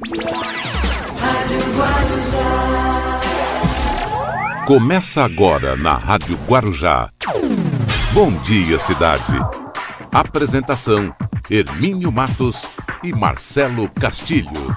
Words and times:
Rádio 0.00 1.58
Guarujá. 1.76 3.20
Começa 4.64 5.24
agora 5.24 5.74
na 5.74 5.94
Rádio 5.94 6.38
Guarujá. 6.46 7.10
Bom 8.12 8.30
dia, 8.42 8.78
cidade. 8.78 9.32
Apresentação: 10.12 11.12
Hermínio 11.50 12.12
Matos 12.12 12.64
e 13.02 13.12
Marcelo 13.12 13.90
Castilho. 13.90 14.76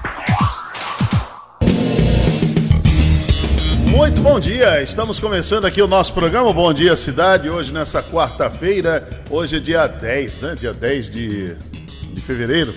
Muito 3.92 4.20
bom 4.22 4.40
dia, 4.40 4.82
estamos 4.82 5.20
começando 5.20 5.66
aqui 5.66 5.80
o 5.80 5.86
nosso 5.86 6.12
programa 6.12 6.52
Bom 6.52 6.74
Dia 6.74 6.96
Cidade, 6.96 7.48
hoje 7.48 7.72
nessa 7.72 8.02
quarta-feira, 8.02 9.08
hoje 9.30 9.58
é 9.58 9.60
dia 9.60 9.86
10, 9.86 10.40
né? 10.40 10.54
Dia 10.56 10.72
10 10.72 11.10
de, 11.10 11.54
de 11.54 12.20
fevereiro 12.20 12.74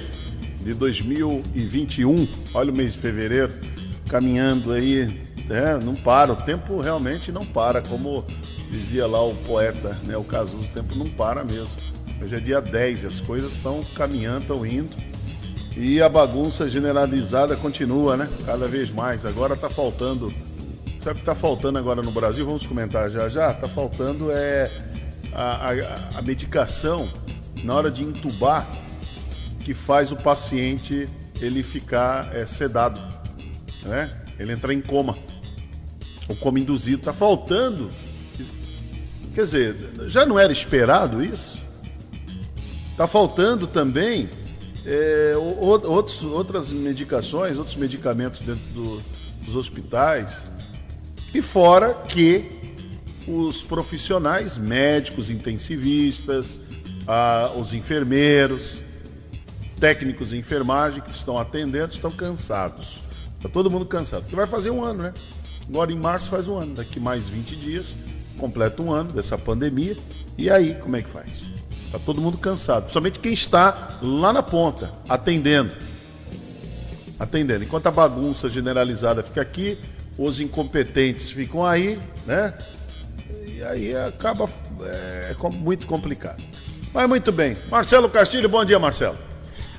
de 0.66 0.74
2021. 0.74 2.28
Olha 2.56 2.74
o 2.74 2.76
mês 2.76 2.94
de 2.94 2.98
fevereiro 2.98 3.54
caminhando 4.10 4.74
aí, 4.74 5.22
é, 5.48 5.84
não 5.84 5.96
para, 5.96 6.34
o 6.34 6.36
tempo 6.36 6.82
realmente 6.82 7.32
não 7.32 7.46
para, 7.46 7.82
como 7.82 8.26
dizia 8.70 9.06
lá 9.06 9.24
o 9.24 9.34
poeta, 9.36 9.98
né? 10.04 10.18
O 10.18 10.24
Cazuzo, 10.24 10.68
o 10.68 10.74
tempo 10.74 10.96
não 10.96 11.06
para 11.06 11.44
mesmo. 11.44 11.70
Hoje 12.22 12.36
é 12.36 12.40
dia 12.40 12.62
10 12.62 13.04
e 13.04 13.06
as 13.06 13.22
coisas 13.22 13.54
estão 13.54 13.80
caminhando, 13.96 14.42
estão 14.42 14.66
indo. 14.66 14.90
E 15.78 16.02
a 16.02 16.10
bagunça 16.10 16.68
generalizada 16.68 17.56
continua, 17.56 18.18
né? 18.18 18.28
Cada 18.46 18.68
vez 18.68 18.90
mais. 18.92 19.26
Agora 19.26 19.54
está 19.54 19.70
faltando. 19.70 20.34
Sabe 21.00 21.12
o 21.12 21.16
que 21.16 21.20
está 21.20 21.36
faltando 21.36 21.78
agora 21.78 22.02
no 22.02 22.12
Brasil? 22.12 22.46
Vamos 22.46 22.66
comentar 22.66 23.10
já 23.10 23.30
já. 23.30 23.52
Está 23.52 23.68
faltando 23.68 24.32
é 24.32 24.72
a, 25.34 25.70
a, 25.70 26.20
a 26.20 26.22
medicação 26.24 27.08
na 27.64 27.76
hora 27.76 27.92
de 27.92 28.04
entubar 28.04 28.66
que 29.66 29.74
faz 29.74 30.12
o 30.12 30.16
paciente 30.16 31.10
ele 31.42 31.64
ficar 31.64 32.34
é, 32.36 32.46
sedado, 32.46 33.02
né? 33.84 34.12
Ele 34.38 34.54
entrar 34.54 34.72
em 34.72 34.80
coma, 34.80 35.18
o 36.30 36.36
coma 36.36 36.60
induzido. 36.60 37.00
Está 37.00 37.12
faltando. 37.12 37.90
Quer 39.34 39.44
dizer, 39.44 39.76
já 40.06 40.24
não 40.24 40.38
era 40.38 40.54
esperado 40.54 41.24
isso? 41.24 41.64
Está 42.92 43.08
faltando 43.08 43.66
também 43.66 44.30
é, 44.86 45.34
outros, 45.36 46.24
outras 46.24 46.70
medicações, 46.70 47.58
outros 47.58 47.76
medicamentos 47.76 48.42
dentro 48.42 48.72
do, 48.72 49.02
dos 49.46 49.56
hospitais. 49.56 50.44
E 51.34 51.42
fora 51.42 51.96
que 52.08 52.52
os 53.28 53.64
profissionais, 53.64 54.60
médicos, 54.60 55.32
intensivistas, 55.32 56.60
os 57.58 57.74
enfermeiros, 57.74 58.85
técnicos 59.86 60.30
de 60.30 60.38
enfermagem 60.40 61.00
que 61.00 61.12
estão 61.12 61.38
atendendo 61.38 61.94
estão 61.94 62.10
cansados. 62.10 63.04
Está 63.38 63.48
todo 63.48 63.70
mundo 63.70 63.86
cansado. 63.86 64.22
Porque 64.22 64.36
vai 64.36 64.48
fazer 64.48 64.72
um 64.72 64.84
ano, 64.84 65.04
né? 65.04 65.14
Agora 65.70 65.92
em 65.92 65.96
março 65.96 66.28
faz 66.28 66.48
um 66.48 66.58
ano. 66.58 66.74
Daqui 66.74 67.00
mais 67.00 67.30
20 67.30 67.56
dias, 67.56 67.96
completa 68.36 68.82
um 68.82 68.92
ano 68.92 69.12
dessa 69.12 69.38
pandemia. 69.38 69.96
E 70.40 70.50
aí, 70.50 70.74
como 70.74 70.96
é 70.96 71.04
que 71.04 71.10
faz? 71.10 71.30
Está 71.86 72.00
todo 72.00 72.20
mundo 72.20 72.36
cansado. 72.40 72.86
Principalmente 72.86 73.20
quem 73.20 73.32
está 73.32 74.00
lá 74.02 74.34
na 74.34 74.42
ponta, 74.42 74.92
atendendo. 75.08 75.72
Atendendo. 77.20 77.64
Enquanto 77.64 77.86
a 77.86 77.92
bagunça 77.92 78.50
generalizada 78.50 79.22
fica 79.22 79.42
aqui, 79.42 79.78
os 80.18 80.40
incompetentes 80.40 81.30
ficam 81.30 81.64
aí, 81.64 82.00
né? 82.26 82.56
E 83.48 83.62
aí 83.62 83.96
acaba 83.96 84.50
é, 84.82 85.36
muito 85.60 85.86
complicado. 85.86 86.44
Mas 86.92 87.08
muito 87.08 87.32
bem. 87.32 87.56
Marcelo 87.70 88.10
Castilho, 88.10 88.50
bom 88.50 88.66
dia, 88.66 88.80
Marcelo. 88.80 89.35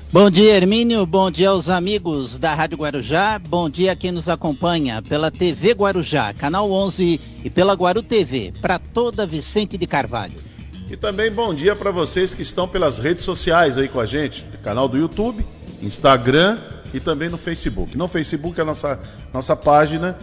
Bom 0.09 0.29
dia, 0.29 0.55
Hermínio. 0.55 1.05
Bom 1.05 1.29
dia 1.29 1.49
aos 1.49 1.69
amigos 1.69 2.37
da 2.37 2.55
Rádio 2.55 2.77
Guarujá. 2.77 3.37
Bom 3.37 3.69
dia 3.69 3.91
a 3.91 3.95
quem 3.95 4.09
nos 4.09 4.29
acompanha 4.29 5.01
pela 5.01 5.29
TV 5.29 5.73
Guarujá, 5.73 6.33
canal 6.33 6.71
11 6.71 7.19
e 7.43 7.49
pela 7.49 7.73
Guaru 7.73 8.01
TV, 8.01 8.53
para 8.61 8.79
toda 8.79 9.27
Vicente 9.27 9.77
de 9.77 9.85
Carvalho. 9.85 10.41
E 10.89 10.95
também 10.95 11.29
bom 11.29 11.53
dia 11.53 11.75
para 11.75 11.91
vocês 11.91 12.33
que 12.33 12.41
estão 12.41 12.69
pelas 12.69 12.97
redes 12.97 13.25
sociais 13.25 13.77
aí 13.77 13.89
com 13.89 13.99
a 13.99 14.05
gente, 14.05 14.45
canal 14.63 14.87
do 14.87 14.97
YouTube, 14.97 15.45
Instagram 15.83 16.57
e 16.93 17.01
também 17.01 17.27
no 17.27 17.37
Facebook. 17.37 17.97
No 17.97 18.07
Facebook 18.07 18.57
é 18.57 18.63
a 18.63 18.65
nossa, 18.65 18.97
nossa 19.33 19.57
página 19.57 20.17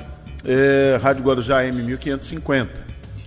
é, 0.46 0.98
Rádio 1.00 1.22
Guarujá 1.22 1.62
M1550. 1.62 2.68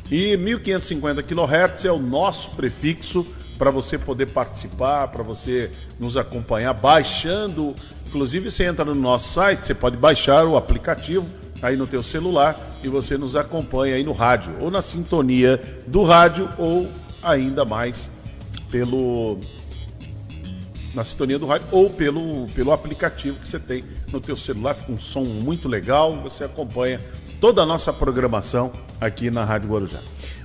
E 0.09 0.35
1550 0.35 1.21
kHz 1.21 1.85
é 1.85 1.91
o 1.91 1.99
nosso 1.99 2.49
prefixo 2.51 3.23
para 3.57 3.71
você 3.71 3.97
poder 3.97 4.27
participar, 4.27 5.07
para 5.07 5.23
você 5.23 5.71
nos 5.99 6.17
acompanhar, 6.17 6.73
baixando. 6.73 7.73
Inclusive, 8.07 8.49
você 8.49 8.65
entra 8.65 8.85
no 8.85 8.95
nosso 8.95 9.33
site, 9.33 9.65
você 9.65 9.73
pode 9.73 9.97
baixar 9.97 10.45
o 10.45 10.55
aplicativo 10.55 11.27
aí 11.61 11.75
no 11.75 11.87
teu 11.87 12.03
celular 12.03 12.55
e 12.83 12.87
você 12.87 13.17
nos 13.17 13.35
acompanha 13.35 13.95
aí 13.95 14.03
no 14.03 14.11
rádio, 14.11 14.55
ou 14.59 14.69
na 14.69 14.81
sintonia 14.81 15.59
do 15.87 16.03
rádio, 16.03 16.49
ou 16.57 16.89
ainda 17.23 17.65
mais 17.65 18.11
pelo 18.69 19.39
na 20.93 21.03
sintonia 21.03 21.37
do 21.37 21.45
rádio 21.45 21.67
ou 21.71 21.89
pelo, 21.91 22.47
pelo 22.55 22.71
aplicativo 22.71 23.39
que 23.39 23.47
você 23.47 23.59
tem 23.59 23.83
no 24.11 24.19
teu 24.19 24.35
celular, 24.35 24.73
fica 24.73 24.91
um 24.91 24.97
som 24.97 25.23
muito 25.23 25.67
legal, 25.67 26.13
você 26.13 26.43
acompanha 26.43 26.99
toda 27.39 27.61
a 27.61 27.65
nossa 27.65 27.93
programação 27.93 28.71
aqui 28.99 29.29
na 29.29 29.45
Rádio 29.45 29.69
Guarujá. 29.69 29.99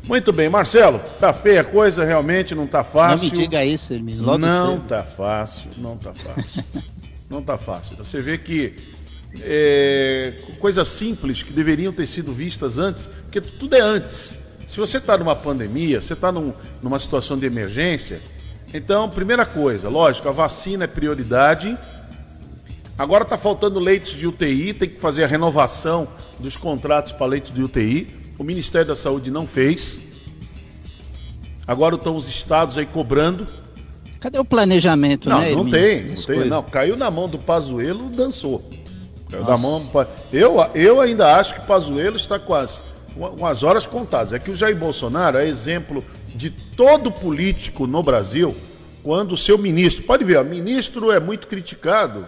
Muito 0.06 0.32
bem, 0.32 0.48
Marcelo, 0.48 1.00
tá 1.20 1.32
feia 1.32 1.60
a 1.60 1.64
coisa, 1.64 2.04
realmente 2.04 2.54
não 2.54 2.66
tá 2.66 2.82
fácil. 2.82 3.28
Não 3.28 3.34
me 3.34 3.42
diga 3.42 3.64
isso, 3.64 3.92
Hermínio, 3.92 4.22
logo 4.22 4.38
Não 4.38 4.72
cedo. 4.76 4.88
tá 4.88 5.02
fácil, 5.04 5.70
não 5.78 5.96
tá 5.96 6.12
fácil. 6.12 6.64
não 7.30 7.42
tá 7.42 7.56
fácil. 7.56 7.96
Você 7.96 8.20
vê 8.20 8.36
que 8.36 8.74
é, 9.40 10.34
coisas 10.58 10.88
simples 10.88 11.42
que 11.42 11.52
deveriam 11.52 11.92
ter 11.92 12.06
sido 12.06 12.32
vistas 12.32 12.78
antes, 12.78 13.06
porque 13.06 13.40
tudo 13.40 13.76
é 13.76 13.80
antes. 13.80 14.38
Se 14.66 14.78
você 14.78 14.98
está 14.98 15.16
numa 15.16 15.36
pandemia, 15.36 16.00
você 16.00 16.14
está 16.14 16.32
num, 16.32 16.52
numa 16.82 16.98
situação 16.98 17.36
de 17.36 17.46
emergência, 17.46 18.20
então, 18.74 19.08
primeira 19.08 19.44
coisa, 19.44 19.88
lógico, 19.90 20.28
a 20.28 20.32
vacina 20.32 20.84
é 20.84 20.86
prioridade. 20.86 21.76
Agora 22.98 23.22
está 23.22 23.36
faltando 23.36 23.78
leitos 23.78 24.12
de 24.12 24.26
UTI, 24.26 24.72
tem 24.72 24.88
que 24.88 25.00
fazer 25.00 25.24
a 25.24 25.26
renovação 25.26 26.08
dos 26.38 26.56
contratos 26.56 27.12
para 27.12 27.26
leitos 27.26 27.52
de 27.52 27.62
UTI. 27.62 28.21
O 28.38 28.44
Ministério 28.44 28.88
da 28.88 28.96
Saúde 28.96 29.30
não 29.30 29.46
fez. 29.46 30.00
Agora 31.66 31.94
estão 31.94 32.16
os 32.16 32.28
estados 32.28 32.76
aí 32.76 32.86
cobrando. 32.86 33.46
Cadê 34.20 34.38
o 34.38 34.44
planejamento, 34.44 35.28
não, 35.28 35.40
né? 35.40 35.50
Não, 35.50 35.58
Hermínio? 35.60 35.72
tem, 35.72 36.14
não 36.14 36.22
tem. 36.22 36.48
Não, 36.48 36.62
caiu 36.62 36.96
na 36.96 37.10
mão 37.10 37.28
do 37.28 37.38
Pazuello, 37.38 38.08
dançou. 38.10 38.68
Caiu 39.30 39.44
na 39.44 39.56
mão. 39.56 39.84
Eu, 40.32 40.56
eu 40.74 41.00
ainda 41.00 41.36
acho 41.36 41.54
que 41.54 41.60
o 41.60 41.64
Pazuello 41.64 42.16
está 42.16 42.38
com 42.38 42.54
as, 42.54 42.84
com 43.14 43.46
as 43.46 43.62
horas 43.62 43.86
contadas. 43.86 44.32
É 44.32 44.38
que 44.38 44.50
o 44.50 44.56
Jair 44.56 44.76
Bolsonaro 44.76 45.38
é 45.38 45.46
exemplo 45.46 46.04
de 46.34 46.50
todo 46.50 47.10
político 47.10 47.86
no 47.86 48.02
Brasil 48.02 48.54
quando 49.02 49.32
o 49.32 49.36
seu 49.36 49.58
ministro. 49.58 50.04
Pode 50.04 50.24
ver, 50.24 50.38
o 50.38 50.44
ministro 50.44 51.10
é 51.10 51.18
muito 51.18 51.46
criticado. 51.46 52.26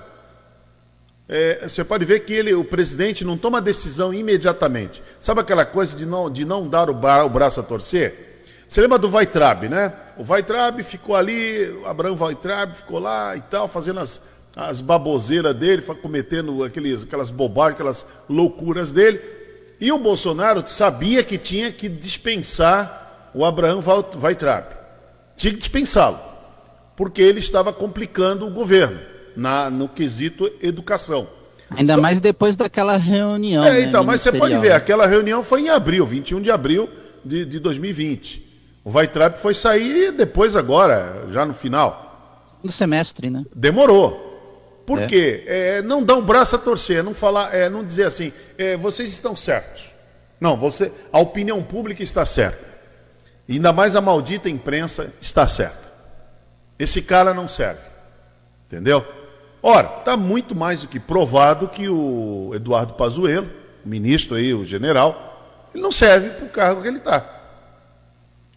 É, 1.26 1.66
você 1.66 1.82
pode 1.82 2.04
ver 2.04 2.20
que 2.20 2.34
ele, 2.34 2.52
o 2.52 2.64
presidente 2.64 3.24
não 3.24 3.38
toma 3.38 3.60
decisão 3.60 4.12
imediatamente. 4.12 5.02
Sabe 5.18 5.40
aquela 5.40 5.64
coisa 5.64 5.96
de 5.96 6.04
não, 6.04 6.30
de 6.30 6.44
não 6.44 6.68
dar 6.68 6.90
o, 6.90 6.92
o 6.92 7.28
braço 7.28 7.60
a 7.60 7.62
torcer? 7.62 8.44
Você 8.68 8.80
lembra 8.80 8.98
do 8.98 9.10
Weitraub, 9.10 9.68
né? 9.68 9.92
O 10.18 10.30
Weitraub 10.30 10.82
ficou 10.82 11.16
ali, 11.16 11.68
o 11.82 11.86
Abraão 11.86 12.16
Weitraub 12.18 12.74
ficou 12.74 12.98
lá 12.98 13.36
e 13.36 13.40
tal, 13.40 13.68
fazendo 13.68 14.00
as, 14.00 14.20
as 14.54 14.80
baboseiras 14.80 15.54
dele, 15.54 15.82
cometendo 15.82 16.62
aqueles, 16.62 17.04
aquelas 17.04 17.30
bobagens, 17.30 17.74
aquelas 17.74 18.06
loucuras 18.28 18.92
dele. 18.92 19.20
E 19.80 19.90
o 19.92 19.98
Bolsonaro 19.98 20.64
sabia 20.66 21.22
que 21.24 21.38
tinha 21.38 21.72
que 21.72 21.88
dispensar 21.88 23.30
o 23.34 23.44
Abraão 23.44 23.82
Weitraub. 24.20 24.66
Tinha 25.36 25.52
que 25.52 25.58
dispensá-lo, 25.58 26.20
porque 26.94 27.22
ele 27.22 27.38
estava 27.38 27.72
complicando 27.72 28.46
o 28.46 28.50
governo 28.50 29.13
na, 29.36 29.70
no 29.70 29.88
quesito 29.88 30.50
educação. 30.60 31.26
Ainda 31.70 31.94
Só... 31.94 32.00
mais 32.00 32.20
depois 32.20 32.56
daquela 32.56 32.96
reunião. 32.96 33.64
É, 33.64 33.72
né, 33.72 33.80
então, 33.82 34.04
mas 34.04 34.20
você 34.20 34.32
pode 34.32 34.56
ver, 34.58 34.72
aquela 34.72 35.06
reunião 35.06 35.42
foi 35.42 35.62
em 35.62 35.68
abril, 35.70 36.06
21 36.06 36.40
de 36.40 36.50
abril 36.50 36.88
de, 37.24 37.44
de 37.44 37.58
2020. 37.58 38.44
O 38.84 38.92
Weitraub 38.92 39.36
foi 39.36 39.54
sair 39.54 40.12
depois 40.12 40.54
agora, 40.54 41.26
já 41.30 41.46
no 41.46 41.54
final. 41.54 42.58
No 42.62 42.70
semestre, 42.70 43.30
né? 43.30 43.44
Demorou. 43.54 44.24
Por 44.86 45.00
é. 45.00 45.06
quê? 45.06 45.42
É, 45.46 45.82
não 45.82 46.02
dar 46.02 46.14
o 46.14 46.18
um 46.18 46.22
braço 46.22 46.56
a 46.56 46.58
torcer, 46.58 47.02
não 47.02 47.14
falar, 47.14 47.54
é, 47.54 47.70
não 47.70 47.82
dizer 47.82 48.04
assim, 48.04 48.32
é, 48.58 48.76
vocês 48.76 49.10
estão 49.10 49.34
certos. 49.34 49.94
Não, 50.38 50.56
você, 50.56 50.92
a 51.10 51.18
opinião 51.18 51.62
pública 51.62 52.02
está 52.02 52.26
certa. 52.26 52.74
E 53.48 53.54
ainda 53.54 53.72
mais 53.72 53.96
a 53.96 54.00
maldita 54.00 54.48
imprensa 54.50 55.12
está 55.20 55.48
certa. 55.48 55.84
Esse 56.78 57.00
cara 57.00 57.32
não 57.32 57.48
serve. 57.48 57.80
Entendeu? 58.66 59.06
Ora, 59.66 60.00
está 60.00 60.14
muito 60.14 60.54
mais 60.54 60.82
do 60.82 60.88
que 60.88 61.00
provado 61.00 61.68
que 61.68 61.88
o 61.88 62.50
Eduardo 62.52 62.92
Pazuello, 62.92 63.48
ministro 63.82 64.36
aí, 64.36 64.52
o 64.52 64.62
general, 64.62 65.70
ele 65.72 65.82
não 65.82 65.90
serve 65.90 66.28
para 66.28 66.44
o 66.44 66.50
cargo 66.50 66.82
que 66.82 66.88
ele 66.88 66.98
está. 66.98 67.24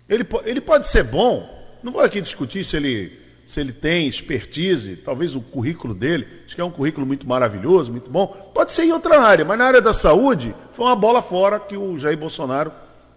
Ele, 0.09 0.27
ele 0.43 0.59
pode 0.59 0.85
ser 0.85 1.05
bom, 1.05 1.47
não 1.81 1.93
vou 1.93 2.01
aqui 2.01 2.19
discutir 2.19 2.65
se 2.65 2.75
ele 2.75 3.25
se 3.45 3.61
ele 3.61 3.71
tem 3.71 4.09
expertise, 4.09 4.97
talvez 4.97 5.33
o 5.33 5.39
currículo 5.39 5.93
dele, 5.93 6.27
acho 6.45 6.53
que 6.53 6.59
é 6.59 6.65
um 6.65 6.69
currículo 6.69 7.07
muito 7.07 7.25
maravilhoso, 7.25 7.93
muito 7.93 8.11
bom, 8.11 8.27
pode 8.53 8.73
ser 8.73 8.83
em 8.83 8.91
outra 8.91 9.21
área, 9.21 9.45
mas 9.45 9.57
na 9.57 9.63
área 9.63 9.81
da 9.81 9.93
saúde 9.93 10.53
foi 10.73 10.87
uma 10.87 10.95
bola 10.97 11.21
fora 11.21 11.57
que 11.57 11.77
o 11.77 11.97
Jair 11.97 12.17
Bolsonaro 12.17 12.69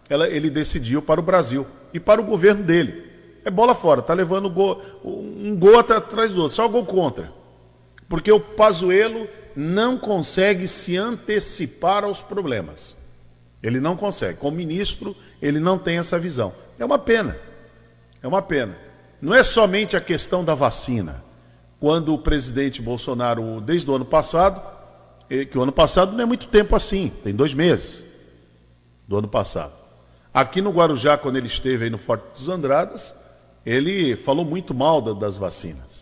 ela, 0.08 0.28
ele 0.28 0.48
decidiu 0.48 1.02
para 1.02 1.18
o 1.18 1.24
Brasil 1.24 1.66
e 1.92 1.98
para 1.98 2.20
o 2.20 2.24
governo 2.24 2.62
dele. 2.62 3.10
É 3.44 3.50
bola 3.50 3.74
fora, 3.74 4.00
tá 4.00 4.14
levando 4.14 4.46
um 5.04 5.56
gol 5.56 5.80
atrás 5.80 6.30
do 6.30 6.42
outro, 6.42 6.54
só 6.54 6.68
gol 6.68 6.86
contra. 6.86 7.39
Porque 8.10 8.32
o 8.32 8.40
Pazuello 8.40 9.28
não 9.54 9.96
consegue 9.96 10.66
se 10.66 10.96
antecipar 10.96 12.02
aos 12.02 12.20
problemas. 12.22 12.96
Ele 13.62 13.78
não 13.78 13.96
consegue. 13.96 14.36
Como 14.36 14.56
ministro, 14.56 15.16
ele 15.40 15.60
não 15.60 15.78
tem 15.78 15.98
essa 15.98 16.18
visão. 16.18 16.52
É 16.76 16.84
uma 16.84 16.98
pena. 16.98 17.38
É 18.20 18.26
uma 18.26 18.42
pena. 18.42 18.76
Não 19.22 19.32
é 19.32 19.44
somente 19.44 19.96
a 19.96 20.00
questão 20.00 20.44
da 20.44 20.56
vacina. 20.56 21.22
Quando 21.78 22.12
o 22.12 22.18
presidente 22.18 22.82
Bolsonaro, 22.82 23.60
desde 23.60 23.88
o 23.88 23.94
ano 23.94 24.04
passado, 24.04 24.60
que 25.28 25.56
o 25.56 25.62
ano 25.62 25.72
passado 25.72 26.10
não 26.12 26.22
é 26.22 26.26
muito 26.26 26.48
tempo 26.48 26.74
assim, 26.74 27.12
tem 27.22 27.32
dois 27.32 27.54
meses 27.54 28.04
do 29.06 29.18
ano 29.18 29.28
passado. 29.28 29.72
Aqui 30.34 30.60
no 30.60 30.70
Guarujá, 30.70 31.16
quando 31.16 31.36
ele 31.36 31.46
esteve 31.46 31.84
aí 31.84 31.90
no 31.90 31.98
Forte 31.98 32.24
dos 32.34 32.48
Andradas, 32.48 33.14
ele 33.64 34.16
falou 34.16 34.44
muito 34.44 34.74
mal 34.74 35.00
da, 35.00 35.12
das 35.12 35.36
vacinas. 35.36 35.99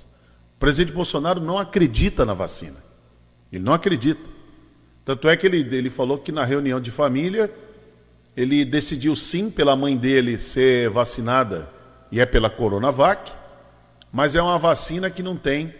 O 0.59 0.61
presidente 0.61 0.93
Bolsonaro 0.93 1.41
não 1.41 1.57
acredita 1.57 2.25
na 2.25 2.35
vacina. 2.35 2.83
Ele 3.53 3.63
não 3.63 3.73
acredita. 3.73 4.29
Tanto 5.05 5.29
é 5.29 5.37
que 5.37 5.47
ele, 5.47 5.59
ele 5.59 5.89
falou 5.89 6.19
que 6.19 6.33
na 6.33 6.45
reunião 6.45 6.81
de 6.81 6.91
família, 6.91 7.49
ele 8.37 8.65
decidiu 8.65 9.15
sim 9.15 9.51
pela 9.51 9.77
mãe 9.77 9.97
dele 9.97 10.37
ser 10.37 10.91
vacinada 10.91 11.71
e 12.11 12.19
é 12.19 12.27
pela 12.27 12.51
Coronavac, 12.51 13.31
mas 14.13 14.35
é 14.35 14.43
uma 14.43 14.59
vacina 14.59 15.09
que 15.09 15.23
não 15.23 15.37
tem 15.37 15.73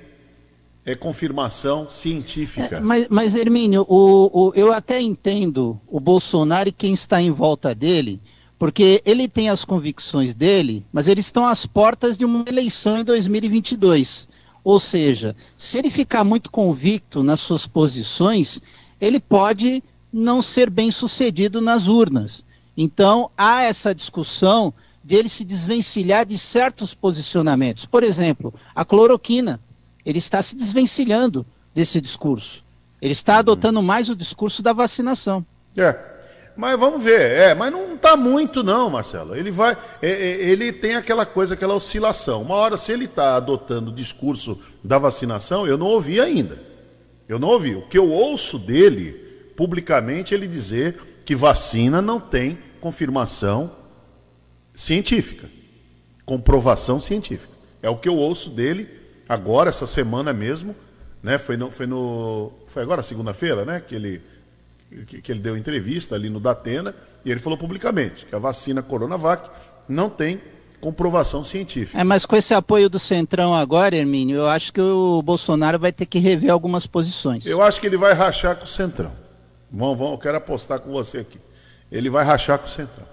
é, 0.85 0.95
confirmação 0.95 1.91
científica. 1.91 2.77
É, 2.77 2.81
mas, 2.81 3.09
mas, 3.11 3.35
Hermínio, 3.35 3.85
o, 3.89 4.31
o, 4.33 4.53
eu 4.55 4.73
até 4.73 5.01
entendo 5.01 5.81
o 5.89 5.99
Bolsonaro 5.99 6.69
e 6.69 6.73
quem 6.73 6.95
está 6.95 7.21
em 7.21 7.33
volta 7.33 7.75
dele, 7.75 8.21
porque 8.57 9.03
ele 9.05 9.27
tem 9.27 9.51
as 9.51 9.65
convicções 9.65 10.37
dele, 10.37 10.87
mas 10.93 11.09
eles 11.09 11.27
estão 11.27 11.49
às 11.49 11.67
portas 11.67 12.17
de 12.17 12.25
uma 12.25 12.45
eleição 12.47 12.97
em 12.97 13.05
2022. 13.05 14.29
Ou 14.63 14.79
seja, 14.79 15.35
se 15.57 15.79
ele 15.79 15.91
ficar 15.91 16.25
muito 16.25 16.51
convicto 16.51 17.23
nas 17.23 17.41
suas 17.41 17.67
posições, 17.67 18.61
ele 19.01 19.21
pode 19.21 19.83
não 20.13 20.43
ser 20.43 20.71
bem 20.71 20.91
sucedido 20.91 21.61
nas 21.61 21.87
urnas. 21.87 22.45
Então, 22.77 23.31
há 23.37 23.63
essa 23.63 23.95
discussão 23.95 24.73
de 25.03 25.15
ele 25.17 25.29
se 25.29 25.45
desvencilhar 25.45 26.27
de 26.27 26.37
certos 26.37 26.95
posicionamentos. 26.95 27.87
Por 27.87 28.03
exemplo, 28.03 28.53
a 28.75 28.85
cloroquina. 28.85 29.61
Ele 30.05 30.19
está 30.19 30.41
se 30.41 30.57
desvencilhando 30.57 31.45
desse 31.75 32.01
discurso. 32.01 32.65
Ele 33.01 33.13
está 33.13 33.35
uhum. 33.35 33.39
adotando 33.41 33.83
mais 33.83 34.09
o 34.09 34.17
discurso 34.17 34.63
da 34.63 34.73
vacinação. 34.73 35.45
É. 35.77 36.18
Mas 36.59 36.77
vamos 36.77 37.01
ver, 37.01 37.21
é, 37.21 37.55
mas 37.55 37.71
não 37.71 37.95
está 37.95 38.17
muito 38.17 38.65
não, 38.65 38.91
Marcelo. 38.91 39.37
Ele 39.37 39.49
vai, 39.49 39.77
é, 40.03 40.11
é, 40.11 40.31
ele 40.41 40.73
tem 40.73 40.97
aquela 40.97 41.25
coisa, 41.25 41.55
aquela 41.55 41.77
oscilação. 41.77 42.43
Uma 42.43 42.57
hora, 42.57 42.77
se 42.77 42.91
ele 42.91 43.05
está 43.05 43.37
adotando 43.37 43.93
o 43.93 43.95
discurso 43.95 44.61
da 44.83 44.99
vacinação, 44.99 45.69
eu 45.69 45.79
não 45.79 45.87
ouvi 45.87 46.21
ainda. 46.21 46.61
Eu 47.29 47.39
não 47.39 47.47
ouvi. 47.47 47.77
O 47.77 47.83
que 47.83 47.97
eu 47.97 48.11
ouço 48.11 48.59
dele, 48.59 49.13
publicamente, 49.57 50.35
ele 50.35 50.49
dizer 50.49 51.23
que 51.25 51.37
vacina 51.37 52.03
não 52.03 52.19
tem 52.19 52.59
confirmação 52.81 53.71
científica, 54.75 55.49
comprovação 56.27 57.01
científica. 57.01 57.53
É 57.81 57.89
o 57.89 57.97
que 57.97 58.09
eu 58.09 58.17
ouço 58.17 58.51
dele 58.51 58.89
agora, 59.29 59.71
essa 59.71 59.87
semana 59.87 60.33
mesmo, 60.33 60.75
né? 61.23 61.39
Foi 61.39 61.57
no, 61.57 61.71
foi 61.71 61.87
no, 61.87 62.51
foi 62.67 62.83
agora 62.83 63.01
segunda-feira, 63.01 63.65
né? 63.65 63.81
Que 63.81 63.95
ele, 63.95 64.21
que, 65.07 65.23
que, 65.23 65.33
ele 65.33 65.41
deu 65.41 65.57
entrevista 65.57 66.15
ali 66.15 66.31
no 66.31 66.41
Datena 66.41 66.95
e 67.25 67.31
ele 67.31 67.41
falou 67.41 67.59
publicamente 67.59 68.27
que 68.27 68.35
a 68.35 68.39
vacina 68.39 68.83
Coronavac 68.83 69.51
não 69.89 70.09
tem 70.09 70.41
comprovação 70.81 71.45
científica. 71.45 72.01
É, 72.01 72.05
mas 72.05 72.25
com 72.25 72.37
esse 72.37 72.55
apoio 72.55 72.89
do 72.89 72.99
Centrão 72.99 73.55
agora, 73.55 73.97
Hermínio, 73.97 74.37
eu 74.37 74.49
acho 74.49 74.73
que 74.73 74.81
o 74.81 75.21
Bolsonaro 75.23 75.79
vai 75.79 75.93
ter 75.93 76.07
que 76.07 76.19
rever 76.19 76.51
algumas 76.51 76.87
posições. 76.87 77.47
Eu 77.47 77.61
acho 77.61 77.81
que 77.81 77.87
ele 77.87 77.97
vai 77.97 78.13
rachar 78.13 78.57
com 78.57 78.65
o 78.65 78.69
Centrão. 78.69 79.13
Vamos, 79.71 79.99
vamos, 79.99 80.13
eu 80.13 80.19
quero 80.19 80.39
apostar 80.39 80.81
com 80.81 80.91
você 80.91 81.19
aqui. 81.19 81.39
Ele 81.91 82.09
vai 82.09 82.25
rachar 82.25 82.59
com 82.59 82.67
o 82.67 82.71
Centrão. 82.71 83.07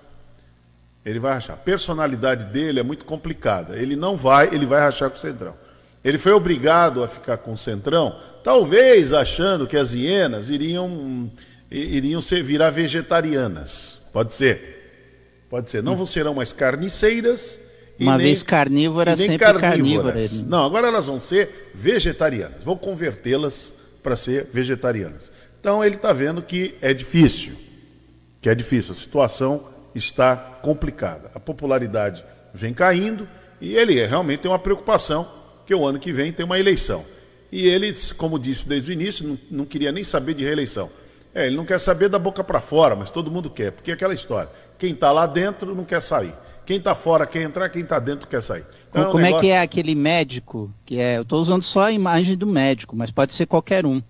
Ele 1.04 1.20
vai 1.20 1.34
rachar. 1.34 1.56
A 1.56 1.60
personalidade 1.60 2.46
dele 2.46 2.80
é 2.80 2.84
muito 2.84 3.06
complicada. 3.06 3.78
Ele 3.78 3.96
não 3.96 4.16
vai, 4.16 4.48
ele 4.48 4.66
vai 4.66 4.82
rachar 4.82 5.10
com 5.10 5.18
o 5.18 5.20
Centrão. 5.20 5.56
Ele 6.04 6.20
foi 6.20 6.34
obrigado 6.34 7.04
a 7.04 7.08
ficar 7.08 7.38
com 7.38 7.54
o 7.54 7.58
Centrão, 7.58 8.16
talvez 8.44 9.12
achando 9.12 9.66
que 9.66 9.76
as 9.76 9.96
hienas 9.96 10.52
iriam, 10.52 11.32
iriam 11.78 12.22
ser, 12.22 12.44
virar 12.44 12.70
vegetarianas. 12.70 14.02
Pode 14.14 14.34
ser. 14.34 15.46
Pode 15.50 15.70
ser. 15.70 15.84
Não 15.84 16.06
serão 16.06 16.34
mais 16.34 16.54
carniceiras. 16.54 17.60
Uma 18.00 18.18
nem, 18.18 18.28
vez 18.28 18.44
carnívora, 18.44 19.16
sempre 19.16 19.38
carnívoras. 19.38 20.14
Carnívora. 20.14 20.50
Não, 20.50 20.66
agora 20.66 20.88
elas 20.88 21.06
vão 21.06 21.20
ser 21.20 21.72
vegetarianas. 21.74 22.64
Vou 22.64 22.78
convertê-las 22.78 23.74
para 24.04 24.16
ser 24.16 24.48
vegetarianas. 24.52 25.32
Então 25.60 25.84
ele 25.84 25.96
está 25.96 26.12
vendo 26.12 26.42
que 26.42 26.76
é 26.82 26.94
difícil. 26.94 27.54
Que 28.42 28.50
é 28.50 28.56
difícil. 28.56 28.92
A 28.92 28.96
situação 28.96 29.68
está 29.94 30.36
complicada. 30.36 31.32
A 31.34 31.40
popularidade 31.40 32.24
vem 32.54 32.74
caindo 32.74 33.28
e 33.60 33.76
ele 33.76 34.06
realmente 34.06 34.42
tem 34.42 34.52
uma 34.52 34.60
preocupação 34.60 35.28
que 35.66 35.74
o 35.74 35.86
ano 35.86 36.00
que 36.00 36.12
vem 36.12 36.32
tem 36.32 36.46
uma 36.46 36.60
eleição. 36.60 37.06
E 37.52 37.68
ele, 37.68 37.94
como 38.18 38.38
disse 38.38 38.68
desde 38.68 38.92
o 38.92 38.94
início, 38.94 39.26
não, 39.26 39.38
não 39.50 39.66
queria 39.66 39.92
nem 39.92 40.04
saber 40.04 40.34
de 40.34 40.44
reeleição. 40.44 40.90
É, 41.36 41.48
ele 41.48 41.58
não 41.58 41.66
quer 41.66 41.80
saber 41.80 42.08
da 42.08 42.18
boca 42.18 42.42
para 42.46 42.62
fora, 42.62 42.96
mas 42.96 43.10
todo 43.10 43.30
mundo 43.30 43.50
quer, 43.50 43.74
porque 43.74 43.92
é 43.92 43.94
aquela 43.94 44.14
história. 44.14 44.50
Quem 44.80 44.94
está 44.94 45.12
lá 45.12 45.28
dentro 45.28 45.76
não 45.76 45.84
quer 45.84 46.02
sair. 46.02 46.34
Quem 46.66 46.78
está 46.78 46.96
fora 46.96 47.28
quer 47.28 47.44
entrar, 47.44 47.68
quem 47.68 47.82
está 47.82 48.00
dentro 48.00 48.28
quer 48.28 48.42
sair. 48.42 48.64
Então, 48.90 49.12
como, 49.12 49.20
é, 49.20 49.22
um 49.22 49.26
negócio... 49.26 49.46
é 49.46 49.50
que 49.50 49.52
é 49.52 49.62
aquele 49.62 49.94
médico, 49.94 50.74
que 50.86 50.98
é, 50.98 51.18
eu 51.18 51.24
estou 51.24 51.42
usando 51.42 51.62
só 51.62 51.84
a 51.88 51.92
imagem 51.92 52.38
do 52.38 52.48
médico, 52.48 52.96
mas 52.96 53.12
pode 53.12 53.34
ser 53.34 53.46
qualquer 53.46 53.86
um. 53.86 54.02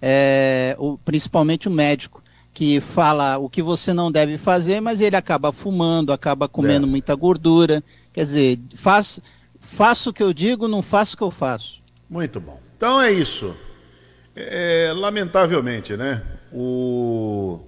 É, 0.00 0.74
o, 0.78 0.96
principalmente 0.96 1.68
o 1.68 1.70
médico 1.70 2.22
que 2.54 2.80
fala 2.80 3.36
o 3.36 3.50
que 3.50 3.62
você 3.62 3.92
não 3.92 4.10
deve 4.10 4.38
fazer, 4.38 4.80
mas 4.80 5.02
ele 5.02 5.14
acaba 5.14 5.52
fumando, 5.52 6.14
acaba 6.14 6.48
comendo 6.48 6.86
é. 6.86 6.90
muita 6.90 7.14
gordura. 7.14 7.84
Quer 8.12 8.24
dizer, 8.24 8.58
faz, 8.76 9.20
faço 9.60 10.10
o 10.10 10.12
que 10.12 10.22
eu 10.22 10.32
digo, 10.32 10.66
não 10.66 10.82
faço 10.82 11.14
o 11.14 11.18
que 11.18 11.24
eu 11.24 11.30
faço. 11.30 11.82
Muito 12.08 12.40
bom. 12.40 12.58
Então 12.76 13.00
é 13.00 13.12
isso. 13.12 13.54
É, 14.34 14.92
lamentavelmente, 14.94 15.96
né? 15.96 16.22
O, 16.52 17.60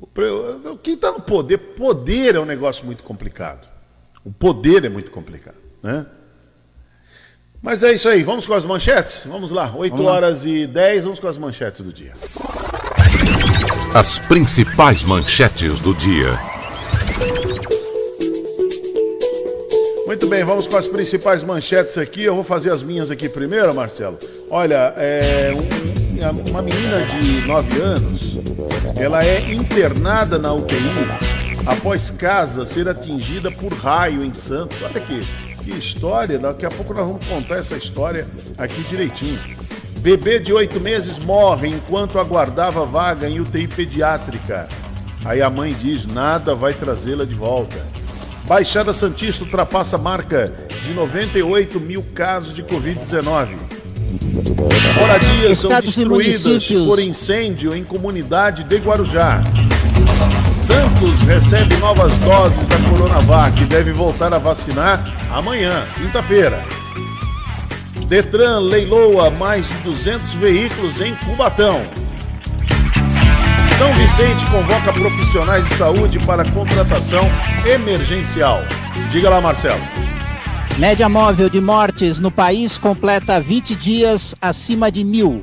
o 0.00 0.76
quem 0.82 0.94
está 0.94 1.12
no 1.12 1.20
poder, 1.20 1.58
poder 1.58 2.34
é 2.34 2.40
um 2.40 2.44
negócio 2.44 2.84
muito 2.84 3.02
complicado. 3.02 3.66
O 4.24 4.32
poder 4.32 4.84
é 4.84 4.88
muito 4.88 5.10
complicado, 5.10 5.56
né? 5.82 6.06
Mas 7.62 7.82
é 7.82 7.92
isso 7.92 8.08
aí, 8.08 8.22
vamos 8.22 8.46
com 8.46 8.54
as 8.54 8.64
manchetes? 8.64 9.22
Vamos 9.26 9.50
lá, 9.50 9.72
8 9.74 9.96
vamos 9.96 10.12
horas 10.12 10.44
lá. 10.44 10.50
e 10.50 10.66
10, 10.66 11.04
vamos 11.04 11.18
com 11.18 11.26
as 11.26 11.38
manchetes 11.38 11.80
do 11.80 11.92
dia. 11.92 12.12
As 13.94 14.18
principais 14.18 15.02
manchetes 15.02 15.80
do 15.80 15.94
dia. 15.94 16.38
Muito 20.06 20.28
bem, 20.28 20.44
vamos 20.44 20.68
com 20.68 20.76
as 20.76 20.86
principais 20.86 21.42
manchetes 21.42 21.98
aqui. 21.98 22.22
Eu 22.22 22.34
vou 22.34 22.44
fazer 22.44 22.72
as 22.72 22.82
minhas 22.82 23.10
aqui 23.10 23.28
primeiro, 23.28 23.74
Marcelo. 23.74 24.18
Olha, 24.48 24.94
é, 24.96 25.52
um, 25.52 26.05
uma 26.48 26.62
menina 26.62 27.04
de 27.06 27.46
9 27.46 27.80
anos, 27.80 28.40
ela 28.96 29.24
é 29.24 29.52
internada 29.52 30.38
na 30.38 30.52
UTI 30.52 30.76
após 31.66 32.10
casa 32.10 32.64
ser 32.64 32.88
atingida 32.88 33.50
por 33.50 33.72
raio 33.72 34.24
em 34.24 34.32
Santos. 34.32 34.80
Olha 34.82 34.96
aqui, 34.96 35.26
que 35.62 35.70
história. 35.70 36.38
Daqui 36.38 36.64
a 36.64 36.70
pouco 36.70 36.94
nós 36.94 37.06
vamos 37.06 37.26
contar 37.26 37.56
essa 37.56 37.76
história 37.76 38.26
aqui 38.56 38.82
direitinho. 38.84 39.40
Bebê 39.98 40.38
de 40.38 40.52
oito 40.52 40.78
meses 40.78 41.18
morre 41.18 41.68
enquanto 41.68 42.18
aguardava 42.18 42.84
vaga 42.84 43.28
em 43.28 43.40
UTI 43.40 43.66
pediátrica. 43.66 44.68
Aí 45.24 45.42
a 45.42 45.50
mãe 45.50 45.74
diz: 45.74 46.06
nada 46.06 46.54
vai 46.54 46.72
trazê-la 46.72 47.24
de 47.24 47.34
volta. 47.34 47.76
Baixada 48.46 48.94
Santista 48.94 49.42
ultrapassa 49.42 49.96
a 49.96 49.98
marca 49.98 50.54
de 50.84 50.94
98 50.94 51.80
mil 51.80 52.04
casos 52.14 52.54
de 52.54 52.62
Covid-19. 52.62 53.65
Moradias 54.98 55.58
são 55.58 55.80
destruídas 55.80 56.66
por 56.68 56.98
incêndio 56.98 57.74
em 57.74 57.84
comunidade 57.84 58.64
de 58.64 58.76
Guarujá. 58.76 59.42
Santos 60.66 61.14
recebe 61.26 61.76
novas 61.76 62.12
doses 62.18 62.66
da 62.66 62.76
Coronavac 62.90 63.62
e 63.62 63.66
deve 63.66 63.92
voltar 63.92 64.34
a 64.34 64.38
vacinar 64.38 65.04
amanhã, 65.30 65.84
quinta-feira. 65.96 66.64
Detran 68.08 68.60
leiloa 68.60 69.30
mais 69.30 69.68
de 69.68 69.74
200 69.78 70.34
veículos 70.34 71.00
em 71.00 71.14
Cubatão. 71.16 71.82
São 73.78 73.92
Vicente 73.94 74.50
convoca 74.50 74.92
profissionais 74.92 75.66
de 75.68 75.74
saúde 75.74 76.18
para 76.20 76.48
contratação 76.50 77.22
emergencial. 77.66 78.62
Diga 79.10 79.28
lá, 79.28 79.40
Marcelo. 79.40 80.05
Média 80.78 81.08
móvel 81.08 81.48
de 81.48 81.58
mortes 81.58 82.18
no 82.18 82.30
país 82.30 82.76
completa 82.76 83.40
20 83.40 83.74
dias 83.74 84.34
acima 84.42 84.92
de 84.92 85.02
mil. 85.04 85.40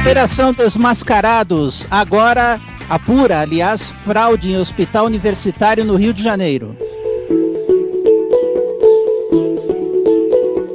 Operação 0.00 0.52
Desmascarados, 0.52 1.86
agora 1.88 2.60
apura, 2.90 3.40
aliás, 3.40 3.90
fraude 4.04 4.50
em 4.50 4.56
hospital 4.56 5.06
universitário 5.06 5.84
no 5.84 5.94
Rio 5.94 6.12
de 6.12 6.22
Janeiro. 6.22 6.76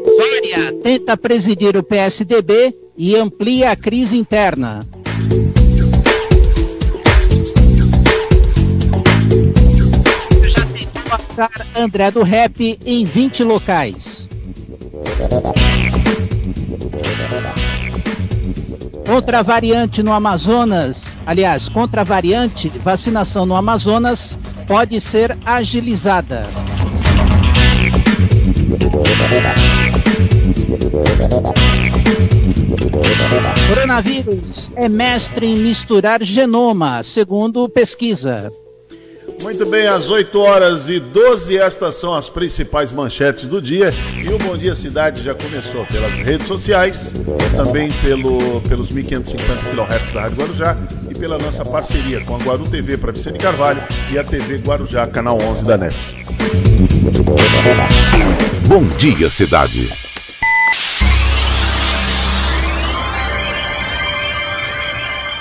Dória 0.06 0.72
tenta 0.82 1.18
presidir 1.18 1.75
o 1.75 1.84
PSDB 1.84 2.74
e 2.98 3.18
amplia 3.18 3.72
a 3.72 3.75
crise 3.75 4.18
interna. 4.18 4.80
André 11.76 12.12
do 12.12 12.24
Rap 12.24 12.80
em 12.86 13.06
20 13.06 13.44
locais. 13.44 14.30
Contra 19.06 19.44
variante 19.44 20.02
no 20.02 20.14
Amazonas, 20.14 21.18
aliás, 21.26 21.68
contra 21.68 22.04
variante, 22.04 22.70
vacinação 22.70 23.46
no 23.46 23.56
Amazonas 23.56 24.40
pode 24.68 25.02
ser 25.02 25.38
agilizada. 25.46 26.48
Coronavírus 33.68 34.72
é 34.76 34.88
mestre 34.88 35.48
em 35.48 35.58
misturar 35.58 36.24
genoma, 36.24 37.04
segundo 37.04 37.68
pesquisa. 37.68 38.52
Muito 39.41 39.65
bem, 39.65 39.88
às 39.88 40.10
8 40.10 40.39
horas 40.39 40.88
e 40.88 41.00
12, 41.00 41.57
estas 41.57 41.95
são 41.95 42.13
as 42.13 42.29
principais 42.29 42.91
manchetes 42.91 43.48
do 43.48 43.62
dia. 43.62 43.93
E 44.15 44.29
o 44.29 44.38
Bom 44.38 44.55
Dia 44.55 44.75
Cidade 44.75 45.24
já 45.24 45.33
começou 45.33 45.86
pelas 45.88 46.15
redes 46.17 46.48
sociais, 46.48 47.13
também 47.55 47.91
pelo, 48.01 48.62
pelos 48.62 48.91
1550 48.91 49.62
kHz 49.69 50.12
da 50.12 50.21
Rádio 50.21 50.38
Guarujá 50.38 50.77
e 51.10 51.15
pela 51.15 51.38
nossa 51.38 51.65
parceria 51.65 52.21
com 52.21 52.36
a 52.36 52.38
Guaru 52.38 52.67
TV 52.67 52.98
para 52.98 53.12
Vicente 53.12 53.39
Carvalho 53.39 53.83
e 54.12 54.19
a 54.19 54.24
TV 54.24 54.57
Guarujá, 54.57 55.07
canal 55.07 55.38
11 55.41 55.65
da 55.65 55.77
NET. 55.77 55.95
Bom 58.67 58.83
Dia 58.98 59.29
Cidade. 59.29 59.89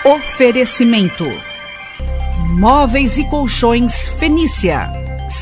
Oferecimento: 0.04 1.49
Móveis 2.50 3.16
e 3.16 3.24
Colchões 3.24 4.08
Fenícia. 4.08 4.90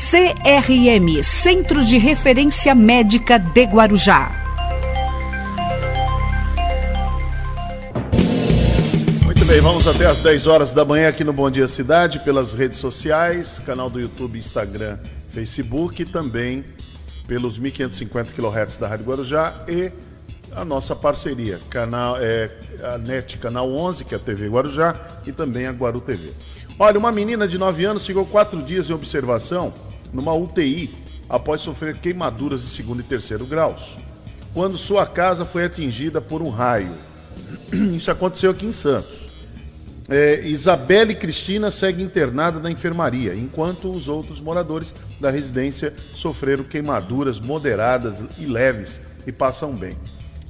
CRM 0.09 1.23
Centro 1.23 1.83
de 1.83 1.97
Referência 1.97 2.75
Médica 2.75 3.39
de 3.39 3.63
Guarujá. 3.63 4.31
Muito 9.25 9.43
bem, 9.45 9.59
vamos 9.59 9.87
até 9.87 10.05
às 10.05 10.19
10 10.19 10.45
horas 10.45 10.73
da 10.73 10.85
manhã 10.85 11.09
aqui 11.09 11.23
no 11.23 11.33
Bom 11.33 11.49
Dia 11.49 11.67
Cidade, 11.67 12.19
pelas 12.19 12.53
redes 12.53 12.77
sociais, 12.77 13.57
canal 13.57 13.89
do 13.89 13.99
YouTube, 13.99 14.37
Instagram, 14.37 14.99
Facebook 15.31 16.03
e 16.03 16.05
também 16.05 16.63
pelos 17.27 17.57
1550 17.57 18.33
kHz 18.33 18.77
da 18.77 18.87
Rádio 18.87 19.05
Guarujá 19.05 19.65
e 19.67 19.91
a 20.55 20.63
nossa 20.63 20.95
parceria, 20.95 21.59
canal, 21.69 22.17
é, 22.19 22.51
a 22.83 22.97
NET 22.97 23.37
Canal 23.37 23.71
11, 23.71 24.05
que 24.05 24.13
é 24.13 24.17
a 24.17 24.19
TV 24.19 24.47
Guarujá, 24.47 24.95
e 25.25 25.31
também 25.31 25.65
a 25.65 25.71
Guaru 25.71 26.01
TV. 26.01 26.31
Olha, 26.81 26.97
uma 26.97 27.11
menina 27.11 27.45
de 27.45 27.57
9 27.57 27.83
anos 27.83 28.05
ficou 28.05 28.25
quatro 28.25 28.61
dias 28.61 28.89
em 28.89 28.93
observação 28.93 29.73
numa 30.13 30.33
UTI 30.33 30.89
após 31.27 31.59
sofrer 31.59 31.97
queimaduras 31.97 32.61
de 32.61 32.69
segundo 32.69 33.01
e 33.01 33.03
terceiro 33.03 33.45
graus, 33.45 33.97
quando 34.53 34.77
sua 34.77 35.05
casa 35.05 35.43
foi 35.43 35.65
atingida 35.65 36.21
por 36.21 36.41
um 36.41 36.49
raio. 36.49 36.93
Isso 37.93 38.09
aconteceu 38.09 38.51
aqui 38.51 38.65
em 38.65 38.71
Santos. 38.71 39.27
É, 40.07 40.47
Isabelle 40.47 41.13
Cristina 41.15 41.69
segue 41.69 42.01
internada 42.01 42.61
na 42.61 42.71
enfermaria, 42.71 43.35
enquanto 43.35 43.91
os 43.91 44.07
outros 44.07 44.39
moradores 44.39 44.93
da 45.19 45.29
residência 45.29 45.93
sofreram 46.13 46.63
queimaduras 46.63 47.41
moderadas 47.41 48.23
e 48.37 48.45
leves 48.45 49.01
e 49.27 49.33
passam 49.33 49.75
bem. 49.75 49.97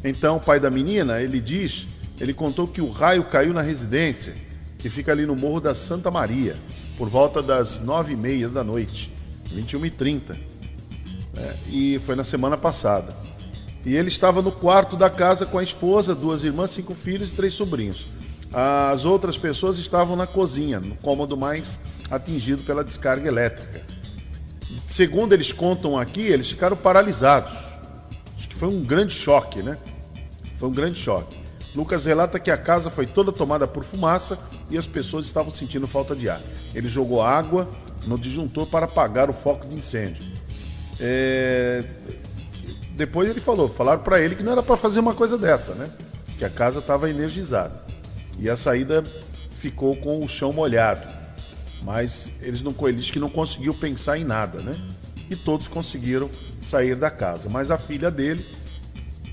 Então, 0.04 0.38
o 0.38 0.40
pai 0.40 0.60
da 0.60 0.70
menina, 0.70 1.22
ele 1.22 1.42
diz, 1.42 1.88
ele 2.22 2.36
contou 2.36 2.68
que 2.68 2.82
o 2.82 2.92
raio 2.92 3.24
caiu 3.24 3.52
na 3.52 3.64
residência, 3.64 4.36
que 4.80 4.90
fica 4.90 5.12
ali 5.12 5.26
no 5.26 5.36
Morro 5.36 5.62
da 5.62 5.76
Santa 5.76 6.10
Maria, 6.10 6.56
por 6.98 7.08
volta 7.08 7.42
das 7.42 7.80
nove 7.80 8.14
e 8.14 8.18
meia 8.18 8.50
da 8.50 8.64
noite, 8.64 9.14
21 9.54 9.86
e 9.86 9.92
30 9.92 10.50
né? 11.40 11.56
E 11.68 12.00
foi 12.00 12.16
na 12.16 12.24
semana 12.24 12.58
passada. 12.58 13.16
E 13.86 13.96
ele 13.96 14.10
estava 14.10 14.42
no 14.42 14.52
quarto 14.52 14.98
da 14.98 15.10
casa 15.10 15.46
com 15.46 15.58
a 15.58 15.64
esposa, 15.64 16.14
duas 16.14 16.44
irmãs, 16.44 16.72
cinco 16.72 16.94
filhos 16.94 17.30
e 17.30 17.36
três 17.36 17.54
sobrinhos. 17.54 18.06
As 18.52 19.06
outras 19.06 19.38
pessoas 19.38 19.78
estavam 19.78 20.16
na 20.16 20.28
cozinha, 20.28 20.80
no 20.80 20.96
cômodo 20.96 21.38
mais 21.38 21.80
atingido 22.12 22.64
pela 22.64 22.84
descarga 22.84 23.28
elétrica. 23.28 23.82
Segundo 24.88 25.34
eles 25.34 25.52
contam 25.52 25.98
aqui, 25.98 26.22
eles 26.22 26.50
ficaram 26.50 26.76
paralisados. 26.76 27.58
Acho 28.38 28.50
que 28.50 28.56
foi 28.56 28.68
um 28.68 28.82
grande 28.82 29.14
choque, 29.14 29.64
né? 29.64 29.78
Foi 30.58 30.68
um 30.68 30.74
grande 30.74 31.00
choque. 31.00 31.39
Lucas 31.76 32.06
relata 32.06 32.40
que 32.40 32.50
a 32.50 32.58
casa 32.58 32.90
foi 32.90 33.06
toda 33.06 33.32
tomada 33.32 33.68
por 33.68 33.84
fumaça 33.84 34.38
e 34.70 34.78
as 34.78 34.88
pessoas 34.88 35.26
estavam 35.26 35.52
sentindo 35.52 35.88
falta 35.88 36.16
de 36.16 36.30
ar. 36.30 36.42
Ele 36.74 36.88
jogou 36.88 37.22
água 37.22 37.70
no 38.08 38.18
disjuntor 38.18 38.68
para 38.68 38.86
apagar 38.86 39.30
o 39.30 39.34
foco 39.34 39.68
de 39.68 39.76
incêndio. 39.76 40.28
É, 41.00 41.84
Depois 42.94 43.30
ele 43.30 43.40
falou, 43.40 43.70
falaram 43.70 44.02
para 44.02 44.20
ele 44.20 44.36
que 44.36 44.44
não 44.44 44.52
era 44.52 44.64
para 44.64 44.76
fazer 44.76 45.00
uma 45.00 45.14
coisa 45.14 45.38
dessa, 45.38 45.74
né? 45.74 45.90
Que 46.38 46.44
a 46.44 46.50
casa 46.50 46.80
estava 46.80 47.10
energizada. 47.10 47.84
E 48.38 48.50
a 48.50 48.58
saída 48.58 49.04
ficou 49.60 49.96
com 49.96 50.20
o 50.20 50.28
chão 50.28 50.52
molhado. 50.52 51.06
Mas 51.84 52.32
eles 52.42 52.62
não, 52.62 52.74
ele 52.82 52.98
disse 52.98 53.12
que 53.12 53.20
não 53.20 53.30
conseguiu 53.30 53.74
pensar 53.74 54.18
em 54.18 54.24
nada, 54.24 54.62
né? 54.62 54.74
E 55.30 55.36
todos 55.36 55.68
conseguiram 55.68 56.30
sair 56.62 56.96
da 56.96 57.10
casa. 57.10 57.50
Mas 57.50 57.72
a 57.72 57.78
filha 57.78 58.10
dele 58.10 58.46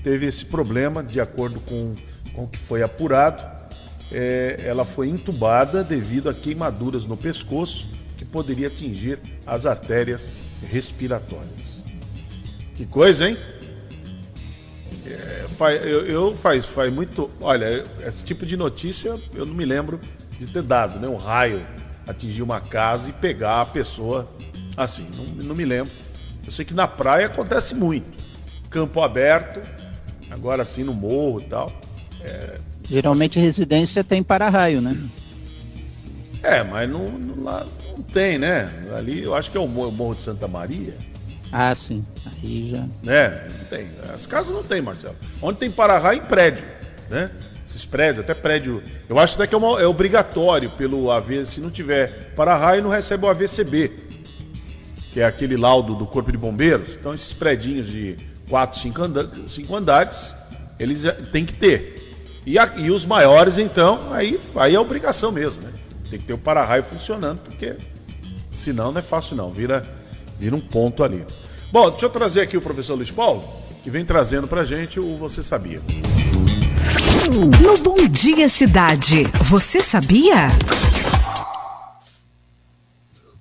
teve 0.03 0.25
esse 0.27 0.45
problema, 0.45 1.03
de 1.03 1.19
acordo 1.19 1.59
com, 1.61 1.93
com 2.37 2.43
o 2.43 2.47
que 2.47 2.59
foi 2.59 2.83
apurado. 2.83 3.43
É, 4.11 4.61
ela 4.63 4.85
foi 4.85 5.09
entubada 5.09 5.83
devido 5.83 6.29
a 6.29 6.33
queimaduras 6.33 7.05
no 7.05 7.17
pescoço 7.17 7.89
que 8.15 8.23
poderia 8.23 8.67
atingir 8.67 9.19
as 9.45 9.65
artérias 9.65 10.29
respiratórias. 10.69 11.83
Que 12.75 12.85
coisa, 12.85 13.27
hein? 13.27 13.35
É, 15.05 15.45
faz, 15.57 15.83
eu, 15.83 16.05
eu 16.05 16.37
faz, 16.37 16.63
faz 16.65 16.93
muito. 16.93 17.29
Olha, 17.41 17.83
esse 18.05 18.23
tipo 18.23 18.45
de 18.45 18.55
notícia 18.55 19.15
eu 19.33 19.45
não 19.45 19.55
me 19.55 19.65
lembro 19.65 19.99
de 20.39 20.45
ter 20.45 20.61
dado, 20.61 20.99
né? 20.99 21.07
Um 21.07 21.17
raio 21.17 21.65
atingir 22.07 22.43
uma 22.43 22.61
casa 22.61 23.09
e 23.09 23.13
pegar 23.13 23.61
a 23.61 23.65
pessoa 23.65 24.27
assim. 24.77 25.07
Não, 25.17 25.25
não 25.43 25.55
me 25.55 25.65
lembro. 25.65 25.91
Eu 26.45 26.51
sei 26.51 26.63
que 26.63 26.73
na 26.73 26.87
praia 26.87 27.25
acontece 27.25 27.73
muito. 27.73 28.23
Campo 28.69 29.01
aberto, 29.01 29.59
agora 30.29 30.61
assim 30.61 30.83
no 30.83 30.93
morro 30.93 31.41
e 31.41 31.45
tal. 31.45 31.86
Geralmente 32.89 33.39
residência 33.39 34.03
tem 34.03 34.23
para-raio, 34.23 34.81
né? 34.81 34.97
É, 36.43 36.63
mas 36.63 36.89
não, 36.89 37.07
não- 37.09 37.43
lá 37.43 37.65
não 37.95 38.01
tem, 38.03 38.37
né? 38.37 38.71
Ali 38.95 39.23
eu 39.23 39.35
acho 39.35 39.51
que 39.51 39.57
é 39.57 39.59
o 39.59 39.67
Morro, 39.67 40.15
de 40.15 40.21
Santa 40.21 40.47
Maria, 40.47 40.95
Ah, 41.51 41.73
sim. 41.75 42.05
Aí 42.25 42.69
já. 42.71 42.85
né? 43.03 43.47
Não 43.57 43.65
tem. 43.65 43.87
As 44.13 44.25
casas 44.27 44.53
não 44.53 44.63
tem, 44.63 44.81
Marcelo. 44.81 45.15
Onde 45.41 45.59
tem 45.59 45.71
para-raio 45.71 46.19
em 46.21 46.25
prédio, 46.25 46.63
né? 47.09 47.31
Esses 47.67 47.85
prédios, 47.85 48.23
até 48.23 48.33
prédio. 48.33 48.81
Eu 49.09 49.17
acho 49.19 49.35
até 49.35 49.47
que 49.47 49.55
é, 49.55 49.57
uma- 49.57 49.79
é 49.81 49.85
obrigatório 49.85 50.69
pelo 50.71 51.11
AV. 51.11 51.45
Se 51.45 51.59
não 51.59 51.69
tiver 51.69 52.33
para-raio, 52.35 52.83
não 52.83 52.89
recebe 52.89 53.25
o 53.25 53.29
AVCB, 53.29 53.91
que 55.11 55.19
é 55.19 55.25
aquele 55.25 55.57
laudo 55.57 55.95
do 55.95 56.05
Corpo 56.05 56.31
de 56.31 56.37
Bombeiros. 56.37 56.95
Então, 56.97 57.13
esses 57.13 57.33
prédios 57.33 57.87
de 57.87 58.15
4, 58.49 58.79
5, 58.79 59.01
anda 59.01 59.29
cinco 59.47 59.75
andares, 59.75 60.33
eles 60.79 61.01
já- 61.01 61.13
têm 61.13 61.45
que 61.45 61.53
ter. 61.53 61.95
E, 62.47 62.57
a- 62.57 62.71
e 62.77 62.89
os 62.89 63.05
maiores, 63.05 63.57
então, 63.57 64.07
aí, 64.13 64.39
aí 64.55 64.73
é 64.73 64.79
obrigação 64.79 65.33
mesmo, 65.33 65.61
né? 65.61 65.69
Tem 66.09 66.17
que 66.17 66.25
ter 66.25 66.31
o 66.31 66.37
para-raio 66.37 66.81
funcionando, 66.81 67.39
porque 67.39 67.75
senão 68.53 68.89
não 68.89 68.99
é 68.99 69.01
fácil 69.01 69.35
não, 69.35 69.51
vira, 69.51 69.81
vira 70.39 70.55
um 70.55 70.61
ponto 70.61 71.03
ali. 71.03 71.25
Bom, 71.73 71.89
deixa 71.89 72.05
eu 72.05 72.09
trazer 72.09 72.39
aqui 72.39 72.55
o 72.55 72.61
professor 72.61 72.95
Luiz 72.95 73.11
Paulo, 73.11 73.43
que 73.83 73.89
vem 73.89 74.05
trazendo 74.05 74.47
pra 74.47 74.63
gente 74.63 74.97
o 74.97 75.17
Você 75.17 75.43
Sabia. 75.43 75.81
No 77.29 77.83
Bom 77.83 78.07
Dia 78.07 78.47
Cidade, 78.47 79.23
você 79.43 79.81
sabia? 79.81 80.47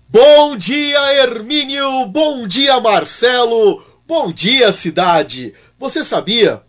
Bom 0.09 0.57
dia, 0.57 1.15
Hermínio! 1.15 2.07
Bom 2.07 2.45
dia, 2.49 2.81
Marcelo! 2.81 3.81
Bom 4.05 4.33
dia, 4.33 4.73
cidade! 4.73 5.55
Você 5.79 6.03
sabia? 6.05 6.66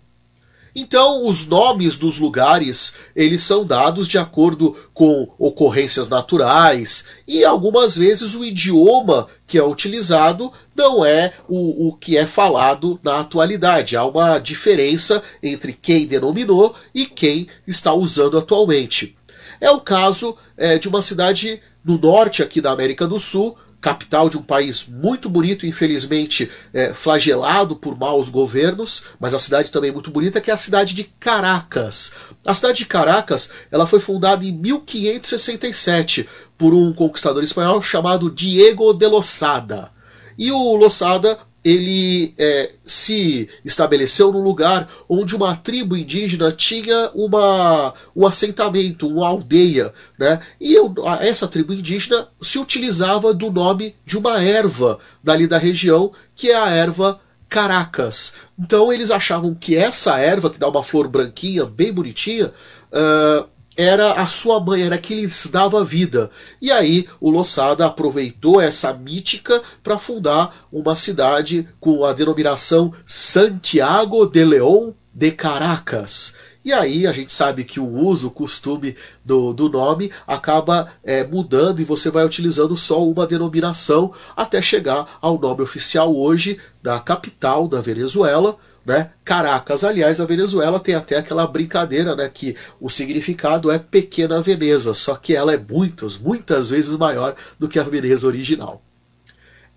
Então, 0.80 1.26
os 1.28 1.48
nomes 1.48 1.98
dos 1.98 2.20
lugares, 2.20 2.94
eles 3.16 3.42
são 3.42 3.66
dados 3.66 4.08
de 4.08 4.20
acordo 4.20 4.78
com 4.94 5.28
ocorrências 5.40 6.08
naturais 6.08 7.08
e 7.28 7.44
algumas 7.44 7.98
vezes 7.98 8.36
o 8.36 8.46
idioma 8.46 9.26
que 9.48 9.58
é 9.58 9.64
utilizado 9.64 10.54
não 10.76 11.04
é 11.04 11.34
o, 11.50 11.88
o 11.88 11.94
que 11.94 12.16
é 12.16 12.28
falado 12.28 13.00
na 13.02 13.22
atualidade. 13.22 13.98
Há 13.98 14.06
uma 14.06 14.38
diferença 14.38 15.24
entre 15.42 15.74
quem 15.74 16.06
denominou 16.06 16.76
e 16.94 17.08
quem 17.08 17.48
está 17.66 17.92
usando 17.92 18.38
atualmente. 18.38 19.18
É 19.60 19.72
o 19.72 19.82
caso 19.82 20.38
é, 20.56 20.78
de 20.78 20.88
uma 20.88 21.02
cidade 21.02 21.60
no 21.84 21.98
norte 21.98 22.44
aqui 22.44 22.62
da 22.62 22.72
América 22.72 23.08
do 23.08 23.18
Sul, 23.18 23.58
capital 23.80 24.30
de 24.30 24.38
um 24.38 24.42
país 24.42 24.88
muito 24.88 25.30
bonito, 25.30 25.66
infelizmente 25.66 26.50
é, 26.74 26.94
flagelado 26.94 27.76
por 27.76 27.98
maus 27.98 28.30
governos, 28.30 29.04
mas 29.20 29.34
a 29.34 29.40
cidade 29.40 29.72
também 29.72 29.92
muito 29.92 30.12
bonita, 30.12 30.42
que 30.42 30.50
é 30.50 30.54
a 30.54 30.58
cidade 30.58 30.94
de 30.94 31.04
Caracas. 31.20 32.14
A 32.46 32.54
cidade 32.54 32.80
de 32.80 32.86
Caracas 32.86 33.52
ela 33.72 33.88
foi 33.88 34.00
fundada 34.00 34.44
em 34.44 34.52
1567 34.52 36.28
por 36.58 36.74
um 36.74 36.92
conquistador 36.92 37.44
espanhol 37.44 37.82
chamado 37.82 38.32
Diego 38.32 38.94
de 38.94 39.08
Losada. 39.08 39.92
E 40.38 40.52
o 40.52 40.76
Losada 40.76 41.40
ele 41.68 42.34
é, 42.38 42.72
se 42.86 43.50
estabeleceu 43.66 44.32
num 44.32 44.42
lugar 44.42 44.88
onde 45.10 45.36
uma 45.36 45.54
tribo 45.54 45.98
indígena 45.98 46.50
tinha 46.50 47.12
uma, 47.14 47.94
um 48.16 48.26
assentamento, 48.26 49.06
uma 49.06 49.28
aldeia, 49.28 49.94
né? 50.18 50.40
E 50.62 50.74
eu, 50.74 50.94
essa 51.20 51.46
tribo 51.46 51.74
indígena 51.74 52.30
se 52.42 52.58
utilizava 52.58 53.34
do 53.34 53.52
nome 53.52 53.96
de 54.06 54.18
uma 54.18 54.42
erva 54.42 54.98
dali 55.22 55.46
da 55.46 55.58
região, 55.58 56.14
que 56.34 56.52
é 56.52 56.56
a 56.56 56.70
erva 56.70 57.20
Caracas. 57.50 58.36
Então 58.58 58.92
eles 58.94 59.12
achavam 59.12 59.54
que 59.54 59.76
essa 59.76 60.18
erva, 60.20 60.50
que 60.50 60.60
dá 60.60 60.70
uma 60.70 60.84
flor 60.84 61.10
branquinha, 61.10 61.66
bem 61.66 61.92
bonitinha, 61.92 62.54
uh, 62.94 63.46
era 63.78 64.14
a 64.14 64.26
sua 64.26 64.60
mãe, 64.60 64.82
era 64.82 64.98
que 64.98 65.14
lhes 65.14 65.48
dava 65.52 65.86
vida. 65.86 66.32
E 66.60 66.72
aí 66.72 67.08
o 67.22 67.30
Lossada 67.30 67.86
aproveitou 67.86 68.60
essa 68.60 68.92
mítica 68.92 69.62
para 69.84 70.00
fundar 70.00 70.66
uma 70.72 70.96
cidade 70.96 71.70
com 71.80 72.04
a 72.04 72.12
denominação 72.12 72.92
Santiago 73.06 74.26
de 74.26 74.44
León 74.44 74.94
de 75.14 75.32
Caracas. 75.32 76.36
E 76.66 76.74
aí 76.74 77.08
a 77.08 77.14
gente 77.14 77.32
sabe 77.32 77.64
que 77.64 77.80
o 77.80 77.88
uso, 77.88 78.28
o 78.28 78.32
costume 78.32 78.94
do, 79.24 79.54
do 79.54 79.70
nome 79.70 80.12
acaba 80.28 80.92
é, 81.02 81.24
mudando 81.24 81.80
e 81.80 81.86
você 81.86 82.10
vai 82.10 82.26
utilizando 82.26 82.76
só 82.76 83.08
uma 83.08 83.26
denominação 83.26 84.12
até 84.36 84.62
chegar 84.62 85.18
ao 85.22 85.40
nome 85.40 85.62
oficial 85.62 86.14
hoje 86.14 86.60
da 86.84 87.00
capital 87.00 87.70
da 87.70 87.80
Venezuela, 87.80 88.58
né? 88.88 89.12
Caracas, 89.26 89.84
aliás, 89.84 90.22
a 90.22 90.26
Venezuela 90.26 90.80
tem 90.80 90.96
até 90.96 91.18
aquela 91.18 91.46
brincadeira, 91.46 92.16
né, 92.16 92.32
que 92.34 92.56
o 92.80 92.90
significado 92.90 93.70
é 93.70 93.78
pequena 93.78 94.42
Veneza, 94.42 94.94
só 94.94 95.16
que 95.16 95.36
ela 95.36 95.54
é 95.54 95.58
muitas, 95.58 96.18
muitas 96.18 96.70
vezes 96.70 96.96
maior 96.96 97.36
do 97.60 97.68
que 97.68 97.78
a 97.78 97.84
Veneza 97.84 98.26
original. 98.26 98.82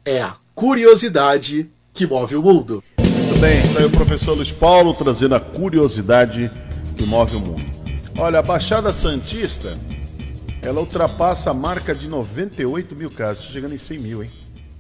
É 0.05 0.23
a 0.23 0.37
curiosidade 0.55 1.69
que 1.93 2.07
move 2.07 2.37
o 2.37 2.43
mundo. 2.43 2.85
Muito 3.00 3.40
bem, 3.40 3.59
está 3.59 3.81
aí 3.81 3.85
o 3.85 3.90
professor 3.90 4.35
Luiz 4.35 4.52
Paulo 4.52 4.95
trazendo 4.95 5.35
a 5.35 5.40
curiosidade 5.40 6.49
que 6.97 7.05
move 7.05 7.35
o 7.35 7.40
mundo. 7.40 7.64
Olha, 8.17 8.38
a 8.38 8.43
Baixada 8.43 8.93
Santista, 8.93 9.76
ela 10.62 10.79
ultrapassa 10.79 11.50
a 11.50 11.55
marca 11.55 11.93
de 11.93 12.09
98 12.09 12.95
mil 12.95 13.11
casos, 13.11 13.47
chegando 13.47 13.75
em 13.75 13.79
100 13.79 13.99
mil, 13.99 14.23
hein? 14.23 14.31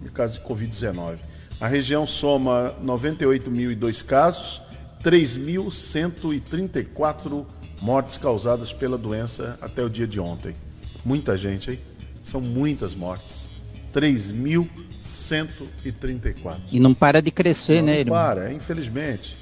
Mil 0.00 0.12
casos 0.12 0.36
de 0.36 0.44
Covid-19. 0.44 1.29
A 1.60 1.68
região 1.68 2.06
soma 2.06 2.74
98.002 2.82 4.02
casos, 4.02 4.62
3.134 5.04 7.44
mortes 7.82 8.16
causadas 8.16 8.72
pela 8.72 8.96
doença 8.96 9.58
até 9.60 9.84
o 9.84 9.90
dia 9.90 10.06
de 10.06 10.18
ontem. 10.18 10.54
Muita 11.04 11.36
gente, 11.36 11.72
hein? 11.72 11.78
São 12.22 12.40
muitas 12.40 12.94
mortes. 12.94 13.50
3.134. 13.92 16.60
E 16.72 16.80
não 16.80 16.94
para 16.94 17.20
de 17.20 17.30
crescer, 17.30 17.80
não, 17.80 17.86
né, 17.86 17.92
não 17.92 18.00
irmão? 18.00 18.18
para, 18.18 18.50
infelizmente. 18.52 19.36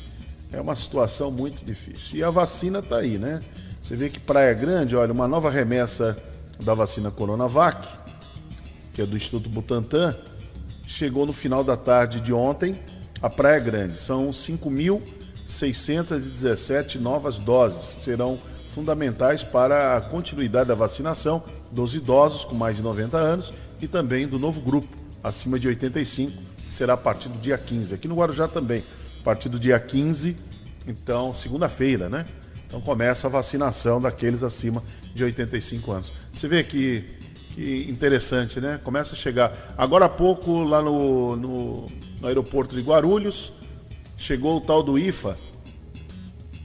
É 0.52 0.60
uma 0.60 0.74
situação 0.74 1.30
muito 1.30 1.64
difícil. 1.64 2.16
E 2.16 2.24
a 2.24 2.30
vacina 2.30 2.80
está 2.80 2.98
aí, 2.98 3.16
né? 3.18 3.38
Você 3.80 3.94
vê 3.94 4.08
que 4.08 4.18
Praia 4.18 4.52
Grande, 4.54 4.96
olha, 4.96 5.12
uma 5.12 5.28
nova 5.28 5.48
remessa 5.50 6.16
da 6.64 6.74
vacina 6.74 7.12
Coronavac, 7.12 7.86
que 8.92 9.02
é 9.02 9.06
do 9.06 9.16
Instituto 9.16 9.48
Butantan, 9.48 10.18
chegou 10.88 11.24
no 11.26 11.34
final 11.34 11.62
da 11.62 11.76
tarde 11.76 12.20
de 12.20 12.32
ontem 12.32 12.74
a 13.20 13.28
Praia 13.28 13.60
Grande. 13.60 13.98
São 13.98 14.30
5.617 14.30 16.98
novas 16.98 17.36
doses 17.36 18.02
serão 18.02 18.38
fundamentais 18.74 19.44
para 19.44 19.96
a 19.96 20.00
continuidade 20.00 20.68
da 20.68 20.74
vacinação 20.74 21.44
dos 21.70 21.94
idosos 21.94 22.42
com 22.44 22.54
mais 22.54 22.76
de 22.76 22.82
90 22.82 23.18
anos 23.18 23.52
e 23.80 23.86
também 23.86 24.26
do 24.26 24.38
novo 24.38 24.62
grupo 24.62 24.88
acima 25.22 25.58
de 25.58 25.68
85, 25.68 26.32
que 26.66 26.74
será 26.74 26.94
a 26.94 26.96
partir 26.96 27.28
do 27.28 27.38
dia 27.38 27.58
15. 27.58 27.94
Aqui 27.94 28.08
no 28.08 28.14
Guarujá 28.14 28.48
também, 28.48 28.82
a 29.20 29.22
partir 29.22 29.50
do 29.50 29.60
dia 29.60 29.78
15, 29.78 30.34
então, 30.86 31.34
segunda-feira, 31.34 32.08
né? 32.08 32.24
Então 32.66 32.80
começa 32.80 33.26
a 33.26 33.30
vacinação 33.30 34.00
daqueles 34.00 34.42
acima 34.42 34.82
de 35.14 35.22
85 35.24 35.92
anos. 35.92 36.10
Você 36.32 36.48
vê 36.48 36.64
que 36.64 37.17
que 37.58 37.90
interessante, 37.90 38.60
né? 38.60 38.78
Começa 38.84 39.14
a 39.14 39.18
chegar. 39.18 39.52
Agora 39.76 40.04
há 40.04 40.08
pouco, 40.08 40.62
lá 40.62 40.80
no, 40.80 41.34
no, 41.34 41.86
no 42.20 42.28
aeroporto 42.28 42.72
de 42.72 42.80
Guarulhos, 42.80 43.52
chegou 44.16 44.58
o 44.58 44.60
tal 44.60 44.80
do 44.80 44.96
IFA, 44.96 45.34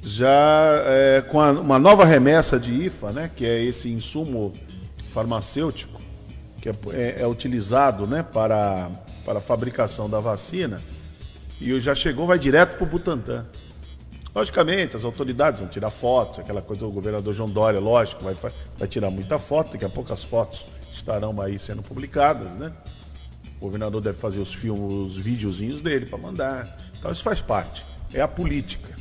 já 0.04 0.84
é, 0.86 1.22
com 1.22 1.42
a, 1.42 1.50
uma 1.50 1.80
nova 1.80 2.06
remessa 2.06 2.60
de 2.60 2.72
IFA, 2.86 3.12
né? 3.12 3.32
Que 3.36 3.44
é 3.44 3.64
esse 3.64 3.90
insumo 3.90 4.54
farmacêutico 5.12 6.00
que 6.62 6.70
é, 6.70 6.74
é, 6.92 7.22
é 7.22 7.28
utilizado, 7.28 8.06
né? 8.06 8.22
Para, 8.22 8.92
para 9.26 9.40
a 9.40 9.42
fabricação 9.42 10.08
da 10.08 10.20
vacina. 10.20 10.80
E 11.60 11.80
já 11.80 11.96
chegou, 11.96 12.28
vai 12.28 12.38
direto 12.38 12.78
para 12.78 12.84
o 12.84 12.88
Butantan. 12.88 13.48
Logicamente, 14.36 14.96
as 14.96 15.04
autoridades 15.04 15.60
vão 15.60 15.70
tirar 15.70 15.90
fotos, 15.90 16.38
aquela 16.38 16.62
coisa, 16.62 16.86
o 16.86 16.92
governador 16.92 17.34
João 17.34 17.50
Dória, 17.50 17.80
lógico, 17.80 18.24
vai, 18.24 18.36
vai 18.78 18.88
tirar 18.88 19.10
muita 19.10 19.40
foto, 19.40 19.72
daqui 19.72 19.86
a 19.86 19.90
pouco 19.90 20.14
as 20.14 20.24
fotos 20.24 20.66
estarão 20.94 21.42
aí 21.42 21.58
sendo 21.58 21.82
publicadas, 21.82 22.54
né? 22.54 22.72
O 23.58 23.66
governador 23.66 24.02
deve 24.02 24.18
fazer 24.18 24.40
os 24.40 24.54
filmes, 24.54 24.94
os 24.94 25.18
videozinhos 25.18 25.82
dele 25.82 26.06
para 26.06 26.18
mandar. 26.18 26.78
Então 26.98 27.12
isso 27.12 27.24
faz 27.24 27.42
parte. 27.42 27.84
É 28.14 28.22
a 28.22 28.28
política. 28.28 28.94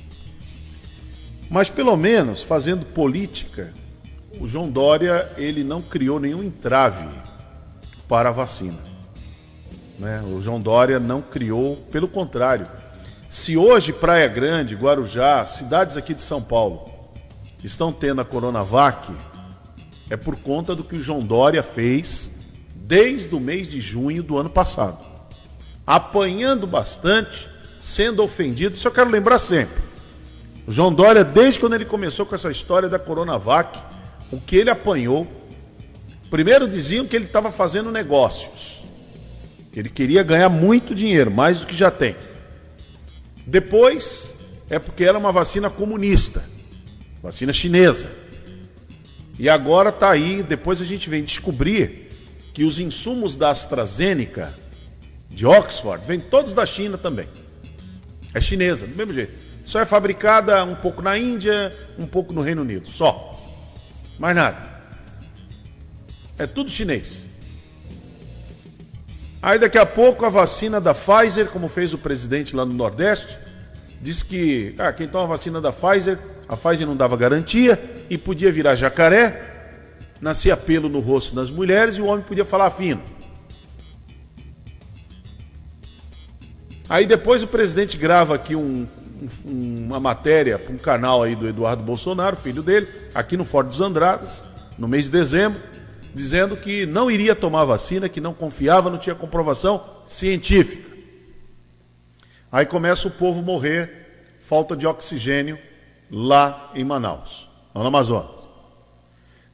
Mas 1.50 1.68
pelo 1.68 1.96
menos 1.96 2.42
fazendo 2.42 2.86
política, 2.86 3.72
o 4.40 4.48
João 4.48 4.70
Dória 4.70 5.30
ele 5.36 5.62
não 5.62 5.82
criou 5.82 6.18
nenhum 6.18 6.42
entrave 6.42 7.08
para 8.08 8.30
a 8.30 8.32
vacina. 8.32 8.78
Né? 9.98 10.22
O 10.22 10.40
João 10.40 10.60
Dória 10.60 10.98
não 10.98 11.20
criou, 11.20 11.76
pelo 11.90 12.08
contrário. 12.08 12.66
Se 13.28 13.56
hoje 13.56 13.92
Praia 13.92 14.28
Grande, 14.28 14.74
Guarujá, 14.74 15.44
cidades 15.46 15.96
aqui 15.96 16.14
de 16.14 16.22
São 16.22 16.42
Paulo 16.42 16.90
estão 17.62 17.92
tendo 17.92 18.20
a 18.20 18.24
Coronavac, 18.24 19.12
é 20.12 20.16
por 20.18 20.36
conta 20.36 20.76
do 20.76 20.84
que 20.84 20.94
o 20.94 21.00
João 21.00 21.20
Dória 21.20 21.62
fez 21.62 22.30
desde 22.74 23.34
o 23.34 23.40
mês 23.40 23.70
de 23.70 23.80
junho 23.80 24.22
do 24.22 24.36
ano 24.36 24.50
passado. 24.50 25.02
Apanhando 25.86 26.66
bastante, 26.66 27.48
sendo 27.80 28.22
ofendido. 28.22 28.76
Isso 28.76 28.86
eu 28.86 28.92
quero 28.92 29.08
lembrar 29.08 29.38
sempre. 29.38 29.82
O 30.66 30.70
João 30.70 30.92
Dória, 30.92 31.24
desde 31.24 31.58
quando 31.58 31.72
ele 31.76 31.86
começou 31.86 32.26
com 32.26 32.34
essa 32.34 32.50
história 32.50 32.90
da 32.90 32.98
Coronavac, 32.98 33.80
o 34.30 34.38
que 34.38 34.54
ele 34.56 34.68
apanhou. 34.68 35.26
Primeiro 36.30 36.68
diziam 36.68 37.06
que 37.06 37.16
ele 37.16 37.24
estava 37.24 37.50
fazendo 37.50 37.90
negócios. 37.90 38.82
Que 39.72 39.80
ele 39.80 39.88
queria 39.88 40.22
ganhar 40.22 40.50
muito 40.50 40.94
dinheiro, 40.94 41.30
mais 41.30 41.60
do 41.60 41.66
que 41.66 41.74
já 41.74 41.90
tem. 41.90 42.16
Depois, 43.46 44.34
é 44.68 44.78
porque 44.78 45.04
era 45.04 45.16
uma 45.16 45.32
vacina 45.32 45.70
comunista, 45.70 46.44
vacina 47.22 47.50
chinesa. 47.50 48.20
E 49.38 49.48
agora 49.48 49.88
está 49.88 50.10
aí, 50.10 50.42
depois 50.42 50.80
a 50.80 50.84
gente 50.84 51.08
vem 51.08 51.24
descobrir 51.24 52.08
que 52.52 52.64
os 52.64 52.78
insumos 52.78 53.34
da 53.34 53.50
AstraZeneca, 53.50 54.54
de 55.28 55.46
Oxford, 55.46 56.06
vêm 56.06 56.20
todos 56.20 56.52
da 56.52 56.66
China 56.66 56.98
também. 56.98 57.28
É 58.34 58.40
chinesa, 58.40 58.86
do 58.86 58.94
mesmo 58.94 59.12
jeito. 59.12 59.44
Só 59.64 59.80
é 59.80 59.86
fabricada 59.86 60.62
um 60.64 60.74
pouco 60.74 61.00
na 61.00 61.16
Índia, 61.16 61.70
um 61.98 62.06
pouco 62.06 62.32
no 62.32 62.42
Reino 62.42 62.62
Unido, 62.62 62.88
só. 62.88 63.40
Mais 64.18 64.36
nada. 64.36 64.70
É 66.38 66.46
tudo 66.46 66.70
chinês. 66.70 67.24
Aí 69.40 69.58
daqui 69.58 69.78
a 69.78 69.86
pouco 69.86 70.24
a 70.24 70.28
vacina 70.28 70.80
da 70.80 70.94
Pfizer, 70.94 71.48
como 71.48 71.68
fez 71.68 71.92
o 71.92 71.98
presidente 71.98 72.54
lá 72.54 72.64
no 72.64 72.74
Nordeste, 72.74 73.38
diz 74.00 74.22
que 74.22 74.74
ah, 74.78 74.92
quem 74.92 75.08
toma 75.08 75.24
a 75.24 75.28
vacina 75.28 75.60
da 75.60 75.72
Pfizer 75.72 76.18
a 76.48 76.56
Pfizer 76.56 76.86
não 76.86 76.96
dava 76.96 77.16
garantia 77.16 77.80
e 78.10 78.18
podia 78.18 78.50
virar 78.52 78.74
jacaré, 78.74 79.50
nascia 80.20 80.56
pelo 80.56 80.88
no 80.88 81.00
rosto 81.00 81.34
das 81.34 81.50
mulheres 81.50 81.96
e 81.96 82.02
o 82.02 82.06
homem 82.06 82.24
podia 82.24 82.44
falar 82.44 82.70
fino. 82.70 83.02
Aí 86.88 87.06
depois 87.06 87.42
o 87.42 87.46
presidente 87.46 87.96
grava 87.96 88.34
aqui 88.34 88.54
um 88.56 88.86
um- 89.48 89.86
uma 89.86 90.00
matéria 90.00 90.58
para 90.58 90.72
um 90.74 90.76
canal 90.76 91.22
aí 91.22 91.36
do 91.36 91.46
Eduardo 91.46 91.80
Bolsonaro, 91.84 92.36
filho 92.36 92.60
dele, 92.60 92.88
aqui 93.14 93.36
no 93.36 93.44
Forte 93.44 93.68
dos 93.68 93.80
Andradas, 93.80 94.42
no 94.76 94.88
mês 94.88 95.04
de 95.04 95.12
dezembro, 95.12 95.60
dizendo 96.12 96.56
que 96.56 96.86
não 96.86 97.08
iria 97.08 97.32
tomar 97.36 97.64
vacina, 97.64 98.08
que 98.08 98.20
não 98.20 98.34
confiava, 98.34 98.90
não 98.90 98.98
tinha 98.98 99.14
comprovação 99.14 99.80
científica. 100.08 100.90
Aí 102.50 102.66
começa 102.66 103.06
o 103.06 103.12
povo 103.12 103.42
morrer, 103.42 104.36
falta 104.40 104.74
de 104.76 104.88
oxigênio 104.88 105.56
lá 106.12 106.70
em 106.74 106.84
Manaus, 106.84 107.48
lá 107.74 107.80
no 107.80 107.88
Amazonas. 107.88 108.42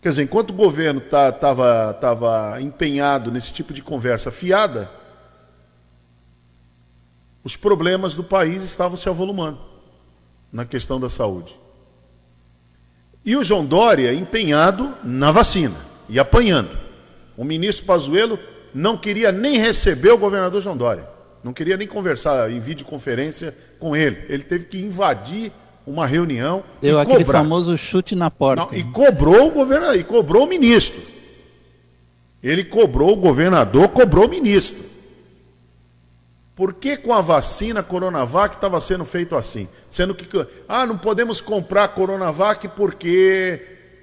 Quer 0.03 0.11
dizer, 0.11 0.23
enquanto 0.25 0.51
o 0.51 0.55
governo 0.55 1.01
estava 1.01 1.95
tá, 1.95 2.61
empenhado 2.61 3.31
nesse 3.31 3.53
tipo 3.53 3.73
de 3.73 3.83
conversa 3.83 4.31
fiada, 4.31 4.91
os 7.45 7.57
problemas 7.57 8.15
do 8.15 8.25
país 8.25 8.65
estavam 8.65 8.97
se 8.97 9.09
avolumando 9.09 9.59
na 10.53 10.65
questão 10.65 10.99
da 10.99 11.09
saúde. 11.09 11.59
E 13.25 13.37
o 13.37 13.45
João 13.45 13.65
Dória 13.65 14.13
empenhado 14.13 14.95
na 15.05 15.31
vacina 15.31 15.77
e 16.09 16.19
apanhando. 16.19 16.77
O 17.37 17.45
ministro 17.45 17.85
Pazuello 17.85 18.39
não 18.75 18.97
queria 18.97 19.31
nem 19.31 19.59
receber 19.59 20.11
o 20.11 20.19
governador 20.19 20.61
João 20.61 20.77
Dória. 20.77 21.09
Não 21.43 21.53
queria 21.53 21.77
nem 21.77 21.87
conversar 21.87 22.51
em 22.51 22.61
videoconferência 22.61 23.55
com 23.79 23.95
ele. 23.95 24.25
Ele 24.29 24.43
teve 24.43 24.65
que 24.67 24.81
invadir 24.81 25.53
uma 25.89 26.07
reunião 26.07 26.63
Deu 26.81 26.99
e 26.99 27.01
aquele 27.01 27.25
cobrar. 27.25 27.39
famoso 27.39 27.77
chute 27.77 28.15
na 28.15 28.31
porta. 28.31 28.67
Não, 28.67 28.75
e 28.75 28.85
cobrou 28.85 29.49
o 29.49 29.51
governador, 29.51 29.97
e 29.97 30.05
cobrou 30.05 30.45
o 30.45 30.49
ministro. 30.49 31.01
Ele 32.43 32.65
cobrou 32.65 33.13
o 33.13 33.17
governador, 33.17 33.89
cobrou 33.89 34.27
o 34.27 34.29
ministro. 34.29 34.89
Por 36.55 36.75
que 36.75 36.97
com 36.97 37.13
a 37.13 37.21
vacina 37.21 37.83
Coronavac 37.83 38.57
estava 38.57 38.81
sendo 38.81 39.05
feito 39.05 39.37
assim? 39.37 39.69
Sendo 39.89 40.15
que, 40.15 40.27
ah, 40.69 40.85
não 40.87 40.99
podemos 40.99 41.41
comprar 41.41 41.89
Coronavac 41.89 42.69
porque 42.69 43.61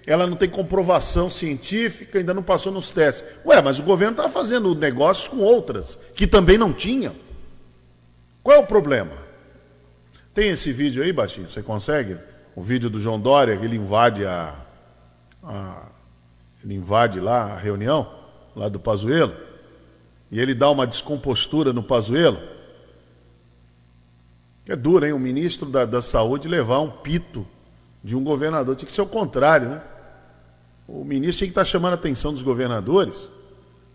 ela 0.08 0.28
não 0.28 0.38
tem 0.38 0.50
comprovação 0.50 1.30
científica, 1.30 2.18
ainda 2.18 2.34
não 2.34 2.44
passou 2.44 2.72
nos 2.72 2.92
testes. 2.92 3.26
Ué, 3.46 3.62
mas 3.62 3.80
o 3.80 3.84
governo 3.84 4.12
estava 4.12 4.30
fazendo 4.30 4.74
negócios 4.74 5.28
com 5.28 5.38
outras, 5.38 6.00
que 6.14 6.26
também 6.26 6.58
não 6.58 6.72
tinham. 6.72 7.14
Qual 8.42 8.56
é 8.56 8.60
o 8.60 8.66
problema? 8.68 9.25
Tem 10.36 10.50
esse 10.50 10.74
vídeo 10.74 11.02
aí, 11.02 11.14
Baixinho? 11.14 11.48
Você 11.50 11.64
consegue? 11.64 12.18
O 12.56 12.62
vídeo 12.62 12.90
do 12.90 13.00
João 13.00 13.18
Dória, 13.18 13.58
que 13.58 13.64
ele 13.64 13.78
invade 13.78 14.26
a, 14.26 14.54
a- 15.42 15.84
ele 16.62 16.76
invade 16.76 17.22
lá 17.22 17.54
a 17.54 17.58
reunião, 17.58 18.14
lá 18.54 18.68
do 18.68 18.78
Pazuello, 18.80 19.34
e 20.30 20.38
ele 20.40 20.54
dá 20.54 20.70
uma 20.70 20.86
descompostura 20.86 21.72
no 21.72 21.82
Pazuello. 21.82 22.38
É 24.68 24.76
duro, 24.76 25.06
hein? 25.06 25.14
O 25.14 25.20
ministro 25.20 25.70
da, 25.70 25.86
da 25.86 26.02
Saúde 26.02 26.50
levar 26.50 26.82
um 26.82 26.90
pito 26.92 27.48
de 28.04 28.14
um 28.16 28.24
governador. 28.24 28.76
Tinha 28.76 28.88
que 28.88 28.92
ser 28.92 29.02
o 29.04 29.08
contrário, 29.08 29.70
né? 29.70 29.82
O 30.86 31.06
ministro 31.06 31.38
tinha 31.40 31.48
que 31.48 31.52
estar 31.52 31.64
chamando 31.66 31.94
a 31.94 31.96
atenção 31.96 32.34
dos 32.34 32.42
governadores, 32.42 33.32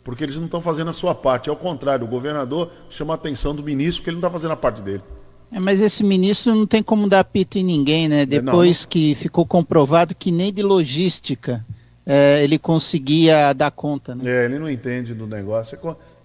porque 0.03 0.25
eles 0.25 0.37
não 0.37 0.47
estão 0.47 0.63
fazendo 0.63 0.89
a 0.89 0.93
sua 0.95 1.15
parte. 1.15 1.51
É 1.51 1.53
o 1.53 1.57
contrário, 1.57 2.07
o 2.07 2.09
governador 2.09 2.71
chama 2.89 3.13
a 3.13 3.17
atenção 3.17 3.55
do 3.55 3.63
ministro 3.63 4.01
porque 4.01 4.09
ele 4.11 4.17
não 4.17 4.21
está 4.27 4.31
fazendo 4.31 4.53
a 4.53 4.57
parte 4.57 4.81
dele. 4.81 5.03
É, 5.53 5.59
mas 5.59 5.81
esse 5.81 6.05
ministro 6.05 6.55
não 6.55 6.67
tem 6.67 6.83
como 6.83 7.09
dar 7.09 7.25
pito 7.25 7.59
em 7.59 7.65
ninguém, 7.65 8.09
né? 8.09 8.25
Depois 8.25 8.85
que 8.85 9.15
ficou 9.17 9.45
comprovado 9.45 10.15
que 10.15 10.31
nem 10.31 10.53
de 10.53 10.63
logística 10.63 11.65
é, 12.07 12.43
ele 12.43 12.59
conseguia 12.59 13.53
dar 13.53 13.71
conta, 13.71 14.15
né? 14.15 14.23
É, 14.25 14.45
ele 14.45 14.59
não 14.59 14.71
entende 14.71 15.15
do 15.15 15.27
negócio. 15.27 15.77
É 15.77 15.79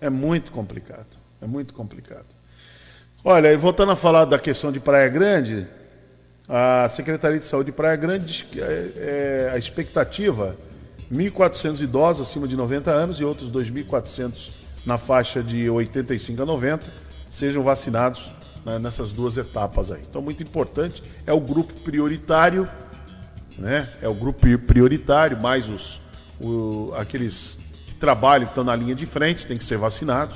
É 0.07 0.09
muito 0.09 0.51
complicado. 0.51 1.07
É 1.41 1.47
muito 1.47 1.73
complicado. 1.73 2.25
Olha, 3.23 3.51
e 3.51 3.57
voltando 3.57 3.91
a 3.91 3.95
falar 3.95 4.25
da 4.25 4.38
questão 4.38 4.71
de 4.71 4.79
Praia 4.79 5.09
Grande, 5.09 5.67
a 6.47 6.88
Secretaria 6.89 7.39
de 7.39 7.45
Saúde 7.45 7.71
de 7.71 7.71
Praia 7.71 7.95
Grande 7.95 8.25
diz 8.25 8.43
que 8.43 8.61
é, 8.61 8.91
é, 8.97 9.51
a 9.53 9.57
expectativa 9.57 10.55
1.400 11.11 11.81
idosos 11.81 12.27
acima 12.27 12.47
de 12.47 12.55
90 12.55 12.91
anos 12.91 13.19
e 13.19 13.23
outros 13.23 13.51
2.400 13.51 14.51
na 14.85 14.99
faixa 14.99 15.41
de 15.41 15.67
85 15.67 16.43
a 16.43 16.45
90 16.45 16.88
sejam 17.29 17.63
vacinados 17.63 18.33
né, 18.65 18.80
nessas 18.80 19.12
duas 19.13 19.38
etapas 19.38 19.91
aí. 19.91 20.01
Então, 20.10 20.21
muito 20.21 20.41
importante, 20.43 21.04
é 21.25 21.32
o 21.34 21.39
grupo 21.39 21.73
prioritário 21.82 22.67
né? 23.58 23.88
É 24.01 24.08
o 24.10 24.13
grupo 24.13 24.45
prioritário, 24.67 25.41
mais 25.41 25.69
os 25.69 26.01
o- 26.41 26.93
aqueles 26.97 27.58
que 27.88 27.93
trabalham, 27.95 28.43
que 28.45 28.51
estão 28.51 28.65
na 28.65 28.75
linha 28.75 28.93
de 28.93 29.06
frente, 29.06 29.45
têm 29.47 29.58
que 29.58 29.63
ser 29.63 29.78
vacinados. 29.78 30.36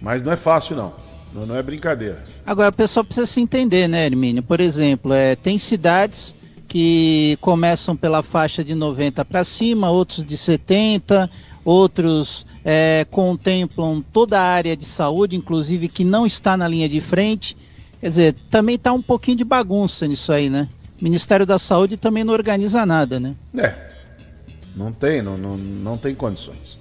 Mas 0.00 0.22
não 0.22 0.32
é 0.32 0.36
fácil, 0.36 0.76
não. 0.76 0.94
Não, 1.34 1.46
não 1.46 1.56
é 1.56 1.62
brincadeira. 1.62 2.24
Agora, 2.46 2.70
o 2.70 2.72
pessoal 2.72 3.04
precisa 3.04 3.26
se 3.26 3.38
entender, 3.40 3.86
né, 3.86 4.06
Hermínio? 4.06 4.42
Por 4.42 4.60
exemplo, 4.60 5.12
é, 5.12 5.36
tem 5.36 5.58
cidades 5.58 6.34
que 6.66 7.36
começam 7.40 7.94
pela 7.94 8.22
faixa 8.22 8.64
de 8.64 8.74
90 8.74 9.22
para 9.22 9.44
cima, 9.44 9.90
outros 9.90 10.24
de 10.24 10.36
70, 10.38 11.30
outros 11.64 12.46
é, 12.64 13.06
contemplam 13.10 14.02
toda 14.12 14.38
a 14.38 14.42
área 14.42 14.76
de 14.76 14.84
saúde, 14.84 15.36
inclusive 15.36 15.88
que 15.88 16.04
não 16.04 16.26
está 16.26 16.56
na 16.56 16.68
linha 16.68 16.88
de 16.88 17.00
frente. 17.00 17.56
Quer 18.00 18.08
dizer, 18.08 18.34
também 18.50 18.74
está 18.76 18.92
um 18.92 19.02
pouquinho 19.02 19.38
de 19.38 19.44
bagunça 19.44 20.06
nisso 20.06 20.30
aí, 20.32 20.50
né? 20.50 20.68
O 21.00 21.04
Ministério 21.04 21.46
da 21.46 21.58
Saúde 21.58 21.96
também 21.96 22.22
não 22.22 22.32
organiza 22.32 22.84
nada, 22.84 23.18
né? 23.18 23.34
É. 23.56 23.74
Não 24.76 24.92
tem, 24.92 25.22
não, 25.22 25.36
não, 25.36 25.56
não 25.56 25.96
tem 25.96 26.14
condições. 26.14 26.78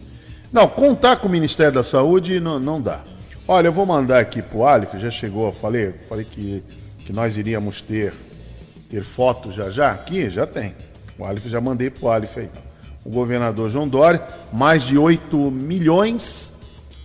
Não, 0.51 0.67
contar 0.67 1.17
com 1.17 1.27
o 1.27 1.31
Ministério 1.31 1.73
da 1.73 1.83
Saúde 1.83 2.39
não, 2.39 2.59
não 2.59 2.81
dá. 2.81 3.01
Olha, 3.47 3.67
eu 3.67 3.73
vou 3.73 3.85
mandar 3.85 4.19
aqui 4.19 4.41
pro 4.41 4.65
Alif, 4.65 4.97
já 4.99 5.09
chegou, 5.09 5.51
falei, 5.51 5.93
falei 6.07 6.25
que, 6.25 6.63
que 6.99 7.11
nós 7.11 7.37
iríamos 7.37 7.81
ter, 7.81 8.13
ter 8.89 9.03
foto 9.03 9.51
já 9.51 9.69
já 9.69 9.91
aqui, 9.91 10.29
já 10.29 10.47
tem. 10.47 10.75
O 11.17 11.25
Alif 11.25 11.49
já 11.49 11.59
mandei 11.59 11.89
pro 11.89 12.09
Alif 12.09 12.39
aí. 12.39 12.49
O 13.05 13.09
governador 13.09 13.69
João 13.69 13.87
Dória, 13.87 14.25
mais 14.51 14.83
de 14.83 14.97
8 14.97 15.51
milhões 15.51 16.53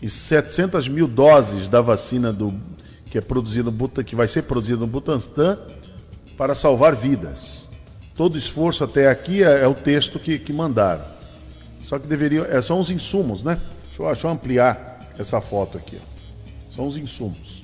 e 0.00 0.08
700 0.08 0.87
mil 0.88 1.08
doses 1.08 1.66
da 1.66 1.80
vacina 1.80 2.32
do, 2.32 2.54
que 3.11 3.18
é 3.18 3.20
produzida 3.20 3.72
que 4.04 4.14
vai 4.14 4.28
ser 4.28 4.42
produzida 4.42 4.78
no 4.78 4.87
Butantan 4.87 5.58
para 6.37 6.54
salvar 6.54 6.94
vidas. 6.94 7.68
Todo 8.14 8.38
esforço 8.38 8.84
até 8.84 9.08
aqui 9.08 9.42
é, 9.42 9.62
é 9.62 9.66
o 9.66 9.74
texto 9.74 10.18
que, 10.18 10.38
que 10.38 10.52
mandaram. 10.52 11.04
Só 11.84 11.98
que 11.98 12.06
deveriam. 12.06 12.44
É, 12.44 12.61
são 12.61 12.80
os 12.80 12.90
insumos, 12.90 13.42
né? 13.42 13.58
Deixa 13.87 14.02
eu, 14.02 14.06
deixa 14.06 14.26
eu 14.26 14.30
ampliar 14.30 14.98
essa 15.18 15.40
foto 15.40 15.78
aqui. 15.78 15.98
São 16.70 16.87
os 16.87 16.96
insumos. 16.96 17.62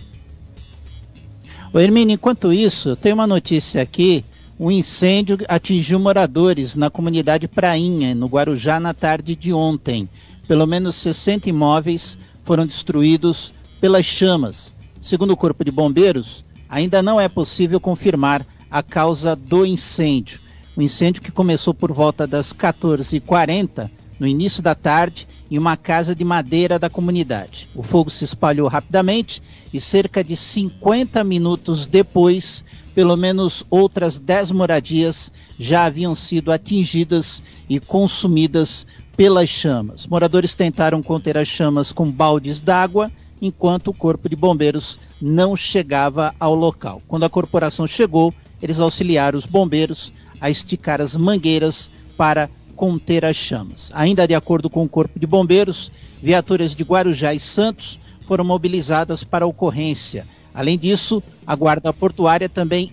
Ô 1.72 1.78
Hermínio, 1.78 2.14
enquanto 2.14 2.52
isso, 2.52 2.96
tem 2.96 3.12
uma 3.12 3.26
notícia 3.26 3.82
aqui. 3.82 4.24
Um 4.58 4.70
incêndio 4.70 5.38
atingiu 5.48 5.98
moradores 5.98 6.76
na 6.76 6.88
comunidade 6.88 7.48
Prainha, 7.48 8.14
no 8.14 8.26
Guarujá, 8.26 8.78
na 8.78 8.94
tarde 8.94 9.34
de 9.34 9.52
ontem. 9.52 10.08
Pelo 10.46 10.64
menos 10.64 10.94
60 10.96 11.48
imóveis 11.48 12.16
foram 12.44 12.64
destruídos 12.64 13.52
pelas 13.80 14.04
chamas. 14.04 14.72
Segundo 15.00 15.32
o 15.32 15.36
Corpo 15.36 15.64
de 15.64 15.72
Bombeiros, 15.72 16.44
ainda 16.68 17.02
não 17.02 17.20
é 17.20 17.28
possível 17.28 17.80
confirmar 17.80 18.46
a 18.70 18.80
causa 18.80 19.34
do 19.34 19.66
incêndio. 19.66 20.38
O 20.76 20.82
incêndio 20.82 21.22
que 21.22 21.32
começou 21.32 21.74
por 21.74 21.92
volta 21.92 22.24
das 22.24 22.52
14h40, 22.52 23.90
no 24.24 24.28
início 24.28 24.62
da 24.62 24.74
tarde, 24.74 25.26
em 25.50 25.58
uma 25.58 25.76
casa 25.76 26.14
de 26.14 26.24
madeira 26.24 26.78
da 26.78 26.88
comunidade. 26.88 27.68
O 27.74 27.82
fogo 27.82 28.08
se 28.08 28.24
espalhou 28.24 28.66
rapidamente 28.68 29.42
e 29.70 29.78
cerca 29.78 30.24
de 30.24 30.34
50 30.34 31.22
minutos 31.22 31.86
depois, 31.86 32.64
pelo 32.94 33.18
menos 33.18 33.66
outras 33.68 34.18
10 34.18 34.52
moradias 34.52 35.30
já 35.58 35.84
haviam 35.84 36.14
sido 36.14 36.50
atingidas 36.50 37.42
e 37.68 37.78
consumidas 37.78 38.86
pelas 39.14 39.50
chamas. 39.50 40.06
Moradores 40.06 40.54
tentaram 40.54 41.02
conter 41.02 41.36
as 41.36 41.46
chamas 41.46 41.92
com 41.92 42.10
baldes 42.10 42.62
d'água, 42.62 43.12
enquanto 43.42 43.88
o 43.88 43.94
corpo 43.94 44.26
de 44.26 44.36
bombeiros 44.36 44.98
não 45.20 45.54
chegava 45.54 46.34
ao 46.40 46.54
local. 46.54 47.02
Quando 47.06 47.24
a 47.24 47.30
corporação 47.30 47.86
chegou, 47.86 48.32
eles 48.62 48.80
auxiliaram 48.80 49.38
os 49.38 49.44
bombeiros 49.44 50.14
a 50.40 50.48
esticar 50.48 51.02
as 51.02 51.14
mangueiras 51.14 51.90
para 52.16 52.48
conter 52.74 53.24
as 53.24 53.36
chamas. 53.36 53.90
Ainda 53.94 54.26
de 54.28 54.34
acordo 54.34 54.68
com 54.68 54.84
o 54.84 54.88
Corpo 54.88 55.18
de 55.18 55.26
Bombeiros, 55.26 55.90
viaturas 56.22 56.74
de 56.74 56.82
Guarujá 56.82 57.32
e 57.32 57.40
Santos 57.40 57.98
foram 58.26 58.44
mobilizadas 58.44 59.24
para 59.24 59.44
a 59.44 59.48
ocorrência. 59.48 60.26
Além 60.52 60.78
disso, 60.78 61.22
a 61.46 61.54
Guarda 61.56 61.92
Portuária 61.92 62.48
também 62.48 62.92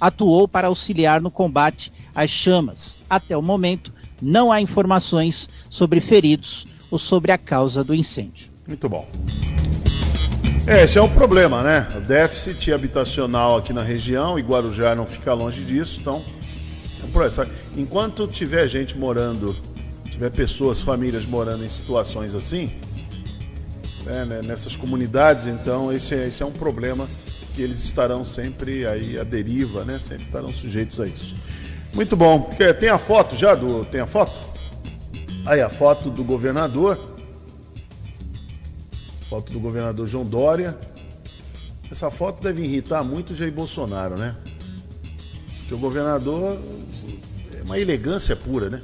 atuou 0.00 0.48
para 0.48 0.68
auxiliar 0.68 1.20
no 1.20 1.30
combate 1.30 1.92
às 2.14 2.30
chamas. 2.30 2.98
Até 3.08 3.36
o 3.36 3.42
momento, 3.42 3.92
não 4.20 4.52
há 4.52 4.60
informações 4.60 5.48
sobre 5.68 6.00
feridos 6.00 6.66
ou 6.90 6.98
sobre 6.98 7.32
a 7.32 7.38
causa 7.38 7.82
do 7.82 7.94
incêndio. 7.94 8.50
Muito 8.66 8.88
bom. 8.88 9.08
Esse 10.66 10.98
é 10.98 11.02
um 11.02 11.08
problema, 11.08 11.62
né? 11.62 11.86
O 11.96 12.00
déficit 12.00 12.72
habitacional 12.72 13.56
aqui 13.56 13.72
na 13.72 13.82
região, 13.82 14.36
e 14.36 14.42
Guarujá 14.42 14.96
não 14.96 15.06
fica 15.06 15.32
longe 15.32 15.62
disso, 15.64 16.00
então. 16.00 16.24
Enquanto 17.76 18.26
tiver 18.26 18.68
gente 18.68 18.96
morando, 18.96 19.56
tiver 20.10 20.30
pessoas, 20.30 20.80
famílias 20.80 21.24
morando 21.24 21.64
em 21.64 21.68
situações 21.68 22.34
assim, 22.34 22.70
né, 24.04 24.24
né, 24.24 24.40
nessas 24.44 24.76
comunidades, 24.76 25.46
então 25.46 25.92
esse 25.92 26.14
é, 26.14 26.28
esse 26.28 26.42
é 26.42 26.46
um 26.46 26.52
problema 26.52 27.06
que 27.56 27.62
eles 27.62 27.82
estarão 27.82 28.22
sempre 28.22 28.86
aí 28.86 29.18
à 29.18 29.24
deriva, 29.24 29.82
né? 29.82 29.98
Sempre 29.98 30.26
estarão 30.26 30.48
sujeitos 30.48 31.00
a 31.00 31.06
isso. 31.06 31.34
Muito 31.94 32.14
bom. 32.14 32.50
Tem 32.78 32.90
a 32.90 32.98
foto 32.98 33.34
já 33.34 33.54
do. 33.54 33.82
Tem 33.86 34.02
a 34.02 34.06
foto? 34.06 34.34
Aí 35.46 35.62
a 35.62 35.70
foto 35.70 36.10
do 36.10 36.22
governador. 36.22 37.16
Foto 39.30 39.50
do 39.50 39.58
governador 39.58 40.06
João 40.06 40.24
Dória. 40.24 40.78
Essa 41.90 42.10
foto 42.10 42.42
deve 42.42 42.62
irritar 42.62 43.02
muito 43.02 43.30
o 43.30 43.34
Jair 43.34 43.52
Bolsonaro, 43.52 44.16
né? 44.16 44.36
Porque 45.60 45.74
o 45.74 45.78
governador 45.78 46.58
uma 47.66 47.78
elegância 47.78 48.34
pura, 48.34 48.70
né? 48.70 48.80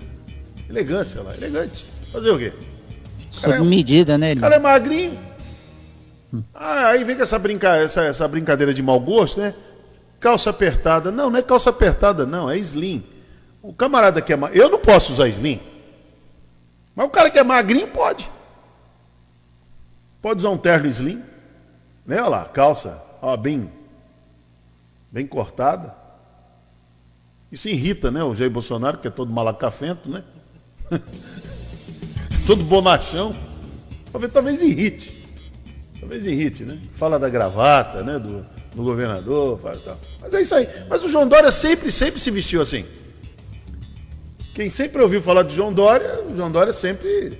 Elegância 0.68 1.22
lá, 1.22 1.34
elegante. 1.34 1.86
Fazer 2.12 2.30
o 2.30 2.38
quê? 2.38 2.52
Sob 3.30 3.60
medida, 3.60 4.18
né? 4.18 4.34
O 4.34 4.40
cara 4.40 4.56
é 4.56 4.58
magrinho. 4.58 5.18
Ah, 6.52 6.88
aí 6.88 7.04
vem 7.04 7.16
com 7.16 7.22
essa, 7.22 7.38
brinca... 7.38 7.76
essa, 7.76 8.02
essa 8.02 8.26
brincadeira 8.26 8.74
de 8.74 8.82
mau 8.82 8.98
gosto, 8.98 9.40
né? 9.40 9.54
Calça 10.18 10.50
apertada. 10.50 11.10
Não, 11.10 11.30
não 11.30 11.38
é 11.38 11.42
calça 11.42 11.70
apertada, 11.70 12.26
não, 12.26 12.50
é 12.50 12.58
slim. 12.58 13.04
O 13.62 13.72
camarada 13.72 14.20
que 14.20 14.32
é 14.32 14.36
magrinho. 14.36 14.64
Eu 14.64 14.70
não 14.70 14.78
posso 14.78 15.12
usar 15.12 15.28
slim. 15.28 15.60
Mas 16.94 17.06
o 17.06 17.10
cara 17.10 17.30
que 17.30 17.38
é 17.38 17.44
magrinho 17.44 17.88
pode. 17.88 18.30
Pode 20.20 20.40
usar 20.40 20.50
um 20.50 20.56
terno 20.56 20.88
slim. 20.88 21.22
Né? 22.04 22.20
Olha 22.20 22.28
lá, 22.28 22.44
calça, 22.46 23.02
ó, 23.20 23.36
bem, 23.36 23.70
bem 25.10 25.26
cortada. 25.26 26.01
Isso 27.52 27.68
irrita, 27.68 28.10
né? 28.10 28.24
O 28.24 28.34
Jair 28.34 28.50
Bolsonaro, 28.50 28.96
que 28.96 29.06
é 29.06 29.10
todo 29.10 29.30
malacafento, 29.30 30.10
né? 30.10 30.24
todo 32.46 32.64
bonachão. 32.64 33.34
Talvez, 34.10 34.32
talvez 34.32 34.62
irrite. 34.62 35.22
Talvez 36.00 36.26
irrite, 36.26 36.64
né? 36.64 36.78
Fala 36.94 37.18
da 37.18 37.28
gravata, 37.28 38.02
né? 38.02 38.18
Do, 38.18 38.46
do 38.74 38.82
governador, 38.82 39.60
fala 39.60 39.76
tal. 39.76 39.98
Mas 40.22 40.32
é 40.32 40.40
isso 40.40 40.54
aí. 40.54 40.66
Mas 40.88 41.04
o 41.04 41.08
João 41.10 41.28
Dória 41.28 41.52
sempre, 41.52 41.92
sempre 41.92 42.18
se 42.18 42.30
vestiu 42.30 42.62
assim. 42.62 42.86
Quem 44.54 44.70
sempre 44.70 45.02
ouviu 45.02 45.20
falar 45.20 45.42
de 45.42 45.54
João 45.54 45.72
Dória, 45.72 46.24
o 46.24 46.34
João 46.34 46.50
Dória 46.50 46.72
sempre. 46.72 47.38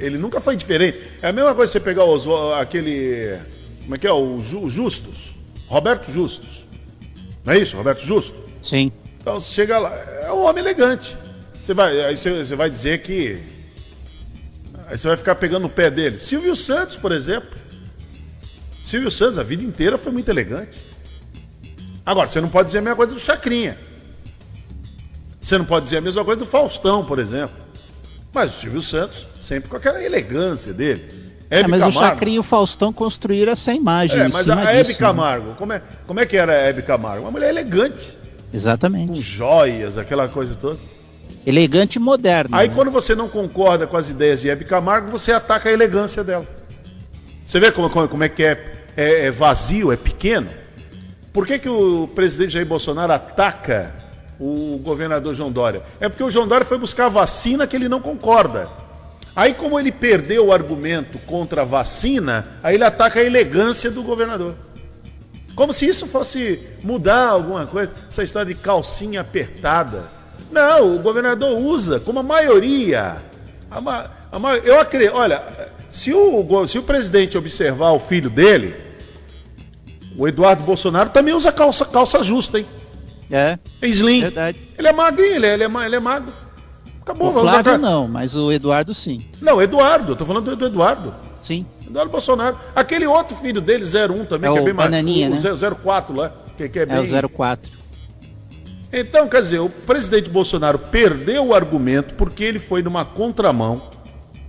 Ele 0.00 0.16
nunca 0.16 0.40
foi 0.40 0.56
diferente. 0.56 0.98
É 1.20 1.28
a 1.28 1.32
mesma 1.32 1.54
coisa 1.54 1.72
você 1.72 1.80
pegar 1.80 2.04
os, 2.04 2.26
aquele. 2.58 3.38
Como 3.82 3.94
é 3.94 3.98
que 3.98 4.06
é? 4.06 4.12
O 4.12 4.40
Justus. 4.40 5.36
Roberto 5.66 6.10
Justus. 6.10 6.64
Não 7.44 7.52
é 7.52 7.58
isso? 7.58 7.76
Roberto 7.76 8.00
Justo? 8.00 8.34
Sim. 8.62 8.90
Então 9.26 9.40
você 9.40 9.52
chega 9.52 9.76
lá. 9.76 9.92
É 10.22 10.30
um 10.30 10.44
homem 10.44 10.62
elegante. 10.62 11.18
Você 11.60 11.74
vai, 11.74 12.00
aí 12.00 12.16
você, 12.16 12.44
você 12.44 12.54
vai 12.54 12.70
dizer 12.70 13.02
que. 13.02 13.36
Aí 14.86 14.96
você 14.96 15.08
vai 15.08 15.16
ficar 15.16 15.34
pegando 15.34 15.66
o 15.66 15.68
pé 15.68 15.90
dele. 15.90 16.20
Silvio 16.20 16.54
Santos, 16.54 16.96
por 16.96 17.10
exemplo. 17.10 17.50
Silvio 18.84 19.10
Santos, 19.10 19.36
a 19.36 19.42
vida 19.42 19.64
inteira 19.64 19.98
foi 19.98 20.12
muito 20.12 20.28
elegante. 20.28 20.80
Agora, 22.04 22.28
você 22.28 22.40
não 22.40 22.48
pode 22.48 22.66
dizer 22.66 22.78
a 22.78 22.82
mesma 22.82 22.94
coisa 22.94 23.14
do 23.14 23.18
Chacrinha. 23.18 23.76
Você 25.40 25.58
não 25.58 25.64
pode 25.64 25.86
dizer 25.86 25.96
a 25.96 26.02
mesma 26.02 26.24
coisa 26.24 26.38
do 26.38 26.46
Faustão, 26.46 27.04
por 27.04 27.18
exemplo. 27.18 27.56
Mas 28.32 28.56
o 28.56 28.60
Silvio 28.60 28.80
Santos, 28.80 29.26
sempre 29.40 29.68
com 29.68 29.76
aquela 29.76 30.00
elegância 30.00 30.72
dele. 30.72 31.04
É, 31.50 31.66
mas 31.66 31.80
Camargo, 31.80 31.98
o 31.98 32.00
Chacrinha 32.00 32.36
e 32.36 32.38
o 32.38 32.44
Faustão 32.44 32.92
construíram 32.92 33.50
essa 33.50 33.74
imagem. 33.74 34.20
É, 34.20 34.28
mas 34.28 34.48
a 34.48 34.72
Hebe 34.72 34.90
né? 34.90 34.94
Camargo, 34.94 35.56
como 35.56 35.72
é, 35.72 35.82
como 36.06 36.20
é 36.20 36.26
que 36.26 36.36
era 36.36 36.52
a 36.52 36.54
Hebe 36.54 36.82
Camargo? 36.82 37.22
Uma 37.24 37.32
mulher 37.32 37.48
elegante. 37.48 38.15
Exatamente. 38.52 39.08
Com 39.08 39.20
joias, 39.20 39.98
aquela 39.98 40.28
coisa 40.28 40.54
toda. 40.54 40.78
Elegante 41.46 41.96
e 41.96 41.98
moderna. 41.98 42.56
Aí 42.56 42.68
né? 42.68 42.74
quando 42.74 42.90
você 42.90 43.14
não 43.14 43.28
concorda 43.28 43.86
com 43.86 43.96
as 43.96 44.10
ideias 44.10 44.40
de 44.40 44.50
Hebe 44.50 44.64
Camargo, 44.64 45.10
você 45.10 45.32
ataca 45.32 45.68
a 45.68 45.72
elegância 45.72 46.24
dela. 46.24 46.46
Você 47.44 47.60
vê 47.60 47.70
como, 47.70 47.88
como, 47.88 48.08
como 48.08 48.24
é 48.24 48.28
que 48.28 48.42
é, 48.42 48.72
é, 48.96 49.26
é, 49.26 49.30
vazio, 49.30 49.92
é 49.92 49.96
pequeno? 49.96 50.48
Por 51.32 51.46
que, 51.46 51.58
que 51.58 51.68
o 51.68 52.08
presidente 52.08 52.54
Jair 52.54 52.66
Bolsonaro 52.66 53.12
ataca 53.12 53.94
o 54.40 54.78
governador 54.78 55.34
João 55.34 55.52
Dória? 55.52 55.82
É 56.00 56.08
porque 56.08 56.24
o 56.24 56.30
João 56.30 56.48
Dória 56.48 56.66
foi 56.66 56.78
buscar 56.78 57.06
a 57.06 57.10
vacina 57.10 57.66
que 57.66 57.76
ele 57.76 57.88
não 57.88 58.00
concorda. 58.00 58.68
Aí, 59.36 59.52
como 59.52 59.78
ele 59.78 59.92
perdeu 59.92 60.46
o 60.46 60.52
argumento 60.52 61.18
contra 61.20 61.62
a 61.62 61.64
vacina, 61.64 62.48
aí 62.62 62.74
ele 62.74 62.84
ataca 62.84 63.20
a 63.20 63.22
elegância 63.22 63.90
do 63.90 64.02
governador. 64.02 64.56
Como 65.56 65.72
se 65.72 65.86
isso 65.86 66.06
fosse 66.06 66.60
mudar 66.84 67.30
alguma 67.30 67.66
coisa, 67.66 67.90
essa 68.06 68.22
história 68.22 68.54
de 68.54 68.60
calcinha 68.60 69.22
apertada. 69.22 70.04
Não, 70.52 70.94
o 70.94 70.98
governador 70.98 71.58
usa, 71.58 71.98
como 71.98 72.20
a 72.20 72.22
maioria. 72.22 73.16
A, 73.70 73.80
ma, 73.80 74.10
a 74.30 74.38
ma, 74.38 74.56
eu 74.58 74.78
acredito, 74.78 75.14
olha, 75.16 75.42
se 75.90 76.12
o, 76.12 76.66
se 76.66 76.78
o 76.78 76.82
presidente 76.82 77.38
observar 77.38 77.92
o 77.92 77.98
filho 77.98 78.28
dele, 78.28 78.76
o 80.16 80.28
Eduardo 80.28 80.62
Bolsonaro 80.62 81.08
também 81.08 81.34
usa 81.34 81.50
calça, 81.50 81.86
calça 81.86 82.22
justa, 82.22 82.58
hein? 82.58 82.66
É. 83.30 83.58
É 83.80 83.88
slim. 83.88 84.20
Verdade. 84.20 84.60
Ele 84.76 84.88
é 84.88 84.92
magrinho, 84.92 85.36
ele 85.36 85.46
é, 85.46 85.54
ele 85.54 85.64
é, 85.64 85.86
ele 85.86 85.96
é 85.96 86.00
magro. 86.00 86.34
Acabou, 87.00 87.30
o 87.30 87.32
Flávio 87.32 87.72
usar... 87.72 87.78
não, 87.78 88.06
mas 88.06 88.36
o 88.36 88.52
Eduardo 88.52 88.94
sim. 88.94 89.26
Não, 89.40 89.62
Eduardo, 89.62 90.12
eu 90.12 90.16
tô 90.16 90.26
falando 90.26 90.50
do, 90.50 90.56
do 90.56 90.66
Eduardo. 90.66 91.14
Sim. 91.40 91.64
Eduardo 91.86 92.10
Bolsonaro. 92.10 92.56
Aquele 92.74 93.06
outro 93.06 93.36
filho 93.36 93.60
dele, 93.60 93.84
01 93.84 94.24
também, 94.24 94.50
é 94.50 94.52
que 94.52 94.58
é 94.58 94.62
bem 94.62 94.74
mais. 94.74 94.90
Bananinha, 94.90 95.28
o, 95.28 95.34
né? 95.34 95.76
04 95.82 96.16
lá, 96.16 96.32
que, 96.56 96.68
que 96.68 96.78
é 96.78 96.86
bem. 96.86 96.96
É 96.96 97.24
o 97.24 97.28
04. 97.28 97.70
Então, 98.92 99.28
quer 99.28 99.40
dizer, 99.40 99.58
o 99.58 99.68
presidente 99.68 100.30
Bolsonaro 100.30 100.78
perdeu 100.78 101.46
o 101.46 101.54
argumento 101.54 102.14
porque 102.14 102.44
ele 102.44 102.58
foi 102.58 102.82
numa 102.82 103.04
contramão 103.04 103.80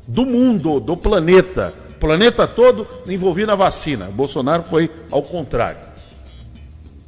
do 0.07 0.25
mundo, 0.25 0.79
do 0.79 0.95
planeta. 0.95 1.73
O 1.89 1.93
planeta 1.95 2.47
todo 2.47 2.87
envolvido 3.07 3.47
na 3.47 3.55
vacina. 3.55 4.07
O 4.07 4.11
Bolsonaro 4.11 4.63
foi 4.63 4.89
ao 5.11 5.21
contrário. 5.21 5.79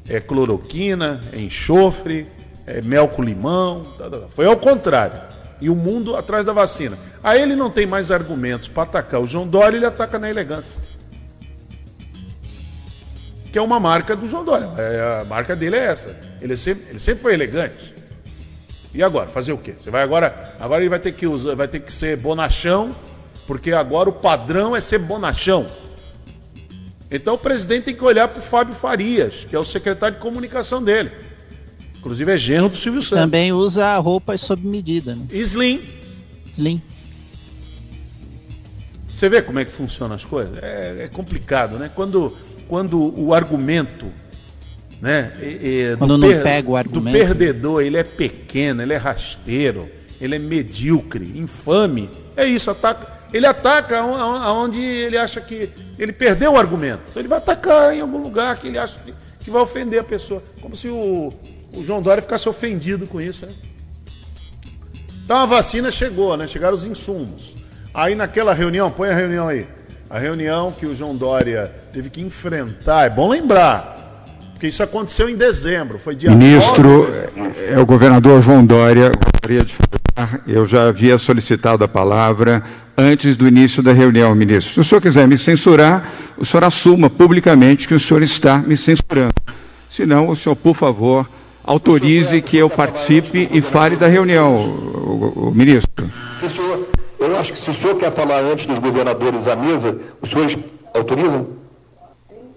É 0.08 0.20
cloroquina, 0.20 1.20
é 1.32 1.40
enxofre, 1.40 2.28
é 2.66 2.82
mel 2.82 3.08
com 3.08 3.24
limão. 3.24 3.84
Tá, 3.98 4.10
tá, 4.10 4.18
tá. 4.18 4.28
Foi 4.28 4.46
ao 4.46 4.58
contrário. 4.58 5.22
E 5.62 5.70
o 5.70 5.76
mundo 5.76 6.16
atrás 6.16 6.46
da 6.46 6.54
vacina. 6.54 6.98
Aí 7.24 7.42
ele 7.42 7.56
não 7.56 7.70
tem 7.70 7.86
mais 7.86 8.12
argumentos 8.12 8.68
para 8.68 8.84
atacar 8.84 9.22
o 9.22 9.28
João 9.28 9.48
Dória, 9.48 9.78
ele 9.78 9.86
ataca 9.86 10.18
na 10.18 10.30
elegância. 10.30 10.82
Que 13.52 13.58
é 13.58 13.62
uma 13.62 13.80
marca 13.80 14.16
do 14.16 14.28
João 14.28 14.46
Dória. 14.46 14.70
É, 14.78 15.22
a 15.22 15.26
marca 15.26 15.56
dele 15.56 15.76
é 15.76 15.86
essa. 15.86 16.16
Ele 16.42 16.56
sempre, 16.56 16.90
ele 16.90 17.00
sempre 17.00 17.22
foi 17.22 17.34
elegante. 17.34 17.96
E 18.94 19.04
agora? 19.04 19.28
Fazer 19.28 19.52
o 19.52 19.58
quê? 19.58 19.76
Você 19.78 19.92
vai 19.92 20.04
agora. 20.04 20.56
Agora 20.60 20.82
ele 20.82 20.90
vai 20.90 21.00
ter 21.00 21.12
que 21.12 21.28
usar, 21.28 21.56
vai 21.56 21.68
ter 21.68 21.80
que 21.80 21.92
ser 21.92 22.18
bonachão, 22.18 22.96
porque 23.46 23.72
agora 23.72 24.10
o 24.10 24.14
padrão 24.14 24.76
é 24.76 24.82
ser 24.82 25.00
bonachão. 25.00 25.68
Então 27.12 27.34
o 27.34 27.38
presidente 27.38 27.86
tem 27.86 27.96
que 27.96 28.04
olhar 28.04 28.28
para 28.28 28.40
o 28.40 28.42
Fábio 28.42 28.74
Farias, 28.76 29.46
que 29.46 29.56
é 29.56 29.60
o 29.60 29.66
secretário 29.66 30.16
de 30.16 30.22
comunicação 30.22 30.82
dele. 30.82 31.12
Inclusive 32.00 32.32
é 32.32 32.38
genro 32.38 32.70
do 32.70 32.78
Silvio 32.78 33.02
Santos. 33.02 33.26
Também 33.26 33.52
usa 33.52 33.98
roupas 33.98 34.42
sob 34.42 34.66
medida. 34.66 35.16
Né? 35.16 35.26
Slim. 35.32 35.82
Slim. 36.52 36.82
Você 39.08 39.28
vê 39.28 39.42
como 39.42 39.60
é 39.60 39.66
que 39.66 39.72
funcionam 39.72 40.16
as 40.16 40.24
coisas? 40.24 40.58
É, 40.62 41.04
é 41.04 41.08
complicado, 41.10 41.78
né? 41.78 41.92
Quando, 41.94 42.36
quando 42.68 43.14
o 43.20 43.34
argumento 43.34 44.06
né? 45.02 45.32
Quando 45.98 46.18
não 46.18 46.28
per, 46.28 46.44
pega 46.44 46.70
o 46.70 46.76
argumento. 46.76 47.18
Do 47.18 47.20
perdedor, 47.20 47.82
ele 47.82 47.98
é 47.98 48.04
pequeno, 48.04 48.82
ele 48.82 48.94
é 48.94 48.98
rasteiro, 48.98 49.90
ele 50.20 50.36
é 50.36 50.40
medíocre, 50.40 51.40
infame. 51.40 52.10
É 52.36 52.46
isso, 52.46 52.70
ataca. 52.70 53.20
Ele 53.32 53.46
ataca 53.46 54.00
aonde 54.00 54.82
ele 54.82 55.18
acha 55.18 55.40
que 55.40 55.70
ele 55.98 56.12
perdeu 56.12 56.54
o 56.54 56.58
argumento. 56.58 57.02
Então 57.10 57.22
ele 57.22 57.30
vai 57.30 57.38
atacar 57.38 57.94
em 57.94 58.02
algum 58.02 58.18
lugar 58.18 58.58
que 58.58 58.68
ele 58.68 58.78
acha 58.78 58.98
que, 59.00 59.14
que 59.40 59.52
vai 59.52 59.62
ofender 59.62 60.00
a 60.00 60.04
pessoa. 60.04 60.44
Como 60.60 60.76
se 60.76 60.90
o, 60.90 61.32
o 61.76 61.84
João 61.84 62.02
Dória 62.02 62.22
ficasse 62.22 62.48
ofendido 62.48 63.08
com 63.08 63.20
isso. 63.20 63.46
Né? 63.46 63.52
Então 65.24 65.38
a 65.38 65.46
vacina 65.46 65.92
chegou, 65.92 66.36
né? 66.36 66.48
Chegaram 66.48 66.76
os 66.76 66.86
insumos. 66.86 67.56
Aí 67.94 68.16
naquela 68.16 68.54
reunião, 68.54 68.90
põe 68.90 69.10
a 69.10 69.16
reunião 69.16 69.48
aí. 69.48 69.68
A 70.10 70.18
reunião 70.18 70.72
que 70.72 70.88
o 70.88 70.96
João 70.96 71.16
Dória 71.16 71.72
teve 71.94 72.10
que 72.10 72.20
enfrentar, 72.20 73.06
é 73.06 73.10
bom 73.12 73.30
lembrar, 73.30 74.26
porque 74.54 74.66
isso 74.68 74.82
aconteceu 74.82 75.30
em 75.30 75.36
dezembro, 75.36 76.00
foi 76.00 76.16
dia 76.16 76.32
Ministro, 76.32 77.06
é 77.68 77.78
o 77.78 77.86
governador 77.86 78.42
João 78.42 78.66
Dória, 78.66 79.12
gostaria 79.12 79.64
de 79.64 79.76
falar, 79.76 80.42
eu 80.48 80.68
já 80.68 80.88
havia 80.88 81.16
solicitado 81.20 81.84
a 81.84 81.88
palavra 81.88 82.64
antes 82.98 83.38
do 83.38 83.48
início 83.48 83.84
da 83.84 83.94
reunião, 83.94 84.34
ministro. 84.34 84.74
Se 84.74 84.80
o 84.80 84.84
senhor 84.84 85.00
quiser 85.00 85.28
me 85.28 85.38
censurar, 85.38 86.12
o 86.38 86.46
senhor 86.46 86.64
assuma 86.64 87.08
publicamente 87.08 87.88
que 87.88 87.94
o 87.94 88.00
senhor 88.00 88.24
está 88.24 88.58
me 88.58 88.76
censurando. 88.76 89.34
Se 89.90 90.08
não, 90.08 90.28
o 90.28 90.36
senhor, 90.36 90.56
por 90.56 90.76
favor, 90.76 91.30
autorize 91.70 92.42
que 92.42 92.58
eu 92.58 92.68
participe 92.68 93.48
e 93.52 93.62
fale 93.62 93.96
da 93.96 94.08
reunião, 94.08 94.56
o, 94.56 95.50
o, 95.50 95.52
ministro. 95.54 96.10
Se 96.34 96.46
o 96.46 96.50
senhor, 96.50 96.88
eu 97.20 97.38
acho 97.38 97.54
que 97.54 97.60
se 97.60 97.70
o 97.70 97.74
senhor 97.76 97.96
quer 97.96 98.12
falar 98.12 98.40
antes 98.40 98.66
dos 98.66 98.80
governadores 98.80 99.48
à 99.48 99.56
mesa, 99.56 99.96
os 100.20 100.32
senhores 100.32 100.58
autorizam? 100.96 101.48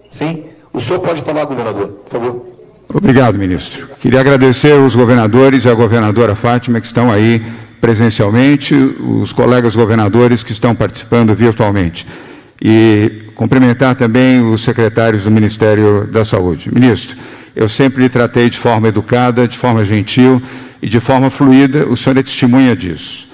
Sim? 0.09 0.45
O 0.73 0.79
senhor 0.79 0.99
pode 0.99 1.21
falar, 1.21 1.45
governador, 1.45 1.89
por 1.89 2.09
favor. 2.09 2.45
Obrigado, 2.91 3.37
ministro. 3.37 3.87
Queria 4.01 4.19
agradecer 4.19 4.73
aos 4.73 4.95
governadores 4.95 5.65
e 5.65 5.69
à 5.69 5.75
governadora 5.75 6.33
Fátima 6.33 6.81
que 6.81 6.87
estão 6.87 7.11
aí 7.11 7.39
presencialmente, 7.79 8.73
os 8.73 9.31
colegas 9.31 9.75
governadores 9.75 10.41
que 10.41 10.53
estão 10.53 10.73
participando 10.73 11.35
virtualmente. 11.35 12.07
E 12.65 13.23
cumprimentar 13.35 13.93
também 13.93 14.41
os 14.41 14.61
secretários 14.61 15.25
do 15.25 15.31
Ministério 15.31 16.07
da 16.07 16.23
Saúde. 16.23 16.73
Ministro, 16.73 17.17
eu 17.53 17.67
sempre 17.67 18.03
lhe 18.03 18.09
tratei 18.09 18.49
de 18.49 18.57
forma 18.57 18.87
educada, 18.87 19.45
de 19.45 19.57
forma 19.57 19.83
gentil 19.83 20.41
e 20.81 20.87
de 20.87 21.01
forma 21.01 21.29
fluida, 21.29 21.85
o 21.89 21.97
senhor 21.97 22.17
é 22.17 22.23
testemunha 22.23 22.73
disso. 22.73 23.27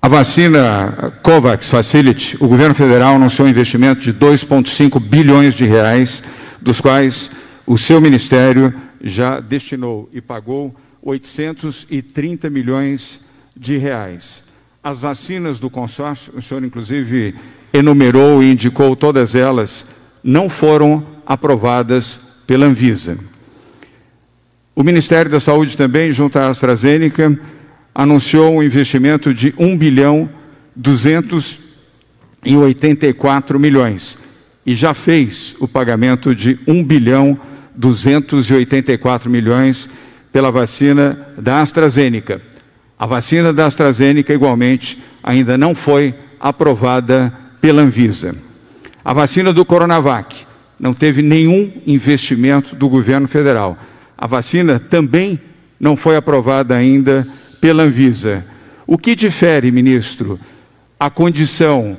A 0.00 0.08
vacina 0.08 1.12
COVAX 1.22 1.70
Facility, 1.70 2.36
o 2.38 2.48
governo 2.48 2.74
federal 2.74 3.14
anunciou 3.14 3.46
um 3.46 3.50
investimento 3.50 4.02
de 4.02 4.12
2,5 4.12 5.00
bilhões 5.00 5.54
de 5.54 5.64
reais, 5.64 6.22
dos 6.60 6.80
quais 6.80 7.30
o 7.66 7.78
seu 7.78 8.00
ministério 8.00 8.74
já 9.02 9.40
destinou 9.40 10.08
e 10.12 10.20
pagou 10.20 10.74
830 11.02 12.50
milhões 12.50 13.20
de 13.56 13.78
reais. 13.78 14.42
As 14.84 14.98
vacinas 14.98 15.60
do 15.60 15.70
consórcio, 15.70 16.32
o 16.36 16.42
senhor 16.42 16.64
inclusive 16.64 17.36
enumerou 17.72 18.42
e 18.42 18.50
indicou 18.50 18.96
todas 18.96 19.36
elas, 19.36 19.86
não 20.24 20.48
foram 20.48 21.06
aprovadas 21.24 22.18
pela 22.48 22.66
Anvisa. 22.66 23.16
O 24.74 24.82
Ministério 24.82 25.30
da 25.30 25.38
Saúde 25.38 25.76
também, 25.76 26.10
junto 26.10 26.36
à 26.36 26.48
AstraZeneca, 26.48 27.38
anunciou 27.94 28.56
um 28.56 28.62
investimento 28.62 29.32
de 29.32 29.54
1 29.56 29.78
bilhão 29.78 30.28
284 30.74 33.60
milhões 33.60 34.18
e 34.66 34.74
já 34.74 34.92
fez 34.94 35.54
o 35.60 35.68
pagamento 35.68 36.34
de 36.34 36.58
1 36.66 36.82
bilhão 36.82 37.38
284 37.76 39.30
milhões 39.30 39.88
pela 40.32 40.50
vacina 40.50 41.28
da 41.38 41.60
AstraZeneca. 41.60 42.50
A 43.02 43.06
vacina 43.06 43.52
da 43.52 43.66
AstraZeneca, 43.66 44.32
igualmente, 44.32 44.96
ainda 45.24 45.58
não 45.58 45.74
foi 45.74 46.14
aprovada 46.38 47.36
pela 47.60 47.82
Anvisa. 47.82 48.32
A 49.04 49.12
vacina 49.12 49.52
do 49.52 49.64
Coronavac 49.64 50.46
não 50.78 50.94
teve 50.94 51.20
nenhum 51.20 51.72
investimento 51.84 52.76
do 52.76 52.88
governo 52.88 53.26
federal. 53.26 53.76
A 54.16 54.28
vacina 54.28 54.78
também 54.78 55.40
não 55.80 55.96
foi 55.96 56.14
aprovada 56.14 56.76
ainda 56.76 57.26
pela 57.60 57.82
Anvisa. 57.82 58.44
O 58.86 58.96
que 58.96 59.16
difere, 59.16 59.72
ministro, 59.72 60.38
a 61.00 61.10
condição 61.10 61.98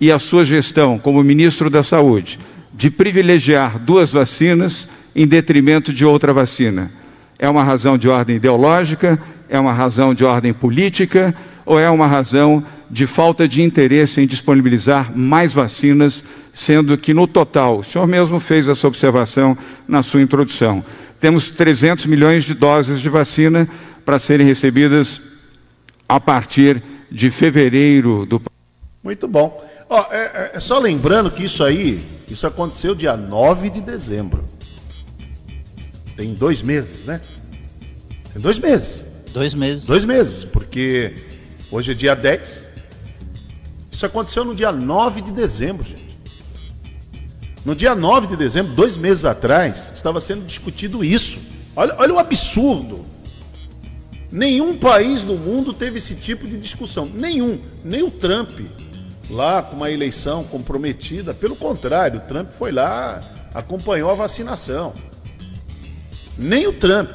e 0.00 0.10
a 0.10 0.18
sua 0.18 0.44
gestão 0.44 0.98
como 0.98 1.22
ministro 1.22 1.70
da 1.70 1.84
Saúde 1.84 2.40
de 2.72 2.90
privilegiar 2.90 3.78
duas 3.78 4.10
vacinas 4.10 4.88
em 5.14 5.28
detrimento 5.28 5.92
de 5.92 6.04
outra 6.04 6.32
vacina? 6.32 6.90
É 7.38 7.48
uma 7.48 7.62
razão 7.62 7.98
de 7.98 8.08
ordem 8.08 8.36
ideológica? 8.36 9.20
É 9.48 9.58
uma 9.58 9.72
razão 9.72 10.14
de 10.14 10.24
ordem 10.24 10.52
política? 10.52 11.34
Ou 11.66 11.78
é 11.78 11.88
uma 11.88 12.06
razão 12.06 12.64
de 12.90 13.06
falta 13.06 13.48
de 13.48 13.62
interesse 13.62 14.20
em 14.20 14.26
disponibilizar 14.26 15.16
mais 15.16 15.52
vacinas, 15.52 16.24
sendo 16.52 16.96
que 16.96 17.12
no 17.12 17.26
total, 17.26 17.78
o 17.78 17.84
senhor 17.84 18.06
mesmo 18.06 18.38
fez 18.38 18.68
essa 18.68 18.86
observação 18.86 19.56
na 19.88 20.02
sua 20.02 20.22
introdução, 20.22 20.84
temos 21.20 21.50
300 21.50 22.06
milhões 22.06 22.44
de 22.44 22.52
doses 22.52 23.00
de 23.00 23.08
vacina 23.08 23.68
para 24.04 24.18
serem 24.18 24.46
recebidas 24.46 25.20
a 26.08 26.20
partir 26.20 26.82
de 27.10 27.30
fevereiro 27.30 28.26
do. 28.26 28.42
Muito 29.02 29.26
bom. 29.26 29.62
Ó, 29.88 30.04
é, 30.10 30.16
é, 30.16 30.50
é 30.54 30.60
só 30.60 30.78
lembrando 30.78 31.30
que 31.30 31.44
isso 31.44 31.64
aí, 31.64 32.04
isso 32.30 32.46
aconteceu 32.46 32.94
dia 32.94 33.16
9 33.16 33.70
de 33.70 33.80
dezembro. 33.80 34.44
Tem 36.16 36.32
dois 36.32 36.62
meses, 36.62 37.04
né? 37.04 37.20
Tem 38.32 38.40
dois 38.40 38.58
meses. 38.58 39.04
Dois 39.32 39.54
meses. 39.54 39.84
Dois 39.84 40.04
meses, 40.04 40.44
porque 40.44 41.14
hoje 41.70 41.90
é 41.90 41.94
dia 41.94 42.14
10. 42.14 42.64
Isso 43.90 44.06
aconteceu 44.06 44.44
no 44.44 44.54
dia 44.54 44.70
9 44.70 45.20
de 45.20 45.32
dezembro, 45.32 45.84
gente. 45.84 46.16
No 47.64 47.74
dia 47.74 47.94
9 47.94 48.26
de 48.28 48.36
dezembro, 48.36 48.74
dois 48.74 48.96
meses 48.96 49.24
atrás, 49.24 49.90
estava 49.94 50.20
sendo 50.20 50.44
discutido 50.44 51.04
isso. 51.04 51.40
Olha, 51.74 51.94
olha 51.98 52.14
o 52.14 52.18
absurdo. 52.18 53.06
Nenhum 54.30 54.76
país 54.76 55.22
do 55.22 55.34
mundo 55.34 55.72
teve 55.72 55.98
esse 55.98 56.14
tipo 56.14 56.46
de 56.46 56.56
discussão. 56.58 57.06
Nenhum. 57.06 57.60
Nem 57.84 58.02
o 58.02 58.10
Trump, 58.10 58.60
lá 59.30 59.62
com 59.62 59.76
uma 59.76 59.90
eleição 59.90 60.44
comprometida. 60.44 61.32
Pelo 61.32 61.56
contrário, 61.56 62.20
o 62.20 62.22
Trump 62.22 62.50
foi 62.50 62.70
lá, 62.70 63.22
acompanhou 63.54 64.10
a 64.10 64.14
vacinação. 64.14 64.92
Nem 66.36 66.66
o 66.66 66.72
Trump, 66.72 67.10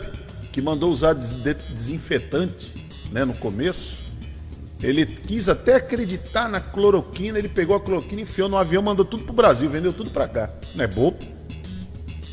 que 0.51 0.62
mandou 0.62 0.91
usar 0.91 1.13
desinfetante 1.13 2.86
né, 3.12 3.25
no 3.25 3.34
começo, 3.34 4.03
ele 4.82 5.05
quis 5.05 5.49
até 5.49 5.75
acreditar 5.75 6.47
na 6.47 6.62
cloroquina, 6.62 7.38
ele 7.38 7.49
pegou 7.49 7.75
a 7.75 7.79
cloroquina, 7.79 8.21
enfiou 8.21 8.47
no 8.47 8.58
avião, 8.58 8.82
mandou 8.82 9.05
tudo 9.05 9.23
pro 9.23 9.34
Brasil, 9.34 9.69
vendeu 9.69 9.91
tudo 9.91 10.10
para 10.10 10.27
cá. 10.27 10.49
Não 10.73 10.86
é 10.86 10.88
bobo? 10.88 11.17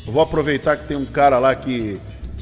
Eu 0.05 0.13
vou 0.13 0.21
aproveitar 0.21 0.77
que 0.77 0.87
tem 0.87 0.95
um 0.95 1.05
cara 1.05 1.37
lá 1.39 1.53
que 1.53 1.99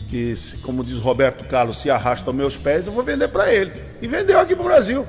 que, 0.10 0.34
como 0.62 0.84
diz 0.84 0.97
Roberto 0.99 1.47
Carlos, 1.47 1.81
se 1.81 1.89
arrasta 1.89 2.29
aos 2.29 2.36
meus 2.36 2.55
pés, 2.55 2.86
eu 2.86 2.93
vou 2.93 3.03
vender 3.03 3.27
para 3.27 3.53
ele. 3.53 3.71
E 4.01 4.08
vendeu 4.08 4.39
aqui 4.39 4.55
para 4.55 4.63
o 4.63 4.67
Brasil. 4.67 5.05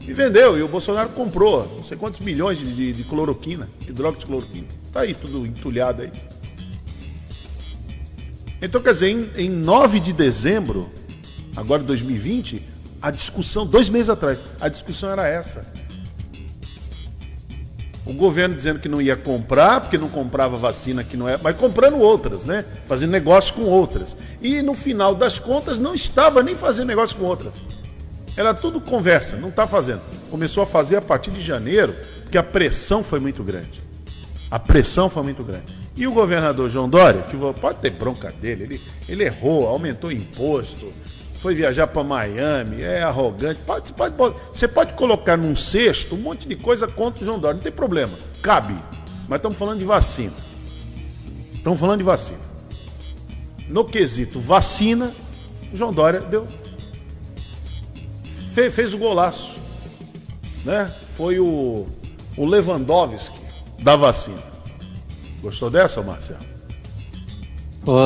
E 0.00 0.12
vendeu, 0.12 0.56
e 0.56 0.62
o 0.62 0.68
Bolsonaro 0.68 1.10
comprou 1.10 1.70
não 1.76 1.84
sei 1.84 1.96
quantos 1.96 2.20
milhões 2.20 2.58
de, 2.58 2.72
de, 2.72 2.92
de 2.92 3.04
cloroquina, 3.04 3.68
hidroxicloroquina. 3.86 4.66
Tá 4.92 5.00
aí 5.00 5.12
tudo 5.12 5.44
entulhado 5.44 6.02
aí. 6.02 6.12
Então, 8.60 8.80
quer 8.80 8.92
dizer, 8.92 9.08
em, 9.08 9.30
em 9.36 9.50
9 9.50 10.00
de 10.00 10.12
dezembro, 10.12 10.90
agora 11.56 11.80
de 11.80 11.86
2020, 11.86 12.62
a 13.00 13.10
discussão, 13.10 13.64
dois 13.64 13.88
meses 13.88 14.08
atrás, 14.08 14.42
a 14.60 14.68
discussão 14.68 15.10
era 15.10 15.26
essa. 15.26 15.64
O 18.04 18.12
governo 18.14 18.56
dizendo 18.56 18.80
que 18.80 18.88
não 18.88 19.02
ia 19.02 19.14
comprar, 19.14 19.82
porque 19.82 19.98
não 19.98 20.08
comprava 20.08 20.56
vacina 20.56 21.04
que 21.04 21.16
não 21.16 21.28
é, 21.28 21.36
mas 21.36 21.54
comprando 21.56 21.98
outras, 21.98 22.46
né? 22.46 22.64
Fazendo 22.86 23.10
negócio 23.10 23.52
com 23.54 23.62
outras. 23.62 24.16
E 24.40 24.62
no 24.62 24.74
final 24.74 25.14
das 25.14 25.38
contas 25.38 25.78
não 25.78 25.94
estava 25.94 26.42
nem 26.42 26.54
fazendo 26.54 26.88
negócio 26.88 27.16
com 27.18 27.24
outras. 27.24 27.62
Era 28.34 28.54
tudo 28.54 28.80
conversa, 28.80 29.36
não 29.36 29.50
está 29.50 29.66
fazendo. 29.66 30.00
Começou 30.30 30.62
a 30.62 30.66
fazer 30.66 30.96
a 30.96 31.02
partir 31.02 31.30
de 31.30 31.40
janeiro, 31.40 31.94
porque 32.22 32.38
a 32.38 32.42
pressão 32.42 33.04
foi 33.04 33.20
muito 33.20 33.42
grande. 33.44 33.82
A 34.50 34.58
pressão 34.58 35.10
foi 35.10 35.22
muito 35.22 35.44
grande. 35.44 35.76
E 35.98 36.06
o 36.06 36.12
governador 36.12 36.70
João 36.70 36.88
Dória, 36.88 37.22
que 37.22 37.36
pode 37.60 37.80
ter 37.80 37.90
bronca 37.90 38.30
dele, 38.30 38.62
ele, 38.62 38.82
ele 39.08 39.24
errou, 39.24 39.66
aumentou 39.66 40.12
imposto, 40.12 40.92
foi 41.40 41.56
viajar 41.56 41.88
para 41.88 42.04
Miami, 42.04 42.82
é 42.82 43.02
arrogante. 43.02 43.58
Pode, 43.66 43.92
pode, 43.92 44.14
pode, 44.14 44.36
você 44.54 44.68
pode 44.68 44.94
colocar 44.94 45.36
num 45.36 45.56
cesto 45.56 46.14
um 46.14 46.18
monte 46.18 46.46
de 46.46 46.54
coisa 46.54 46.86
contra 46.86 47.22
o 47.22 47.24
João 47.24 47.40
Dória, 47.40 47.56
não 47.56 47.62
tem 47.64 47.72
problema, 47.72 48.16
cabe. 48.40 48.76
Mas 49.28 49.38
estamos 49.38 49.58
falando 49.58 49.80
de 49.80 49.84
vacina. 49.84 50.32
Estamos 51.52 51.80
falando 51.80 51.98
de 51.98 52.04
vacina. 52.04 52.38
No 53.68 53.84
quesito 53.84 54.38
vacina, 54.38 55.12
o 55.72 55.76
João 55.76 55.92
Dória 55.92 56.20
deu. 56.20 56.46
Fe, 58.54 58.70
fez 58.70 58.94
o 58.94 58.98
golaço. 58.98 59.60
Né? 60.64 60.86
Foi 61.16 61.40
o, 61.40 61.88
o 62.36 62.46
Lewandowski 62.46 63.36
da 63.80 63.96
vacina. 63.96 64.57
Gostou 65.42 65.70
dessa, 65.70 66.02
Marcelo? 66.02 66.40
Pô, 67.84 67.96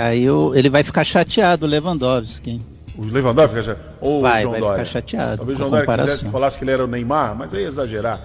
aí 0.00 0.24
eu, 0.24 0.54
ele 0.54 0.68
vai 0.68 0.82
ficar 0.82 1.04
chateado, 1.04 1.64
o 1.64 1.68
Lewandowski. 1.68 2.60
O 2.98 3.04
Lewandowski 3.06 3.56
fica 3.62 3.78
Ou 4.02 4.20
vai, 4.20 4.40
o 4.40 4.42
João 4.42 4.50
vai 4.52 4.60
Dória? 4.60 4.84
ficar 4.84 4.90
chateado. 5.00 5.36
Talvez 5.38 5.58
o 5.58 5.62
com 5.62 5.68
João 5.70 5.86
Dória 5.86 6.04
quisesse 6.04 6.24
que 6.26 6.30
falasse 6.30 6.58
que 6.58 6.64
ele 6.64 6.72
era 6.72 6.84
o 6.84 6.86
Neymar, 6.86 7.34
mas 7.34 7.54
aí 7.54 7.64
é 7.64 7.66
exagerar. 7.66 8.20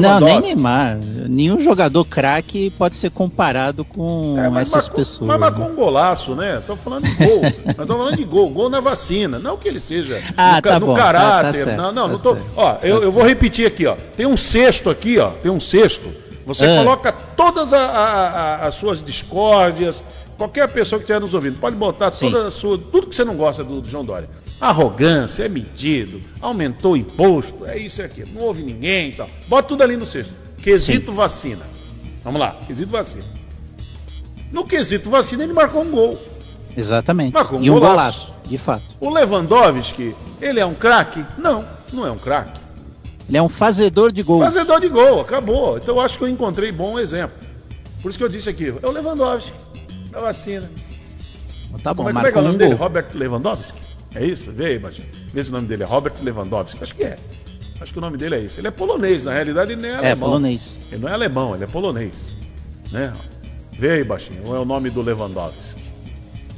Não, 0.00 0.20
nem 0.20 0.40
Neymar. 0.40 0.98
Nenhum 1.28 1.58
jogador 1.58 2.04
craque 2.04 2.70
pode 2.78 2.94
ser 2.94 3.10
comparado 3.10 3.84
com 3.84 4.36
É, 4.38 4.48
mas 4.50 4.68
essas 4.68 4.84
marcou, 4.84 4.94
pessoas. 5.04 5.26
mas 5.26 5.40
né? 5.40 5.46
marcou 5.50 5.66
um 5.66 5.74
golaço, 5.74 6.34
né? 6.36 6.62
Tô 6.64 6.76
falando 6.76 7.04
de 7.04 7.14
gol. 7.16 7.40
Nós 7.42 7.52
estamos 7.70 7.96
falando 7.96 8.16
de 8.16 8.24
gol. 8.24 8.50
Gol 8.50 8.70
na 8.70 8.78
vacina. 8.80 9.38
Não 9.40 9.56
que 9.56 9.66
ele 9.66 9.80
seja 9.80 10.22
Ah, 10.36 10.56
no, 10.56 10.62
tá 10.62 10.78
no 10.78 10.86
bom, 10.86 10.94
tá- 10.94 11.00
tá 11.00 11.12
caráter. 11.12 11.64
certo, 11.64 11.76
não, 11.78 11.92
não, 11.92 12.02
tá 12.06 12.12
não 12.12 12.18
tô. 12.20 12.34
certo. 12.34 12.50
Ó, 12.56 12.76
eu, 12.82 13.02
eu 13.02 13.10
vou 13.10 13.24
repetir 13.24 13.66
aqui, 13.66 13.86
ó. 13.86 13.96
Tem 14.16 14.26
um 14.26 14.36
cesto 14.36 14.90
aqui, 14.90 15.18
ó. 15.18 15.30
Tem 15.30 15.50
um 15.50 15.58
cesto. 15.58 16.08
Você 16.54 16.64
Ah. 16.66 16.78
coloca 16.78 17.12
todas 17.12 17.72
a- 17.72 17.78
a- 17.78 18.28
a- 18.28 18.66
as 18.66 18.74
suas 18.74 19.00
discórdias. 19.02 20.02
Qualquer 20.36 20.68
pessoa 20.72 20.98
que 20.98 21.04
estiver 21.04 21.20
nos 21.20 21.32
ouvindo, 21.34 21.58
pode 21.60 21.76
botar 21.76 22.10
Sim. 22.10 22.30
toda 22.30 22.50
sua, 22.50 22.76
tudo 22.78 23.06
que 23.06 23.14
você 23.14 23.24
não 23.24 23.36
gosta 23.36 23.62
do, 23.62 23.80
do 23.80 23.88
João 23.88 24.04
Dória. 24.04 24.28
Arrogância, 24.60 25.44
é 25.44 25.48
medido, 25.48 26.20
aumentou 26.40 26.92
o 26.92 26.96
imposto, 26.96 27.64
é 27.66 27.78
isso 27.78 28.00
e 28.00 28.04
aquilo. 28.04 28.30
Não 28.34 28.42
houve 28.42 28.62
ninguém 28.62 29.10
e 29.10 29.14
tal. 29.14 29.28
Bota 29.48 29.68
tudo 29.68 29.82
ali 29.82 29.96
no 29.96 30.06
cesto. 30.06 30.34
Quesito 30.62 31.12
vacina. 31.12 31.64
Vamos 32.24 32.40
lá, 32.40 32.56
quesito 32.66 32.90
vacina. 32.90 33.24
No 34.52 34.64
quesito 34.64 35.08
vacina, 35.08 35.44
ele 35.44 35.52
marcou 35.52 35.82
um 35.82 35.90
gol. 35.90 36.20
Exatamente. 36.76 37.32
Marcou 37.32 37.58
um 37.58 37.62
e 37.62 37.70
um 37.70 37.74
golaço. 37.74 38.20
golaço, 38.26 38.34
de 38.48 38.58
fato. 38.58 38.82
O 38.98 39.08
Lewandowski, 39.10 40.14
ele 40.40 40.58
é 40.60 40.66
um 40.66 40.74
craque? 40.74 41.24
Não, 41.38 41.64
não 41.92 42.06
é 42.06 42.10
um 42.10 42.18
craque. 42.18 42.59
Ele 43.30 43.36
é 43.38 43.42
um 43.42 43.48
fazedor 43.48 44.10
de 44.10 44.22
gols. 44.24 44.42
Fazedor 44.42 44.80
de 44.80 44.88
gol, 44.88 45.20
acabou. 45.20 45.78
Então 45.78 45.94
eu 45.94 46.00
acho 46.00 46.18
que 46.18 46.24
eu 46.24 46.28
encontrei 46.28 46.72
bom 46.72 46.98
exemplo. 46.98 47.36
Por 48.02 48.08
isso 48.08 48.18
que 48.18 48.24
eu 48.24 48.28
disse 48.28 48.48
aqui, 48.50 48.74
é 48.82 48.86
o 48.86 48.90
Lewandowski, 48.90 49.52
da 50.10 50.18
vacina. 50.18 50.68
Tá 51.80 51.94
bom, 51.94 52.02
como, 52.02 52.08
é, 52.08 52.12
como 52.12 52.26
é 52.26 52.32
que 52.32 52.36
é 52.38 52.40
o 52.40 52.42
nome 52.42 52.54
um 52.56 52.58
dele? 52.58 52.74
gol. 52.74 52.78
Robert 52.88 53.06
Lewandowski? 53.14 53.78
É 54.16 54.26
isso? 54.26 54.50
Vê 54.50 54.64
aí, 54.66 54.78
Baixinho. 54.80 55.06
Vê 55.32 55.44
se 55.44 55.48
o 55.50 55.52
nome 55.52 55.68
dele 55.68 55.84
é 55.84 55.86
Robert 55.86 56.14
Lewandowski. 56.20 56.82
Acho 56.82 56.92
que 56.96 57.04
é. 57.04 57.14
Acho 57.80 57.92
que 57.92 57.98
o 57.98 58.02
nome 58.02 58.16
dele 58.16 58.34
é 58.34 58.40
esse. 58.42 58.58
Ele 58.58 58.66
é 58.66 58.70
polonês, 58.72 59.26
na 59.26 59.32
realidade 59.32 59.72
ele 59.72 59.80
não 59.82 59.88
é, 59.88 59.92
É, 59.92 59.96
alemão. 59.98 60.28
polonês. 60.30 60.78
Ele 60.90 61.00
não 61.00 61.08
é 61.08 61.12
alemão, 61.12 61.54
ele 61.54 61.62
é 61.62 61.66
polonês. 61.68 62.34
Né? 62.90 63.12
Vê 63.78 63.92
aí, 63.92 64.02
baixinho, 64.04 64.42
não 64.44 64.56
é 64.56 64.58
o 64.58 64.64
nome 64.64 64.90
do 64.90 65.00
Lewandowski. 65.02 65.80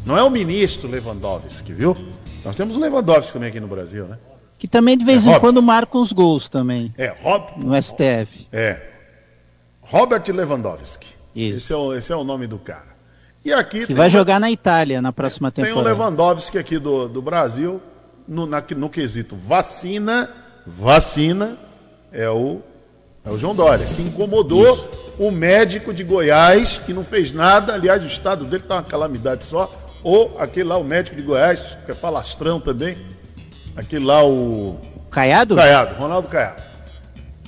Não 0.07 0.17
é 0.17 0.23
o 0.23 0.31
ministro 0.31 0.89
Lewandowski, 0.91 1.75
viu? 1.75 1.95
Nós 2.43 2.57
temos 2.57 2.77
o 2.77 2.81
Lewandowski 2.81 3.35
também 3.35 3.51
aqui 3.51 3.61
no 3.61 3.69
Brasil, 3.69 4.07
né? 4.07 4.17
Que 4.63 4.69
também 4.69 4.97
de 4.97 5.05
vez 5.05 5.19
É 5.19 5.23
em 5.23 5.27
Robert. 5.27 5.41
quando 5.41 5.61
marca 5.61 5.99
uns 5.99 6.13
gols 6.13 6.49
também 6.49 6.95
É, 6.97 7.13
Rob... 7.21 7.47
no 7.57 7.75
STF. 7.83 8.47
É. 8.53 8.81
Robert 9.81 10.23
Lewandowski. 10.29 11.09
Isso. 11.35 11.57
Esse 11.57 11.73
é, 11.73 11.77
o, 11.77 11.93
esse 11.95 12.13
é 12.13 12.17
o 12.17 12.23
nome 12.23 12.47
do 12.47 12.61
cara. 12.61 12.95
E 13.45 13.53
aqui 13.53 13.85
Que 13.89 13.93
vai 13.93 14.07
o- 14.07 14.11
jogar 14.11 14.39
na 14.39 14.53
Itália 14.53 15.03
na 15.03 15.13
próxima 15.13 15.51
Tem 15.51 15.65
o 15.65 15.67
temporada. 15.67 15.89
Lewandowski 15.97 16.59
aqui 16.59 16.79
do, 16.79 17.09
do 17.09 17.21
Brasil, 17.21 17.83
no, 18.29 18.47
na- 18.47 18.63
no 18.77 18.89
quesito 18.89 19.35
vacina, 19.35 20.31
vacina, 20.65 21.59
é 22.13 22.31
o, 22.31 22.61
é 23.25 23.31
o 23.31 23.37
João 23.37 23.57
Dória, 23.57 23.85
que 23.85 24.01
incomodou 24.03 24.79
o 25.19 25.33
médico 25.33 25.93
de 25.93 26.05
Goiás, 26.05 26.79
que 26.79 26.93
não 26.93 27.03
fez 27.03 27.33
nada, 27.33 27.75
aliás, 27.75 28.05
o 28.05 28.07
estado 28.07 28.45
dele 28.45 28.63
tá 28.63 28.77
uma 28.77 28.83
calamidade 28.85 29.45
só, 29.45 29.69
ou 30.05 30.37
aquele 30.39 30.69
lá, 30.69 30.77
o 30.77 30.85
médico 30.85 31.17
de 31.17 31.23
Goiás, 31.23 31.77
que 31.85 31.91
é 31.91 31.95
falastrão 31.97 32.61
também, 32.61 32.97
aquele 33.77 34.05
lá, 34.05 34.25
o 34.25 34.79
Caiado? 35.11 35.57
Caiado, 35.57 35.95
Ronaldo 35.95 36.29
Caiado. 36.29 36.63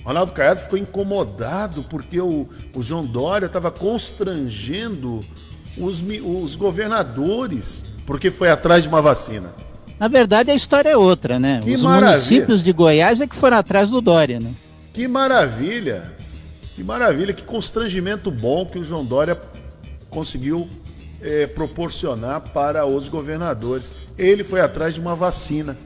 Ronaldo 0.05 0.33
Caiado 0.33 0.61
ficou 0.61 0.79
incomodado 0.79 1.83
porque 1.85 2.21
o, 2.21 2.47
o 2.77 2.83
João 2.83 3.05
Dória 3.05 3.47
estava 3.47 3.71
constrangendo 3.71 5.21
os, 5.79 6.05
os 6.23 6.57
governadores 6.57 7.85
porque 8.07 8.31
foi 8.31 8.51
atrás 8.51 8.83
de 8.83 8.89
uma 8.89 9.01
vacina. 9.01 9.51
Na 9.99 10.09
verdade, 10.09 10.51
a 10.51 10.55
história 10.55 10.91
é 10.91 10.97
outra, 10.97 11.39
né? 11.39 11.61
Que 11.63 11.73
Os 11.73 11.83
maravilha. 11.83 12.11
municípios 12.11 12.63
de 12.63 12.73
Goiás 12.73 13.21
é 13.21 13.27
que 13.27 13.37
foram 13.37 13.57
atrás 13.57 13.89
do 13.89 14.01
Dória, 14.01 14.41
né? 14.41 14.53
Que 14.93 15.09
maravilha! 15.09 16.13
Que 16.75 16.83
maravilha, 16.83 17.33
que 17.33 17.45
constrangimento 17.45 18.31
bom 18.33 18.67
que 18.67 18.79
o 18.79 18.85
João 18.85 19.05
Dória 19.05 19.41
conseguiu 20.11 20.69
eh, 21.23 21.47
proporcionar 21.47 22.41
para 22.41 22.85
os 22.85 23.09
governadores. 23.09 23.93
Ele 24.19 24.43
foi 24.43 24.61
atrás 24.61 24.95
de 24.95 25.01
uma 25.01 25.15
vacina. 25.15 25.77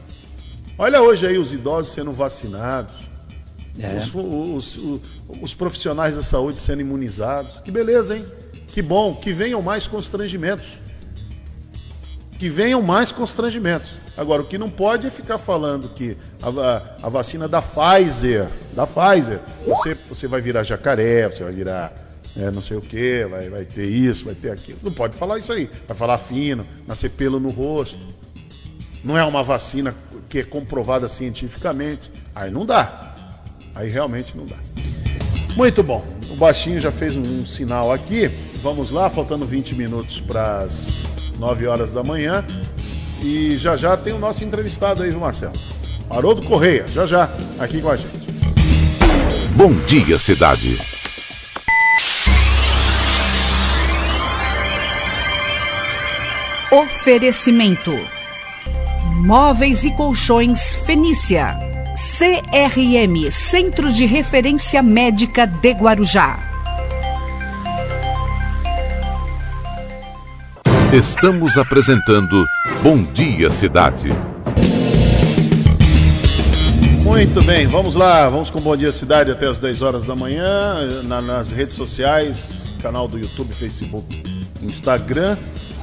Olha 0.78 1.02
hoje 1.02 1.26
aí 1.26 1.36
os 1.38 1.52
idosos 1.52 1.92
sendo 1.92 2.12
vacinados, 2.12 3.08
É. 3.78 3.96
os, 3.96 4.14
os- 4.14 4.78
os- 4.78 5.00
os 5.42 5.54
profissionais 5.54 6.16
da 6.16 6.22
saúde 6.22 6.58
sendo 6.58 6.80
imunizados. 6.80 7.60
Que 7.64 7.70
beleza, 7.70 8.16
hein? 8.16 8.24
Que 8.68 8.80
bom, 8.82 9.14
que 9.14 9.32
venham 9.32 9.60
mais 9.60 9.86
constrangimentos. 9.86 10.78
Que 12.38 12.48
venham 12.48 12.80
mais 12.80 13.10
constrangimentos. 13.10 13.90
Agora, 14.16 14.42
o 14.42 14.44
que 14.44 14.56
não 14.58 14.70
pode 14.70 15.06
é 15.06 15.10
ficar 15.10 15.38
falando 15.38 15.88
que 15.88 16.16
a, 16.42 17.06
a 17.06 17.08
vacina 17.08 17.48
da 17.48 17.60
Pfizer, 17.60 18.46
da 18.74 18.86
Pfizer, 18.86 19.40
você, 19.66 19.96
você 20.08 20.28
vai 20.28 20.40
virar 20.40 20.62
jacaré, 20.62 21.28
você 21.28 21.42
vai 21.42 21.52
virar 21.52 21.92
é, 22.36 22.50
não 22.52 22.62
sei 22.62 22.76
o 22.76 22.80
que, 22.80 23.24
vai, 23.26 23.48
vai 23.48 23.64
ter 23.64 23.86
isso, 23.86 24.24
vai 24.24 24.34
ter 24.34 24.50
aquilo. 24.52 24.78
Não 24.82 24.92
pode 24.92 25.16
falar 25.16 25.38
isso 25.38 25.52
aí. 25.52 25.68
Vai 25.88 25.96
falar 25.96 26.18
fino, 26.18 26.64
nascer 26.86 27.10
pelo 27.10 27.40
no 27.40 27.48
rosto. 27.50 27.98
Não 29.02 29.16
é 29.18 29.24
uma 29.24 29.42
vacina 29.42 29.94
que 30.28 30.38
é 30.40 30.42
comprovada 30.44 31.08
cientificamente. 31.08 32.10
Aí 32.34 32.50
não 32.50 32.66
dá. 32.66 33.14
Aí 33.74 33.88
realmente 33.88 34.36
não 34.36 34.44
dá. 34.46 34.56
Muito 35.56 35.82
bom. 35.82 36.04
O 36.30 36.36
baixinho 36.36 36.80
já 36.80 36.92
fez 36.92 37.16
um, 37.16 37.22
um 37.22 37.46
sinal 37.46 37.92
aqui. 37.92 38.30
Vamos 38.62 38.90
lá, 38.90 39.08
faltando 39.08 39.44
20 39.46 39.74
minutos 39.76 40.20
para 40.20 40.62
as 40.62 41.02
9 41.38 41.66
horas 41.66 41.92
da 41.92 42.02
manhã. 42.02 42.44
E 43.22 43.56
já 43.56 43.76
já 43.76 43.96
tem 43.96 44.12
o 44.12 44.18
nosso 44.18 44.44
entrevistado 44.44 45.02
aí, 45.02 45.10
viu, 45.10 45.20
Marcelo? 45.20 45.52
Haroldo 46.10 46.46
Correia, 46.46 46.86
já 46.88 47.04
já, 47.06 47.30
aqui 47.58 47.82
com 47.82 47.90
a 47.90 47.96
gente. 47.96 48.28
Bom 49.54 49.72
dia, 49.86 50.18
cidade. 50.18 50.78
Oferecimento: 56.70 57.92
Móveis 59.18 59.84
e 59.84 59.90
Colchões 59.92 60.76
Fenícia. 60.86 61.56
CRM 62.16 63.30
Centro 63.30 63.92
de 63.92 64.06
Referência 64.06 64.82
Médica 64.82 65.46
de 65.46 65.72
Guarujá. 65.72 66.38
Estamos 70.92 71.58
apresentando 71.58 72.46
Bom 72.82 73.02
Dia, 73.12 73.50
Cidade. 73.50 74.12
Muito 77.02 77.42
bem, 77.44 77.66
vamos 77.66 77.94
lá, 77.94 78.28
vamos 78.28 78.50
com 78.50 78.60
Bom 78.60 78.76
Dia 78.76 78.92
Cidade 78.92 79.30
até 79.30 79.46
as 79.48 79.58
10 79.60 79.82
horas 79.82 80.06
da 80.06 80.14
manhã, 80.14 81.02
na- 81.06 81.20
nas 81.20 81.50
redes 81.50 81.74
sociais, 81.74 82.72
canal 82.80 83.08
do 83.08 83.18
YouTube, 83.18 83.52
Facebook, 83.54 84.22
Instagram, 84.62 85.36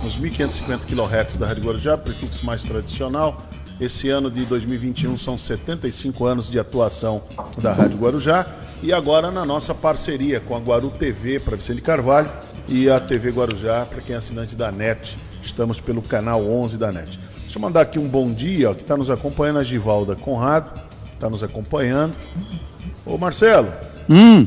nos 0.06 0.18
1550 0.18 0.86
kHz 0.86 1.36
da 1.36 1.48
Rádio 1.48 1.64
Guarujá, 1.64 1.98
prefixo 1.98 2.46
mais 2.46 2.62
tradicional. 2.62 3.38
Esse 3.82 4.08
ano 4.08 4.30
de 4.30 4.46
2021 4.46 5.18
são 5.18 5.36
75 5.36 6.26
anos 6.28 6.50
de 6.50 6.60
atuação 6.60 7.24
da 7.58 7.74
Rádio 7.74 7.98
Guarujá 7.98 8.46
e 8.84 8.94
agora 8.94 9.32
na 9.32 9.44
nossa 9.44 9.74
parceria 9.74 10.40
com 10.40 10.56
a 10.56 10.60
Guaru 10.60 10.92
TV 10.92 11.40
para 11.40 11.56
Vicente 11.56 11.82
Carvalho 11.82 12.32
e 12.70 12.88
a 12.88 13.00
TV 13.00 13.32
Guarujá 13.32 13.88
para 13.88 14.00
quem 14.00 14.14
é 14.14 14.20
assinante 14.20 14.56
da 14.56 14.72
NET. 14.72 15.18
Estamos 15.44 15.82
pelo 15.82 16.04
canal 16.04 16.46
11 16.46 16.78
da 16.78 16.92
NET. 16.92 17.20
Deixa 17.42 17.58
eu 17.58 17.62
mandar 17.62 17.82
aqui 17.82 17.98
um 17.98 18.08
bom 18.08 18.32
dia, 18.32 18.70
ó, 18.70 18.74
que 18.76 18.82
está 18.82 18.96
nos 18.96 19.10
acompanhando 19.10 19.58
a 19.58 19.64
Givalda 19.64 20.16
Conrado, 20.16 20.80
está 21.14 21.32
nos 21.32 21.42
acompanhando. 21.42 22.14
Ô 23.08 23.18
Marcelo, 23.18 23.74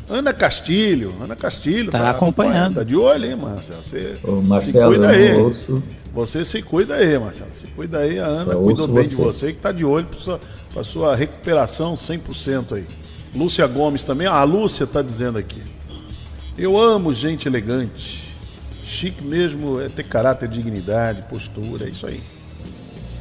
Ana 0.09 0.33
Castilho, 0.33 1.13
Ana 1.21 1.35
Castilho 1.37 1.89
Hum. 1.89 1.93
Tá 1.93 2.11
acompanhando. 2.11 2.77
Tá 2.77 2.85
de 2.85 2.95
olho, 2.97 3.25
hein, 3.31 3.37
Marcelo? 3.37 3.83
Você 3.85 4.15
Ô, 4.23 4.43
se 4.43 4.49
Marcelo, 4.49 4.87
cuida 4.95 5.17
eu 5.17 5.37
aí. 5.37 5.43
ouço. 5.43 5.83
Você 6.15 6.45
se 6.45 6.63
cuida 6.63 6.95
aí, 6.95 7.19
Marcelo. 7.19 7.51
Se 7.53 7.67
cuida 7.69 7.99
aí. 7.99 8.19
A 8.19 8.27
Ana 8.27 8.53
Só 8.53 8.59
cuidou 8.61 8.89
bem 8.89 9.05
de 9.09 9.15
você. 9.15 9.23
você, 9.47 9.53
que 9.53 9.59
tá 9.59 9.73
de 9.73 9.85
olho 9.85 10.07
para 10.07 10.21
sua, 10.21 10.41
pra 10.73 10.85
sua 10.85 11.17
recuperação 11.17 11.95
100% 11.97 12.77
aí. 12.77 12.87
Lúcia 13.35 13.67
Gomes 13.67 14.03
também. 14.03 14.27
Ah, 14.27 14.35
a 14.37 14.45
Lúcia 14.45 14.87
tá 14.87 15.03
dizendo 15.03 15.39
aqui. 15.39 15.63
Eu 16.57 16.77
amo 16.81 17.13
gente 17.15 17.47
elegante. 17.47 18.27
Chique 18.85 19.23
mesmo 19.23 19.81
é 19.81 19.89
ter 19.89 20.03
caráter, 20.05 20.49
dignidade, 20.49 21.23
postura, 21.29 21.87
é 21.87 21.91
isso 21.91 22.07
aí. 22.07 22.21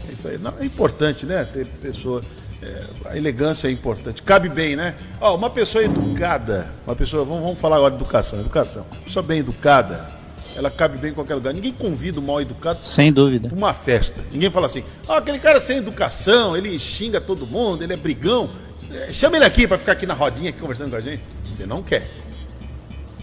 É 0.09 0.13
isso 0.13 0.27
aí. 0.27 0.37
Não, 0.37 0.53
é 0.59 0.65
importante, 0.65 1.25
né? 1.25 1.43
Ter 1.43 1.67
pessoa. 1.67 2.21
É, 2.61 2.79
a 3.09 3.17
elegância 3.17 3.67
é 3.67 3.71
importante. 3.71 4.21
Cabe 4.23 4.49
bem, 4.49 4.75
né? 4.75 4.95
Ó, 5.21 5.35
uma 5.35 5.49
pessoa 5.49 5.83
educada, 5.83 6.71
uma 6.85 6.95
pessoa. 6.95 7.23
Vamos, 7.23 7.41
vamos 7.43 7.59
falar 7.59 7.77
agora 7.77 7.91
de 7.95 8.01
educação. 8.01 8.39
Educação. 8.39 8.85
Uma 8.91 9.01
pessoa 9.01 9.23
bem 9.23 9.39
educada, 9.39 10.07
ela 10.55 10.69
cabe 10.71 10.97
bem 10.97 11.11
em 11.11 11.13
qualquer 11.13 11.35
lugar. 11.35 11.53
Ninguém 11.53 11.71
convida 11.71 12.19
o 12.19 12.23
mal 12.23 12.41
educado 12.41 12.79
Sem 12.83 13.13
dúvida. 13.13 13.49
uma 13.55 13.73
festa. 13.73 14.23
Ninguém 14.31 14.49
fala 14.49 14.65
assim, 14.65 14.83
ah, 15.07 15.17
aquele 15.17 15.37
cara 15.39 15.59
sem 15.59 15.77
educação, 15.77 16.57
ele 16.57 16.77
xinga 16.79 17.21
todo 17.21 17.45
mundo, 17.45 17.83
ele 17.83 17.93
é 17.93 17.97
brigão. 17.97 18.49
É, 18.91 19.11
Chama 19.13 19.35
ele 19.35 19.45
aqui 19.45 19.67
para 19.67 19.77
ficar 19.77 19.91
aqui 19.91 20.05
na 20.05 20.13
rodinha 20.13 20.49
aqui 20.49 20.59
conversando 20.59 20.89
com 20.89 20.95
a 20.95 21.01
gente. 21.01 21.21
Você 21.43 21.65
não 21.65 21.83
quer. 21.83 22.09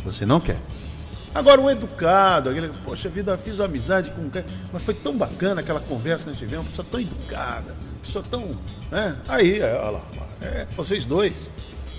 Você 0.05 0.25
não 0.27 0.39
quer. 0.41 0.59
Agora, 1.35 1.61
um 1.61 1.69
educado, 1.69 2.51
aquele, 2.51 2.71
poxa 2.85 3.09
vida, 3.09 3.37
fiz 3.37 3.59
amizade 3.59 4.11
com 4.13 4.23
um 4.23 4.31
cara, 4.31 4.47
mas 4.73 4.83
foi 4.83 4.95
tão 4.95 5.17
bacana 5.17 5.61
aquela 5.61 5.81
conversa 5.81 6.25
que 6.25 6.31
nós 6.31 6.39
tivemos, 6.39 6.67
uma 6.67 6.71
pessoa 6.71 6.87
tão 6.89 7.01
educada, 7.01 7.75
pessoa 8.03 8.25
tão. 8.31 8.51
Né? 8.91 9.17
Aí, 9.29 9.59
é, 9.59 9.75
olha 9.75 9.91
lá, 9.91 10.03
é, 10.41 10.67
vocês 10.77 11.05
dois, 11.05 11.33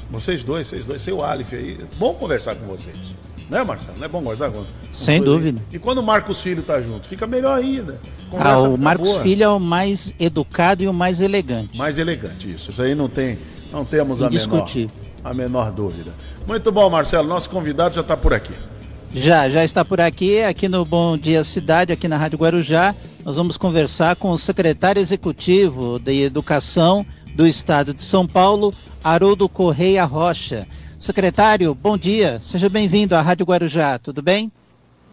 vocês 0.09 0.41
dois, 0.41 0.67
vocês 0.67 0.85
dois, 0.85 1.01
seu 1.01 1.21
Aleph 1.21 1.51
aí, 1.53 1.77
bom 1.97 2.13
conversar 2.13 2.55
com 2.55 2.65
vocês. 2.65 2.97
Né, 3.49 3.63
Marcelo? 3.63 3.97
Não 3.97 4.05
é 4.05 4.07
bom 4.07 4.23
conversar 4.23 4.49
com 4.49 4.65
Sem 4.91 5.21
dois 5.21 5.45
aí? 5.45 5.51
dúvida. 5.51 5.61
E 5.71 5.77
quando 5.77 5.99
o 5.99 6.03
Marcos 6.03 6.41
Filho 6.41 6.63
tá 6.63 6.81
junto, 6.81 7.07
fica 7.07 7.27
melhor 7.27 7.57
ainda. 7.57 7.99
Ah, 8.39 8.59
o 8.59 8.77
Marcos 8.77 9.07
boa. 9.07 9.21
Filho 9.21 9.43
é 9.43 9.49
o 9.49 9.59
mais 9.59 10.13
educado 10.19 10.81
e 10.81 10.87
o 10.87 10.93
mais 10.93 11.19
elegante. 11.19 11.77
Mais 11.77 11.97
elegante, 11.99 12.51
isso. 12.51 12.71
Isso 12.71 12.81
aí 12.81 12.95
não 12.95 13.07
tem, 13.07 13.37
não 13.71 13.85
temos 13.85 14.21
a 14.23 14.29
menor, 14.29 14.67
a 15.23 15.33
menor 15.33 15.71
dúvida. 15.71 16.11
Muito 16.47 16.71
bom, 16.71 16.89
Marcelo. 16.89 17.27
Nosso 17.27 17.49
convidado 17.49 17.93
já 17.93 18.01
está 18.01 18.17
por 18.17 18.33
aqui. 18.33 18.53
Já, 19.17 19.49
já 19.49 19.63
está 19.63 19.85
por 19.85 20.01
aqui, 20.01 20.43
aqui 20.43 20.67
no 20.67 20.83
Bom 20.83 21.15
Dia 21.17 21.41
Cidade, 21.41 21.93
aqui 21.93 22.05
na 22.05 22.17
Rádio 22.17 22.37
Guarujá. 22.37 22.93
Nós 23.23 23.37
vamos 23.37 23.57
conversar 23.57 24.17
com 24.17 24.29
o 24.31 24.37
secretário 24.37 25.01
executivo 25.01 25.97
de 25.97 26.21
Educação 26.21 27.05
do 27.33 27.47
Estado 27.47 27.93
de 27.93 28.03
São 28.03 28.27
Paulo, 28.27 28.71
Haroldo 29.01 29.47
Correia 29.47 30.03
Rocha. 30.03 30.67
Secretário, 30.99 31.73
bom 31.73 31.97
dia, 31.97 32.39
seja 32.41 32.67
bem-vindo 32.67 33.15
à 33.15 33.21
Rádio 33.21 33.45
Guarujá, 33.45 33.97
tudo 33.97 34.21
bem? 34.21 34.51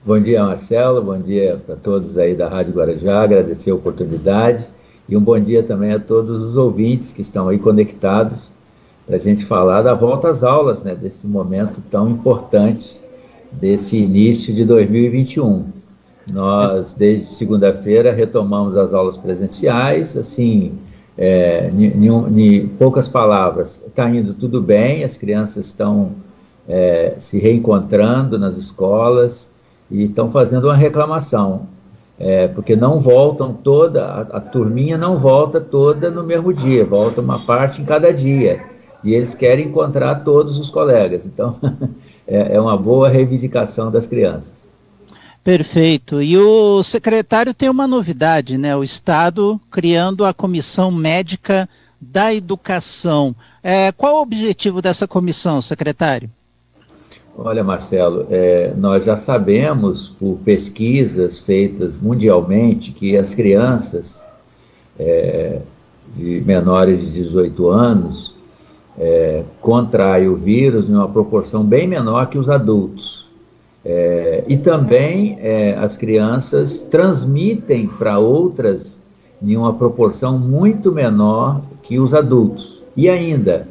Bom 0.04 0.20
dia, 0.20 0.44
Marcelo. 0.44 1.00
Bom 1.00 1.20
dia 1.20 1.62
para 1.64 1.76
todos 1.76 2.18
aí 2.18 2.34
da 2.34 2.48
Rádio 2.48 2.74
Guarujá. 2.74 3.22
Agradecer 3.22 3.70
a 3.70 3.76
oportunidade 3.76 4.66
e 5.08 5.16
um 5.16 5.20
bom 5.20 5.38
dia 5.38 5.62
também 5.62 5.92
a 5.92 6.00
todos 6.00 6.42
os 6.42 6.56
ouvintes 6.56 7.12
que 7.12 7.20
estão 7.20 7.48
aí 7.48 7.56
conectados 7.56 8.52
para 9.06 9.14
a 9.14 9.20
gente 9.20 9.46
falar 9.46 9.82
da 9.82 9.94
volta 9.94 10.28
às 10.28 10.42
aulas, 10.42 10.82
né? 10.82 10.92
Desse 10.92 11.24
momento 11.24 11.80
tão 11.88 12.10
importante 12.10 13.00
desse 13.52 13.96
início 13.96 14.54
de 14.54 14.64
2021. 14.64 15.64
Nós, 16.32 16.94
desde 16.94 17.34
segunda-feira, 17.34 18.12
retomamos 18.12 18.76
as 18.76 18.94
aulas 18.94 19.16
presenciais, 19.16 20.16
assim, 20.16 20.72
é, 21.16 21.70
em 21.70 22.68
poucas 22.78 23.08
palavras, 23.08 23.82
está 23.86 24.08
indo 24.08 24.32
tudo 24.34 24.60
bem, 24.62 25.04
as 25.04 25.16
crianças 25.16 25.66
estão 25.66 26.12
é, 26.68 27.14
se 27.18 27.38
reencontrando 27.38 28.38
nas 28.38 28.56
escolas 28.56 29.50
e 29.90 30.04
estão 30.04 30.30
fazendo 30.30 30.64
uma 30.68 30.74
reclamação, 30.74 31.66
é, 32.18 32.48
porque 32.48 32.74
não 32.76 32.98
voltam 32.98 33.52
toda, 33.52 34.04
a, 34.04 34.20
a, 34.20 34.40
turminha 34.40 34.96
não 34.96 35.18
volta 35.18 35.60
toda 35.60 36.10
no 36.10 36.22
mesmo 36.22 36.52
dia, 36.52 36.84
volta 36.84 37.20
uma 37.20 37.44
parte 37.44 37.82
em 37.82 37.84
cada 37.84 38.12
dia, 38.12 38.62
e 39.04 39.14
eles 39.14 39.34
querem 39.34 39.66
encontrar 39.66 40.16
todos 40.16 40.58
os 40.58 40.70
colegas, 40.70 41.26
então 41.26 41.58
é, 42.26 42.56
é 42.56 42.60
uma 42.60 42.76
boa 42.76 43.08
reivindicação 43.08 43.90
das 43.90 44.06
crianças. 44.06 44.72
Perfeito. 45.44 46.22
E 46.22 46.38
o 46.38 46.82
secretário 46.84 47.52
tem 47.52 47.68
uma 47.68 47.88
novidade, 47.88 48.56
né? 48.56 48.76
O 48.76 48.84
Estado 48.84 49.60
criando 49.70 50.24
a 50.24 50.32
Comissão 50.32 50.90
Médica 50.90 51.68
da 52.00 52.32
Educação. 52.32 53.34
É, 53.62 53.90
qual 53.90 54.16
o 54.16 54.22
objetivo 54.22 54.80
dessa 54.80 55.06
comissão, 55.08 55.60
secretário? 55.60 56.30
Olha, 57.36 57.64
Marcelo, 57.64 58.26
é, 58.30 58.72
nós 58.76 59.04
já 59.04 59.16
sabemos 59.16 60.10
por 60.10 60.38
pesquisas 60.44 61.40
feitas 61.40 61.96
mundialmente 61.96 62.92
que 62.92 63.16
as 63.16 63.34
crianças 63.34 64.26
é, 64.98 65.60
de 66.14 66.42
menores 66.42 67.00
de 67.00 67.10
18 67.10 67.68
anos 67.68 68.34
é, 68.98 69.42
contraem 69.60 70.28
o 70.28 70.36
vírus 70.36 70.88
em 70.88 70.94
uma 70.94 71.08
proporção 71.08 71.64
bem 71.64 71.86
menor 71.86 72.26
que 72.26 72.38
os 72.38 72.48
adultos. 72.48 73.26
É, 73.84 74.44
e 74.46 74.56
também 74.56 75.38
é, 75.40 75.74
as 75.74 75.96
crianças 75.96 76.82
transmitem 76.82 77.88
para 77.88 78.18
outras 78.18 79.02
em 79.42 79.56
uma 79.56 79.74
proporção 79.74 80.38
muito 80.38 80.92
menor 80.92 81.62
que 81.82 81.98
os 81.98 82.14
adultos. 82.14 82.82
E 82.96 83.08
ainda, 83.08 83.66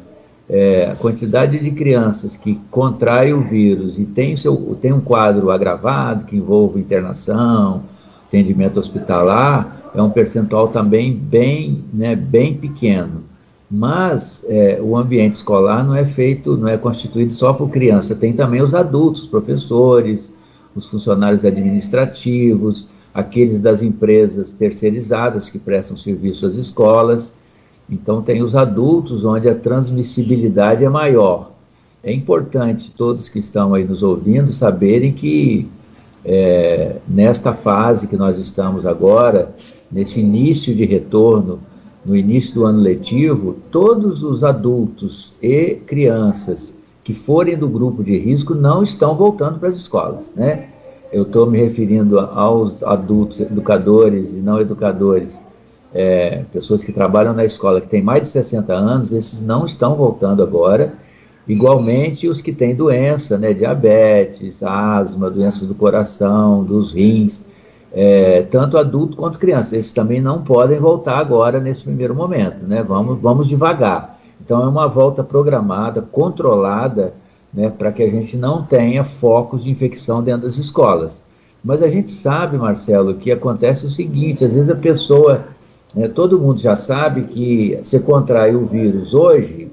é, 0.48 0.90
a 0.90 0.96
quantidade 0.96 1.58
de 1.58 1.70
crianças 1.70 2.36
que 2.36 2.60
contraem 2.70 3.32
o 3.32 3.40
vírus 3.40 3.98
e 3.98 4.04
tem, 4.04 4.36
seu, 4.36 4.76
tem 4.80 4.92
um 4.92 5.00
quadro 5.00 5.50
agravado, 5.50 6.26
que 6.26 6.36
envolve 6.36 6.78
internação, 6.78 7.84
atendimento 8.26 8.78
hospitalar, 8.78 9.90
é 9.94 10.02
um 10.02 10.10
percentual 10.10 10.68
também 10.68 11.14
bem, 11.14 11.84
né, 11.92 12.14
bem 12.14 12.54
pequeno. 12.54 13.31
Mas 13.74 14.44
é, 14.48 14.78
o 14.82 14.94
ambiente 14.98 15.32
escolar 15.32 15.82
não 15.82 15.96
é 15.96 16.04
feito, 16.04 16.58
não 16.58 16.68
é 16.68 16.76
constituído 16.76 17.32
só 17.32 17.54
por 17.54 17.70
criança, 17.70 18.14
tem 18.14 18.34
também 18.34 18.60
os 18.60 18.74
adultos, 18.74 19.26
professores, 19.26 20.30
os 20.76 20.86
funcionários 20.88 21.42
administrativos, 21.42 22.86
aqueles 23.14 23.62
das 23.62 23.80
empresas 23.80 24.52
terceirizadas 24.52 25.48
que 25.48 25.58
prestam 25.58 25.96
serviço 25.96 26.44
às 26.44 26.56
escolas. 26.56 27.34
Então, 27.88 28.20
tem 28.20 28.42
os 28.42 28.54
adultos, 28.54 29.24
onde 29.24 29.48
a 29.48 29.54
transmissibilidade 29.54 30.84
é 30.84 30.88
maior. 30.90 31.52
É 32.04 32.12
importante 32.12 32.92
todos 32.94 33.30
que 33.30 33.38
estão 33.38 33.72
aí 33.72 33.84
nos 33.84 34.02
ouvindo 34.02 34.52
saberem 34.52 35.14
que 35.14 35.66
é, 36.22 36.96
nesta 37.08 37.54
fase 37.54 38.06
que 38.06 38.18
nós 38.18 38.38
estamos 38.38 38.84
agora, 38.84 39.54
nesse 39.90 40.20
início 40.20 40.74
de 40.74 40.84
retorno 40.84 41.58
no 42.04 42.16
início 42.16 42.54
do 42.54 42.64
ano 42.64 42.80
letivo, 42.80 43.56
todos 43.70 44.22
os 44.22 44.42
adultos 44.42 45.32
e 45.40 45.76
crianças 45.86 46.74
que 47.04 47.14
forem 47.14 47.56
do 47.56 47.68
grupo 47.68 48.02
de 48.02 48.16
risco 48.18 48.54
não 48.54 48.82
estão 48.82 49.14
voltando 49.14 49.58
para 49.58 49.68
as 49.68 49.76
escolas, 49.76 50.34
né? 50.34 50.68
Eu 51.12 51.24
estou 51.24 51.46
me 51.46 51.58
referindo 51.58 52.18
aos 52.18 52.82
adultos, 52.82 53.40
educadores 53.40 54.30
e 54.30 54.40
não 54.40 54.60
educadores, 54.60 55.40
é, 55.92 56.44
pessoas 56.50 56.82
que 56.82 56.92
trabalham 56.92 57.34
na 57.34 57.44
escola 57.44 57.80
que 57.80 57.88
têm 57.88 58.02
mais 58.02 58.22
de 58.22 58.28
60 58.28 58.72
anos, 58.72 59.12
esses 59.12 59.42
não 59.42 59.64
estão 59.64 59.94
voltando 59.94 60.42
agora. 60.42 60.94
Igualmente 61.46 62.28
os 62.28 62.40
que 62.40 62.52
têm 62.52 62.74
doença, 62.74 63.36
né, 63.36 63.52
diabetes, 63.52 64.62
asma, 64.62 65.28
doenças 65.28 65.68
do 65.68 65.74
coração, 65.74 66.64
dos 66.64 66.92
rins, 66.92 67.44
é, 67.92 68.42
tanto 68.42 68.78
adulto 68.78 69.16
quanto 69.16 69.38
criança. 69.38 69.76
Esses 69.76 69.92
também 69.92 70.20
não 70.20 70.42
podem 70.42 70.78
voltar 70.78 71.18
agora 71.18 71.60
nesse 71.60 71.84
primeiro 71.84 72.14
momento, 72.14 72.64
né? 72.64 72.82
Vamos, 72.82 73.20
vamos 73.20 73.46
devagar. 73.46 74.18
Então 74.44 74.62
é 74.62 74.66
uma 74.66 74.88
volta 74.88 75.22
programada, 75.22 76.02
controlada, 76.02 77.14
né, 77.52 77.70
para 77.70 77.92
que 77.92 78.02
a 78.02 78.10
gente 78.10 78.36
não 78.36 78.64
tenha 78.64 79.04
focos 79.04 79.62
de 79.62 79.70
infecção 79.70 80.22
dentro 80.22 80.42
das 80.42 80.56
escolas. 80.56 81.22
Mas 81.62 81.82
a 81.82 81.88
gente 81.88 82.10
sabe, 82.10 82.56
Marcelo, 82.56 83.14
que 83.14 83.30
acontece 83.30 83.86
o 83.86 83.90
seguinte: 83.90 84.44
às 84.44 84.54
vezes 84.54 84.70
a 84.70 84.74
pessoa, 84.74 85.44
né, 85.94 86.08
todo 86.08 86.40
mundo 86.40 86.58
já 86.58 86.74
sabe 86.74 87.24
que 87.24 87.78
você 87.82 88.00
contrai 88.00 88.56
o 88.56 88.66
vírus 88.66 89.14
hoje 89.14 89.70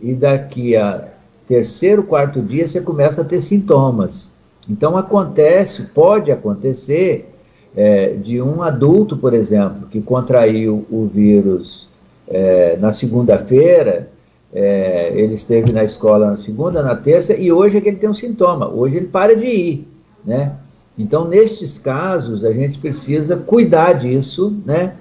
e 0.00 0.14
daqui 0.14 0.76
a 0.76 1.08
terceiro, 1.46 2.02
quarto 2.02 2.42
dia 2.42 2.66
você 2.66 2.80
começa 2.80 3.22
a 3.22 3.24
ter 3.24 3.40
sintomas. 3.40 4.30
Então 4.68 4.96
acontece, 4.96 5.90
pode 5.94 6.30
acontecer 6.30 7.35
é, 7.76 8.14
de 8.14 8.40
um 8.40 8.62
adulto, 8.62 9.16
por 9.16 9.34
exemplo, 9.34 9.86
que 9.88 10.00
contraiu 10.00 10.86
o 10.90 11.06
vírus 11.06 11.90
é, 12.26 12.76
na 12.80 12.92
segunda-feira, 12.92 14.08
é, 14.52 15.12
ele 15.14 15.34
esteve 15.34 15.70
na 15.72 15.84
escola 15.84 16.30
na 16.30 16.36
segunda, 16.36 16.82
na 16.82 16.96
terça, 16.96 17.34
e 17.34 17.52
hoje 17.52 17.76
é 17.76 17.80
que 17.80 17.88
ele 17.88 17.98
tem 17.98 18.08
um 18.08 18.14
sintoma, 18.14 18.68
hoje 18.68 18.96
ele 18.96 19.08
para 19.08 19.36
de 19.36 19.46
ir, 19.46 19.88
né? 20.24 20.52
Então, 20.98 21.28
nestes 21.28 21.78
casos, 21.78 22.42
a 22.42 22.52
gente 22.52 22.78
precisa 22.78 23.36
cuidar 23.36 23.92
disso, 23.92 24.56
né? 24.64 24.94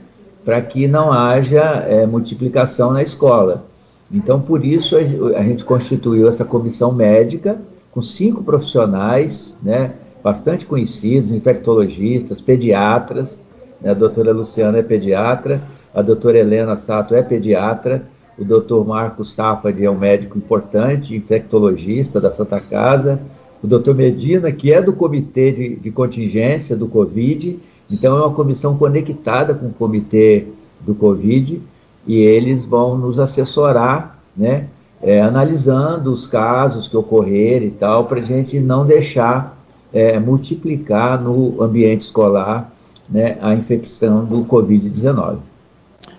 Para 0.44 0.62
que 0.62 0.88
não 0.88 1.12
haja 1.12 1.86
é, 1.88 2.06
multiplicação 2.06 2.92
na 2.92 3.02
escola. 3.02 3.64
Então, 4.12 4.42
por 4.42 4.66
isso, 4.66 4.98
a, 4.98 5.44
gente 5.44 5.64
constituiu 5.64 6.28
essa 6.28 6.44
comissão 6.44 6.92
médica 6.92 7.58
com 7.92 8.02
cinco 8.02 8.44
profissionais, 8.44 9.58
né? 9.64 9.94
Bastante 10.26 10.66
conhecidos, 10.66 11.32
infectologistas, 11.32 12.42
pediatras, 12.42 13.44
né? 13.80 13.92
a 13.92 13.94
doutora 13.94 14.32
Luciana 14.32 14.80
é 14.80 14.82
pediatra, 14.82 15.62
a 15.94 16.02
doutora 16.02 16.40
Helena 16.40 16.76
Sato 16.76 17.14
é 17.14 17.22
pediatra, 17.22 18.02
o 18.36 18.44
doutor 18.44 18.84
Marcos 18.88 19.34
Safad 19.34 19.86
é 19.86 19.88
um 19.88 19.96
médico 19.96 20.36
importante, 20.36 21.16
infectologista 21.16 22.20
da 22.20 22.32
Santa 22.32 22.60
Casa, 22.60 23.20
o 23.62 23.68
doutor 23.68 23.94
Medina, 23.94 24.52
que 24.52 24.74
é 24.74 24.82
do 24.82 24.94
comitê 24.94 25.52
de, 25.52 25.76
de 25.76 25.92
contingência 25.92 26.76
do 26.76 26.88
Covid, 26.88 27.60
então 27.92 28.18
é 28.18 28.22
uma 28.22 28.34
comissão 28.34 28.76
conectada 28.80 29.54
com 29.54 29.68
o 29.68 29.74
comitê 29.74 30.48
do 30.82 30.96
Covid, 30.96 31.62
e 32.08 32.18
eles 32.18 32.66
vão 32.66 32.98
nos 32.98 33.20
assessorar, 33.20 34.20
né, 34.36 34.70
é, 35.04 35.22
analisando 35.22 36.12
os 36.12 36.26
casos 36.26 36.88
que 36.88 36.98
ocorrerem 36.98 37.68
e 37.68 37.72
tal, 37.72 38.06
para 38.06 38.18
a 38.18 38.24
gente 38.24 38.60
não 38.60 38.88
deixar 38.88 39.56
é, 39.96 40.20
multiplicar 40.20 41.22
no 41.22 41.64
ambiente 41.64 42.02
escolar 42.02 42.70
né, 43.10 43.38
a 43.42 43.54
infecção 43.54 44.26
do 44.26 44.44
Covid-19. 44.44 45.38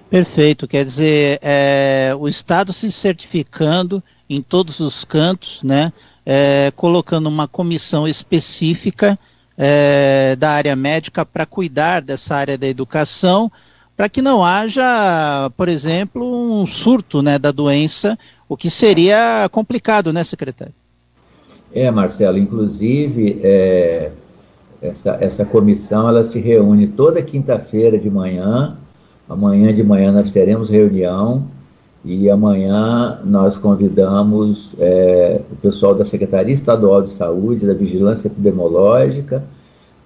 Perfeito, 0.08 0.66
quer 0.66 0.82
dizer, 0.82 1.38
é, 1.42 2.12
o 2.18 2.26
Estado 2.26 2.72
se 2.72 2.90
certificando 2.90 4.02
em 4.30 4.40
todos 4.40 4.80
os 4.80 5.04
cantos, 5.04 5.62
né, 5.62 5.92
é, 6.24 6.72
colocando 6.74 7.26
uma 7.28 7.46
comissão 7.46 8.08
específica 8.08 9.18
é, 9.58 10.34
da 10.36 10.52
área 10.52 10.74
médica 10.74 11.26
para 11.26 11.44
cuidar 11.44 12.00
dessa 12.00 12.34
área 12.34 12.56
da 12.56 12.66
educação, 12.66 13.52
para 13.94 14.08
que 14.08 14.22
não 14.22 14.42
haja, 14.42 15.50
por 15.54 15.68
exemplo, 15.68 16.62
um 16.62 16.64
surto 16.64 17.20
né, 17.20 17.38
da 17.38 17.50
doença, 17.50 18.18
o 18.48 18.56
que 18.56 18.70
seria 18.70 19.48
complicado, 19.50 20.12
né, 20.14 20.24
secretário? 20.24 20.74
É, 21.72 21.90
Marcelo, 21.90 22.38
inclusive, 22.38 23.40
é, 23.42 24.10
essa, 24.80 25.16
essa 25.20 25.44
comissão 25.44 26.08
ela 26.08 26.24
se 26.24 26.38
reúne 26.38 26.86
toda 26.86 27.22
quinta-feira 27.22 27.98
de 27.98 28.10
manhã. 28.10 28.76
Amanhã 29.28 29.74
de 29.74 29.82
manhã 29.82 30.12
nós 30.12 30.32
teremos 30.32 30.70
reunião 30.70 31.44
e 32.04 32.30
amanhã 32.30 33.18
nós 33.24 33.58
convidamos 33.58 34.76
é, 34.78 35.40
o 35.50 35.56
pessoal 35.56 35.94
da 35.94 36.04
Secretaria 36.04 36.54
Estadual 36.54 37.02
de 37.02 37.10
Saúde, 37.10 37.66
da 37.66 37.74
Vigilância 37.74 38.28
Epidemiológica, 38.28 39.42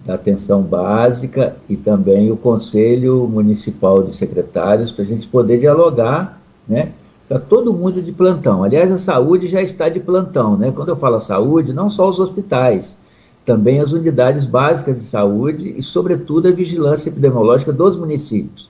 da 0.07 0.15
Atenção 0.15 0.63
Básica 0.63 1.57
e 1.69 1.77
também 1.77 2.31
o 2.31 2.37
Conselho 2.37 3.29
Municipal 3.29 4.03
de 4.03 4.17
Secretários 4.17 4.91
para 4.91 5.05
a 5.05 5.07
gente 5.07 5.29
poder 5.29 5.59
dialogar, 5.59 6.41
né? 6.67 6.93
Está 7.31 7.39
todo 7.39 7.73
mundo 7.73 8.03
de 8.03 8.11
plantão. 8.11 8.65
Aliás, 8.65 8.91
a 8.91 8.99
saúde 8.99 9.47
já 9.47 9.63
está 9.63 9.89
de 9.89 10.01
plantão, 10.01 10.57
né? 10.57 10.73
Quando 10.75 10.89
eu 10.89 10.97
falo 10.97 11.21
saúde, 11.21 11.73
não 11.73 11.89
só 11.89 12.09
os 12.09 12.19
hospitais, 12.19 12.99
também 13.45 13.79
as 13.79 13.93
unidades 13.93 14.45
básicas 14.45 14.99
de 14.99 15.05
saúde 15.05 15.73
e, 15.79 15.81
sobretudo, 15.81 16.49
a 16.49 16.51
vigilância 16.51 17.09
epidemiológica 17.09 17.73
dos 17.73 17.95
municípios. 17.95 18.69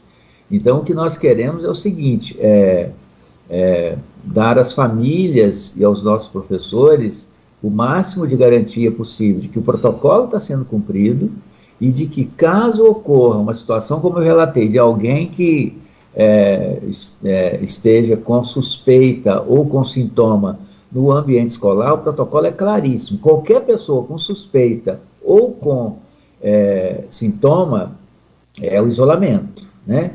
Então, 0.51 0.81
o 0.81 0.85
que 0.85 0.93
nós 0.93 1.17
queremos 1.17 1.65
é 1.65 1.71
o 1.71 1.75
seguinte: 1.75 2.37
é, 2.39 2.91
é, 3.49 3.97
dar 4.23 4.59
às 4.59 4.75
famílias 4.75 5.75
e 5.75 5.83
aos 5.83 6.03
nossos 6.03 6.29
professores 6.29 7.33
o 7.63 7.71
máximo 7.71 8.27
de 8.27 8.37
garantia 8.37 8.93
possível 8.93 9.41
de 9.41 9.49
que 9.49 9.59
o 9.59 9.63
protocolo 9.63 10.27
está 10.27 10.39
sendo 10.39 10.67
cumprido 10.67 11.31
e 11.81 11.91
de 11.91 12.05
que, 12.05 12.27
caso 12.27 12.85
ocorra 12.85 13.39
uma 13.39 13.55
situação 13.55 14.01
como 14.01 14.19
eu 14.19 14.23
relatei, 14.23 14.69
de 14.69 14.79
alguém 14.79 15.29
que 15.29 15.80
é, 16.15 16.79
é, 17.25 17.61
esteja 17.63 18.17
com 18.17 18.43
suspeita 18.45 19.41
ou 19.43 19.67
com 19.67 19.85
sintoma 19.85 20.59
no 20.91 21.13
ambiente 21.13 21.49
escolar, 21.49 21.95
o 21.95 21.99
protocolo 21.99 22.47
é 22.47 22.53
claríssimo. 22.53 23.19
Qualquer 23.19 23.61
pessoa 23.61 24.05
com 24.05 24.19
suspeita 24.19 25.01
ou 25.23 25.53
com 25.53 25.99
é, 26.43 27.05
sintoma 27.09 27.93
é 28.61 28.81
o 28.83 28.89
isolamento, 28.89 29.65
né? 29.87 30.13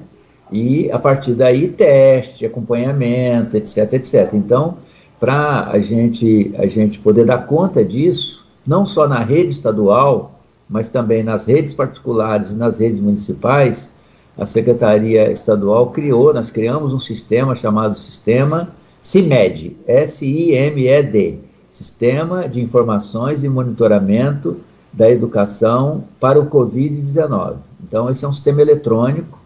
E 0.52 0.92
a 0.92 1.00
partir 1.00 1.34
daí 1.34 1.70
teste, 1.70 2.46
acompanhamento, 2.46 3.58
etc, 3.58 3.94
etc. 3.94 4.34
Então, 4.34 4.78
para 5.20 5.70
a 5.72 5.80
gente 5.80 6.54
a 6.58 6.68
gente 6.68 7.00
poder 7.00 7.26
dar 7.26 7.48
conta 7.48 7.84
disso, 7.84 8.46
não 8.68 8.86
só 8.86 9.08
na 9.08 9.20
rede 9.20 9.52
estadual, 9.52 10.40
mas 10.70 10.90
também 10.90 11.24
nas 11.24 11.48
redes 11.48 11.74
particulares 11.74 12.56
nas 12.56 12.80
redes 12.80 13.00
municipais, 13.00 13.92
a 14.38 14.46
Secretaria 14.46 15.32
Estadual 15.32 15.92
criou, 15.92 16.34
nós 16.34 16.52
criamos 16.52 16.94
um 16.94 17.00
sistema 17.00 17.56
chamado 17.56 17.96
Sistema 17.96 18.70
CIMED, 19.02 19.78
S-I-M-E-D, 19.88 21.40
Sistema 21.70 22.48
de 22.50 22.62
Informações 22.62 23.44
e 23.44 23.50
Monitoramento 23.50 24.58
da 24.92 25.10
Educação 25.10 26.04
para 26.20 26.40
o 26.40 26.50
Covid-19. 26.50 27.56
Então, 27.84 28.10
esse 28.10 28.26
é 28.26 28.28
um 28.28 28.34
sistema 28.34 28.62
eletrônico 28.62 29.40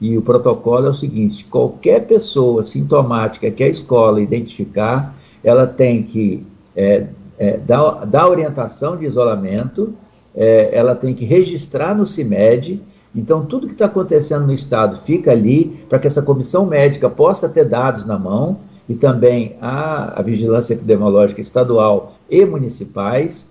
e 0.00 0.16
o 0.16 0.22
protocolo 0.22 0.86
é 0.86 0.90
o 0.90 0.94
seguinte: 0.94 1.44
qualquer 1.44 2.06
pessoa 2.06 2.62
sintomática 2.62 3.50
que 3.50 3.62
a 3.62 3.68
escola 3.68 4.20
identificar, 4.20 5.14
ela 5.44 5.66
tem 5.66 6.02
que 6.02 6.44
é, 6.74 7.06
é, 7.38 7.58
dar, 7.58 8.06
dar 8.06 8.28
orientação 8.28 8.96
de 8.96 9.04
isolamento, 9.04 9.94
é, 10.34 10.70
ela 10.72 10.94
tem 10.94 11.14
que 11.14 11.24
registrar 11.24 11.94
no 11.94 12.06
CIMED 12.06 12.80
então, 13.14 13.44
tudo 13.44 13.66
que 13.66 13.74
está 13.74 13.86
acontecendo 13.86 14.46
no 14.46 14.52
Estado 14.52 14.98
fica 15.04 15.30
ali 15.30 15.84
para 15.88 15.98
que 15.98 16.06
essa 16.06 16.22
comissão 16.22 16.64
médica 16.64 17.10
possa 17.10 17.48
ter 17.48 17.66
dados 17.66 18.06
na 18.06 18.18
mão 18.18 18.58
e 18.88 18.94
também 18.94 19.56
a, 19.60 20.18
a 20.18 20.22
vigilância 20.22 20.72
epidemiológica 20.72 21.40
estadual 21.40 22.14
e 22.30 22.44
municipais. 22.44 23.50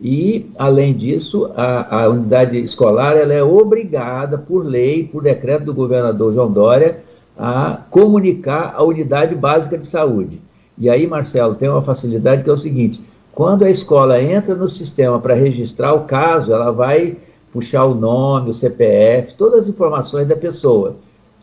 E, 0.00 0.50
além 0.58 0.94
disso, 0.94 1.50
a, 1.56 2.04
a, 2.04 2.08
unidade 2.08 2.58
escolar 2.58 3.16
ela 3.16 3.32
é 3.32 3.42
obrigada, 3.42 4.36
por 4.36 4.64
lei, 4.64 5.04
por 5.04 5.22
decreto 5.22 5.64
do 5.64 5.74
governador 5.74 6.34
João 6.34 6.50
Dória, 6.50 7.00
a 7.36 7.80
comunicar 7.90 8.74
a 8.76 8.82
unidade 8.82 9.34
básica 9.34 9.78
de 9.78 9.86
saúde. 9.86 10.40
E 10.76 10.90
aí, 10.90 11.06
Marcelo, 11.06 11.54
tem 11.54 11.68
uma 11.68 11.82
facilidade 11.82 12.42
que 12.42 12.50
é 12.50 12.52
o 12.52 12.58
seguinte: 12.58 13.00
quando 13.32 13.64
a 13.64 13.70
escola 13.70 14.20
entra 14.20 14.54
no 14.54 14.68
sistema 14.68 15.20
para 15.20 15.34
registrar 15.34 15.94
o 15.94 16.04
caso, 16.04 16.52
ela 16.52 16.70
vai 16.70 17.16
puxar 17.52 17.84
o 17.84 17.94
nome, 17.94 18.50
o 18.50 18.54
CPF, 18.54 19.34
todas 19.34 19.60
as 19.60 19.68
informações 19.68 20.26
da 20.26 20.36
pessoa. 20.36 20.96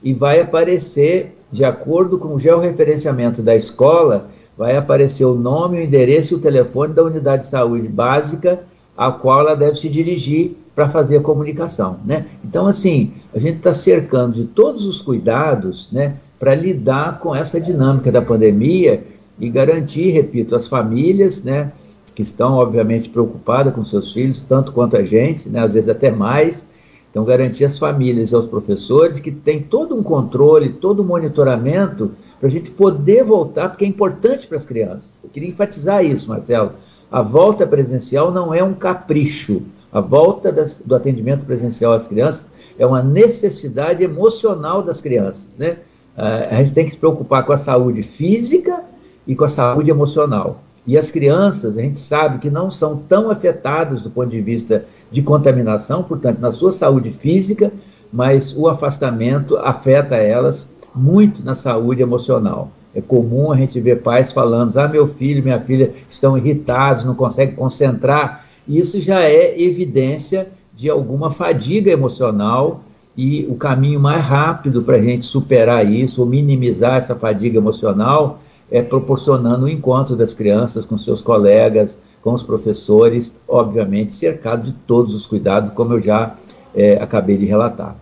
E 0.03 0.14
vai 0.14 0.39
aparecer, 0.39 1.38
de 1.51 1.64
acordo 1.64 2.18
com 2.18 2.36
o 2.36 2.39
georreferenciamento 2.39 3.41
da 3.41 3.56
escola, 3.56 4.28
vai 4.58 4.78
aparecer 4.78 5.26
o 5.26 5.36
nome, 5.36 5.80
o 5.80 5.84
endereço 5.84 6.34
e 6.34 6.38
o 6.38 6.41
telefone 6.41 6.93
da 6.93 7.03
unidade 7.03 7.43
de 7.43 7.49
saúde 7.49 7.88
básica 7.88 8.64
a 8.97 9.12
qual 9.12 9.41
ela 9.41 9.56
deve 9.56 9.76
se 9.76 9.89
dirigir 9.89 10.56
para 10.74 10.89
fazer 10.89 11.18
a 11.18 11.22
comunicação, 11.22 11.97
né? 12.06 12.26
Então, 12.43 12.68
assim, 12.68 13.14
a 13.34 13.39
gente 13.39 13.58
está 13.58 13.74
cercando 13.74 14.34
de 14.34 14.45
todos 14.45 14.86
os 14.86 15.01
cuidados, 15.01 15.89
né, 15.91 16.16
para 16.39 16.53
lidar 16.53 17.20
com 17.20 17.34
essa 17.34 17.60
dinâmica 17.60 18.12
da 18.12 18.22
pandemia 18.22 19.03
e 19.39 19.49
garantir, 19.49 20.10
repito, 20.10 20.56
as 20.56 20.68
famílias, 20.68 21.43
né, 21.43 21.72
que 22.16 22.22
estão, 22.22 22.53
obviamente, 22.53 23.09
preocupadas 23.09 23.74
com 23.74 23.84
seus 23.84 24.13
filhos, 24.13 24.41
tanto 24.41 24.72
quanto 24.72 24.95
a 24.95 25.03
gente, 25.03 25.49
né, 25.49 25.59
às 25.59 25.74
vezes 25.74 25.89
até 25.89 26.09
mais. 26.09 26.66
Então, 27.11 27.24
garantir 27.24 27.66
às 27.66 27.78
famílias 27.78 28.32
e 28.32 28.36
aos 28.36 28.45
professores 28.45 29.20
que 29.20 29.32
tem 29.32 29.61
todo 29.61 29.95
um 29.95 30.01
controle, 30.01 30.70
todo 30.70 31.03
um 31.03 31.05
monitoramento 31.05 32.11
para 32.39 32.47
a 32.47 32.51
gente 32.51 32.72
poder 32.72 33.24
voltar, 33.24 33.70
porque 33.70 33.86
é 33.86 33.88
importante 33.88 34.47
para 34.47 34.57
as 34.57 34.66
crianças. 34.66 35.22
Eu 35.24 35.30
queria 35.30 35.49
enfatizar 35.49 36.03
isso, 36.03 36.28
Marcelo. 36.28 36.72
A 37.11 37.22
volta 37.22 37.68
presencial 37.68 38.32
não 38.32 38.53
é 38.53 38.63
um 38.63 38.74
capricho. 38.74 39.61
A 39.91 40.01
volta 40.01 40.51
das, 40.51 40.82
do 40.84 40.93
atendimento 40.93 41.45
presencial 41.45 41.93
às 41.93 42.05
crianças 42.05 42.51
é 42.78 42.86
uma 42.86 43.01
necessidade 43.01 44.03
emocional 44.03 44.84
das 44.84 44.99
crianças. 44.99 45.49
Né? 45.57 45.78
Uh, 46.18 46.51
a 46.51 46.55
gente 46.55 46.74
tem 46.74 46.86
que 46.86 46.91
se 46.91 46.97
preocupar 46.97 47.45
com 47.45 47.53
a 47.53 47.57
saúde 47.57 48.03
física 48.03 48.84
e 49.26 49.36
com 49.36 49.45
a 49.45 49.49
saúde 49.49 49.89
emocional. 49.89 50.61
E 50.88 50.98
as 50.98 51.10
crianças, 51.10 51.78
a 51.78 51.82
gente 51.82 52.00
sabe 52.00 52.38
que 52.40 52.50
não 52.50 52.70
são 52.70 52.98
tão 52.98 53.32
afetadas 53.32 54.02
do 54.02 54.10
ponto 54.10 54.30
de 54.30 54.40
vista 54.40 54.86
de 55.12 55.22
contaminação, 55.22 56.04
portanto, 56.04 56.40
na 56.40 56.52
sua 56.52 56.72
saúde 56.72 57.10
física, 57.10 57.72
mas 58.14 58.56
o 58.56 58.68
afastamento 58.68 59.58
afeta 59.58 60.16
elas 60.16 60.70
muito 60.94 61.44
na 61.44 61.56
saúde 61.56 62.02
emocional. 62.02 62.70
É 62.94 63.02
comum 63.02 63.52
a 63.52 63.58
gente 63.58 63.80
ver 63.82 64.02
pais 64.02 64.32
falando: 64.32 64.78
ah, 64.78 64.88
meu 64.88 65.08
filho, 65.08 65.44
minha 65.44 65.60
filha 65.60 65.92
estão 66.10 66.38
irritados, 66.38 67.04
não 67.04 67.16
conseguem 67.16 67.56
concentrar. 67.56 68.46
Isso 68.68 69.02
já 69.02 69.22
é 69.22 69.60
evidência 69.62 70.50
de 70.74 70.90
alguma 70.90 71.32
fadiga 71.32 71.92
emocional 71.92 72.82
e 73.18 73.46
o 73.50 73.56
caminho 73.56 74.00
mais 74.00 74.24
rápido 74.24 74.82
para 74.82 74.98
a 74.98 75.02
gente 75.02 75.26
superar 75.26 75.90
isso 75.90 76.22
ou 76.22 76.28
minimizar 76.28 76.98
essa 76.98 77.16
fadiga 77.16 77.58
emocional 77.58 78.40
é, 78.72 78.82
proporcionando 78.82 79.66
o 79.66 79.70
encontro 79.70 80.16
das 80.16 80.34
crianças 80.34 80.86
com 80.86 80.97
seus 80.97 81.22
colegas, 81.22 81.99
com 82.22 82.34
os 82.34 82.43
professores, 82.43 83.34
obviamente 83.47 84.13
cercado 84.13 84.63
de 84.63 84.72
todos 84.88 85.13
os 85.13 85.26
cuidados, 85.26 85.72
como 85.72 85.93
eu 85.93 86.01
já 86.01 86.36
é, 86.74 86.95
acabei 86.95 87.38
de 87.38 87.45
relatar. 87.45 87.95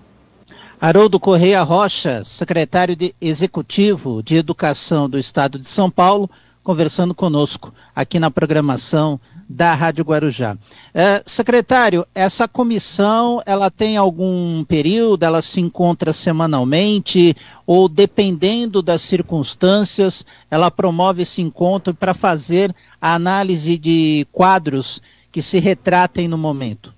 Haroldo 0.80 1.20
Correia 1.20 1.62
Rocha, 1.62 2.24
secretário 2.26 2.96
de 2.96 3.16
Executivo 3.22 4.22
de 4.22 4.36
Educação 4.36 5.10
do 5.10 5.18
Estado 5.18 5.58
de 5.58 5.66
São 5.66 5.90
Paulo, 5.90 6.30
conversando 6.64 7.14
conosco 7.14 7.74
aqui 7.96 8.20
na 8.20 8.32
programação 8.32 9.20
da 9.48 9.74
Rádio 9.74 10.04
Guarujá. 10.04 10.58
É, 10.94 11.22
secretário, 11.26 12.06
essa 12.14 12.48
comissão, 12.48 13.42
ela 13.46 13.70
tem 13.70 13.98
algum 13.98 14.64
período, 14.64 15.24
ela 15.24 15.42
se 15.42 15.62
encontra 15.62 16.14
semanalmente 16.14 17.36
ou 17.66 17.88
dependendo 17.88 18.82
das 18.82 19.02
circunstâncias, 19.02 20.26
ela 20.50 20.72
promove 20.72 21.22
esse 21.22 21.42
encontro 21.42 21.94
para 21.94 22.14
fazer 22.14 22.74
a 23.02 23.14
análise 23.14 23.78
de 23.78 24.28
quadros 24.32 25.02
que 25.32 25.42
se 25.42 25.60
retratem 25.60 26.28
no 26.28 26.38
momento? 26.38 26.94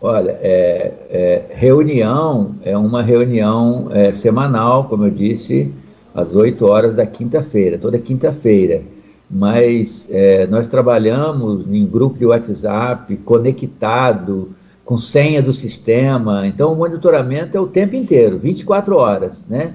Olha, 0.00 0.38
é, 0.42 0.92
é, 1.08 1.42
reunião 1.54 2.54
é 2.62 2.76
uma 2.76 3.02
reunião 3.02 3.88
é, 3.92 4.12
semanal, 4.12 4.84
como 4.84 5.04
eu 5.04 5.10
disse, 5.10 5.72
às 6.14 6.34
8 6.34 6.66
horas 6.66 6.96
da 6.96 7.06
quinta-feira, 7.06 7.78
toda 7.78 7.98
quinta-feira 7.98 8.82
mas 9.30 10.08
é, 10.10 10.46
nós 10.46 10.68
trabalhamos 10.68 11.66
em 11.68 11.84
grupo 11.84 12.18
de 12.18 12.26
WhatsApp, 12.26 13.16
conectado, 13.18 14.50
com 14.84 14.96
senha 14.96 15.42
do 15.42 15.52
sistema, 15.52 16.46
então 16.46 16.72
o 16.72 16.76
monitoramento 16.76 17.56
é 17.56 17.60
o 17.60 17.66
tempo 17.66 17.96
inteiro, 17.96 18.38
24 18.38 18.96
horas, 18.96 19.48
né? 19.48 19.74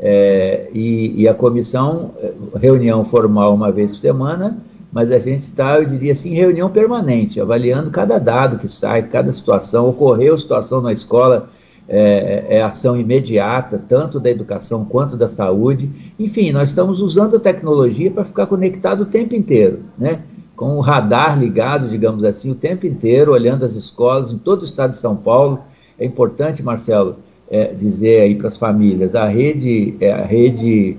É, 0.00 0.68
e, 0.72 1.22
e, 1.22 1.28
a 1.28 1.34
comissão, 1.34 2.12
é, 2.20 2.32
reunião 2.58 3.04
formal 3.04 3.54
uma 3.54 3.72
vez 3.72 3.92
por 3.92 3.98
semana, 3.98 4.58
mas 4.92 5.10
a 5.10 5.18
gente 5.18 5.40
está, 5.40 5.76
eu 5.76 5.84
diria 5.84 6.12
assim, 6.12 6.30
em 6.30 6.34
reunião 6.34 6.70
permanente, 6.70 7.40
avaliando 7.40 7.90
cada 7.90 8.18
dado 8.18 8.58
que 8.58 8.68
sai, 8.68 9.02
cada 9.02 9.30
situação, 9.32 9.88
ocorreu 9.88 10.36
situação 10.38 10.80
na 10.80 10.92
escola 10.92 11.48
é, 11.88 12.44
é, 12.48 12.62
ação 12.62 12.98
imediata, 13.00 13.82
tanto 13.88 14.20
da 14.20 14.28
educação 14.30 14.84
quanto 14.84 15.16
da 15.16 15.28
saúde. 15.28 15.90
Enfim, 16.18 16.52
nós 16.52 16.68
estamos 16.68 17.00
usando 17.00 17.36
a 17.36 17.40
tecnologia 17.40 18.10
para 18.10 18.24
ficar 18.24 18.46
conectado 18.46 19.02
o 19.02 19.06
tempo 19.06 19.34
inteiro, 19.34 19.80
né? 19.96 20.20
com 20.54 20.76
o 20.76 20.80
radar 20.80 21.38
ligado, 21.38 21.88
digamos 21.88 22.24
assim, 22.24 22.50
o 22.50 22.54
tempo 22.54 22.84
inteiro, 22.84 23.30
olhando 23.32 23.64
as 23.64 23.76
escolas 23.76 24.32
em 24.32 24.38
todo 24.38 24.62
o 24.62 24.64
estado 24.64 24.90
de 24.90 24.96
São 24.96 25.14
Paulo. 25.14 25.60
É 25.96 26.04
importante, 26.04 26.64
Marcelo, 26.64 27.16
é, 27.48 27.72
dizer 27.72 28.22
aí 28.22 28.34
para 28.34 28.48
as 28.48 28.56
famílias, 28.56 29.14
a 29.14 29.28
rede, 29.28 29.94
é, 30.00 30.12
a 30.12 30.24
rede 30.24 30.96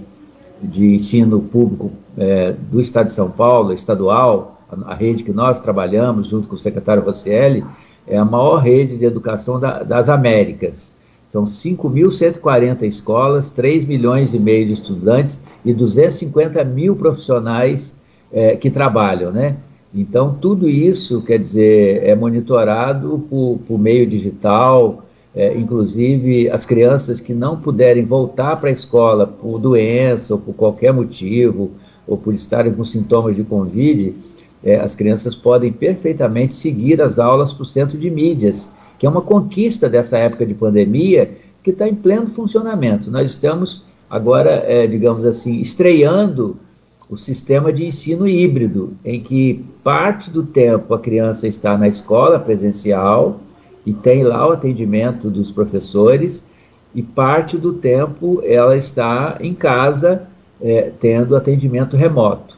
de 0.63 0.95
ensino 0.95 1.41
público 1.41 1.91
é, 2.17 2.53
do 2.71 2.79
estado 2.79 3.07
de 3.07 3.11
São 3.11 3.29
Paulo, 3.29 3.73
estadual, 3.73 4.61
a, 4.71 4.93
a, 4.93 4.95
rede 4.95 5.25
que 5.25 5.31
nós 5.31 5.59
trabalhamos 5.59 6.27
junto 6.27 6.47
com 6.47 6.55
o 6.55 6.59
secretário 6.59 7.03
Rocieli, 7.03 7.63
é 8.09 8.17
a 8.17 8.25
maior 8.25 8.57
rede 8.57 8.97
de 8.97 9.05
educação 9.05 9.59
da, 9.59 9.83
das 9.83 10.09
Américas. 10.09 10.91
São 11.27 11.43
5.140 11.43 12.81
escolas, 12.81 13.51
3 13.51 13.85
milhões 13.85 14.33
e 14.33 14.39
meio 14.39 14.65
de 14.65 14.73
estudantes 14.73 15.39
e 15.63 15.71
250 15.71 16.63
mil 16.63 16.95
profissionais 16.95 17.95
é, 18.33 18.55
que 18.55 18.71
trabalham, 18.71 19.31
né? 19.31 19.57
Então, 19.93 20.35
tudo 20.39 20.67
isso, 20.69 21.21
quer 21.21 21.39
dizer, 21.39 22.03
é 22.03 22.15
monitorado 22.15 23.23
por, 23.29 23.59
por 23.67 23.79
meio 23.79 24.05
digital, 24.05 25.03
é, 25.35 25.55
inclusive 25.55 26.49
as 26.49 26.65
crianças 26.65 27.21
que 27.21 27.33
não 27.33 27.59
puderem 27.59 28.05
voltar 28.05 28.55
para 28.57 28.69
a 28.69 28.71
escola 28.71 29.25
por 29.25 29.59
doença 29.59 30.33
ou 30.33 30.39
por 30.39 30.53
qualquer 30.53 30.91
motivo, 30.93 31.71
ou 32.07 32.17
por 32.17 32.33
estarem 32.33 32.73
com 32.73 32.83
sintomas 32.83 33.35
de 33.35 33.43
Covid, 33.43 34.15
é, 34.63 34.77
as 34.77 34.95
crianças 34.95 35.35
podem 35.35 35.71
perfeitamente 35.71 36.53
seguir 36.53 37.01
as 37.01 37.17
aulas 37.17 37.53
para 37.53 37.63
o 37.63 37.65
centro 37.65 37.97
de 37.97 38.09
mídias, 38.09 38.71
que 38.97 39.05
é 39.05 39.09
uma 39.09 39.21
conquista 39.21 39.89
dessa 39.89 40.17
época 40.17 40.45
de 40.45 40.53
pandemia, 40.53 41.31
que 41.63 41.71
está 41.71 41.87
em 41.87 41.95
pleno 41.95 42.27
funcionamento. 42.27 43.09
Nós 43.09 43.31
estamos 43.31 43.83
agora, 44.09 44.63
é, 44.67 44.87
digamos 44.87 45.25
assim, 45.25 45.59
estreando 45.59 46.57
o 47.09 47.17
sistema 47.17 47.73
de 47.73 47.85
ensino 47.85 48.27
híbrido, 48.27 48.93
em 49.03 49.19
que 49.19 49.65
parte 49.83 50.29
do 50.29 50.43
tempo 50.43 50.93
a 50.93 50.99
criança 50.99 51.47
está 51.47 51.77
na 51.77 51.87
escola 51.87 52.39
presencial 52.39 53.39
e 53.85 53.93
tem 53.93 54.23
lá 54.23 54.47
o 54.47 54.51
atendimento 54.51 55.29
dos 55.29 55.51
professores, 55.51 56.45
e 56.93 57.01
parte 57.01 57.57
do 57.57 57.73
tempo 57.73 58.41
ela 58.43 58.75
está 58.75 59.37
em 59.39 59.53
casa 59.53 60.27
é, 60.61 60.91
tendo 60.99 61.35
atendimento 61.35 61.95
remoto. 61.95 62.57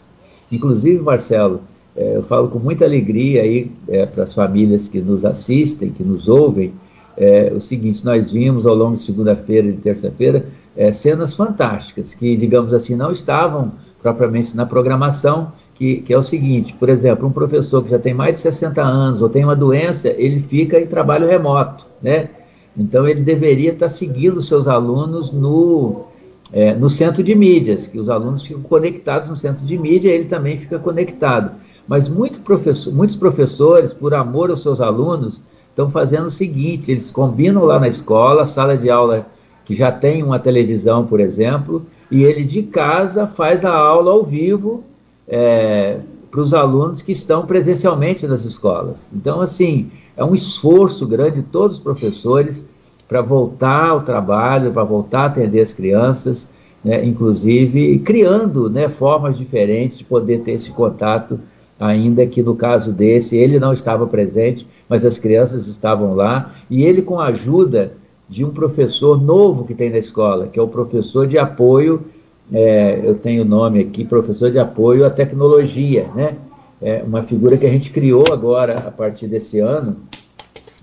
Inclusive, 0.51 0.99
Marcelo, 1.01 1.61
é, 1.95 2.15
eu 2.15 2.23
falo 2.23 2.47
com 2.47 2.59
muita 2.59 2.85
alegria 2.85 3.41
aí 3.41 3.71
é, 3.87 4.05
para 4.05 4.23
as 4.23 4.33
famílias 4.33 4.87
que 4.87 5.01
nos 5.01 5.25
assistem, 5.25 5.91
que 5.91 6.03
nos 6.03 6.29
ouvem, 6.29 6.73
é, 7.17 7.51
o 7.53 7.59
seguinte: 7.59 8.05
nós 8.05 8.31
vimos 8.31 8.65
ao 8.65 8.75
longo 8.75 8.95
de 8.95 9.03
segunda-feira 9.03 9.67
e 9.67 9.71
de 9.71 9.77
terça-feira 9.77 10.45
é, 10.75 10.91
cenas 10.91 11.35
fantásticas 11.35 12.13
que, 12.13 12.37
digamos 12.37 12.73
assim, 12.73 12.95
não 12.95 13.11
estavam 13.11 13.73
propriamente 14.01 14.55
na 14.55 14.65
programação, 14.65 15.51
que, 15.75 15.97
que, 15.97 16.13
é 16.13 16.17
o 16.17 16.23
seguinte, 16.23 16.73
por 16.73 16.89
exemplo, 16.89 17.27
um 17.27 17.31
professor 17.31 17.83
que 17.83 17.89
já 17.89 17.99
tem 17.99 18.13
mais 18.13 18.35
de 18.35 18.41
60 18.41 18.81
anos 18.81 19.21
ou 19.21 19.29
tem 19.29 19.43
uma 19.43 19.55
doença, 19.55 20.09
ele 20.09 20.39
fica 20.39 20.79
em 20.79 20.87
trabalho 20.87 21.27
remoto, 21.27 21.85
né? 22.01 22.29
Então 22.77 23.07
ele 23.07 23.21
deveria 23.21 23.71
estar 23.71 23.89
seguindo 23.89 24.41
seus 24.41 24.67
alunos 24.67 25.31
no, 25.31 26.05
é, 26.53 26.73
no 26.73 26.89
centro 26.89 27.23
de 27.23 27.33
mídias, 27.33 27.87
que 27.87 27.99
os 27.99 28.09
alunos 28.09 28.43
ficam 28.43 28.61
conectados 28.61 29.29
no 29.29 29.35
centro 29.35 29.65
de 29.65 29.77
mídia, 29.77 30.09
ele 30.09 30.25
também 30.25 30.57
fica 30.57 30.77
conectado. 30.77 31.51
Mas 31.87 32.09
muito 32.09 32.41
professor, 32.41 32.93
muitos 32.93 33.15
professores, 33.15 33.93
por 33.93 34.13
amor 34.13 34.49
aos 34.49 34.61
seus 34.61 34.81
alunos, 34.81 35.41
estão 35.69 35.89
fazendo 35.89 36.25
o 36.25 36.31
seguinte: 36.31 36.91
eles 36.91 37.09
combinam 37.09 37.63
lá 37.63 37.79
na 37.79 37.87
escola, 37.87 38.45
sala 38.45 38.77
de 38.77 38.89
aula 38.89 39.25
que 39.63 39.75
já 39.75 39.91
tem 39.91 40.23
uma 40.23 40.39
televisão, 40.39 41.05
por 41.05 41.19
exemplo, 41.19 41.85
e 42.09 42.23
ele 42.23 42.43
de 42.43 42.63
casa 42.63 43.27
faz 43.27 43.63
a 43.63 43.73
aula 43.73 44.11
ao 44.11 44.23
vivo 44.23 44.83
é, 45.27 45.99
para 46.29 46.41
os 46.41 46.53
alunos 46.53 47.01
que 47.01 47.11
estão 47.11 47.45
presencialmente 47.45 48.27
nas 48.27 48.43
escolas. 48.43 49.09
Então, 49.13 49.41
assim, 49.41 49.89
é 50.17 50.23
um 50.23 50.35
esforço 50.35 51.05
grande 51.05 51.41
de 51.41 51.43
todos 51.43 51.77
os 51.77 51.83
professores 51.83 52.65
para 53.11 53.21
voltar 53.21 53.89
ao 53.89 54.03
trabalho, 54.03 54.71
para 54.71 54.85
voltar 54.85 55.23
a 55.23 55.25
atender 55.25 55.59
as 55.59 55.73
crianças, 55.73 56.47
né, 56.81 57.03
inclusive 57.03 57.99
criando 57.99 58.69
né, 58.69 58.87
formas 58.87 59.37
diferentes 59.37 59.97
de 59.97 60.05
poder 60.05 60.39
ter 60.43 60.53
esse 60.53 60.71
contato 60.71 61.37
ainda 61.77 62.25
que 62.25 62.41
no 62.41 62.55
caso 62.55 62.93
desse 62.93 63.35
ele 63.35 63.59
não 63.59 63.73
estava 63.73 64.07
presente, 64.07 64.65
mas 64.87 65.05
as 65.05 65.19
crianças 65.19 65.67
estavam 65.67 66.13
lá, 66.13 66.53
e 66.69 66.83
ele 66.83 67.01
com 67.01 67.19
a 67.19 67.25
ajuda 67.25 67.91
de 68.29 68.45
um 68.45 68.49
professor 68.51 69.21
novo 69.21 69.65
que 69.65 69.75
tem 69.75 69.89
na 69.89 69.97
escola, 69.97 70.47
que 70.47 70.57
é 70.57 70.61
o 70.61 70.67
professor 70.69 71.27
de 71.27 71.37
apoio, 71.37 72.03
é, 72.49 73.01
eu 73.03 73.15
tenho 73.15 73.41
o 73.41 73.45
nome 73.45 73.81
aqui, 73.81 74.05
professor 74.05 74.49
de 74.49 74.57
apoio 74.57 75.05
à 75.05 75.09
tecnologia, 75.09 76.07
né? 76.15 76.35
É 76.81 77.03
uma 77.05 77.23
figura 77.23 77.57
que 77.57 77.65
a 77.65 77.69
gente 77.69 77.91
criou 77.91 78.23
agora, 78.31 78.77
a 78.79 78.91
partir 78.91 79.27
desse 79.27 79.59
ano, 79.59 79.97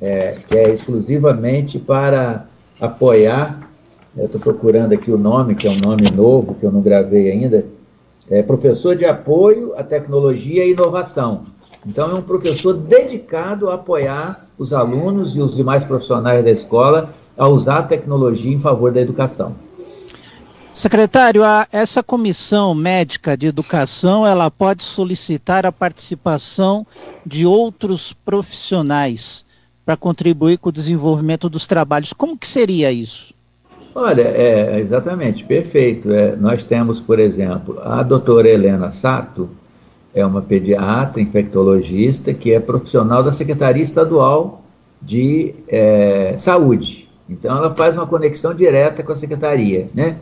é, 0.00 0.36
que 0.46 0.56
é 0.56 0.72
exclusivamente 0.72 1.78
para 1.78 2.46
apoiar, 2.80 3.68
eu 4.16 4.26
estou 4.26 4.40
procurando 4.40 4.92
aqui 4.92 5.10
o 5.10 5.18
nome, 5.18 5.54
que 5.54 5.66
é 5.66 5.70
um 5.70 5.78
nome 5.78 6.10
novo, 6.10 6.54
que 6.54 6.64
eu 6.64 6.72
não 6.72 6.80
gravei 6.80 7.30
ainda, 7.30 7.64
é 8.30 8.42
professor 8.42 8.96
de 8.96 9.04
apoio 9.04 9.74
à 9.76 9.82
tecnologia 9.82 10.64
e 10.64 10.72
inovação. 10.72 11.46
Então, 11.86 12.10
é 12.10 12.14
um 12.14 12.22
professor 12.22 12.74
dedicado 12.74 13.70
a 13.70 13.74
apoiar 13.74 14.46
os 14.58 14.72
alunos 14.72 15.36
e 15.36 15.40
os 15.40 15.54
demais 15.54 15.84
profissionais 15.84 16.44
da 16.44 16.50
escola 16.50 17.14
a 17.36 17.46
usar 17.46 17.78
a 17.78 17.82
tecnologia 17.84 18.52
em 18.52 18.58
favor 18.58 18.90
da 18.90 19.00
educação. 19.00 19.54
Secretário, 20.72 21.44
a, 21.44 21.66
essa 21.72 22.02
comissão 22.02 22.74
médica 22.74 23.36
de 23.36 23.46
educação, 23.46 24.26
ela 24.26 24.50
pode 24.50 24.82
solicitar 24.82 25.64
a 25.64 25.72
participação 25.72 26.86
de 27.24 27.46
outros 27.46 28.12
profissionais 28.12 29.44
para 29.88 29.96
contribuir 29.96 30.58
com 30.58 30.68
o 30.68 30.72
desenvolvimento 30.72 31.48
dos 31.48 31.66
trabalhos. 31.66 32.12
Como 32.12 32.36
que 32.36 32.46
seria 32.46 32.92
isso? 32.92 33.32
Olha, 33.94 34.20
é 34.20 34.78
exatamente, 34.78 35.44
perfeito. 35.44 36.12
É, 36.12 36.36
nós 36.36 36.62
temos, 36.62 37.00
por 37.00 37.18
exemplo, 37.18 37.80
a 37.82 38.02
doutora 38.02 38.50
Helena 38.50 38.90
Sato, 38.90 39.48
é 40.14 40.26
uma 40.26 40.42
pediatra, 40.42 41.22
infectologista, 41.22 42.34
que 42.34 42.52
é 42.52 42.60
profissional 42.60 43.22
da 43.22 43.32
Secretaria 43.32 43.82
Estadual 43.82 44.60
de 45.00 45.54
é, 45.66 46.34
Saúde. 46.36 47.08
Então, 47.26 47.56
ela 47.56 47.74
faz 47.74 47.96
uma 47.96 48.06
conexão 48.06 48.52
direta 48.52 49.02
com 49.02 49.12
a 49.12 49.16
Secretaria, 49.16 49.88
né? 49.94 50.18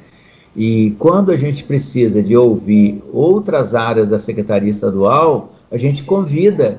E 0.54 0.94
quando 0.96 1.32
a 1.32 1.36
gente 1.36 1.64
precisa 1.64 2.22
de 2.22 2.36
ouvir 2.36 3.02
outras 3.12 3.74
áreas 3.74 4.08
da 4.08 4.20
Secretaria 4.20 4.70
Estadual, 4.70 5.54
a 5.72 5.76
gente 5.76 6.04
convida, 6.04 6.78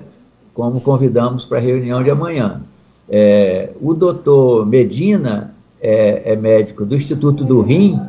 como 0.53 0.79
convidamos 0.79 1.43
para 1.43 1.57
a 1.57 1.61
reunião 1.61 2.01
de 2.01 2.09
amanhã. 2.09 2.61
É, 3.09 3.69
o 3.81 3.93
doutor 3.93 4.65
Medina 4.65 5.55
é, 5.81 6.33
é 6.33 6.35
médico 6.35 6.85
do 6.85 6.95
Instituto 6.95 7.43
do 7.43 7.61
Rim, 7.61 7.99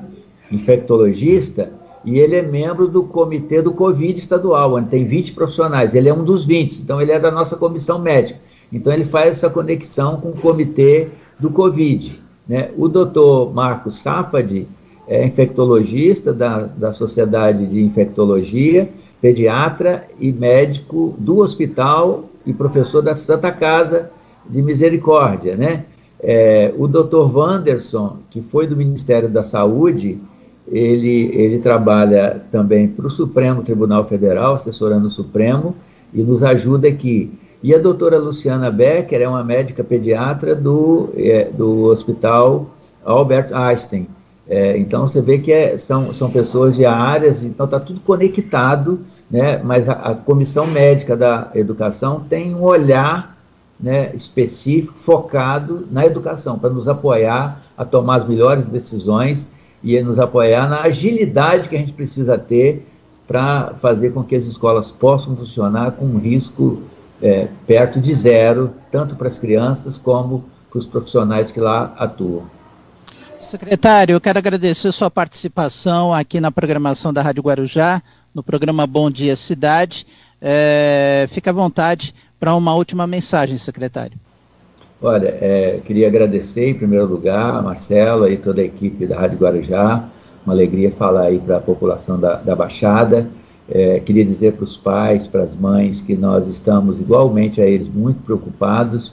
infectologista, 0.51 1.71
e 2.05 2.19
ele 2.19 2.37
é 2.37 2.43
membro 2.43 2.89
do 2.89 3.03
comitê 3.03 3.61
do 3.61 3.73
Covid 3.73 4.19
estadual, 4.19 4.75
onde 4.75 4.89
tem 4.89 5.05
20 5.05 5.33
profissionais. 5.33 5.95
Ele 5.95 6.09
é 6.09 6.15
um 6.15 6.25
dos 6.25 6.45
20, 6.45 6.81
então 6.81 7.01
ele 7.01 7.13
é 7.13 7.19
da 7.19 7.31
nossa 7.31 7.57
comissão 7.57 7.99
médica. 7.99 8.41
Então 8.73 8.93
ele 8.93 9.05
faz 9.05 9.31
essa 9.31 9.51
conexão 9.51 10.21
com 10.21 10.31
o 10.31 10.37
comitê 10.37 11.09
do 11.39 11.51
Covid. 11.51 12.21
Né? 12.49 12.71
O 12.77 12.89
doutor 12.89 13.53
Marcos 13.53 14.01
Safadi 14.01 14.67
é 15.07 15.25
infectologista 15.25 16.33
da, 16.33 16.61
da 16.63 16.93
Sociedade 16.93 17.67
de 17.67 17.81
Infectologia, 17.83 18.89
pediatra 19.21 20.07
e 20.19 20.33
médico 20.33 21.15
do 21.19 21.39
hospital 21.39 22.25
e 22.47 22.53
professor 22.53 23.03
da 23.03 23.15
Santa 23.15 23.51
Casa 23.51 24.11
de 24.49 24.63
Misericórdia, 24.63 25.57
né? 25.57 25.85
É, 26.21 26.73
o 26.77 26.89
Dr. 26.89 27.37
Wanderson, 27.37 28.19
que 28.29 28.41
foi 28.41 28.67
do 28.67 28.77
Ministério 28.77 29.29
da 29.29 29.43
Saúde, 29.43 30.19
ele, 30.67 31.31
ele 31.33 31.59
trabalha 31.61 32.43
também 32.51 32.89
para 32.89 33.07
o 33.07 33.11
Supremo 33.11 33.63
Tribunal 33.63 34.05
Federal, 34.05 34.55
assessorando 34.55 35.07
o 35.07 35.11
Supremo, 35.11 35.77
e 36.13 36.23
nos 36.23 36.43
ajuda 36.43 36.89
aqui. 36.89 37.33
E 37.63 37.75
a 37.75 37.79
doutora 37.79 38.19
Luciana 38.19 38.71
Becker 38.71 39.21
é 39.21 39.29
uma 39.29 39.43
médica 39.43 39.83
pediatra 39.83 40.55
do, 40.55 41.11
é, 41.17 41.45
do 41.45 41.85
Hospital 41.85 42.71
Albert 43.05 43.53
Einstein. 43.53 44.07
É, 44.49 44.79
então 44.79 45.07
você 45.07 45.21
vê 45.21 45.39
que 45.39 45.53
é, 45.53 45.77
são, 45.77 46.13
são 46.13 46.31
pessoas 46.31 46.77
de 46.77 46.85
áreas, 46.87 47.43
então 47.43 47.67
está 47.67 47.79
tudo 47.79 48.01
conectado, 48.01 49.01
né? 49.31 49.61
mas 49.63 49.89
a, 49.89 49.93
a 49.93 50.15
Comissão 50.15 50.67
Médica 50.67 51.17
da 51.17 51.51
Educação 51.55 52.25
tem 52.29 52.55
um 52.55 52.63
olhar 52.63 53.38
né, 53.81 54.11
específico, 54.15 54.95
focado 55.05 55.87
na 55.91 56.05
educação, 56.05 56.59
para 56.59 56.71
nos 56.71 56.89
apoiar 56.89 57.63
a 57.77 57.85
tomar 57.85 58.17
as 58.17 58.27
melhores 58.27 58.67
decisões 58.67 59.49
e 59.83 60.01
nos 60.03 60.19
apoiar 60.19 60.69
na 60.69 60.83
agilidade 60.83 61.69
que 61.69 61.77
a 61.77 61.79
gente 61.79 61.93
precisa 61.93 62.37
ter 62.37 62.87
para 63.27 63.75
fazer 63.81 64.13
com 64.13 64.25
que 64.25 64.35
as 64.35 64.45
escolas 64.45 64.91
possam 64.91 65.37
funcionar 65.37 65.93
com 65.93 66.07
um 66.07 66.19
risco 66.19 66.83
é, 67.23 67.49
perto 67.67 68.01
de 68.01 68.15
zero, 68.15 68.73
tanto 68.91 69.15
para 69.15 69.29
as 69.29 69.39
crianças 69.39 69.99
como 69.99 70.45
para 70.71 70.79
os 70.79 70.87
profissionais 70.87 71.51
que 71.51 71.61
lá 71.61 71.95
atuam. 71.99 72.45
Secretário, 73.39 74.15
eu 74.15 74.21
quero 74.21 74.39
agradecer 74.39 74.91
sua 74.93 75.11
participação 75.11 76.13
aqui 76.13 76.41
na 76.41 76.51
programação 76.51 77.13
da 77.13 77.23
Rádio 77.23 77.43
Guarujá, 77.43 78.03
no 78.35 78.43
programa 78.43 78.87
Bom 78.87 79.11
Dia 79.11 79.37
Cidade. 79.37 80.07
É, 80.41 81.29
fique 81.31 81.49
à 81.49 81.53
vontade 81.53 82.15
para 82.39 82.55
uma 82.55 82.75
última 82.75 83.07
mensagem, 83.07 83.57
secretário. 83.57 84.17
Olha, 85.01 85.29
é, 85.29 85.81
queria 85.85 86.09
agradecer 86.09 86.71
em 86.71 86.75
primeiro 86.75 87.07
lugar 87.07 87.55
a 87.55 87.63
Marcelo 87.63 88.29
e 88.29 88.37
toda 88.37 88.61
a 88.61 88.65
equipe 88.65 89.07
da 89.07 89.21
Rádio 89.21 89.39
Guarujá, 89.39 90.09
uma 90.45 90.53
alegria 90.53 90.91
falar 90.91 91.23
aí 91.23 91.39
para 91.39 91.59
a 91.59 91.61
população 91.61 92.19
da, 92.19 92.35
da 92.35 92.57
Baixada. 92.57 93.29
É, 93.71 94.01
queria 94.01 94.25
dizer 94.25 94.55
para 94.55 94.65
os 94.65 94.77
pais, 94.77 95.29
para 95.29 95.43
as 95.43 95.55
mães, 95.55 96.01
que 96.01 96.17
nós 96.17 96.49
estamos 96.49 96.99
igualmente 96.99 97.61
a 97.61 97.67
eles 97.67 97.87
muito 97.87 98.23
preocupados, 98.23 99.13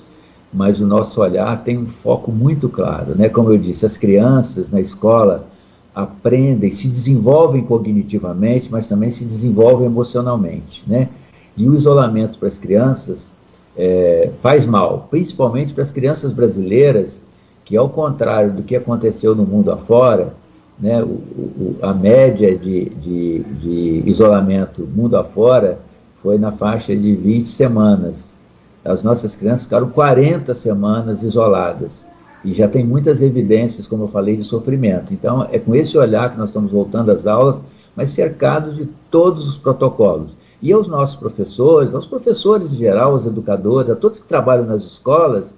mas 0.52 0.80
o 0.80 0.88
nosso 0.88 1.22
olhar 1.22 1.64
tem 1.64 1.78
um 1.78 1.88
foco 1.88 2.32
muito 2.32 2.70
claro, 2.70 3.14
né? 3.16 3.28
Como 3.28 3.52
eu 3.52 3.58
disse, 3.58 3.86
as 3.86 3.98
crianças 3.98 4.72
na 4.72 4.80
escola 4.80 5.48
aprendem, 5.94 6.72
se 6.72 6.88
desenvolvem 6.88 7.64
cognitivamente, 7.64 8.72
mas 8.72 8.88
também 8.88 9.12
se 9.12 9.26
desenvolvem 9.26 9.86
emocionalmente, 9.86 10.84
né? 10.88 11.10
E 11.56 11.68
o 11.68 11.76
isolamento 11.76 12.38
para 12.38 12.48
as 12.48 12.60
crianças 12.60 13.34
é, 13.78 14.30
faz 14.42 14.66
mal, 14.66 15.08
principalmente 15.10 15.74
para 15.74 15.84
as 15.84 15.92
crianças 15.92 16.32
brasileiras, 16.32 17.22
que 17.64 17.76
ao 17.76 17.90
contrário 17.90 18.54
do 18.54 18.64
que 18.64 18.76
aconteceu 18.76 19.36
no 19.36 19.46
mundo 19.46 19.72
afora, 19.72 20.34
né, 20.80 21.02
o, 21.02 21.08
o, 21.08 21.78
a 21.82 21.94
média 21.94 22.56
de, 22.58 22.90
de, 22.90 23.40
de 23.40 24.04
isolamento 24.06 24.86
mundo 24.86 25.18
afora 25.18 25.80
foi 26.22 26.38
na 26.38 26.52
faixa 26.52 26.96
de 26.96 27.16
20 27.16 27.48
semanas. 27.48 28.40
As 28.84 29.04
nossas 29.04 29.36
crianças 29.36 29.66
ficaram 29.66 29.90
40 29.90 30.54
semanas 30.54 31.24
isoladas. 31.24 32.06
e 32.44 32.54
já 32.54 32.68
tem 32.68 32.86
muitas 32.86 33.22
evidências, 33.22 33.88
como 33.88 34.04
eu 34.04 34.08
falei, 34.08 34.36
de 34.36 34.44
sofrimento. 34.44 35.14
Então, 35.14 35.48
é 35.52 35.58
com 35.58 35.74
esse 35.74 35.98
olhar 35.98 36.32
que 36.32 36.38
nós 36.38 36.50
estamos 36.50 36.72
voltando 36.72 37.12
às 37.12 37.26
aulas, 37.26 37.60
mas 37.96 38.12
cercados 38.12 38.76
de 38.76 38.88
todos 39.10 39.48
os 39.48 39.58
protocolos. 39.58 40.36
E 40.66 40.74
aos 40.74 40.88
nossos 40.88 41.16
professores, 41.16 41.94
aos 41.94 42.08
professores 42.08 42.72
em 42.72 42.76
geral, 42.76 43.12
aos 43.12 43.28
educadores, 43.28 43.92
a 43.92 43.96
todos 43.96 44.18
que 44.18 44.26
trabalham 44.26 44.66
nas 44.66 44.82
escolas, 44.82 45.54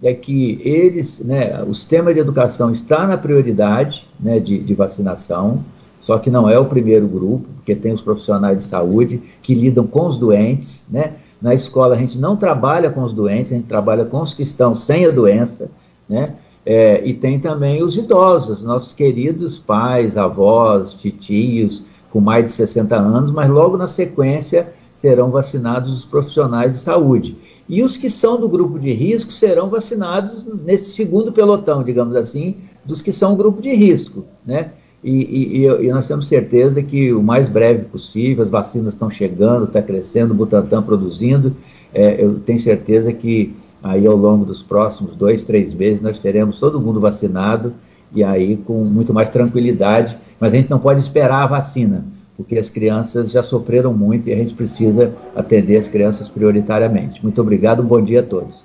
é 0.00 0.14
que 0.14 0.60
eles, 0.62 1.18
né, 1.18 1.60
o 1.64 1.74
sistema 1.74 2.14
de 2.14 2.20
educação 2.20 2.70
está 2.70 3.04
na 3.04 3.18
prioridade 3.18 4.06
né, 4.20 4.38
de, 4.38 4.60
de 4.60 4.72
vacinação, 4.72 5.64
só 6.00 6.16
que 6.16 6.30
não 6.30 6.48
é 6.48 6.56
o 6.60 6.66
primeiro 6.66 7.08
grupo, 7.08 7.44
porque 7.56 7.74
tem 7.74 7.92
os 7.92 8.00
profissionais 8.00 8.58
de 8.58 8.62
saúde 8.62 9.20
que 9.42 9.52
lidam 9.52 9.84
com 9.84 10.06
os 10.06 10.16
doentes, 10.16 10.86
né? 10.88 11.14
Na 11.40 11.54
escola 11.54 11.96
a 11.96 11.98
gente 11.98 12.16
não 12.16 12.36
trabalha 12.36 12.88
com 12.88 13.02
os 13.02 13.12
doentes, 13.12 13.50
a 13.50 13.56
gente 13.56 13.66
trabalha 13.66 14.04
com 14.04 14.20
os 14.20 14.32
que 14.32 14.44
estão 14.44 14.76
sem 14.76 15.06
a 15.06 15.10
doença, 15.10 15.68
né? 16.08 16.36
É, 16.64 17.04
e 17.04 17.14
tem 17.14 17.40
também 17.40 17.82
os 17.82 17.98
idosos, 17.98 18.62
nossos 18.62 18.92
queridos 18.92 19.58
pais, 19.58 20.16
avós, 20.16 20.94
titios, 20.94 21.82
com 22.12 22.20
mais 22.20 22.44
de 22.44 22.52
60 22.52 22.94
anos, 22.94 23.30
mas 23.30 23.48
logo 23.48 23.76
na 23.76 23.88
sequência 23.88 24.72
serão 24.94 25.30
vacinados 25.30 25.90
os 25.90 26.04
profissionais 26.04 26.74
de 26.74 26.78
saúde. 26.78 27.36
E 27.68 27.82
os 27.82 27.96
que 27.96 28.10
são 28.10 28.38
do 28.38 28.48
grupo 28.48 28.78
de 28.78 28.92
risco 28.92 29.32
serão 29.32 29.70
vacinados 29.70 30.46
nesse 30.64 30.92
segundo 30.92 31.32
pelotão, 31.32 31.82
digamos 31.82 32.14
assim, 32.14 32.56
dos 32.84 33.00
que 33.00 33.12
são 33.12 33.36
grupo 33.36 33.62
de 33.62 33.74
risco, 33.74 34.24
né? 34.44 34.72
E, 35.02 35.64
e, 35.64 35.66
e, 35.66 35.90
nós 35.90 36.06
temos 36.06 36.28
certeza 36.28 36.80
que 36.80 37.12
o 37.12 37.20
mais 37.20 37.48
breve 37.48 37.86
possível, 37.86 38.44
as 38.44 38.50
vacinas 38.50 38.94
estão 38.94 39.10
chegando, 39.10 39.64
está 39.64 39.82
crescendo, 39.82 40.30
o 40.30 40.34
Butantan 40.36 40.80
produzindo, 40.80 41.56
é, 41.92 42.22
eu 42.24 42.38
tenho 42.38 42.60
certeza 42.60 43.12
que 43.12 43.52
aí 43.82 44.06
ao 44.06 44.14
longo 44.14 44.44
dos 44.44 44.62
próximos 44.62 45.16
dois, 45.16 45.42
três 45.42 45.74
meses 45.74 46.00
nós 46.00 46.20
teremos 46.20 46.60
todo 46.60 46.80
mundo 46.80 47.00
vacinado 47.00 47.74
e 48.14 48.22
aí 48.22 48.56
com 48.56 48.84
muito 48.84 49.12
mais 49.12 49.30
tranquilidade, 49.30 50.18
mas 50.38 50.52
a 50.52 50.56
gente 50.56 50.70
não 50.70 50.78
pode 50.78 51.00
esperar 51.00 51.42
a 51.42 51.46
vacina, 51.46 52.04
porque 52.36 52.58
as 52.58 52.68
crianças 52.68 53.30
já 53.30 53.42
sofreram 53.42 53.92
muito 53.92 54.28
e 54.28 54.32
a 54.32 54.36
gente 54.36 54.54
precisa 54.54 55.12
atender 55.34 55.76
as 55.76 55.88
crianças 55.88 56.28
prioritariamente. 56.28 57.22
Muito 57.22 57.40
obrigado, 57.40 57.82
um 57.82 57.86
bom 57.86 58.02
dia 58.02 58.20
a 58.20 58.22
todos. 58.22 58.64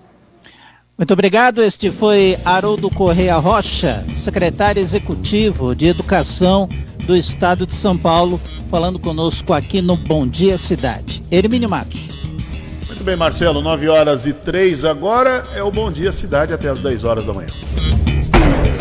Muito 0.98 1.14
obrigado. 1.14 1.62
Este 1.62 1.92
foi 1.92 2.36
Haroldo 2.44 2.90
Correia 2.90 3.38
Rocha, 3.38 4.04
secretário 4.10 4.82
executivo 4.82 5.76
de 5.76 5.90
Educação 5.90 6.68
do 7.06 7.16
Estado 7.16 7.68
de 7.68 7.74
São 7.76 7.96
Paulo, 7.96 8.40
falando 8.72 8.98
conosco 8.98 9.54
aqui 9.54 9.80
no 9.80 9.96
Bom 9.96 10.28
Dia 10.28 10.58
Cidade. 10.58 11.22
Hermínio 11.32 11.70
Matos. 11.70 12.08
Muito 12.88 13.04
bem, 13.04 13.16
Marcelo, 13.16 13.62
9 13.62 13.88
horas 13.88 14.26
e 14.26 14.34
3 14.34 14.86
agora 14.86 15.44
é 15.56 15.62
o 15.62 15.70
Bom 15.70 15.92
Dia 15.92 16.12
Cidade 16.12 16.52
até 16.52 16.68
as 16.68 16.80
10 16.80 17.04
horas 17.04 17.28
da 17.28 17.34
manhã. 17.34 17.67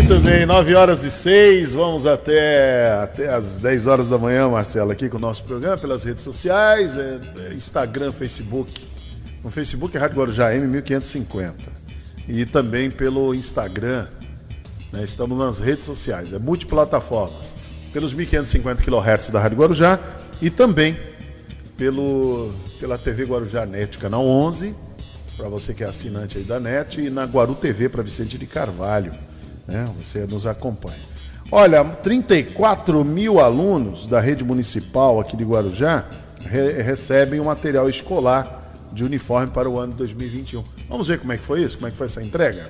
Muito 0.00 0.18
bem, 0.20 0.46
9 0.46 0.74
horas 0.74 1.04
e 1.04 1.10
6, 1.10 1.74
vamos 1.74 2.06
até, 2.06 2.90
até 3.02 3.28
as 3.28 3.58
10 3.58 3.86
horas 3.86 4.08
da 4.08 4.16
manhã, 4.16 4.48
Marcelo, 4.48 4.90
aqui 4.90 5.10
com 5.10 5.18
o 5.18 5.20
nosso 5.20 5.44
programa, 5.44 5.76
pelas 5.76 6.04
redes 6.04 6.22
sociais, 6.22 6.96
é, 6.96 7.20
é 7.50 7.52
Instagram, 7.52 8.10
Facebook. 8.10 8.72
No 9.44 9.50
Facebook 9.50 9.94
é 9.94 10.00
Rádio 10.00 10.16
Guarujá 10.16 10.52
M1550. 10.52 11.52
E 12.26 12.46
também 12.46 12.90
pelo 12.90 13.34
Instagram, 13.34 14.06
né? 14.90 15.04
Estamos 15.04 15.38
nas 15.38 15.60
redes 15.60 15.84
sociais, 15.84 16.32
é 16.32 16.38
multiplataformas. 16.38 17.54
Pelos 17.92 18.14
1550 18.14 18.82
kHz 18.82 19.28
da 19.28 19.38
Rádio 19.38 19.58
Guarujá 19.58 20.00
e 20.40 20.48
também 20.48 20.98
pelo, 21.76 22.54
pela 22.80 22.96
TV 22.96 23.24
Guarujá 23.26 23.66
Net, 23.66 23.98
canal 23.98 24.26
11, 24.26 24.74
para 25.36 25.50
você 25.50 25.74
que 25.74 25.84
é 25.84 25.88
assinante 25.88 26.38
aí 26.38 26.44
da 26.44 26.58
NET, 26.58 27.02
e 27.02 27.10
na 27.10 27.24
Guaru 27.24 27.54
TV 27.54 27.90
para 27.90 28.02
Vicente 28.02 28.38
de 28.38 28.46
Carvalho. 28.46 29.12
Né? 29.70 29.84
Você 29.98 30.26
nos 30.26 30.46
acompanha. 30.46 30.98
Olha, 31.52 31.84
34 31.84 33.04
mil 33.04 33.40
alunos 33.40 34.06
da 34.06 34.20
rede 34.20 34.44
municipal 34.44 35.18
aqui 35.18 35.36
de 35.36 35.44
Guarujá 35.44 36.04
re 36.44 36.82
recebem 36.82 37.40
o 37.40 37.44
material 37.44 37.88
escolar 37.88 38.60
de 38.92 39.04
uniforme 39.04 39.48
para 39.48 39.68
o 39.68 39.78
ano 39.78 39.92
2021. 39.94 40.64
Vamos 40.88 41.08
ver 41.08 41.18
como 41.18 41.32
é 41.32 41.36
que 41.36 41.42
foi 41.42 41.62
isso? 41.62 41.76
Como 41.76 41.88
é 41.88 41.90
que 41.90 41.96
foi 41.96 42.06
essa 42.06 42.22
entrega? 42.22 42.68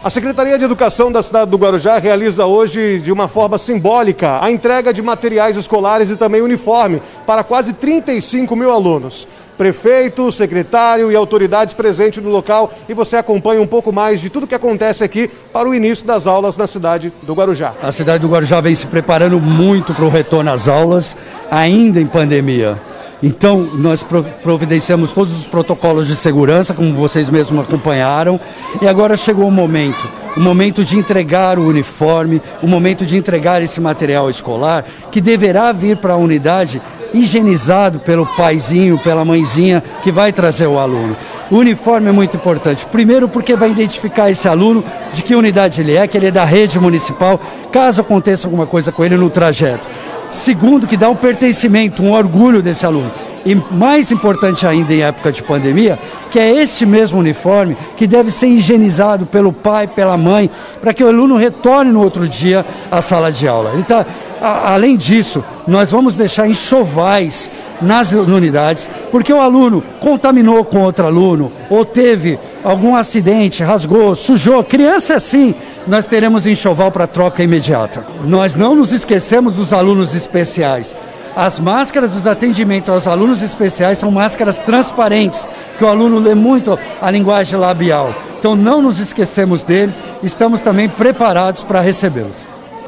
A 0.00 0.10
Secretaria 0.10 0.56
de 0.56 0.64
Educação 0.64 1.10
da 1.10 1.22
cidade 1.22 1.50
do 1.50 1.56
Guarujá 1.56 1.98
realiza 1.98 2.46
hoje, 2.46 3.00
de 3.00 3.10
uma 3.10 3.26
forma 3.26 3.58
simbólica, 3.58 4.42
a 4.42 4.50
entrega 4.50 4.92
de 4.92 5.02
materiais 5.02 5.56
escolares 5.56 6.10
e 6.10 6.16
também 6.16 6.40
uniforme 6.40 7.02
para 7.26 7.42
quase 7.42 7.72
35 7.72 8.54
mil 8.54 8.70
alunos. 8.70 9.26
Prefeito, 9.58 10.30
secretário 10.30 11.10
e 11.10 11.16
autoridades 11.16 11.74
presentes 11.74 12.22
no 12.22 12.30
local 12.30 12.72
e 12.88 12.94
você 12.94 13.16
acompanha 13.16 13.60
um 13.60 13.66
pouco 13.66 13.92
mais 13.92 14.20
de 14.20 14.30
tudo 14.30 14.46
que 14.46 14.54
acontece 14.54 15.02
aqui 15.02 15.28
para 15.52 15.68
o 15.68 15.74
início 15.74 16.06
das 16.06 16.28
aulas 16.28 16.56
na 16.56 16.68
cidade 16.68 17.12
do 17.24 17.34
Guarujá. 17.34 17.74
A 17.82 17.90
cidade 17.90 18.20
do 18.20 18.28
Guarujá 18.28 18.60
vem 18.60 18.74
se 18.74 18.86
preparando 18.86 19.40
muito 19.40 19.92
para 19.92 20.04
o 20.04 20.08
retorno 20.08 20.52
às 20.52 20.68
aulas, 20.68 21.16
ainda 21.50 22.00
em 22.00 22.06
pandemia. 22.06 22.80
Então, 23.20 23.68
nós 23.74 24.06
providenciamos 24.44 25.12
todos 25.12 25.36
os 25.36 25.48
protocolos 25.48 26.06
de 26.06 26.14
segurança, 26.14 26.72
como 26.72 26.94
vocês 26.94 27.28
mesmos 27.28 27.66
acompanharam, 27.66 28.38
e 28.80 28.86
agora 28.86 29.16
chegou 29.16 29.48
o 29.48 29.50
momento 29.50 30.08
o 30.38 30.40
momento 30.40 30.84
de 30.84 30.96
entregar 30.96 31.58
o 31.58 31.66
uniforme, 31.66 32.40
o 32.62 32.68
momento 32.68 33.04
de 33.04 33.16
entregar 33.16 33.60
esse 33.60 33.80
material 33.80 34.30
escolar, 34.30 34.84
que 35.10 35.20
deverá 35.20 35.72
vir 35.72 35.96
para 35.96 36.12
a 36.12 36.16
unidade 36.16 36.80
higienizado 37.12 37.98
pelo 38.00 38.26
paizinho, 38.26 38.98
pela 38.98 39.24
mãezinha 39.24 39.82
que 40.02 40.12
vai 40.12 40.32
trazer 40.32 40.66
o 40.66 40.78
aluno. 40.78 41.16
O 41.50 41.56
uniforme 41.56 42.08
é 42.08 42.12
muito 42.12 42.36
importante. 42.36 42.86
Primeiro, 42.86 43.28
porque 43.28 43.54
vai 43.54 43.70
identificar 43.70 44.30
esse 44.30 44.46
aluno 44.48 44.84
de 45.12 45.22
que 45.22 45.34
unidade 45.34 45.80
ele 45.80 45.96
é, 45.96 46.06
que 46.06 46.16
ele 46.16 46.26
é 46.26 46.30
da 46.30 46.44
rede 46.44 46.78
municipal, 46.78 47.40
caso 47.72 48.00
aconteça 48.00 48.46
alguma 48.46 48.66
coisa 48.66 48.92
com 48.92 49.04
ele 49.04 49.16
no 49.16 49.30
trajeto. 49.30 49.88
Segundo, 50.28 50.86
que 50.86 50.96
dá 50.96 51.08
um 51.08 51.16
pertencimento, 51.16 52.02
um 52.02 52.12
orgulho 52.12 52.60
desse 52.60 52.84
aluno. 52.84 53.10
E 53.44 53.54
mais 53.54 54.10
importante 54.10 54.66
ainda 54.66 54.92
em 54.92 55.02
época 55.02 55.32
de 55.32 55.42
pandemia, 55.42 55.98
que 56.30 56.38
é 56.38 56.62
este 56.62 56.84
mesmo 56.84 57.18
uniforme 57.18 57.76
que 57.96 58.06
deve 58.06 58.30
ser 58.30 58.48
higienizado 58.48 59.26
pelo 59.26 59.52
pai, 59.52 59.86
pela 59.86 60.16
mãe, 60.16 60.50
para 60.80 60.92
que 60.92 61.02
o 61.02 61.08
aluno 61.08 61.36
retorne 61.36 61.90
no 61.90 62.02
outro 62.02 62.28
dia 62.28 62.64
à 62.90 63.00
sala 63.00 63.32
de 63.32 63.48
aula. 63.48 63.70
Ele 63.72 63.84
tá, 63.84 64.04
a, 64.40 64.74
além 64.74 64.96
disso, 64.96 65.42
nós 65.66 65.90
vamos 65.90 66.16
deixar 66.16 66.48
enxovais 66.48 67.50
nas 67.80 68.12
unidades, 68.12 68.90
porque 69.10 69.32
o 69.32 69.40
aluno 69.40 69.82
contaminou 70.00 70.64
com 70.64 70.80
outro 70.80 71.06
aluno, 71.06 71.50
ou 71.70 71.84
teve 71.84 72.38
algum 72.64 72.96
acidente, 72.96 73.62
rasgou, 73.62 74.14
sujou. 74.14 74.62
Criança 74.64 75.14
é 75.14 75.16
assim, 75.16 75.54
nós 75.86 76.06
teremos 76.06 76.46
enxoval 76.46 76.90
para 76.90 77.06
troca 77.06 77.42
imediata. 77.42 78.04
Nós 78.24 78.54
não 78.54 78.74
nos 78.74 78.92
esquecemos 78.92 79.56
dos 79.56 79.72
alunos 79.72 80.14
especiais. 80.14 80.94
As 81.36 81.58
máscaras 81.58 82.10
dos 82.10 82.26
atendimentos 82.26 82.90
aos 82.90 83.06
alunos 83.06 83.42
especiais 83.42 83.98
são 83.98 84.10
máscaras 84.10 84.58
transparentes, 84.58 85.48
que 85.76 85.84
o 85.84 85.88
aluno 85.88 86.18
lê 86.18 86.34
muito 86.34 86.78
a 87.00 87.10
linguagem 87.10 87.58
labial. 87.58 88.12
Então 88.38 88.54
não 88.54 88.80
nos 88.80 88.98
esquecemos 88.98 89.62
deles, 89.62 90.02
estamos 90.22 90.60
também 90.60 90.88
preparados 90.88 91.64
para 91.64 91.80
recebê-los. 91.80 92.36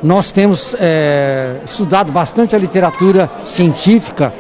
Nós 0.02 0.32
temos 0.32 0.74
é, 0.78 1.56
estudado 1.64 2.10
bastante 2.10 2.56
a 2.56 2.58
literatura 2.58 3.28
científica 3.44 4.32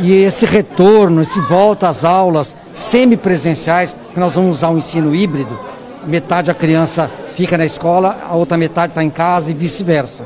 e 0.00 0.12
esse 0.12 0.46
retorno, 0.46 1.22
esse 1.22 1.40
volta 1.40 1.88
às 1.88 2.04
aulas 2.04 2.54
semipresenciais, 2.74 3.94
que 4.12 4.20
nós 4.20 4.34
vamos 4.34 4.58
usar 4.58 4.68
o 4.68 4.74
um 4.74 4.78
ensino 4.78 5.14
híbrido, 5.14 5.58
metade 6.06 6.50
a 6.50 6.54
criança 6.54 7.10
fica 7.34 7.58
na 7.58 7.64
escola, 7.64 8.18
a 8.28 8.34
outra 8.34 8.56
metade 8.56 8.92
está 8.92 9.02
em 9.02 9.10
casa 9.10 9.50
e 9.50 9.54
vice-versa. 9.54 10.24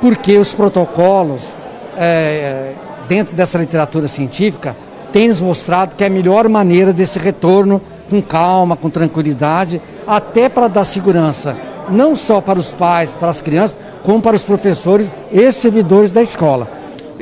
Porque 0.00 0.36
os 0.36 0.52
protocolos, 0.52 1.52
é, 1.96 2.72
dentro 3.08 3.34
dessa 3.34 3.58
literatura 3.58 4.08
científica, 4.08 4.76
têm 5.12 5.28
nos 5.28 5.40
mostrado 5.40 5.96
que 5.96 6.04
é 6.04 6.08
a 6.08 6.10
melhor 6.10 6.48
maneira 6.48 6.92
desse 6.92 7.18
retorno 7.18 7.80
com 8.10 8.20
calma, 8.20 8.76
com 8.76 8.90
tranquilidade, 8.90 9.80
até 10.06 10.48
para 10.48 10.68
dar 10.68 10.84
segurança, 10.84 11.56
não 11.88 12.14
só 12.14 12.40
para 12.40 12.58
os 12.58 12.74
pais, 12.74 13.14
para 13.14 13.30
as 13.30 13.40
crianças, 13.40 13.76
como 14.02 14.20
para 14.20 14.36
os 14.36 14.44
professores 14.44 15.10
e 15.32 15.52
servidores 15.52 16.12
da 16.12 16.22
escola. 16.22 16.68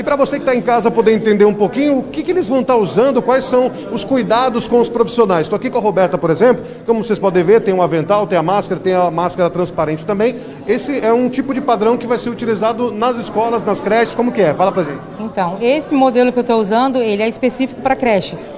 E 0.02 0.04
para 0.04 0.16
você 0.16 0.34
que 0.34 0.42
está 0.42 0.52
em 0.52 0.60
casa 0.60 0.90
poder 0.90 1.14
entender 1.14 1.44
um 1.44 1.54
pouquinho 1.54 2.00
o 2.00 2.02
que, 2.02 2.24
que 2.24 2.32
eles 2.32 2.48
vão 2.48 2.58
estar 2.58 2.74
tá 2.74 2.78
usando, 2.80 3.22
quais 3.22 3.44
são 3.44 3.70
os 3.92 4.02
cuidados 4.02 4.66
com 4.66 4.80
os 4.80 4.88
profissionais. 4.88 5.42
Estou 5.42 5.56
aqui 5.56 5.70
com 5.70 5.78
a 5.78 5.80
Roberta, 5.80 6.18
por 6.18 6.28
exemplo, 6.28 6.64
como 6.84 7.04
vocês 7.04 7.20
podem 7.20 7.44
ver, 7.44 7.60
tem 7.60 7.72
um 7.72 7.80
avental, 7.80 8.26
tem 8.26 8.36
a 8.36 8.42
máscara, 8.42 8.80
tem 8.80 8.94
a 8.94 9.12
máscara 9.12 9.48
transparente 9.48 10.04
também. 10.04 10.34
Esse 10.66 10.98
é 10.98 11.12
um 11.12 11.28
tipo 11.28 11.54
de 11.54 11.60
padrão 11.60 11.96
que 11.96 12.04
vai 12.04 12.18
ser 12.18 12.30
utilizado 12.30 12.90
nas 12.90 13.16
escolas, 13.16 13.62
nas 13.62 13.80
creches, 13.80 14.12
como 14.12 14.32
que 14.32 14.42
é? 14.42 14.52
Fala 14.52 14.72
pra 14.72 14.82
gente. 14.82 14.98
Então, 15.20 15.56
esse 15.60 15.94
modelo 15.94 16.32
que 16.32 16.38
eu 16.40 16.42
estou 16.42 16.60
usando, 16.60 16.96
ele 16.96 17.22
é 17.22 17.28
específico 17.28 17.80
para 17.80 17.94
creches. 17.94 18.52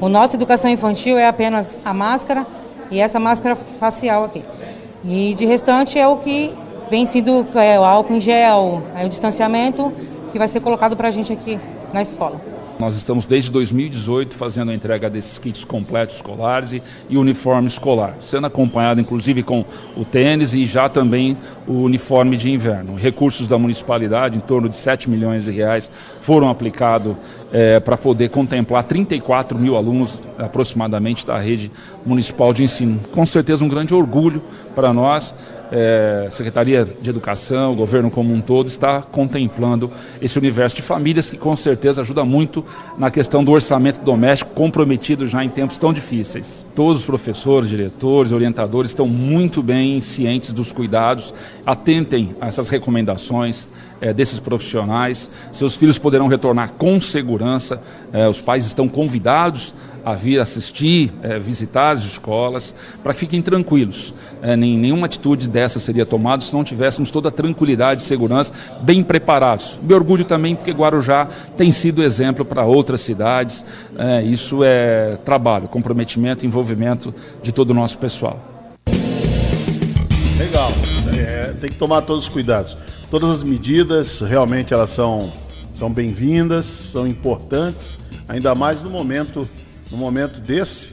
O 0.00 0.08
nosso 0.08 0.34
educação 0.34 0.70
infantil 0.70 1.18
é 1.18 1.28
apenas 1.28 1.76
a 1.84 1.92
máscara 1.92 2.46
e 2.90 3.00
essa 3.00 3.20
máscara 3.20 3.54
facial 3.54 4.24
aqui. 4.24 4.42
E 5.04 5.34
de 5.34 5.44
restante 5.44 5.98
é 5.98 6.08
o 6.08 6.16
que 6.16 6.54
vem 6.88 7.04
sido 7.04 7.46
é, 7.54 7.78
o 7.78 7.84
álcool 7.84 8.14
em 8.14 8.20
gel, 8.20 8.82
é 8.96 9.04
o 9.04 9.10
distanciamento 9.10 9.92
que 10.36 10.38
vai 10.38 10.48
ser 10.48 10.60
colocado 10.60 10.94
para 10.94 11.08
a 11.08 11.10
gente 11.10 11.32
aqui 11.32 11.58
na 11.94 12.02
escola. 12.02 12.38
Nós 12.78 12.94
estamos 12.94 13.26
desde 13.26 13.50
2018 13.50 14.36
fazendo 14.36 14.70
a 14.70 14.74
entrega 14.74 15.08
desses 15.08 15.38
kits 15.38 15.64
completos 15.64 16.16
escolares 16.16 16.72
e, 16.72 16.82
e 17.08 17.16
uniforme 17.16 17.66
escolar, 17.66 18.14
sendo 18.20 18.46
acompanhado 18.46 19.00
inclusive 19.00 19.42
com 19.42 19.64
o 19.96 20.04
tênis 20.04 20.54
e 20.54 20.66
já 20.66 20.90
também 20.90 21.38
o 21.66 21.84
uniforme 21.84 22.36
de 22.36 22.50
inverno. 22.50 22.96
Recursos 22.96 23.46
da 23.46 23.56
municipalidade, 23.56 24.36
em 24.36 24.40
torno 24.40 24.68
de 24.68 24.76
7 24.76 25.08
milhões 25.08 25.46
de 25.46 25.52
reais, 25.52 25.90
foram 26.20 26.50
aplicados 26.50 27.16
é, 27.50 27.80
para 27.80 27.96
poder 27.96 28.28
contemplar 28.28 28.84
34 28.84 29.58
mil 29.58 29.74
alunos 29.74 30.22
aproximadamente 30.38 31.26
da 31.26 31.38
rede 31.38 31.72
municipal 32.04 32.52
de 32.52 32.62
ensino. 32.62 33.00
Com 33.10 33.24
certeza 33.24 33.64
um 33.64 33.68
grande 33.68 33.94
orgulho 33.94 34.42
para 34.74 34.92
nós 34.92 35.34
é, 35.70 36.28
Secretaria 36.30 36.86
de 37.00 37.10
Educação, 37.10 37.72
o 37.72 37.76
governo 37.76 38.10
como 38.10 38.32
um 38.32 38.40
todo, 38.40 38.68
está 38.68 39.02
contemplando 39.02 39.90
esse 40.20 40.38
universo 40.38 40.76
de 40.76 40.82
famílias 40.82 41.30
que 41.30 41.36
com 41.36 41.54
certeza 41.56 42.02
ajuda 42.02 42.24
muito 42.24 42.64
na 42.98 43.10
questão 43.10 43.42
do 43.42 43.52
orçamento 43.52 44.00
doméstico 44.00 44.52
comprometido 44.52 45.26
já 45.26 45.44
em 45.44 45.48
tempos 45.48 45.78
tão 45.78 45.92
difíceis. 45.92 46.66
Todos 46.74 47.00
os 47.00 47.06
professores, 47.06 47.68
diretores, 47.68 48.32
orientadores 48.32 48.90
estão 48.90 49.06
muito 49.06 49.62
bem 49.62 50.00
cientes 50.00 50.52
dos 50.52 50.72
cuidados, 50.72 51.34
atentem 51.64 52.34
a 52.40 52.48
essas 52.48 52.68
recomendações 52.68 53.68
é, 54.00 54.12
desses 54.12 54.38
profissionais. 54.38 55.30
Seus 55.52 55.74
filhos 55.74 55.98
poderão 55.98 56.28
retornar 56.28 56.72
com 56.78 57.00
segurança, 57.00 57.80
é, 58.12 58.28
os 58.28 58.40
pais 58.40 58.66
estão 58.66 58.88
convidados 58.88 59.74
a 60.06 60.14
vir 60.14 60.38
assistir, 60.38 61.12
é, 61.20 61.36
visitar 61.36 61.90
as 61.90 62.04
escolas, 62.04 62.72
para 63.02 63.12
que 63.12 63.18
fiquem 63.18 63.42
tranquilos. 63.42 64.14
É, 64.40 64.54
nenhuma 64.54 65.06
atitude 65.06 65.48
dessa 65.48 65.80
seria 65.80 66.06
tomada 66.06 66.42
se 66.42 66.54
não 66.54 66.62
tivéssemos 66.62 67.10
toda 67.10 67.28
a 67.28 67.32
tranquilidade 67.32 68.02
e 68.02 68.04
segurança, 68.04 68.52
bem 68.82 69.02
preparados. 69.02 69.76
Me 69.82 69.92
orgulho 69.92 70.24
também 70.24 70.54
porque 70.54 70.70
Guarujá 70.70 71.26
tem 71.56 71.72
sido 71.72 72.04
exemplo 72.04 72.44
para 72.44 72.64
outras 72.64 73.00
cidades. 73.00 73.64
É, 73.98 74.22
isso 74.22 74.62
é 74.62 75.18
trabalho, 75.24 75.66
comprometimento, 75.66 76.46
envolvimento 76.46 77.12
de 77.42 77.50
todo 77.50 77.70
o 77.70 77.74
nosso 77.74 77.98
pessoal. 77.98 78.40
Legal. 80.38 80.70
É, 81.18 81.52
tem 81.60 81.68
que 81.68 81.76
tomar 81.76 82.02
todos 82.02 82.24
os 82.24 82.28
cuidados. 82.28 82.76
Todas 83.10 83.30
as 83.30 83.42
medidas 83.42 84.20
realmente 84.20 84.74
elas 84.74 84.90
são, 84.90 85.32
são 85.72 85.92
bem-vindas, 85.92 86.66
são 86.66 87.06
importantes, 87.06 87.96
ainda 88.28 88.54
mais 88.54 88.82
no 88.82 88.90
momento 88.90 89.48
no 89.90 89.96
momento 89.96 90.40
desse, 90.40 90.90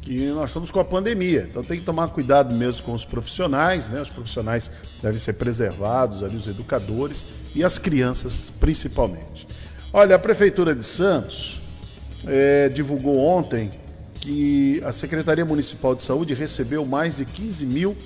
que 0.00 0.26
nós 0.28 0.50
estamos 0.50 0.70
com 0.70 0.80
a 0.80 0.84
pandemia. 0.84 1.46
Então 1.48 1.62
tem 1.62 1.78
que 1.78 1.84
tomar 1.84 2.08
cuidado 2.08 2.54
mesmo 2.54 2.84
com 2.84 2.92
os 2.92 3.04
profissionais, 3.04 3.88
né? 3.88 4.00
Os 4.00 4.10
profissionais 4.10 4.70
devem 5.02 5.18
ser 5.18 5.34
preservados, 5.34 6.22
ali 6.22 6.36
os 6.36 6.46
educadores 6.46 7.26
e 7.54 7.64
as 7.64 7.78
crianças 7.78 8.52
principalmente. 8.60 9.46
Olha, 9.92 10.16
a 10.16 10.18
Prefeitura 10.18 10.74
de 10.74 10.82
Santos 10.82 11.60
é, 12.26 12.68
divulgou 12.68 13.18
ontem 13.18 13.70
que 14.20 14.82
a 14.84 14.92
Secretaria 14.92 15.44
Municipal 15.44 15.94
de 15.94 16.02
Saúde 16.02 16.34
recebeu 16.34 16.84
mais 16.84 17.18
de 17.18 17.24
15 17.24 17.66
mil 17.66 17.96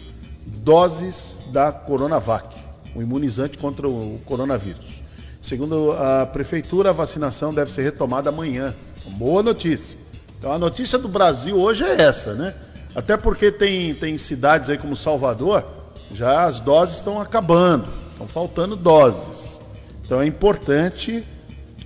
doses 0.46 1.40
da 1.53 1.72
Coronavac, 1.72 2.55
o 2.99 3.03
imunizante 3.03 3.57
contra 3.57 3.88
o 3.88 4.20
coronavírus. 4.24 5.03
Segundo 5.40 5.92
a 5.92 6.26
Prefeitura, 6.26 6.90
a 6.90 6.92
vacinação 6.92 7.55
deve 7.55 7.70
ser 7.70 7.82
retomada 7.82 8.28
amanhã, 8.28 8.74
Boa 9.16 9.42
notícia. 9.42 9.99
Então 10.38 10.53
a 10.53 10.59
notícia 10.59 10.99
do 10.99 11.09
Brasil 11.09 11.57
hoje 11.57 11.84
é 11.84 12.03
essa, 12.03 12.34
né? 12.34 12.55
Até 12.94 13.16
porque 13.16 13.51
tem, 13.51 13.94
tem 13.94 14.18
cidades 14.18 14.68
aí 14.68 14.78
como 14.78 14.94
Salvador, 14.94 15.64
já 16.12 16.44
as 16.44 16.61
doses 16.61 16.96
estão 16.96 17.20
acabando, 17.20 17.88
estão 18.12 18.28
faltando 18.28 18.76
doses. 18.76 19.59
Então 20.05 20.20
é 20.20 20.26
importante 20.26 21.24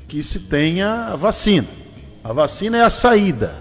que 0.08 0.22
se 0.22 0.40
tenha 0.40 1.06
a 1.06 1.16
vacina. 1.16 1.68
A 2.22 2.32
vacina 2.32 2.78
é 2.78 2.82
a 2.82 2.90
saída 2.90 3.54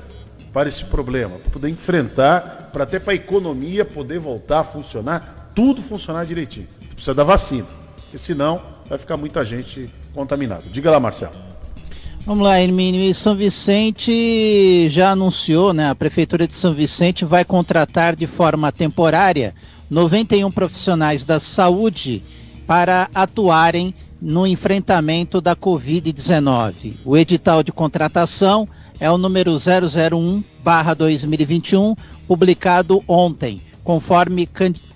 para 0.52 0.68
esse 0.68 0.86
problema, 0.86 1.38
para 1.38 1.52
poder 1.52 1.70
enfrentar, 1.70 2.70
para 2.74 2.84
até 2.84 3.00
para 3.00 3.14
a 3.14 3.16
economia 3.16 3.86
poder 3.86 4.20
voltar 4.20 4.60
a 4.60 4.64
funcionar, 4.64 5.52
tudo 5.56 5.82
funcionar 5.82 6.26
direitinho. 6.26 6.68
Precisa 7.02 7.16
da 7.16 7.24
vacina, 7.24 7.66
porque 7.96 8.20
senão 8.20 8.62
vai 8.88 9.00
ficar 9.00 9.18
muita 9.18 9.44
gente 9.44 9.88
contaminada. 10.14 10.66
Diga 10.72 10.92
lá, 10.92 11.00
Marcelo. 11.00 11.32
Vamos 12.28 12.44
lá, 12.44 12.62
Hermínio. 12.62 13.02
E 13.02 13.12
São 13.12 13.36
Vicente 13.36 14.88
já 14.88 15.10
anunciou, 15.10 15.74
né? 15.74 15.90
A 15.90 15.96
Prefeitura 15.96 16.48
de 16.48 16.54
São 16.54 16.76
Vicente 16.76 17.26
vai 17.26 17.44
contratar 17.44 18.16
de 18.16 18.28
forma 18.28 18.72
temporária 18.72 19.56
91 19.90 20.52
profissionais 20.52 21.26
da 21.26 21.40
saúde 21.40 22.22
para 22.68 23.10
atuarem 23.16 23.96
no 24.22 24.46
enfrentamento 24.46 25.42
da 25.42 25.56
Covid-19. 25.56 26.98
O 27.04 27.18
edital 27.18 27.64
de 27.64 27.72
contratação 27.72 28.70
é 29.00 29.10
o 29.10 29.18
número 29.18 29.56
001-2021, 29.56 31.98
publicado 32.28 33.04
ontem, 33.08 33.60
conforme 33.84 34.48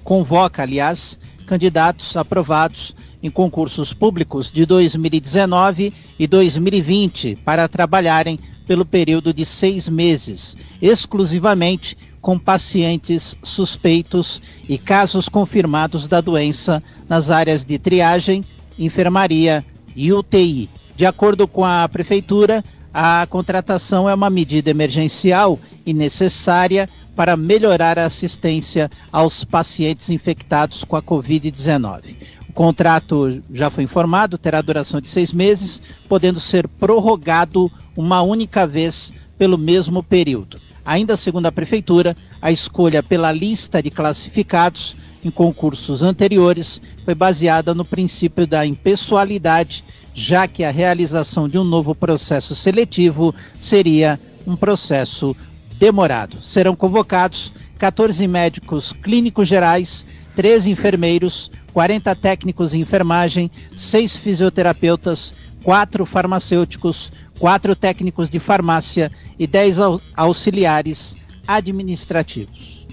convoca, 0.03 0.61
aliás, 0.61 1.17
candidatos 1.45 2.17
aprovados 2.17 2.95
em 3.21 3.29
concursos 3.29 3.93
públicos 3.93 4.51
de 4.51 4.65
2019 4.65 5.93
e 6.19 6.27
2020 6.27 7.37
para 7.43 7.67
trabalharem 7.67 8.39
pelo 8.65 8.85
período 8.85 9.33
de 9.33 9.45
seis 9.45 9.87
meses, 9.87 10.57
exclusivamente 10.81 11.97
com 12.21 12.37
pacientes 12.39 13.37
suspeitos 13.43 14.41
e 14.67 14.77
casos 14.77 15.29
confirmados 15.29 16.07
da 16.07 16.19
doença 16.19 16.81
nas 17.07 17.29
áreas 17.29 17.63
de 17.63 17.77
triagem, 17.77 18.43
enfermaria 18.79 19.63
e 19.95 20.11
UTI. 20.11 20.69
De 20.95 21.05
acordo 21.05 21.47
com 21.47 21.63
a 21.63 21.87
Prefeitura, 21.87 22.63
a 22.93 23.27
contratação 23.29 24.09
é 24.09 24.13
uma 24.13 24.29
medida 24.29 24.69
emergencial 24.69 25.59
e 25.85 25.93
necessária 25.93 26.87
para 27.15 27.37
melhorar 27.37 27.97
a 27.97 28.05
assistência 28.05 28.89
aos 29.11 29.43
pacientes 29.43 30.09
infectados 30.09 30.83
com 30.83 30.95
a 30.95 31.01
Covid-19 31.01 32.35
contrato 32.55 33.43
já 33.53 33.69
foi 33.69 33.83
informado, 33.83 34.37
terá 34.37 34.61
duração 34.61 35.01
de 35.01 35.09
seis 35.09 35.33
meses, 35.33 35.81
podendo 36.07 36.39
ser 36.39 36.67
prorrogado 36.67 37.69
uma 37.95 38.21
única 38.21 38.65
vez 38.65 39.13
pelo 39.37 39.57
mesmo 39.57 40.01
período. 40.01 40.57
Ainda 40.85 41.17
segundo 41.17 41.47
a 41.47 41.51
Prefeitura, 41.51 42.15
a 42.41 42.51
escolha 42.51 43.03
pela 43.03 43.31
lista 43.31 43.83
de 43.83 43.91
classificados 43.91 44.95
em 45.23 45.29
concursos 45.29 46.01
anteriores 46.01 46.81
foi 47.03 47.13
baseada 47.13 47.73
no 47.73 47.83
princípio 47.83 48.47
da 48.47 48.65
impessoalidade, 48.65 49.83
já 50.13 50.47
que 50.47 50.63
a 50.63 50.71
realização 50.71 51.49
de 51.49 51.57
um 51.59 51.63
novo 51.63 51.93
processo 51.93 52.55
seletivo 52.55 53.35
seria 53.59 54.19
um 54.47 54.55
processo 54.55 55.35
demorado. 55.77 56.41
Serão 56.41 56.75
convocados 56.75 57.53
14 57.77 58.27
médicos 58.27 58.93
clínicos 58.93 59.47
gerais 59.47 60.05
13 60.35 60.69
enfermeiros, 60.69 61.49
40 61.73 62.13
técnicos 62.15 62.73
em 62.73 62.81
enfermagem, 62.81 63.49
6 63.75 64.17
fisioterapeutas, 64.17 65.33
4 65.63 66.05
farmacêuticos, 66.05 67.11
4 67.39 67.75
técnicos 67.75 68.29
de 68.29 68.39
farmácia 68.39 69.11
e 69.39 69.47
10 69.47 69.77
auxiliares 70.15 71.15
administrativos. 71.47 72.85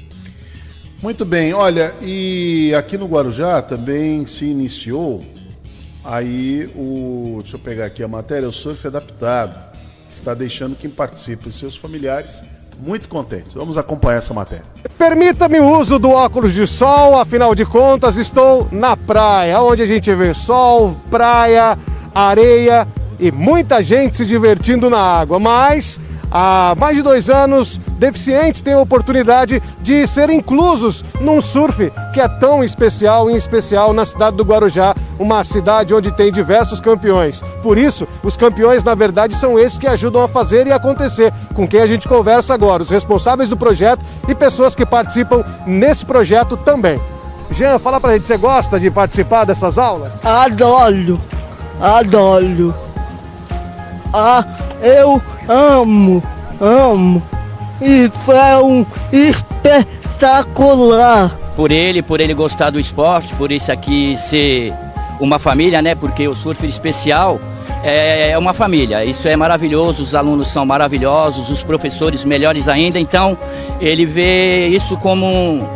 Muito 1.02 1.24
bem, 1.24 1.52
olha, 1.52 1.94
e 2.00 2.72
aqui 2.76 2.96
no 2.96 3.06
Guarujá 3.06 3.60
também 3.60 4.24
se 4.24 4.44
iniciou 4.44 5.20
aí 6.04 6.70
o. 6.76 7.38
Deixa 7.40 7.56
eu 7.56 7.60
pegar 7.60 7.86
aqui 7.86 8.04
a 8.04 8.08
matéria, 8.08 8.48
o 8.48 8.52
surf 8.52 8.86
adaptado. 8.86 9.72
Está 10.08 10.32
deixando 10.32 10.76
quem 10.76 10.90
participa 10.90 11.48
e 11.48 11.52
seus 11.52 11.74
familiares 11.74 12.42
muito 12.80 13.08
contentes. 13.08 13.54
Vamos 13.54 13.78
acompanhar 13.78 14.18
essa 14.18 14.34
matéria. 14.34 14.64
Permita-me 14.98 15.60
o 15.60 15.78
uso 15.78 15.98
do 15.98 16.10
óculos 16.10 16.52
de 16.52 16.66
sol, 16.66 17.18
afinal 17.18 17.54
de 17.54 17.64
contas, 17.64 18.16
estou 18.16 18.68
na 18.70 18.96
praia, 18.96 19.60
onde 19.60 19.82
a 19.82 19.86
gente 19.86 20.12
vê 20.14 20.34
sol, 20.34 20.96
praia, 21.10 21.78
areia 22.14 22.86
e 23.18 23.30
muita 23.30 23.82
gente 23.82 24.16
se 24.16 24.26
divertindo 24.26 24.90
na 24.90 24.98
água. 24.98 25.38
Mas 25.38 26.00
Há 26.34 26.74
mais 26.78 26.96
de 26.96 27.02
dois 27.02 27.28
anos, 27.28 27.78
deficientes 27.98 28.62
têm 28.62 28.72
a 28.72 28.80
oportunidade 28.80 29.62
de 29.82 30.06
ser 30.06 30.30
inclusos 30.30 31.04
num 31.20 31.42
surf 31.42 31.92
que 32.14 32.20
é 32.22 32.26
tão 32.26 32.64
especial, 32.64 33.30
em 33.30 33.36
especial 33.36 33.92
na 33.92 34.06
cidade 34.06 34.38
do 34.38 34.42
Guarujá, 34.42 34.94
uma 35.18 35.44
cidade 35.44 35.92
onde 35.92 36.10
tem 36.10 36.32
diversos 36.32 36.80
campeões. 36.80 37.42
Por 37.62 37.76
isso, 37.76 38.08
os 38.22 38.34
campeões, 38.34 38.82
na 38.82 38.94
verdade, 38.94 39.34
são 39.34 39.58
esses 39.58 39.76
que 39.76 39.86
ajudam 39.86 40.22
a 40.22 40.28
fazer 40.28 40.66
e 40.66 40.72
acontecer, 40.72 41.30
com 41.52 41.68
quem 41.68 41.82
a 41.82 41.86
gente 41.86 42.08
conversa 42.08 42.54
agora, 42.54 42.82
os 42.82 42.88
responsáveis 42.88 43.50
do 43.50 43.56
projeto 43.56 44.02
e 44.26 44.34
pessoas 44.34 44.74
que 44.74 44.86
participam 44.86 45.44
nesse 45.66 46.06
projeto 46.06 46.56
também. 46.56 46.98
Jean, 47.50 47.78
fala 47.78 48.00
pra 48.00 48.14
gente, 48.14 48.26
você 48.26 48.38
gosta 48.38 48.80
de 48.80 48.90
participar 48.90 49.44
dessas 49.44 49.76
aulas? 49.76 50.10
Adoro, 50.24 51.20
adoro. 51.78 52.91
Ah, 54.12 54.44
eu 54.82 55.22
amo, 55.48 56.22
amo. 56.60 57.22
Isso 57.80 58.30
é 58.30 58.62
um 58.62 58.84
espetacular. 59.10 60.58
Por 61.56 61.70
ele, 61.70 62.02
por 62.02 62.20
ele 62.20 62.34
gostar 62.34 62.70
do 62.70 62.78
esporte, 62.80 63.34
por 63.34 63.52
isso 63.52 63.70
aqui 63.72 64.16
ser 64.16 64.72
uma 65.20 65.38
família, 65.38 65.82
né? 65.82 65.94
Porque 65.94 66.26
o 66.28 66.34
surf 66.34 66.66
especial 66.66 67.38
é 67.82 68.36
uma 68.38 68.54
família. 68.54 69.04
Isso 69.04 69.26
é 69.28 69.36
maravilhoso, 69.36 70.02
os 70.02 70.14
alunos 70.14 70.48
são 70.48 70.64
maravilhosos, 70.64 71.50
os 71.50 71.62
professores 71.62 72.24
melhores 72.24 72.68
ainda. 72.68 72.98
Então, 72.98 73.36
ele 73.80 74.06
vê 74.06 74.68
isso 74.68 74.96
como 74.96 75.26
um, 75.26 75.66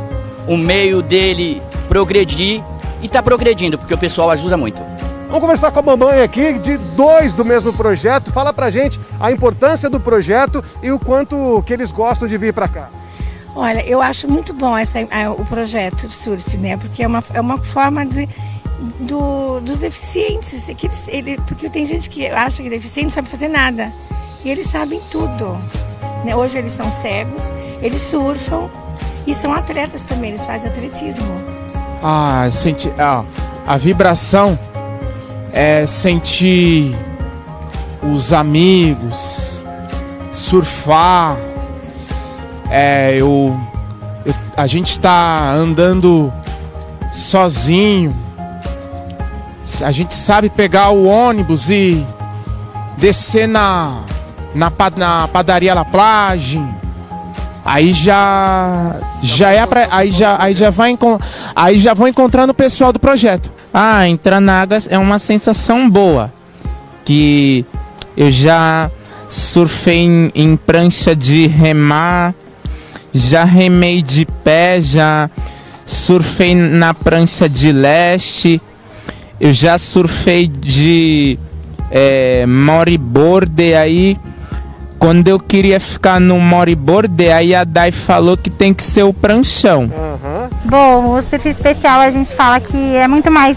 um 0.48 0.56
meio 0.56 1.02
dele 1.02 1.60
progredir 1.88 2.62
e 3.02 3.06
está 3.06 3.22
progredindo, 3.22 3.76
porque 3.78 3.94
o 3.94 3.98
pessoal 3.98 4.30
ajuda 4.30 4.56
muito. 4.56 4.80
Vamos 5.26 5.40
conversar 5.40 5.72
com 5.72 5.80
a 5.80 5.82
mamãe 5.82 6.22
aqui, 6.22 6.54
de 6.54 6.76
dois 6.76 7.34
do 7.34 7.44
mesmo 7.44 7.72
projeto. 7.72 8.30
Fala 8.30 8.52
pra 8.52 8.70
gente 8.70 8.98
a 9.18 9.32
importância 9.32 9.90
do 9.90 9.98
projeto 9.98 10.62
e 10.82 10.90
o 10.92 10.98
quanto 10.98 11.62
que 11.66 11.72
eles 11.72 11.90
gostam 11.90 12.28
de 12.28 12.38
vir 12.38 12.52
para 12.52 12.68
cá. 12.68 12.88
Olha, 13.54 13.84
eu 13.86 14.00
acho 14.00 14.28
muito 14.28 14.52
bom 14.52 14.76
essa, 14.76 14.98
o 15.36 15.44
projeto 15.46 16.08
Surf, 16.08 16.56
né? 16.58 16.76
Porque 16.76 17.02
é 17.02 17.06
uma, 17.06 17.24
é 17.34 17.40
uma 17.40 17.58
forma 17.58 18.06
de, 18.06 18.28
do, 19.00 19.60
dos 19.60 19.80
deficientes. 19.80 20.66
Que 20.76 20.86
eles, 20.86 21.08
ele, 21.08 21.40
porque 21.46 21.68
tem 21.68 21.84
gente 21.84 22.08
que 22.08 22.26
acha 22.28 22.62
que 22.62 22.70
deficiente 22.70 23.06
não 23.06 23.10
sabe 23.10 23.28
fazer 23.28 23.48
nada. 23.48 23.90
E 24.44 24.50
eles 24.50 24.66
sabem 24.66 25.00
tudo. 25.10 25.58
Né? 26.24 26.36
Hoje 26.36 26.58
eles 26.58 26.72
são 26.72 26.90
cegos, 26.90 27.50
eles 27.82 28.00
surfam 28.00 28.68
e 29.26 29.34
são 29.34 29.52
atletas 29.52 30.02
também, 30.02 30.30
eles 30.30 30.46
fazem 30.46 30.70
atletismo. 30.70 31.26
Ah, 32.02 32.48
senti, 32.52 32.92
ah, 32.98 33.24
a 33.66 33.76
vibração 33.76 34.58
é 35.56 35.86
sentir 35.86 36.94
os 38.02 38.34
amigos, 38.34 39.64
surfar. 40.30 41.34
É, 42.70 43.16
eu, 43.16 43.58
eu 44.26 44.34
a 44.54 44.66
gente 44.66 44.90
está 44.90 45.50
andando 45.52 46.30
sozinho. 47.10 48.14
A 49.82 49.90
gente 49.90 50.12
sabe 50.12 50.50
pegar 50.50 50.90
o 50.90 51.06
ônibus 51.06 51.70
e 51.70 52.06
descer 52.98 53.48
na, 53.48 54.02
na, 54.54 54.70
na 54.94 55.26
padaria 55.28 55.72
La 55.72 55.86
Plage. 55.86 56.62
Aí 57.64 57.94
já 57.94 58.94
já 59.22 59.50
é 59.52 59.66
pra, 59.66 59.88
aí 59.90 60.10
já 60.10 60.36
aí 60.38 60.54
já 60.54 60.68
vai 60.68 60.96
aí 61.54 61.78
já 61.78 61.94
vão 61.94 62.06
encontrando 62.06 62.50
o 62.50 62.54
pessoal 62.54 62.92
do 62.92 63.00
projeto. 63.00 63.50
Ah, 63.78 64.08
entrar 64.08 64.40
na 64.40 64.62
água 64.62 64.78
é 64.88 64.96
uma 64.96 65.18
sensação 65.18 65.90
boa. 65.90 66.32
Que 67.04 67.62
eu 68.16 68.30
já 68.30 68.90
surfei 69.28 69.98
em, 69.98 70.32
em 70.34 70.56
prancha 70.56 71.14
de 71.14 71.46
remar, 71.46 72.34
já 73.12 73.44
remei 73.44 74.00
de 74.00 74.24
pé, 74.24 74.80
já 74.80 75.28
surfei 75.84 76.54
na 76.54 76.94
prancha 76.94 77.50
de 77.50 77.70
leste, 77.70 78.62
eu 79.38 79.52
já 79.52 79.76
surfei 79.76 80.48
de 80.48 81.38
é, 81.90 82.46
moriborde 82.46 83.74
aí. 83.74 84.16
Quando 84.98 85.28
eu 85.28 85.38
queria 85.38 85.78
ficar 85.78 86.18
no 86.18 86.40
moriborde, 86.40 87.28
aí 87.28 87.54
a 87.54 87.62
Dai 87.62 87.92
falou 87.92 88.38
que 88.38 88.48
tem 88.48 88.72
que 88.72 88.82
ser 88.82 89.02
o 89.02 89.12
pranchão. 89.12 89.82
Uhum. 89.82 90.35
Bom, 90.64 91.14
o 91.14 91.22
surf 91.22 91.48
especial 91.48 92.00
a 92.00 92.10
gente 92.10 92.34
fala 92.34 92.60
que 92.60 92.96
é 92.96 93.06
muito 93.06 93.30
mais 93.30 93.56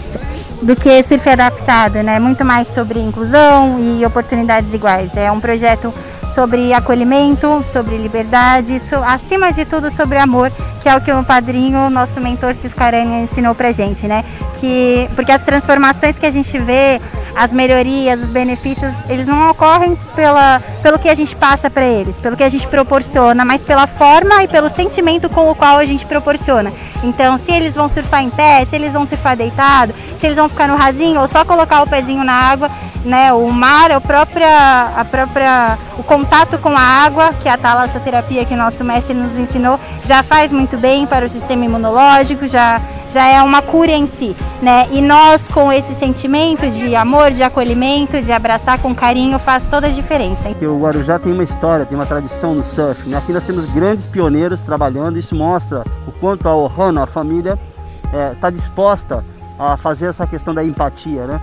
do 0.62 0.76
que 0.76 1.02
surf 1.02 1.28
adaptado, 1.28 2.02
né? 2.02 2.18
Muito 2.18 2.44
mais 2.44 2.68
sobre 2.68 3.00
inclusão 3.00 3.78
e 3.80 4.04
oportunidades 4.04 4.72
iguais. 4.72 5.16
É 5.16 5.30
um 5.30 5.40
projeto 5.40 5.92
sobre 6.34 6.72
acolhimento, 6.72 7.64
sobre 7.72 7.96
liberdade, 7.96 8.78
so, 8.78 8.96
acima 8.96 9.52
de 9.52 9.64
tudo 9.64 9.90
sobre 9.94 10.18
amor, 10.18 10.52
que 10.82 10.88
é 10.88 10.96
o 10.96 11.00
que 11.00 11.10
o 11.10 11.24
padrinho, 11.24 11.90
nosso 11.90 12.20
mentor 12.20 12.54
Cisco 12.54 12.82
Aranha 12.82 13.22
ensinou 13.22 13.54
pra 13.54 13.72
gente, 13.72 14.06
né? 14.06 14.24
Que, 14.60 15.08
porque 15.14 15.32
as 15.32 15.42
transformações 15.42 16.18
que 16.18 16.26
a 16.26 16.30
gente 16.30 16.56
vê, 16.58 17.00
as 17.34 17.52
melhorias, 17.52 18.22
os 18.22 18.30
benefícios, 18.30 18.94
eles 19.08 19.26
não 19.26 19.50
ocorrem 19.50 19.96
pela, 20.14 20.60
pelo 20.82 20.98
que 20.98 21.08
a 21.08 21.14
gente 21.14 21.34
passa 21.36 21.70
para 21.70 21.84
eles, 21.84 22.18
pelo 22.18 22.36
que 22.36 22.42
a 22.42 22.48
gente 22.48 22.66
proporciona, 22.66 23.44
mas 23.44 23.62
pela 23.62 23.86
forma 23.86 24.42
e 24.42 24.48
pelo 24.48 24.70
sentimento 24.70 25.28
com 25.28 25.50
o 25.50 25.54
qual 25.54 25.78
a 25.78 25.84
gente 25.84 26.04
proporciona. 26.06 26.72
Então, 27.02 27.38
se 27.38 27.50
eles 27.50 27.74
vão 27.74 27.88
surfar 27.88 28.22
em 28.22 28.30
pé, 28.30 28.64
se 28.64 28.76
eles 28.76 28.92
vão 28.92 29.06
surfar 29.06 29.36
deitado, 29.36 29.94
se 30.18 30.26
eles 30.26 30.36
vão 30.36 30.48
ficar 30.48 30.68
no 30.68 30.76
rasinho 30.76 31.20
ou 31.20 31.28
só 31.28 31.44
colocar 31.44 31.82
o 31.82 31.88
pezinho 31.88 32.22
na 32.22 32.34
água, 32.34 32.70
né? 33.04 33.32
O 33.32 33.50
mar, 33.50 33.90
a 33.90 34.00
própria, 34.00 34.92
a 34.96 35.04
própria, 35.04 35.78
o 35.98 36.02
contato 36.02 36.58
com 36.58 36.76
a 36.76 36.80
água, 36.80 37.32
que 37.40 37.48
é 37.48 37.52
a 37.52 37.56
talassoterapia 37.56 38.44
que 38.44 38.54
o 38.54 38.56
nosso 38.56 38.84
mestre 38.84 39.14
nos 39.14 39.38
ensinou, 39.38 39.80
já 40.04 40.22
faz 40.22 40.52
muito 40.52 40.76
bem 40.76 41.06
para 41.06 41.24
o 41.24 41.28
sistema 41.28 41.64
imunológico, 41.64 42.46
já 42.46 42.80
já 43.12 43.26
é 43.26 43.42
uma 43.42 43.60
cura 43.62 43.90
em 43.90 44.06
si, 44.06 44.36
né? 44.62 44.88
E 44.90 45.00
nós 45.00 45.46
com 45.48 45.72
esse 45.72 45.94
sentimento 45.94 46.68
de 46.70 46.94
amor, 46.94 47.30
de 47.30 47.42
acolhimento, 47.42 48.20
de 48.22 48.32
abraçar 48.32 48.78
com 48.80 48.94
carinho, 48.94 49.38
faz 49.38 49.68
toda 49.68 49.86
a 49.86 49.90
diferença. 49.90 50.48
O 50.62 50.80
Guarujá 50.80 51.18
tem 51.18 51.32
uma 51.32 51.44
história, 51.44 51.84
tem 51.84 51.96
uma 51.96 52.06
tradição 52.06 52.54
no 52.54 52.62
surf. 52.62 53.08
Né? 53.08 53.16
Aqui 53.16 53.32
nós 53.32 53.44
temos 53.44 53.68
grandes 53.70 54.06
pioneiros 54.06 54.60
trabalhando. 54.60 55.18
Isso 55.18 55.34
mostra 55.34 55.84
o 56.06 56.12
quanto 56.12 56.48
a 56.48 56.54
Ohana, 56.54 57.02
a 57.02 57.06
família, 57.06 57.58
está 58.04 58.16
é, 58.16 58.34
tá 58.34 58.50
disposta 58.50 59.24
a 59.58 59.76
fazer 59.76 60.06
essa 60.06 60.26
questão 60.26 60.54
da 60.54 60.64
empatia, 60.64 61.26
né? 61.26 61.40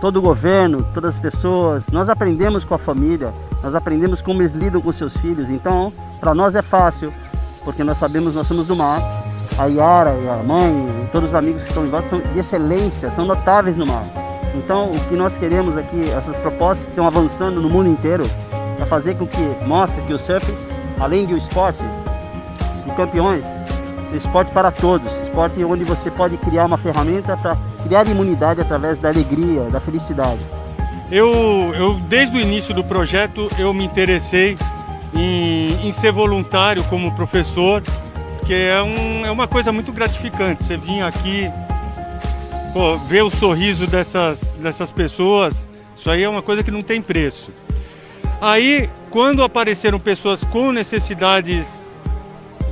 Todo 0.00 0.18
o 0.18 0.22
governo, 0.22 0.84
todas 0.92 1.14
as 1.14 1.18
pessoas, 1.18 1.86
nós 1.88 2.08
aprendemos 2.08 2.64
com 2.64 2.74
a 2.74 2.78
família, 2.78 3.32
nós 3.62 3.74
aprendemos 3.74 4.20
como 4.20 4.42
eles 4.42 4.52
lidam 4.52 4.80
com 4.80 4.92
seus 4.92 5.16
filhos. 5.16 5.48
Então, 5.48 5.92
para 6.20 6.34
nós 6.34 6.54
é 6.54 6.62
fácil, 6.62 7.12
porque 7.64 7.82
nós 7.82 7.98
sabemos 7.98 8.34
nós 8.34 8.46
somos 8.46 8.66
do 8.66 8.76
mar 8.76 9.00
a 9.58 9.66
Yara 9.66 10.14
e 10.22 10.28
a 10.28 10.36
mãe, 10.42 11.08
todos 11.12 11.28
os 11.28 11.34
amigos 11.34 11.62
que 11.62 11.68
estão 11.68 11.86
em 11.86 11.90
volta 11.90 12.08
são 12.08 12.20
de 12.20 12.38
excelência, 12.38 13.10
são 13.10 13.24
notáveis 13.24 13.76
no 13.76 13.86
mar. 13.86 14.04
Então, 14.54 14.90
o 14.90 15.00
que 15.08 15.14
nós 15.14 15.36
queremos 15.36 15.76
aqui, 15.76 16.10
essas 16.10 16.36
propostas 16.36 16.84
que 16.84 16.90
estão 16.90 17.06
avançando 17.06 17.60
no 17.60 17.68
mundo 17.68 17.88
inteiro, 17.88 18.28
é 18.80 18.84
fazer 18.84 19.16
com 19.16 19.26
que 19.26 19.56
mostre 19.66 20.00
que 20.02 20.12
o 20.12 20.18
surf, 20.18 20.46
além 21.00 21.26
de 21.26 21.34
um 21.34 21.36
esporte 21.36 21.82
de 22.84 22.90
campeões, 22.94 23.44
é 24.12 24.16
esporte 24.16 24.52
para 24.52 24.70
todos, 24.70 25.10
esporte 25.26 25.62
onde 25.64 25.84
você 25.84 26.10
pode 26.10 26.36
criar 26.36 26.66
uma 26.66 26.78
ferramenta 26.78 27.36
para 27.36 27.56
criar 27.84 28.06
imunidade 28.06 28.60
através 28.60 28.98
da 28.98 29.08
alegria, 29.08 29.62
da 29.70 29.80
felicidade. 29.80 30.40
Eu, 31.10 31.72
eu 31.74 31.94
desde 32.08 32.36
o 32.36 32.40
início 32.40 32.74
do 32.74 32.82
projeto, 32.82 33.48
eu 33.58 33.72
me 33.74 33.84
interessei 33.84 34.56
em, 35.12 35.88
em 35.88 35.92
ser 35.92 36.12
voluntário 36.12 36.82
como 36.84 37.14
professor 37.14 37.82
porque 38.44 38.52
é, 38.52 38.82
um, 38.82 39.24
é 39.24 39.30
uma 39.30 39.48
coisa 39.48 39.72
muito 39.72 39.90
gratificante. 39.90 40.64
Você 40.64 40.76
vir 40.76 41.00
aqui, 41.00 41.50
pô, 42.74 42.98
ver 42.98 43.22
o 43.22 43.30
sorriso 43.30 43.86
dessas, 43.86 44.52
dessas 44.60 44.90
pessoas, 44.90 45.66
isso 45.96 46.10
aí 46.10 46.22
é 46.22 46.28
uma 46.28 46.42
coisa 46.42 46.62
que 46.62 46.70
não 46.70 46.82
tem 46.82 47.00
preço. 47.00 47.50
Aí, 48.42 48.90
quando 49.08 49.42
apareceram 49.42 49.98
pessoas 49.98 50.44
com 50.44 50.72
necessidades 50.72 51.66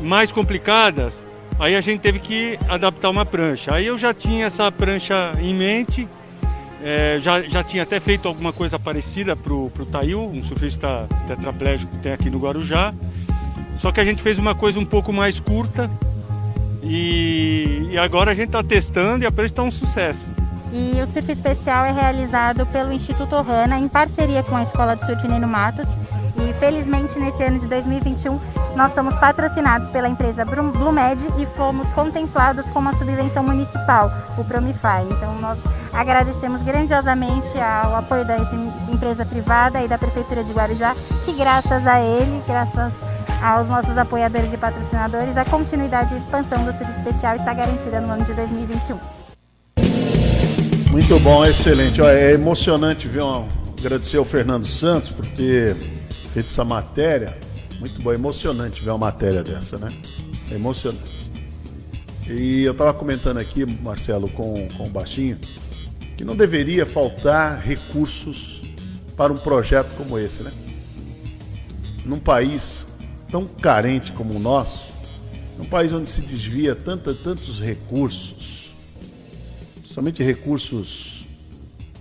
mais 0.02 0.30
complicadas, 0.30 1.26
aí 1.58 1.74
a 1.74 1.80
gente 1.80 2.00
teve 2.00 2.18
que 2.18 2.58
adaptar 2.68 3.08
uma 3.08 3.24
prancha. 3.24 3.74
Aí 3.74 3.86
eu 3.86 3.96
já 3.96 4.12
tinha 4.12 4.44
essa 4.44 4.70
prancha 4.70 5.32
em 5.40 5.54
mente, 5.54 6.06
é, 6.84 7.16
já, 7.18 7.40
já 7.40 7.64
tinha 7.64 7.84
até 7.84 7.98
feito 7.98 8.28
alguma 8.28 8.52
coisa 8.52 8.78
parecida 8.78 9.34
para 9.34 9.54
o 9.54 9.70
Tail, 9.90 10.20
um 10.20 10.42
surfista 10.42 11.08
tetraplégico 11.26 11.96
que 11.96 12.02
tem 12.02 12.12
aqui 12.12 12.28
no 12.28 12.38
Guarujá. 12.38 12.92
Só 13.82 13.90
que 13.90 13.98
a 13.98 14.04
gente 14.04 14.22
fez 14.22 14.38
uma 14.38 14.54
coisa 14.54 14.78
um 14.78 14.86
pouco 14.86 15.12
mais 15.12 15.40
curta 15.40 15.90
e, 16.84 17.88
e 17.90 17.98
agora 17.98 18.30
a 18.30 18.34
gente 18.34 18.46
está 18.46 18.62
testando 18.62 19.24
e 19.24 19.26
a 19.26 19.32
prancha 19.32 19.54
está 19.54 19.62
um 19.64 19.72
sucesso. 19.72 20.30
E 20.72 21.02
o 21.02 21.06
surf 21.08 21.32
especial 21.32 21.84
é 21.84 21.90
realizado 21.90 22.64
pelo 22.66 22.92
Instituto 22.92 23.34
Ohana 23.34 23.76
em 23.76 23.88
parceria 23.88 24.44
com 24.44 24.54
a 24.54 24.62
Escola 24.62 24.94
de 24.94 25.04
Surf 25.04 25.26
Neno 25.26 25.48
Matos 25.48 25.88
E 26.36 26.52
felizmente 26.60 27.18
nesse 27.18 27.42
ano 27.42 27.58
de 27.58 27.66
2021 27.66 28.38
nós 28.76 28.94
somos 28.94 29.16
patrocinados 29.16 29.88
pela 29.88 30.08
empresa 30.08 30.44
Blumed 30.44 31.20
e 31.36 31.46
fomos 31.56 31.88
contemplados 31.88 32.70
com 32.70 32.78
uma 32.78 32.94
subvenção 32.94 33.42
municipal, 33.42 34.12
o 34.38 34.44
Promify. 34.44 35.02
Então 35.10 35.40
nós 35.40 35.58
agradecemos 35.92 36.62
grandiosamente 36.62 37.58
ao 37.58 37.96
apoio 37.96 38.24
da 38.24 38.38
empresa 38.92 39.26
privada 39.26 39.82
e 39.82 39.88
da 39.88 39.98
Prefeitura 39.98 40.44
de 40.44 40.52
Guarujá, 40.52 40.94
que 41.24 41.32
graças 41.32 41.84
a 41.84 42.00
ele, 42.00 42.40
graças 42.46 43.11
aos 43.42 43.68
nossos 43.68 43.98
apoiadores 43.98 44.52
e 44.52 44.56
patrocinadores, 44.56 45.36
a 45.36 45.44
continuidade 45.44 46.14
e 46.14 46.18
expansão 46.18 46.64
do 46.64 46.72
Surf 46.72 46.90
Especial 46.92 47.34
está 47.34 47.52
garantida 47.52 48.00
no 48.00 48.12
ano 48.12 48.24
de 48.24 48.32
2021. 48.34 48.98
Muito 50.92 51.18
bom, 51.20 51.44
excelente. 51.44 52.00
Olha, 52.00 52.12
é 52.12 52.32
emocionante 52.32 53.08
ver 53.08 53.22
um, 53.22 53.48
agradecer 53.76 54.18
ao 54.18 54.24
Fernando 54.24 54.66
Santos 54.66 55.10
por 55.10 55.26
ter 55.26 55.74
feito 56.32 56.46
essa 56.46 56.64
matéria. 56.64 57.36
Muito 57.80 58.00
bom, 58.00 58.12
é 58.12 58.14
emocionante 58.14 58.80
ver 58.80 58.90
uma 58.90 58.98
matéria 58.98 59.42
dessa, 59.42 59.76
né? 59.76 59.88
É 60.48 60.54
emocionante. 60.54 61.22
E 62.28 62.62
eu 62.62 62.72
estava 62.72 62.94
comentando 62.94 63.38
aqui, 63.38 63.66
Marcelo, 63.82 64.28
com, 64.30 64.68
com 64.76 64.86
o 64.86 64.90
Baixinho, 64.90 65.36
que 66.16 66.24
não 66.24 66.36
deveria 66.36 66.86
faltar 66.86 67.60
recursos 67.60 68.62
para 69.16 69.32
um 69.32 69.36
projeto 69.36 69.92
como 69.96 70.16
esse, 70.16 70.44
né? 70.44 70.52
Num 72.04 72.20
país 72.20 72.86
tão 73.32 73.46
carente 73.46 74.12
como 74.12 74.34
o 74.34 74.38
nosso, 74.38 74.92
num 75.58 75.64
país 75.64 75.90
onde 75.90 76.06
se 76.06 76.20
desvia 76.20 76.76
tanta, 76.76 77.14
tantos 77.14 77.58
recursos, 77.60 78.74
somente 79.86 80.22
recursos 80.22 81.26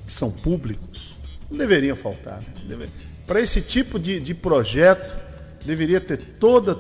que 0.06 0.12
são 0.12 0.30
públicos, 0.30 1.14
não 1.49 1.58
deveriam 1.58 1.95
faltar. 1.95 2.41
Né? 2.66 2.88
Para 3.26 3.40
esse 3.40 3.62
tipo 3.62 3.98
de, 3.98 4.20
de 4.20 4.34
projeto, 4.34 5.14
deveria 5.66 6.02
ter 6.02 6.18
toda, 6.18 6.76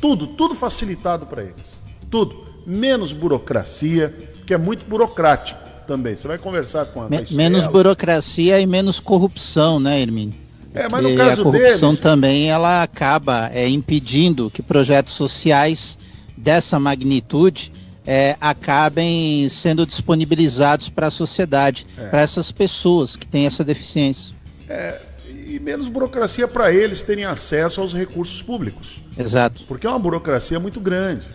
tudo, 0.00 0.26
tudo 0.26 0.56
facilitado 0.56 1.26
para 1.26 1.44
eles. 1.44 1.78
Tudo. 2.10 2.48
Menos 2.66 3.12
burocracia, 3.12 4.12
que 4.44 4.52
é 4.52 4.58
muito 4.58 4.84
burocrático 4.84 5.60
também. 5.86 6.16
Você 6.16 6.26
vai 6.26 6.36
conversar 6.36 6.86
com 6.86 7.02
a, 7.02 7.08
Me, 7.08 7.24
Menos 7.30 7.66
burocracia 7.66 8.60
e 8.60 8.66
menos 8.66 8.98
corrupção, 9.00 9.78
né, 9.78 10.02
Hermínio? 10.02 10.47
É, 10.78 10.88
mas 10.88 11.02
no 11.02 11.16
caso 11.16 11.40
a 11.40 11.44
corrupção 11.44 11.90
deles... 11.90 12.00
também 12.00 12.50
ela 12.50 12.82
acaba 12.82 13.50
é, 13.52 13.68
impedindo 13.68 14.48
que 14.48 14.62
projetos 14.62 15.14
sociais 15.14 15.98
dessa 16.36 16.78
magnitude 16.78 17.72
é, 18.06 18.36
acabem 18.40 19.48
sendo 19.48 19.84
disponibilizados 19.84 20.88
para 20.88 21.08
a 21.08 21.10
sociedade, 21.10 21.86
é. 21.98 22.04
para 22.06 22.22
essas 22.22 22.52
pessoas 22.52 23.16
que 23.16 23.26
têm 23.26 23.44
essa 23.44 23.64
deficiência. 23.64 24.32
É, 24.68 25.00
e 25.28 25.58
menos 25.58 25.88
burocracia 25.88 26.46
para 26.46 26.72
eles 26.72 27.02
terem 27.02 27.24
acesso 27.24 27.80
aos 27.80 27.92
recursos 27.92 28.40
públicos. 28.40 29.02
Exato. 29.18 29.64
Porque 29.66 29.86
é 29.86 29.90
uma 29.90 29.98
burocracia 29.98 30.60
muito 30.60 30.80
grande. 30.80 31.26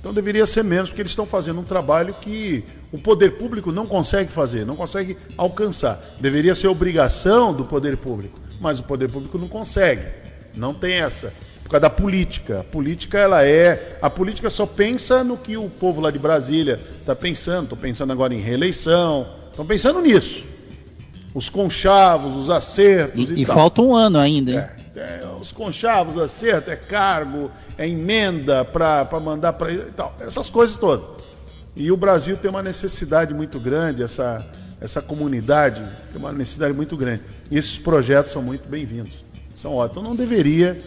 Então 0.00 0.12
deveria 0.12 0.46
ser 0.46 0.64
menos, 0.64 0.90
porque 0.90 1.02
eles 1.02 1.12
estão 1.12 1.26
fazendo 1.26 1.60
um 1.60 1.64
trabalho 1.64 2.14
que 2.20 2.64
o 2.92 2.98
poder 2.98 3.38
público 3.38 3.72
não 3.72 3.86
consegue 3.86 4.30
fazer, 4.30 4.66
não 4.66 4.76
consegue 4.76 5.16
alcançar. 5.36 6.00
Deveria 6.20 6.54
ser 6.54 6.68
obrigação 6.68 7.54
do 7.54 7.64
poder 7.64 7.96
público 7.96 8.45
mas 8.60 8.78
o 8.78 8.82
poder 8.82 9.10
público 9.10 9.38
não 9.38 9.48
consegue. 9.48 10.02
Não 10.54 10.72
tem 10.72 10.94
essa. 10.94 11.32
Por 11.62 11.70
causa 11.70 11.82
da 11.82 11.90
política. 11.90 12.60
A 12.60 12.64
política, 12.64 13.18
ela 13.18 13.44
é. 13.44 13.98
A 14.00 14.08
política 14.08 14.48
só 14.48 14.66
pensa 14.66 15.24
no 15.24 15.36
que 15.36 15.56
o 15.56 15.68
povo 15.68 16.00
lá 16.00 16.10
de 16.10 16.18
Brasília 16.18 16.80
está 17.00 17.14
pensando. 17.14 17.64
Estou 17.64 17.78
pensando 17.78 18.12
agora 18.12 18.34
em 18.34 18.40
reeleição. 18.40 19.26
Estão 19.50 19.66
pensando 19.66 20.00
nisso. 20.00 20.46
Os 21.34 21.50
conchavos, 21.50 22.34
os 22.34 22.48
acertos 22.48 23.30
e, 23.30 23.34
e, 23.34 23.42
e 23.42 23.44
falta 23.44 23.82
um 23.82 23.94
ano 23.94 24.18
ainda, 24.18 24.52
hein? 24.52 24.58
É, 24.96 25.00
é, 25.00 25.20
os 25.38 25.52
conchavos, 25.52 26.16
acerto, 26.16 26.70
é 26.70 26.76
cargo, 26.76 27.50
é 27.76 27.86
emenda 27.86 28.64
para 28.64 29.06
mandar 29.20 29.52
para. 29.52 29.70
Essas 30.20 30.48
coisas 30.48 30.76
todas. 30.76 31.24
E 31.76 31.92
o 31.92 31.96
Brasil 31.96 32.38
tem 32.38 32.50
uma 32.50 32.62
necessidade 32.62 33.34
muito 33.34 33.60
grande, 33.60 34.02
essa 34.02 34.46
essa 34.86 35.02
comunidade 35.02 35.82
tem 36.12 36.22
uma 36.22 36.32
necessidade 36.32 36.72
muito 36.72 36.96
grande. 36.96 37.20
E 37.50 37.58
esses 37.58 37.76
projetos 37.76 38.30
são 38.30 38.40
muito 38.40 38.68
bem-vindos. 38.68 39.24
São 39.54 39.74
ótimos. 39.74 39.90
Então 39.98 40.02
não 40.02 40.16
deveria 40.16 40.78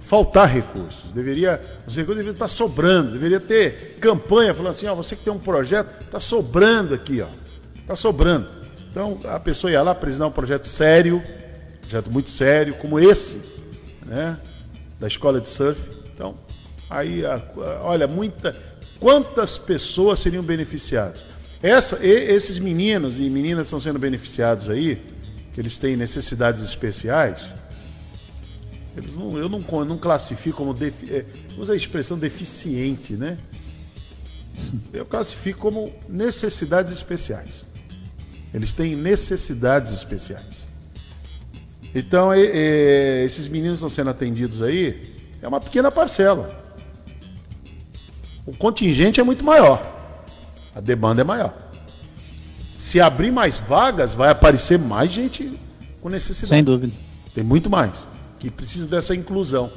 faltar 0.00 0.48
recursos. 0.48 1.12
Deveria, 1.12 1.60
os 1.86 1.94
recursos 1.94 2.16
deveriam 2.16 2.32
estar 2.32 2.48
sobrando. 2.48 3.12
Deveria 3.12 3.38
ter 3.38 3.98
campanha 4.00 4.54
falando 4.54 4.74
assim, 4.74 4.86
ó, 4.86 4.94
você 4.94 5.14
que 5.14 5.22
tem 5.22 5.32
um 5.32 5.38
projeto, 5.38 6.02
está 6.02 6.18
sobrando 6.18 6.94
aqui, 6.94 7.20
ó. 7.20 7.28
Está 7.78 7.94
sobrando. 7.94 8.48
Então 8.90 9.18
a 9.24 9.38
pessoa 9.38 9.70
ia 9.70 9.82
lá 9.82 9.90
apresentar 9.90 10.26
um 10.28 10.32
projeto 10.32 10.66
sério, 10.66 11.18
um 11.18 11.80
projeto 11.82 12.10
muito 12.10 12.30
sério, 12.30 12.74
como 12.76 12.98
esse, 12.98 13.38
né? 14.06 14.38
Da 14.98 15.06
escola 15.06 15.42
de 15.42 15.48
surf. 15.50 15.78
Então, 16.14 16.38
aí, 16.88 17.22
olha, 17.82 18.08
muita. 18.08 18.56
Quantas 18.98 19.58
pessoas 19.58 20.20
seriam 20.20 20.42
beneficiadas? 20.42 21.35
Essa, 21.62 22.04
esses 22.04 22.58
meninos 22.58 23.18
e 23.18 23.30
meninas 23.30 23.66
estão 23.66 23.80
sendo 23.80 23.98
beneficiados 23.98 24.68
aí, 24.68 25.02
que 25.52 25.60
eles 25.60 25.78
têm 25.78 25.96
necessidades 25.96 26.62
especiais, 26.62 27.54
eles 28.96 29.16
não, 29.16 29.38
eu 29.38 29.48
não, 29.48 29.60
não 29.84 29.98
classifico 29.98 30.58
como. 30.58 30.72
Defi, 30.72 31.14
é, 31.14 31.24
usa 31.58 31.72
a 31.72 31.76
expressão 31.76 32.18
deficiente, 32.18 33.14
né? 33.14 33.36
Eu 34.92 35.04
classifico 35.04 35.58
como 35.58 35.92
necessidades 36.08 36.92
especiais. 36.92 37.66
Eles 38.54 38.72
têm 38.72 38.96
necessidades 38.96 39.92
especiais. 39.92 40.66
Então, 41.94 42.32
é, 42.32 42.40
é, 42.40 43.24
esses 43.24 43.48
meninos 43.48 43.78
estão 43.78 43.90
sendo 43.90 44.10
atendidos 44.10 44.62
aí, 44.62 45.14
é 45.42 45.48
uma 45.48 45.60
pequena 45.60 45.90
parcela. 45.90 46.64
O 48.46 48.56
contingente 48.56 49.20
é 49.20 49.24
muito 49.24 49.44
maior 49.44 49.95
a 50.76 50.80
demanda 50.80 51.22
é 51.22 51.24
maior. 51.24 51.54
Se 52.76 53.00
abrir 53.00 53.30
mais 53.30 53.56
vagas, 53.56 54.12
vai 54.12 54.28
aparecer 54.28 54.78
mais 54.78 55.10
gente 55.10 55.58
com 56.02 56.10
necessidade. 56.10 56.48
Sem 56.50 56.62
dúvida. 56.62 56.92
Tem 57.34 57.42
muito 57.42 57.70
mais 57.70 58.06
que 58.38 58.50
precisa 58.50 58.86
dessa 58.86 59.14
inclusão. 59.14 59.72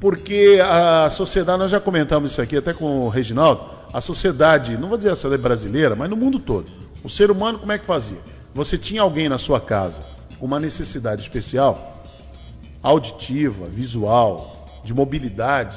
Porque 0.00 0.60
a 0.62 1.10
sociedade, 1.10 1.58
nós 1.58 1.72
já 1.72 1.80
comentamos 1.80 2.30
isso 2.30 2.40
aqui 2.40 2.56
até 2.56 2.72
com 2.72 3.00
o 3.00 3.08
Reginaldo, 3.08 3.62
a 3.92 4.00
sociedade, 4.00 4.76
não 4.76 4.88
vou 4.88 4.96
dizer 4.96 5.10
a 5.10 5.16
sociedade 5.16 5.42
brasileira, 5.42 5.96
mas 5.96 6.08
no 6.08 6.16
mundo 6.16 6.38
todo. 6.38 6.70
O 7.02 7.10
ser 7.10 7.28
humano 7.28 7.58
como 7.58 7.72
é 7.72 7.78
que 7.78 7.84
fazia? 7.84 8.18
Você 8.54 8.78
tinha 8.78 9.02
alguém 9.02 9.28
na 9.28 9.38
sua 9.38 9.60
casa 9.60 10.02
com 10.38 10.46
uma 10.46 10.60
necessidade 10.60 11.22
especial, 11.22 12.04
auditiva, 12.80 13.66
visual, 13.66 14.80
de 14.84 14.94
mobilidade. 14.94 15.76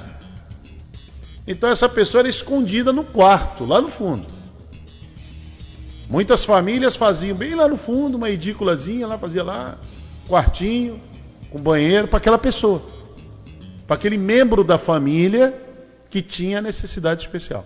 Então 1.48 1.72
essa 1.72 1.90
pessoa 1.90 2.22
era 2.22 2.30
escondida 2.30 2.94
no 2.94 3.04
quarto, 3.04 3.66
lá 3.66 3.82
no 3.82 3.88
fundo. 3.88 4.39
Muitas 6.10 6.44
famílias 6.44 6.96
faziam 6.96 7.38
bem 7.38 7.54
lá 7.54 7.68
no 7.68 7.78
fundo, 7.78 8.18
uma 8.18 8.32
edículazinha 8.32 9.06
lá, 9.06 9.16
fazia 9.16 9.44
lá, 9.44 9.78
quartinho, 10.28 11.00
com 11.52 11.60
banheiro 11.60 12.08
para 12.08 12.18
aquela 12.18 12.40
pessoa. 12.40 12.82
Para 13.86 13.96
aquele 13.96 14.18
membro 14.18 14.64
da 14.64 14.80
família 14.80 15.54
que 16.10 16.24
tinha 16.24 16.64
necessidade 16.64 17.22
especial. 17.22 17.64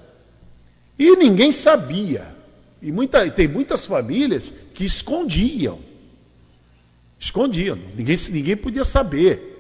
E 0.99 1.15
ninguém 1.15 1.53
sabia. 1.53 2.35
E 2.81 2.91
muita, 2.91 3.31
tem 3.31 3.47
muitas 3.47 3.85
famílias 3.85 4.51
que 4.73 4.83
escondiam. 4.83 5.79
Escondiam. 7.17 7.79
Ninguém, 7.95 8.17
ninguém 8.29 8.57
podia 8.57 8.83
saber. 8.83 9.51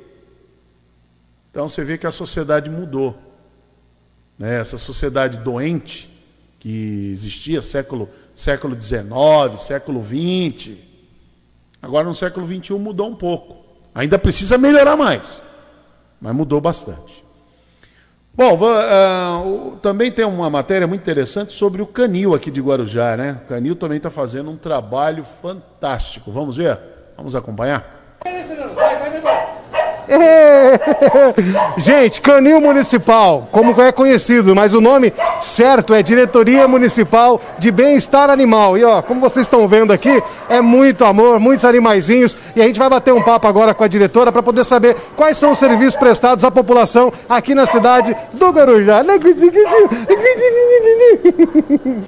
Então 1.49 1.69
você 1.69 1.85
vê 1.85 1.97
que 1.97 2.05
a 2.05 2.11
sociedade 2.11 2.69
mudou. 2.69 3.17
Né? 4.37 4.59
Essa 4.59 4.77
sociedade 4.77 5.37
doente 5.37 6.09
que 6.59 7.11
existia 7.13 7.61
século 7.61 8.09
século 8.33 8.79
XIX, 8.79 9.59
século 9.59 10.03
XX. 10.03 10.71
Agora 11.81 12.05
no 12.05 12.15
século 12.15 12.45
XXI 12.47 12.73
mudou 12.73 13.09
um 13.09 13.15
pouco. 13.15 13.57
Ainda 13.93 14.17
precisa 14.17 14.57
melhorar 14.57 14.95
mais, 14.95 15.41
mas 16.19 16.33
mudou 16.33 16.59
bastante. 16.59 17.23
Bom, 18.35 18.57
uh, 18.57 19.77
também 19.77 20.11
tem 20.11 20.25
uma 20.25 20.49
matéria 20.49 20.87
muito 20.87 21.01
interessante 21.01 21.53
sobre 21.53 21.83
o 21.83 21.85
Canil 21.85 22.33
aqui 22.33 22.49
de 22.49 22.59
Guarujá, 22.59 23.15
né? 23.15 23.41
O 23.45 23.47
Canil 23.47 23.75
também 23.75 23.97
está 23.97 24.09
fazendo 24.09 24.49
um 24.49 24.57
trabalho 24.57 25.23
fantástico. 25.23 26.31
Vamos 26.31 26.57
ver? 26.57 26.79
Vamos 27.15 27.35
acompanhar? 27.35 28.17
Gente, 31.77 32.21
Canil 32.21 32.61
Municipal, 32.61 33.47
como 33.51 33.79
é 33.81 33.91
conhecido, 33.91 34.55
mas 34.55 34.73
o 34.73 34.81
nome 34.81 35.13
certo 35.41 35.93
é 35.93 36.03
Diretoria 36.03 36.67
Municipal 36.67 37.41
de 37.57 37.71
Bem-Estar 37.71 38.29
Animal. 38.29 38.77
E 38.77 38.83
ó, 38.83 39.01
como 39.01 39.21
vocês 39.21 39.45
estão 39.45 39.67
vendo 39.67 39.91
aqui, 39.91 40.21
é 40.49 40.61
muito 40.61 41.03
amor, 41.05 41.39
muitos 41.39 41.65
animaizinhos. 41.65 42.37
E 42.55 42.61
a 42.61 42.65
gente 42.65 42.79
vai 42.79 42.89
bater 42.89 43.13
um 43.13 43.21
papo 43.21 43.47
agora 43.47 43.73
com 43.73 43.83
a 43.83 43.87
diretora 43.87 44.31
para 44.31 44.43
poder 44.43 44.63
saber 44.63 44.95
quais 45.15 45.37
são 45.37 45.51
os 45.51 45.59
serviços 45.59 45.95
prestados 45.95 46.43
à 46.43 46.51
população 46.51 47.11
aqui 47.27 47.55
na 47.55 47.65
cidade 47.65 48.15
do 48.33 48.49
Guarujá. 48.49 49.03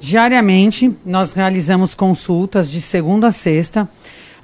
Diariamente, 0.00 0.96
nós 1.04 1.32
realizamos 1.32 1.94
consultas 1.94 2.70
de 2.70 2.80
segunda 2.80 3.28
a 3.28 3.32
sexta 3.32 3.88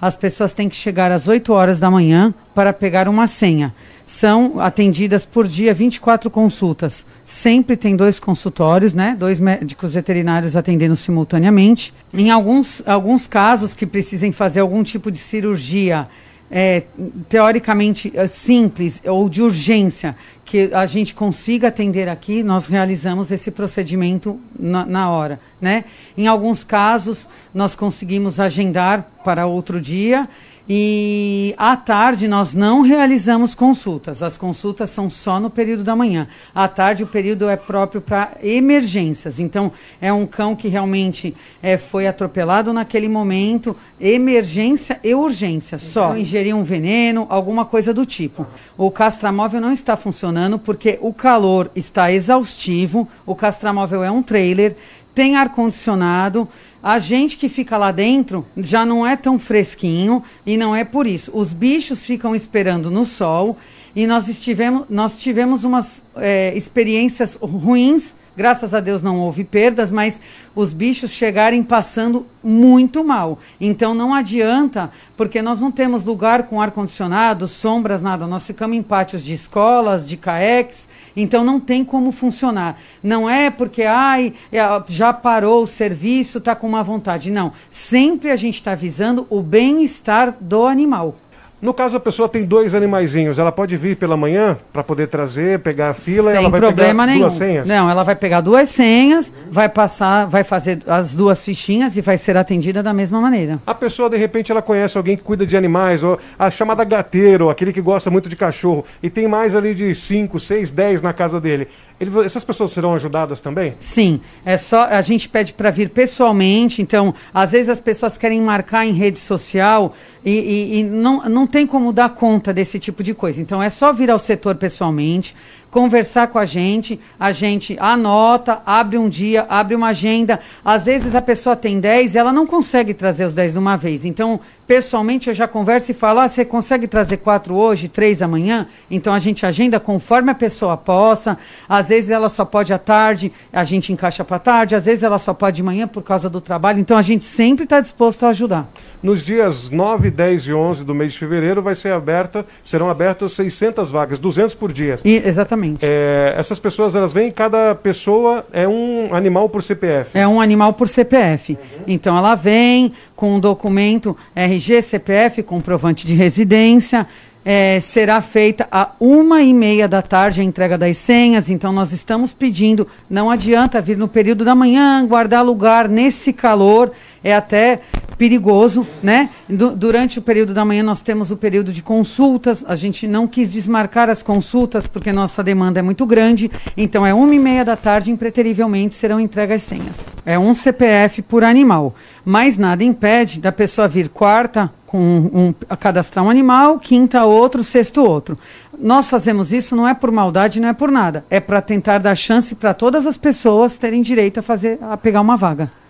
as 0.03 0.17
pessoas 0.17 0.53
têm 0.53 0.69
que 0.69 0.75
chegar 0.75 1.13
às 1.13 1.29
8 1.29 1.53
horas 1.53 1.79
da 1.79 1.89
manhã 1.89 2.35
para 2.53 2.73
pegar 2.73 3.09
uma 3.09 3.29
senha. 3.29 3.73
São 4.05 4.59
atendidas 4.59 5.25
por 5.25 5.47
dia 5.47 5.73
24 5.73 6.29
consultas. 6.29 7.07
Sempre 7.25 7.77
tem 7.77 7.95
dois 7.95 8.19
consultórios, 8.19 8.95
né? 8.95 9.15
Dois 9.17 9.39
médicos 9.39 9.95
veterinários 9.95 10.57
atendendo 10.57 10.97
simultaneamente. 10.97 11.95
Em 12.13 12.33
alguns, 12.33 12.83
alguns 12.85 13.29
casos 13.29 13.75
que 13.75 13.87
precisem 13.87 14.33
fazer 14.33 14.59
algum 14.59 14.83
tipo 14.83 15.09
de 15.09 15.19
cirurgia 15.19 16.09
é, 16.55 16.83
teoricamente 17.31 18.13
é, 18.15 18.27
simples 18.27 19.03
ou 19.07 19.27
de 19.27 19.43
urgência 19.43 20.15
que 20.45 20.69
a 20.75 20.85
gente 20.85 21.15
consiga 21.15 21.69
atender 21.69 22.11
aqui, 22.11 22.43
nós 22.43 22.69
realizamos 22.69 23.33
esse 23.33 23.51
procedimento 23.51 24.39
na, 24.59 24.85
na 24.85 25.11
hora. 25.11 25.41
Né? 25.59 25.87
Em 26.15 26.27
alguns 26.27 26.63
casos, 26.63 27.27
nós 27.55 27.75
conseguimos 27.75 28.39
agendar 28.39 29.11
para 29.25 29.47
outro 29.47 29.81
dia 29.81 30.29
e 30.69 31.55
à 31.59 31.77
tarde 31.77 32.29
nós 32.29 32.55
não 32.55 32.83
realizamos 32.83 33.55
consultas. 33.55 34.23
As 34.23 34.39
consultas 34.39 34.91
são 34.91 35.11
só 35.11 35.41
no 35.41 35.51
período 35.51 35.83
da 35.83 35.97
manhã. 35.97 36.29
À 36.55 36.69
tarde 36.69 37.03
o 37.03 37.07
período 37.07 37.49
é 37.49 37.57
próprio 37.57 38.01
para 38.01 38.33
emergências. 38.43 39.41
Então 39.41 39.73
é 40.01 40.13
um 40.13 40.27
cão 40.27 40.55
que 40.55 40.69
realmente 40.69 41.35
é, 41.63 41.77
foi 41.77 42.07
atropelado 42.07 42.73
naquele 42.73 43.09
momento, 43.09 43.77
emergência 44.01 45.01
e 45.03 45.15
urgência. 45.15 45.79
Só 45.79 46.11
então, 46.11 46.19
ingerir 46.19 46.55
um 46.55 46.63
veneno, 46.63 47.27
alguma 47.29 47.65
coisa 47.65 47.93
do 47.93 48.07
tipo. 48.07 48.47
O 48.79 48.91
castramóvel 48.91 49.61
não 49.61 49.73
está 49.73 49.97
funcionando 49.97 50.59
porque 50.59 50.99
o 51.03 51.13
calor 51.13 51.71
está 51.75 52.13
exaustivo. 52.13 53.09
O 53.27 53.35
castramóvel 53.35 54.05
é 54.05 54.11
um 54.11 54.23
trailer 54.23 54.77
tem 55.15 55.37
ar 55.37 55.51
condicionado. 55.51 56.49
A 56.83 56.99
gente 56.99 57.37
que 57.37 57.49
fica 57.49 57.77
lá 57.77 57.93
dentro 57.93 58.45
já 58.57 58.85
não 58.85 59.07
é 59.07 59.17
tão 59.17 59.39
fresquinho 59.39 60.23
e 60.45 60.57
não 60.57 60.75
é 60.75 60.85
por 60.85 61.07
isso. 61.07 61.31
Os 61.35 61.53
bichos 61.53 62.05
ficam 62.05 62.35
esperando 62.35 62.91
no 62.91 63.05
sol 63.05 63.57
e 63.95 64.07
nós, 64.07 64.27
estivemos, 64.29 64.87
nós 64.89 65.19
tivemos 65.19 65.65
umas 65.65 66.05
é, 66.17 66.57
experiências 66.57 67.37
ruins. 67.37 68.15
Graças 68.35 68.75
a 68.75 68.81
Deus 68.81 69.03
não 69.03 69.21
houve 69.21 69.45
perdas, 69.45 69.93
mas 69.93 70.19
os 70.57 70.73
bichos 70.73 71.11
chegarem 71.11 71.63
passando 71.63 72.27
muito 72.43 73.05
mal. 73.05 73.39
Então 73.61 73.93
não 73.95 74.15
adianta, 74.15 74.91
porque 75.17 75.43
nós 75.43 75.61
não 75.61 75.71
temos 75.71 76.05
lugar 76.05 76.45
com 76.45 76.61
ar-condicionado, 76.61 77.47
sombras, 77.47 78.03
nada. 78.03 78.27
Nós 78.27 78.47
ficamos 78.47 78.75
em 78.75 78.83
pátios 78.83 79.23
de 79.23 79.35
escolas, 79.35 80.09
de 80.09 80.17
CAEX, 80.17 80.89
então 81.17 81.45
não 81.45 81.59
tem 81.59 81.85
como 81.85 82.13
funcionar. 82.13 82.79
Não 83.03 83.29
é 83.29 83.51
porque 83.51 83.83
ai, 83.83 84.33
é, 84.51 84.61
já 84.89 85.13
parou 85.13 85.63
o 85.63 85.67
serviço, 85.67 86.39
está 86.39 86.55
com 86.55 86.69
má 86.69 86.83
vontade. 86.83 87.31
Não. 87.31 87.53
Sempre 87.71 88.31
a 88.31 88.37
gente 88.37 88.55
está 88.55 88.75
visando 88.75 89.27
o 89.31 89.43
bem-estar 89.43 90.37
do 90.41 90.67
animal. 90.67 91.17
No 91.63 91.73
caso, 91.73 91.97
a 91.97 92.01
pessoa 92.01 92.29
tem 92.29 92.45
dois 92.45 92.75
animaizinhos, 92.75 93.39
ela 93.39 93.53
pode 93.53 93.77
vir 93.77 93.95
pela 93.97 94.17
manhã 94.17 94.59
para 94.73 94.83
poder 94.83 95.07
trazer, 95.07 95.61
pegar 95.61 95.91
a 95.91 95.95
fila 95.95 96.33
Sem 96.33 96.41
e 96.41 96.43
ela 96.43 96.51
vai 96.51 96.61
problema 96.61 97.05
pegar 97.05 97.07
nenhum. 97.07 97.21
duas 97.21 97.35
senhas? 97.35 97.69
Não, 97.69 97.89
ela 97.89 98.03
vai 98.03 98.17
pegar 98.17 98.41
duas 98.41 98.69
senhas, 98.69 99.33
vai 99.49 99.69
passar, 99.69 100.27
vai 100.27 100.43
fazer 100.43 100.81
as 100.89 101.15
duas 101.15 101.45
fichinhas 101.45 101.97
e 101.97 102.01
vai 102.01 102.19
ser 102.19 102.37
atendida 102.37 102.83
da 102.83 102.93
mesma 102.93 103.21
maneira. 103.21 103.61
A 103.65 103.77
pessoa, 103.77 104.11
de 104.11 104.17
repente, 104.17 104.51
ela 104.51 104.61
conhece 104.61 104.99
alguém 104.99 105.17
que 105.17 105.23
cuida 105.23 105.47
de 105.47 105.57
animais, 105.57 106.03
ou 106.03 106.19
a 106.37 106.51
chamada 106.51 106.83
gateiro, 106.83 107.49
aquele 107.49 107.73
que 107.73 107.81
gosta 107.81 108.11
muito 108.11 108.29
de 108.29 108.35
cachorro, 108.35 108.85
e 109.01 109.09
tem 109.09 109.29
mais 109.29 109.55
ali 109.55 109.73
de 109.73 109.95
5, 109.95 110.41
6, 110.41 110.69
10 110.73 111.01
na 111.01 111.13
casa 111.13 111.41
dele. 111.41 111.69
Ele, 112.01 112.11
essas 112.25 112.45
pessoas 112.45 112.73
serão 112.73 112.95
ajudadas 112.95 113.41
também? 113.41 113.75
Sim, 113.79 114.21
é 114.45 114.57
só 114.57 114.85
a 114.85 115.01
gente 115.01 115.29
pede 115.29 115.53
para 115.53 115.71
vir 115.71 115.91
pessoalmente. 115.91 116.83
Então, 116.83 117.15
às 117.33 117.53
vezes 117.53 117.69
as 117.69 117.81
pessoas 117.81 118.19
querem 118.19 118.41
marcar 118.41 118.85
em 118.85 118.93
rede 118.93 119.19
social 119.19 119.95
e, 120.25 120.31
e, 120.31 120.79
e 120.79 120.85
não, 120.85 121.23
não 121.29 121.47
tem 121.47 121.67
como 121.67 121.93
dar 121.93 122.11
conta 122.11 122.53
desse 122.53 122.79
tipo 122.79 123.03
de 123.03 123.15
coisa. 123.15 123.41
Então, 123.41 123.63
é 123.63 123.71
só 123.71 123.93
vir 123.93 124.11
ao 124.11 124.19
setor 124.19 124.57
pessoalmente 124.57 125.35
conversar 125.73 126.27
com 126.29 126.39
a 126.39 126.45
gente, 126.45 127.01
a 127.19 127.33
gente 127.33 127.79
anota, 127.81 128.61
abre 128.67 128.99
um 128.99 129.09
dia, 129.09 129.47
abre 129.49 129.75
uma 129.75 129.89
agenda. 129.89 130.39
Às 130.63 130.85
vezes 130.85 131.15
a 131.15 131.23
pessoa 131.23 131.57
tem 131.57 131.81
10 131.81 132.15
e 132.15 132.19
ela 132.19 132.31
não 132.31 132.47
consegue 132.47 132.93
trazer 132.93 133.25
os 133.25 133.33
10 133.33 133.55
de 133.55 133.59
uma 133.59 133.75
vez. 133.75 134.05
Então, 134.05 134.39
pessoalmente, 134.67 135.29
eu 135.29 135.35
já 135.35 135.49
converso 135.49 135.91
e 135.91 135.95
falo: 135.95 136.21
ah, 136.21 136.29
você 136.29 136.45
consegue 136.45 136.87
trazer 136.87 137.17
quatro 137.17 137.55
hoje, 137.55 137.89
três 137.89 138.21
amanhã? 138.21 138.67
Então 138.91 139.15
a 139.15 139.19
gente 139.19 139.47
agenda 139.47 139.81
conforme 139.81 140.31
a 140.31 140.35
pessoa 140.35 140.77
possa. 140.77 141.39
Às 141.67 141.89
vezes 141.89 142.11
ela 142.11 142.29
só 142.29 142.45
pode 142.45 142.71
à 142.75 142.79
tarde, 142.79 143.33
a 143.51 143.65
gente 143.65 143.95
encaixa 143.95 144.23
para 144.23 144.39
tarde, 144.39 144.75
às 144.75 144.85
vezes 144.85 145.03
ela 145.03 145.19
só 145.19 145.33
pode 145.33 145.57
de 145.57 145.63
manhã 145.63 145.89
por 145.89 146.03
causa 146.03 146.29
do 146.29 146.41
trabalho. 146.41 146.81
Então 146.81 146.99
a 146.99 147.03
gente 147.03 147.25
sempre 147.25 147.65
está 147.65 147.81
disposto 147.81 148.27
a 148.27 148.29
ajudar. 148.29 148.69
Nos 149.03 149.25
dias 149.25 149.69
9, 149.69 150.11
10 150.11 150.43
e 150.47 150.53
11 150.55 150.85
do 150.85 150.95
mês 150.95 151.13
de 151.13 151.19
fevereiro 151.19 151.61
vai 151.61 151.75
ser 151.75 151.93
aberta, 151.93 152.47
serão 152.63 152.89
abertas 152.89 153.33
600 153.33 153.91
vagas, 153.91 154.19
200 154.19 154.55
por 154.55 154.73
dia. 154.73 154.99
E, 155.05 155.17
exatamente. 155.25 155.85
É, 155.85 156.35
essas 156.37 156.61
pessoas, 156.61 156.95
elas 156.95 157.13
vêm, 157.13 157.31
cada 157.33 157.75
pessoa 157.75 158.47
é 158.53 158.69
um 158.69 159.15
animal 159.15 159.49
por 159.49 159.63
CPF. 159.63 160.17
É 160.17 160.27
um 160.27 160.41
animal 160.41 160.73
por 160.75 160.89
CPF. 160.89 161.53
Uhum. 161.53 161.85
Então 161.87 162.17
ela 162.17 162.35
vem 162.35 162.93
com 163.17 163.35
um 163.35 163.41
documento 163.41 164.17
RG, 164.37 164.83
CPF, 164.83 165.43
comprovante 165.43 166.07
de 166.07 166.15
residência, 166.15 167.07
é, 167.45 167.81
será 167.81 168.21
feita 168.21 168.69
a 168.71 168.93
uma 169.01 169.43
e 169.43 169.53
meia 169.53 169.89
da 169.89 170.01
tarde 170.01 170.41
a 170.41 170.45
entrega 170.45 170.79
das 170.79 170.97
senhas. 170.97 171.51
Então, 171.51 171.73
nós 171.73 171.93
estamos 171.93 172.33
pedindo, 172.33 172.87
não 173.11 173.31
adianta 173.31 173.81
vir 173.81 173.97
no 173.97 174.09
período 174.09 174.45
da 174.45 174.55
manhã, 174.55 175.05
guardar 175.07 175.45
lugar 175.45 175.89
nesse 175.89 176.33
calor, 176.33 176.93
é 177.23 177.35
até 177.35 177.81
perigoso, 178.23 178.87
né? 179.03 179.31
Du 179.49 179.75
durante 179.75 180.21
o 180.21 180.23
período 180.23 180.55
da 180.55 180.65
manhã 180.65 180.85
nós 180.85 181.03
temos 181.03 181.33
o 181.33 181.37
período 181.37 181.73
de 181.73 181.83
consultas. 181.83 182.65
A 182.69 182.77
gente 182.77 183.09
não 183.09 183.27
quis 183.27 183.51
desmarcar 183.51 184.09
as 184.09 184.23
consultas 184.23 184.87
porque 184.87 185.13
nossa 185.13 185.43
demanda 185.43 185.81
é 185.81 185.83
muito 185.83 186.07
grande. 186.07 186.49
Então, 186.77 187.05
é 187.05 187.13
uma 187.13 187.35
e 187.35 187.39
meia 187.41 187.65
da 187.65 187.75
tarde, 187.75 188.13
impreterivelmente 188.13 188.95
serão 188.95 189.19
entregas 189.19 189.65
senhas. 189.65 190.09
É 190.25 190.39
um 190.39 190.55
CPF 190.55 191.21
por 191.23 191.43
animal. 191.43 191.97
Mas 192.25 192.57
nada 192.57 192.85
impede 192.85 193.41
da 193.41 193.51
pessoa 193.51 193.89
vir 193.89 194.09
quarta, 194.09 194.71
com 194.87 195.01
um, 195.01 195.55
a 195.69 195.77
cadastrar 195.77 196.25
um 196.25 196.31
animal, 196.31 196.79
quinta 196.79 197.25
outro, 197.25 197.65
sexto 197.65 198.05
outro. 198.05 198.39
Nós 198.79 199.11
fazemos 199.11 199.53
isso 199.53 199.75
não 199.75 199.89
é 199.89 199.95
por 199.95 200.13
maldade, 200.13 200.61
não 200.61 200.69
é 200.69 200.73
por 200.73 200.93
nada. 200.93 201.25
É 201.29 201.41
para 201.41 201.61
tentar 201.61 201.99
dar 201.99 202.15
chance 202.15 202.55
para 202.55 202.73
todas 202.73 203.05
as 203.05 203.17
pessoas 203.17 203.79
terem 203.79 204.01
direito 204.01 204.39
a 204.39 204.43
fazer 204.43 204.79
a 204.81 204.97
pegar 204.97 205.21
uma 205.21 205.37
vaga. 205.37 205.82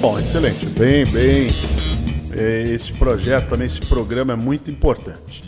Bom, 0.00 0.18
excelente. 0.18 0.66
Bem, 0.66 1.04
bem. 1.06 1.46
É, 2.34 2.62
esse 2.72 2.92
projeto 2.92 3.50
também, 3.50 3.66
esse 3.66 3.80
programa 3.80 4.32
é 4.32 4.36
muito 4.36 4.70
importante. 4.70 5.42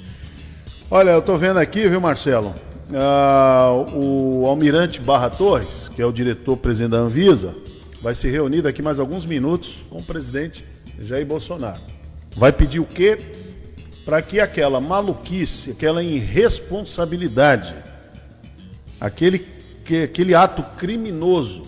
Olha, 0.90 1.10
eu 1.10 1.18
estou 1.18 1.36
vendo 1.38 1.58
aqui, 1.58 1.88
viu, 1.88 2.00
Marcelo? 2.00 2.54
Ah, 2.92 3.72
o 3.94 4.44
Almirante 4.46 5.00
Barra 5.00 5.30
Torres, 5.30 5.88
que 5.88 6.00
é 6.00 6.06
o 6.06 6.12
diretor-presidente 6.12 6.90
da 6.90 6.98
Anvisa, 6.98 7.54
vai 8.02 8.14
se 8.14 8.30
reunir 8.30 8.62
daqui 8.62 8.82
mais 8.82 9.00
alguns 9.00 9.24
minutos 9.24 9.84
com 9.88 9.98
o 9.98 10.02
presidente 10.02 10.64
Jair 11.00 11.24
Bolsonaro. 11.26 11.80
Vai 12.36 12.52
pedir 12.52 12.80
o 12.80 12.84
quê? 12.84 13.18
Para 14.04 14.20
que 14.20 14.38
aquela 14.38 14.80
maluquice, 14.80 15.70
aquela 15.70 16.02
irresponsabilidade, 16.02 17.74
aquele, 19.00 19.46
que, 19.84 20.02
aquele 20.02 20.34
ato 20.34 20.62
criminoso 20.76 21.62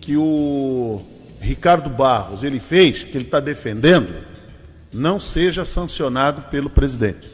que 0.00 0.16
o 0.16 1.00
Ricardo 1.44 1.90
Barros 1.90 2.42
ele 2.42 2.58
fez, 2.58 3.04
que 3.04 3.16
ele 3.16 3.24
está 3.24 3.38
defendendo, 3.38 4.24
não 4.94 5.20
seja 5.20 5.64
sancionado 5.64 6.42
pelo 6.42 6.70
presidente. 6.70 7.30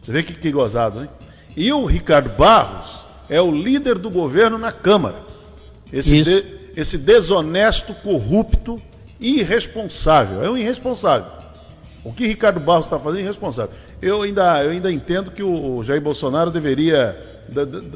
Você 0.00 0.10
vê 0.10 0.22
que, 0.22 0.32
que 0.32 0.50
gozado, 0.50 1.02
hein? 1.02 1.10
E 1.54 1.70
o 1.72 1.84
Ricardo 1.84 2.30
Barros 2.30 3.04
é 3.28 3.40
o 3.40 3.50
líder 3.50 3.98
do 3.98 4.10
governo 4.10 4.56
na 4.56 4.72
Câmara. 4.72 5.22
Esse, 5.92 6.22
de, 6.22 6.44
esse 6.74 6.96
desonesto, 6.96 7.92
corrupto 7.94 8.80
irresponsável. 9.20 10.42
É 10.42 10.50
um 10.50 10.56
irresponsável. 10.56 11.30
O 12.02 12.12
que 12.12 12.26
Ricardo 12.26 12.60
Barros 12.60 12.86
está 12.86 12.98
fazendo 12.98 13.20
é 13.20 13.22
irresponsável. 13.24 13.74
Eu 14.00 14.22
ainda, 14.22 14.64
eu 14.64 14.70
ainda 14.70 14.90
entendo 14.90 15.30
que 15.30 15.42
o 15.42 15.82
Jair 15.84 16.00
Bolsonaro 16.00 16.50
deveria 16.50 17.20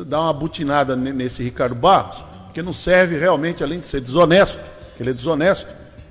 dar 0.07 0.21
uma 0.21 0.33
butinada 0.33 0.95
nesse 0.95 1.43
Ricardo 1.43 1.75
Barros, 1.75 2.25
porque 2.53 2.63
não 2.63 2.75
serve 2.75 3.19
realmente, 3.19 3.65
além 3.65 3.81
de 3.81 3.87
ser 3.87 4.03
desonesto, 4.03 4.61
que 4.95 5.03
ele 5.03 5.09
é 5.09 5.15
desonesto, 5.15 5.67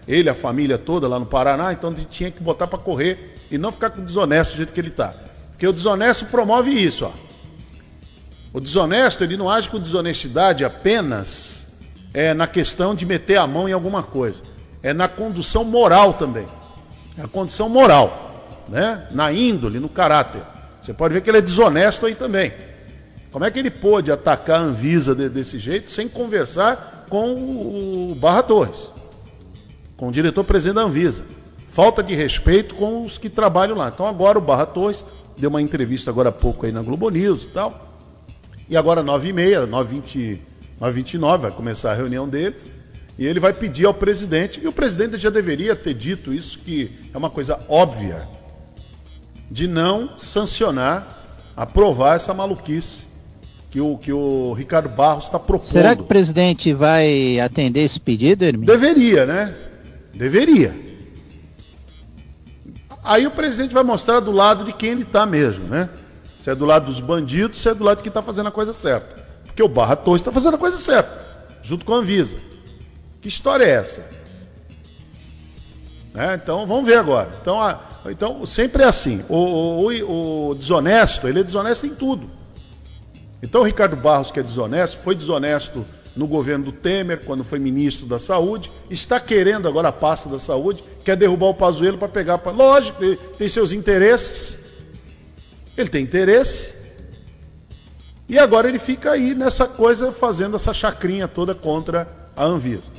ele, 0.07 0.27
a 0.27 0.34
família 0.34 0.76
toda 0.76 1.07
lá 1.07 1.19
no 1.19 1.26
Paraná, 1.27 1.72
então 1.72 1.91
ele 1.91 2.03
tinha 2.03 2.31
que 2.31 2.41
botar 2.41 2.65
para 2.65 2.80
correr 2.80 3.35
e 3.51 3.59
não 3.59 3.72
ficar 3.72 3.91
com 3.91 4.03
desonesto 4.03 4.53
do 4.53 4.57
jeito 4.57 4.73
que 4.73 4.80
ele 4.80 4.88
está. 4.88 5.13
Porque 5.51 5.68
o 5.68 5.72
desonesto 5.72 6.26
promove 6.26 6.72
isso. 6.72 7.05
Ó. 7.05 7.11
O 8.51 8.59
desonesto, 8.59 9.23
ele 9.23 9.38
não 9.38 9.47
age 9.47 9.69
com 9.69 9.80
desonestidade 9.80 10.65
apenas 10.65 11.68
é, 12.11 12.34
na 12.34 12.47
questão 12.47 12.95
de 12.95 13.05
meter 13.05 13.38
a 13.38 13.45
mão 13.45 13.69
em 13.69 13.73
alguma 13.73 14.01
coisa 14.01 14.41
é 14.84 14.93
na 14.93 15.07
condução 15.07 15.63
moral 15.63 16.13
também. 16.13 16.45
É 17.18 17.23
a 17.23 17.27
condição 17.27 17.69
moral, 17.69 18.65
né? 18.68 19.07
Na 19.11 19.31
índole, 19.31 19.80
no 19.80 19.89
caráter. 19.89 20.41
Você 20.81 20.93
pode 20.93 21.13
ver 21.13 21.22
que 21.22 21.30
ele 21.30 21.38
é 21.38 21.41
desonesto 21.41 22.05
aí 22.05 22.15
também. 22.15 22.51
Como 23.31 23.45
é 23.45 23.51
que 23.51 23.59
ele 23.59 23.71
pôde 23.71 24.11
atacar 24.11 24.59
a 24.59 24.63
Anvisa 24.63 25.15
de, 25.15 25.29
desse 25.29 25.57
jeito 25.57 25.89
sem 25.89 26.07
conversar 26.07 27.05
com 27.09 27.33
o, 27.33 28.11
o 28.11 28.15
Barra 28.15 28.43
Torres? 28.43 28.91
com 30.01 30.07
o 30.07 30.11
diretor-presidente 30.11 30.77
da 30.77 30.81
Anvisa. 30.81 31.23
Falta 31.69 32.01
de 32.01 32.15
respeito 32.15 32.73
com 32.73 33.03
os 33.03 33.19
que 33.19 33.29
trabalham 33.29 33.77
lá. 33.77 33.91
Então 33.93 34.07
agora 34.07 34.39
o 34.39 34.41
Barra 34.41 34.65
Torres 34.65 35.05
deu 35.37 35.51
uma 35.51 35.61
entrevista 35.61 36.09
agora 36.09 36.29
há 36.29 36.31
pouco 36.31 36.65
aí 36.65 36.71
na 36.71 36.81
Globo 36.81 37.07
News 37.11 37.43
e 37.43 37.47
tal. 37.49 37.99
E 38.67 38.75
agora 38.75 39.03
9h30, 39.03 39.69
9h20, 39.69 40.39
9h29 40.81 41.37
vai 41.37 41.51
começar 41.51 41.91
a 41.91 41.93
reunião 41.93 42.27
deles. 42.27 42.71
E 43.15 43.27
ele 43.27 43.39
vai 43.39 43.53
pedir 43.53 43.85
ao 43.85 43.93
presidente, 43.93 44.59
e 44.59 44.67
o 44.67 44.71
presidente 44.71 45.17
já 45.17 45.29
deveria 45.29 45.75
ter 45.75 45.93
dito 45.93 46.33
isso, 46.33 46.57
que 46.57 46.91
é 47.13 47.17
uma 47.17 47.29
coisa 47.29 47.59
óbvia, 47.69 48.27
de 49.51 49.67
não 49.67 50.17
sancionar, 50.17 51.07
aprovar 51.55 52.15
essa 52.15 52.33
maluquice 52.33 53.05
que 53.72 53.80
o, 53.80 53.98
que 53.98 54.11
o 54.11 54.52
Ricardo 54.52 54.89
Barros 54.89 55.23
está 55.26 55.39
propondo. 55.39 55.72
Será 55.72 55.95
que 55.95 56.02
o 56.02 56.06
presidente 56.06 56.73
vai 56.73 57.39
atender 57.39 57.80
esse 57.80 57.99
pedido, 57.99 58.43
Hermínio? 58.43 58.68
Deveria, 58.68 59.26
né? 59.26 59.53
Deveria. 60.14 60.76
Aí 63.02 63.26
o 63.26 63.31
presidente 63.31 63.73
vai 63.73 63.84
mostrar 63.84 64.19
do 64.19 64.31
lado 64.31 64.65
de 64.65 64.73
quem 64.73 64.91
ele 64.91 65.03
está 65.03 65.26
mesmo, 65.26 65.68
né? 65.69 65.89
Se 66.38 66.49
é 66.49 66.56
do 66.56 66.65
lado 66.65 66.88
dos 66.88 66.99
bandidos, 66.99 67.61
se 67.61 67.69
é 67.69 67.73
do 67.73 67.84
lado 67.84 67.98
de 67.98 68.03
quem 68.03 68.10
está 68.10 68.22
fazendo 68.22 68.48
a 68.48 68.52
coisa 68.52 68.73
certa. 68.73 69.23
Porque 69.45 69.64
o 69.64 69.69
Barra 69.69 69.95
Torres 69.95 70.22
está 70.22 70.34
fazendo 70.34 70.56
a 70.56 70.60
coisa 70.60 70.77
certa, 70.77 71.26
junto 71.64 71.85
com 71.85 71.93
a 71.93 71.98
Anvisa. 71.98 72.38
Que 73.22 73.30
história 73.30 73.64
é 73.64 73.69
essa? 73.69 74.06
Né? 76.14 76.39
Então 76.43 76.68
vamos 76.68 76.85
ver 76.85 76.98
agora. 76.98 77.30
Então, 77.41 77.61
a, 77.61 77.80
então 78.07 78.45
sempre 78.45 78.84
é 78.84 78.85
assim. 78.85 79.23
O, 79.30 79.35
o, 79.38 80.49
o, 80.49 80.56
desonesto, 80.56 81.26
ele 81.26 81.39
é 81.39 81.43
desonesto 81.43 81.88
em 81.88 81.95
tudo. 81.95 82.40
Então 83.41 83.61
o 83.61 83.63
Ricardo 83.63 83.95
Barros, 83.95 84.31
que 84.31 84.39
é 84.39 84.43
desonesto, 84.43 84.97
foi 84.97 85.15
desonesto 85.15 85.85
no 86.15 86.27
governo 86.27 86.65
do 86.65 86.72
Temer, 86.72 87.23
quando 87.26 87.43
foi 87.43 87.57
ministro 87.57 88.05
da 88.05 88.19
Saúde, 88.19 88.69
está 88.89 89.19
querendo 89.19 89.68
agora 89.68 89.88
a 89.88 89.93
pasta 89.93 90.27
da 90.27 90.38
saúde, 90.38 90.84
quer 91.05 91.15
derrubar 91.15 91.47
o 91.47 91.53
Pazuello 91.53 91.97
para 91.97 92.09
pegar. 92.09 92.38
Pra... 92.38 92.51
Lógico, 92.51 93.03
ele 93.03 93.15
tem 93.15 93.47
seus 93.47 93.72
interesses. 93.72 94.57
Ele 95.77 95.89
tem 95.89 96.03
interesse. 96.03 96.73
E 98.27 98.38
agora 98.38 98.68
ele 98.68 98.80
fica 98.80 99.11
aí 99.11 99.34
nessa 99.34 99.65
coisa, 99.65 100.11
fazendo 100.11 100.55
essa 100.55 100.73
chacrinha 100.73 101.27
toda 101.27 101.55
contra 101.55 102.07
a 102.35 102.43
Anvisa. 102.43 102.91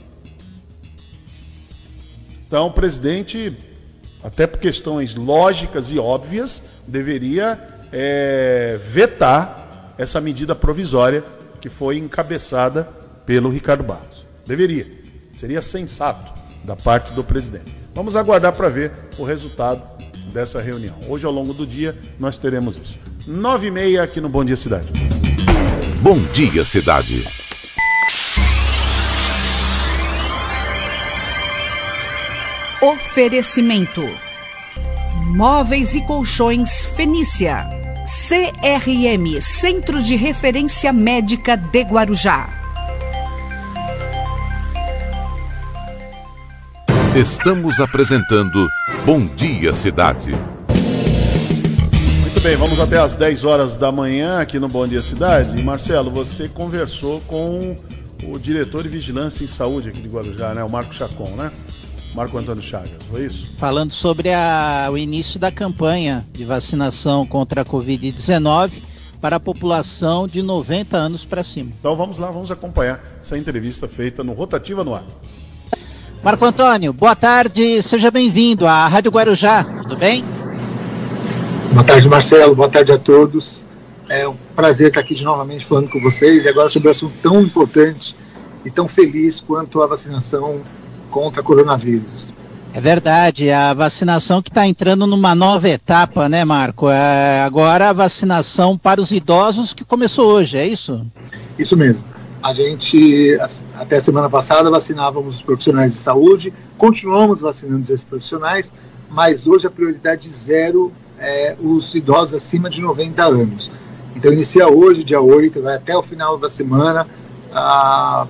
Então, 2.47 2.67
o 2.67 2.71
presidente, 2.71 3.57
até 4.23 4.47
por 4.47 4.59
questões 4.59 5.15
lógicas 5.15 5.91
e 5.91 5.99
óbvias, 5.99 6.63
deveria 6.87 7.67
é, 7.91 8.79
vetar 8.83 9.62
essa 10.03 10.21
medida 10.21 10.55
provisória 10.55 11.23
que 11.61 11.69
foi 11.69 11.97
encabeçada 11.97 12.89
pelo 13.25 13.49
Ricardo 13.49 13.85
Barros. 13.85 14.27
Deveria. 14.45 14.87
Seria 15.33 15.63
sensato 15.63 16.33
da 16.65 16.75
parte 16.75 17.15
do 17.15 17.23
presidente. 17.23 17.77
Vamos 17.95 18.17
aguardar 18.17 18.53
para 18.53 18.69
ver 18.69 18.93
o 19.17 19.25
resultado 19.25 19.83
dessa 20.33 20.61
reunião. 20.61 20.97
Hoje, 21.09 21.25
ao 21.25 21.33
longo 21.33 21.55
do 21.55 21.65
dia, 21.65 21.97
nós 22.19 22.37
teremos 22.37 22.77
isso. 22.77 22.99
Nove 23.27 23.69
e 23.69 23.71
meia 23.71 24.03
aqui 24.03 24.21
no 24.21 24.29
Bom 24.29 24.45
Dia 24.45 24.57
Cidade. 24.57 24.89
Bom 26.01 26.19
Dia 26.33 26.65
Cidade. 26.65 27.25
Oferecimento: 32.83 34.03
Móveis 35.37 35.95
e 35.95 36.05
Colchões 36.05 36.87
Fenícia. 36.97 37.82
CRM 38.29 39.41
Centro 39.41 40.01
de 40.01 40.15
Referência 40.15 40.93
Médica 40.93 41.57
de 41.57 41.81
Guarujá. 41.81 42.49
Estamos 47.17 47.81
apresentando 47.81 48.69
Bom 49.05 49.27
Dia 49.27 49.75
Cidade. 49.75 50.31
Muito 52.21 52.41
bem, 52.43 52.55
vamos 52.55 52.79
até 52.79 53.01
às 53.01 53.17
10 53.17 53.45
horas 53.45 53.77
da 53.77 53.91
manhã 53.91 54.39
aqui 54.39 54.61
no 54.61 54.69
Bom 54.69 54.87
Dia 54.87 55.01
Cidade. 55.01 55.61
E 55.61 55.65
Marcelo, 55.65 56.09
você 56.09 56.49
conversou 56.49 57.21
com 57.23 57.75
o 58.23 58.39
diretor 58.39 58.85
de 58.85 58.89
Vigilância 58.89 59.43
em 59.43 59.49
Saúde 59.49 59.89
aqui 59.89 60.01
de 60.01 60.07
Guarujá, 60.07 60.55
né? 60.55 60.63
O 60.63 60.71
Marco 60.71 60.95
Chacon, 60.95 61.31
né? 61.31 61.51
Marco 62.15 62.37
Antônio 62.37 62.63
Chagas, 62.63 62.91
foi 63.11 63.25
isso? 63.25 63.53
Falando 63.57 63.93
sobre 63.93 64.31
a, 64.33 64.89
o 64.93 64.99
início 64.99 65.41
da 65.41 65.51
campanha 65.51 66.27
de 66.31 66.45
vacinação 66.45 67.27
contra 67.27 67.63
a 67.63 67.65
Covid-19 67.65 68.83
para 69.21 69.37
a 69.37 69.41
população 69.41 70.27
de 70.27 70.43
90 70.43 70.97
anos 70.97 71.25
para 71.25 71.43
cima. 71.43 71.71
Então 71.79 71.97
vamos 71.97 72.19
lá, 72.19 72.31
vamos 72.31 72.51
acompanhar 72.51 73.03
essa 73.23 73.39
entrevista 73.39 73.89
feita 73.89 74.23
no 74.23 74.33
Rotativa 74.35 74.85
no 74.85 74.95
Ar. 74.95 75.05
Marco 76.23 76.45
Antônio, 76.45 76.93
boa 76.93 77.17
tarde, 77.17 77.83
seja 77.83 78.11
bem-vindo 78.11 78.67
à 78.67 78.87
Rádio 78.89 79.11
Guarujá, 79.11 79.65
tudo 79.65 79.97
bem? 79.97 80.23
Boa 81.73 81.85
tarde, 81.85 82.09
Marcelo, 82.09 82.55
boa 82.55 82.69
tarde 82.69 82.93
a 82.93 82.99
todos. 82.99 83.65
É 84.09 84.29
um 84.29 84.37
prazer 84.55 84.89
estar 84.89 85.01
aqui 85.01 85.15
de 85.15 85.25
novamente 85.25 85.65
falando 85.65 85.89
com 85.89 85.99
vocês 86.01 86.45
e 86.45 86.49
agora 86.49 86.69
sobre 86.69 86.89
um 86.89 86.91
assunto 86.91 87.15
tão 87.23 87.41
importante 87.41 88.15
e 88.65 88.71
tão 88.71 88.87
feliz 88.87 89.41
quanto 89.41 89.83
a 89.83 89.87
vacinação 89.87 90.61
contra 91.13 91.43
coronavírus. 91.43 92.33
É 92.75 92.81
verdade, 92.81 93.51
a 93.51 93.75
vacinação 93.75 94.41
que 94.41 94.49
está 94.49 94.67
entrando 94.67 95.07
numa 95.07 95.35
nova 95.35 95.69
etapa, 95.69 96.27
né, 96.27 96.43
Marco? 96.43 96.89
É 96.89 97.43
agora 97.43 97.91
a 97.91 97.93
vacinação 97.93 98.79
para 98.79 98.99
os 98.99 99.13
idosos 99.13 99.75
que 99.75 99.85
começou 99.85 100.31
hoje, 100.31 100.57
é 100.57 100.67
isso? 100.67 101.07
Isso 101.59 101.77
mesmo. 101.77 102.07
A 102.43 102.55
gente, 102.55 103.39
até 103.75 104.01
semana 104.01 104.29
passada, 104.29 104.71
vacinávamos 104.71 105.37
os 105.37 105.43
profissionais 105.43 105.93
de 105.93 105.99
saúde, 105.99 106.53
continuamos 106.79 107.43
vacinando 107.43 107.83
esses 107.83 108.05
profissionais, 108.05 108.73
mas 109.11 109.47
hoje 109.47 109.67
a 109.67 109.71
prioridade 109.71 110.29
zero 110.31 110.91
é 111.19 111.55
os 111.61 111.95
idosos 111.95 112.35
acima 112.35 112.71
de 112.71 112.81
90 112.81 113.23
anos. 113.23 113.71
Então, 114.17 114.33
inicia 114.33 114.67
hoje, 114.69 115.05
dia 115.05 115.21
8, 115.21 115.61
vai 115.61 115.77
até 115.77 115.97
o 115.97 116.03
final 116.03 116.39
da 116.39 116.49
semana, 116.49 117.07
ah, 117.53 118.27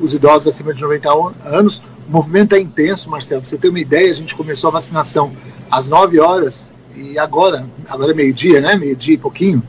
os 0.00 0.12
idosos 0.12 0.48
acima 0.48 0.74
de 0.74 0.82
90 0.82 1.08
anos, 1.46 1.82
o 2.08 2.12
movimento 2.12 2.54
é 2.54 2.60
intenso, 2.60 3.10
Marcelo. 3.10 3.42
Pra 3.42 3.50
você 3.50 3.58
ter 3.58 3.68
uma 3.68 3.80
ideia, 3.80 4.10
a 4.10 4.14
gente 4.14 4.34
começou 4.34 4.68
a 4.68 4.72
vacinação 4.74 5.32
às 5.70 5.88
9 5.88 6.20
horas 6.20 6.72
e 6.94 7.18
agora, 7.18 7.66
agora 7.88 8.12
é 8.12 8.14
meio-dia, 8.14 8.60
né? 8.60 8.76
Meio-dia 8.76 9.14
e 9.14 9.18
pouquinho, 9.18 9.62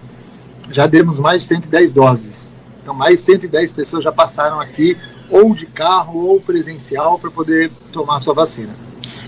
já 0.71 0.87
demos 0.87 1.19
mais 1.19 1.41
de 1.41 1.47
110 1.47 1.93
doses. 1.93 2.55
Então, 2.81 2.93
mais 2.93 3.19
de 3.19 3.25
110 3.25 3.73
pessoas 3.73 4.03
já 4.03 4.11
passaram 4.11 4.61
aqui, 4.61 4.95
ou 5.29 5.53
de 5.53 5.65
carro 5.65 6.25
ou 6.25 6.39
presencial, 6.39 7.19
para 7.19 7.29
poder 7.29 7.69
tomar 7.91 8.17
a 8.17 8.21
sua 8.21 8.33
vacina. 8.33 8.73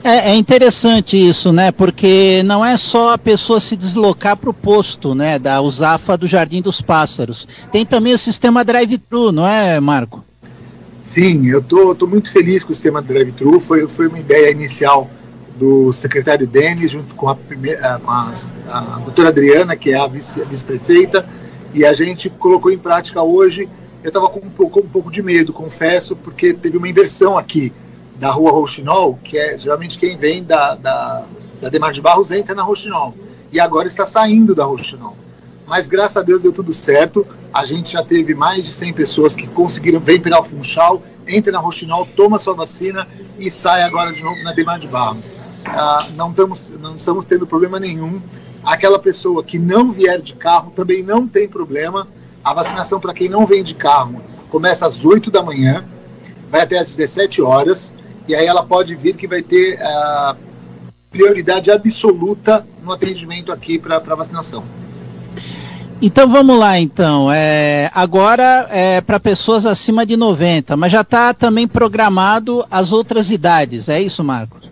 É, 0.01 0.31
é, 0.31 0.35
interessante 0.35 1.17
isso, 1.17 1.51
né? 1.51 1.71
Porque 1.71 2.41
não 2.45 2.63
é 2.63 2.77
só 2.77 3.13
a 3.13 3.17
pessoa 3.17 3.59
se 3.59 3.75
deslocar 3.75 4.37
para 4.37 4.49
o 4.49 4.53
posto, 4.53 5.13
né? 5.13 5.37
Da 5.37 5.61
USAFA 5.61 6.17
do 6.17 6.25
Jardim 6.25 6.61
dos 6.61 6.79
Pássaros. 6.79 7.47
Tem 7.69 7.85
também 7.85 8.13
o 8.13 8.17
sistema 8.17 8.63
drive-thru, 8.63 9.33
não 9.33 9.45
é, 9.45 9.77
Marco? 9.81 10.23
Sim, 11.09 11.47
eu 11.47 11.59
tô, 11.59 11.95
tô 11.95 12.05
muito 12.05 12.31
feliz 12.31 12.63
com 12.63 12.71
o 12.71 12.75
sistema 12.75 13.01
drive-thru. 13.01 13.59
Foi, 13.59 13.89
foi 13.89 14.07
uma 14.07 14.19
ideia 14.19 14.51
inicial 14.51 15.09
do 15.57 15.91
secretário 15.91 16.45
Denis, 16.45 16.91
junto 16.91 17.15
com 17.15 17.27
a, 17.27 17.33
primeira, 17.33 17.97
com 17.97 18.11
a, 18.11 18.31
a 18.67 18.99
doutora 19.03 19.29
Adriana, 19.29 19.75
que 19.75 19.89
é 19.89 19.99
a 19.99 20.05
vice-prefeita, 20.05 21.21
vice 21.21 21.33
e 21.73 21.83
a 21.83 21.93
gente 21.93 22.29
colocou 22.29 22.69
em 22.71 22.77
prática 22.77 23.23
hoje. 23.23 23.67
Eu 24.03 24.09
estava 24.09 24.29
com 24.29 24.37
um 24.39 24.51
pouco, 24.51 24.81
um 24.81 24.87
pouco 24.87 25.11
de 25.11 25.23
medo, 25.23 25.51
confesso, 25.51 26.15
porque 26.15 26.53
teve 26.53 26.77
uma 26.77 26.87
inversão 26.87 27.39
aqui 27.39 27.73
da 28.19 28.29
rua 28.29 28.51
Rouxinol, 28.51 29.17
que 29.23 29.35
é 29.35 29.57
geralmente 29.57 29.97
quem 29.97 30.15
vem 30.15 30.43
da, 30.43 30.75
da, 30.75 31.25
da 31.59 31.69
Demar 31.69 31.91
de 31.91 32.01
Barros 32.01 32.29
entra 32.29 32.53
na 32.53 32.61
Rouxinol, 32.61 33.15
e 33.51 33.59
agora 33.59 33.87
está 33.87 34.05
saindo 34.05 34.53
da 34.53 34.63
Rouxinol 34.63 35.17
mas 35.69 35.87
graças 35.87 36.17
a 36.17 36.23
Deus 36.23 36.41
deu 36.41 36.51
tudo 36.51 36.73
certo. 36.73 37.25
A 37.53 37.63
gente 37.63 37.93
já 37.93 38.03
teve 38.03 38.33
mais 38.33 38.65
de 38.65 38.71
100 38.71 38.93
pessoas 38.93 39.35
que 39.35 39.47
conseguiram, 39.47 39.99
vem 39.99 40.19
pela 40.19 40.43
Funchal, 40.43 41.03
entra 41.27 41.51
na 41.51 41.59
Roxinol, 41.59 42.07
toma 42.17 42.39
sua 42.39 42.55
vacina 42.55 43.07
e 43.37 43.51
sai 43.51 43.83
agora 43.83 44.11
de 44.11 44.23
novo 44.23 44.41
na 44.43 44.51
Demar 44.51 44.79
de 44.79 44.87
Barros. 44.87 45.31
Ah, 45.63 46.07
não, 46.15 46.31
estamos, 46.31 46.71
não 46.71 46.95
estamos 46.95 47.23
tendo 47.23 47.45
problema 47.45 47.79
nenhum. 47.79 48.19
Aquela 48.63 48.97
pessoa 48.97 49.43
que 49.43 49.59
não 49.59 49.91
vier 49.91 50.19
de 50.19 50.33
carro 50.33 50.73
também 50.75 51.03
não 51.03 51.27
tem 51.27 51.47
problema. 51.47 52.07
A 52.43 52.53
vacinação 52.53 52.99
para 52.99 53.13
quem 53.13 53.29
não 53.29 53.45
vem 53.45 53.63
de 53.63 53.75
carro 53.75 54.21
começa 54.49 54.87
às 54.87 55.05
8 55.05 55.29
da 55.29 55.43
manhã, 55.43 55.85
vai 56.49 56.61
até 56.61 56.79
às 56.79 56.95
17 56.95 57.43
horas, 57.43 57.93
e 58.27 58.33
aí 58.33 58.47
ela 58.47 58.63
pode 58.63 58.95
vir 58.95 59.15
que 59.15 59.27
vai 59.27 59.43
ter 59.43 59.79
ah, 59.79 60.35
prioridade 61.11 61.69
absoluta 61.69 62.65
no 62.81 62.91
atendimento 62.91 63.51
aqui 63.51 63.77
para 63.77 63.99
vacinação. 64.15 64.65
Então 66.01 66.29
vamos 66.29 66.57
lá, 66.57 66.79
então. 66.79 67.29
É, 67.29 67.91
agora 67.93 68.67
é 68.69 69.01
para 69.01 69.19
pessoas 69.19 69.65
acima 69.65 70.05
de 70.05 70.15
90, 70.15 70.77
mas 70.77 70.93
já 70.93 71.01
está 71.01 71.33
também 71.33 71.67
programado 71.67 72.65
as 72.71 72.93
outras 72.93 73.29
idades, 73.29 73.89
é 73.89 74.01
isso, 74.01 74.23
Marcos? 74.23 74.69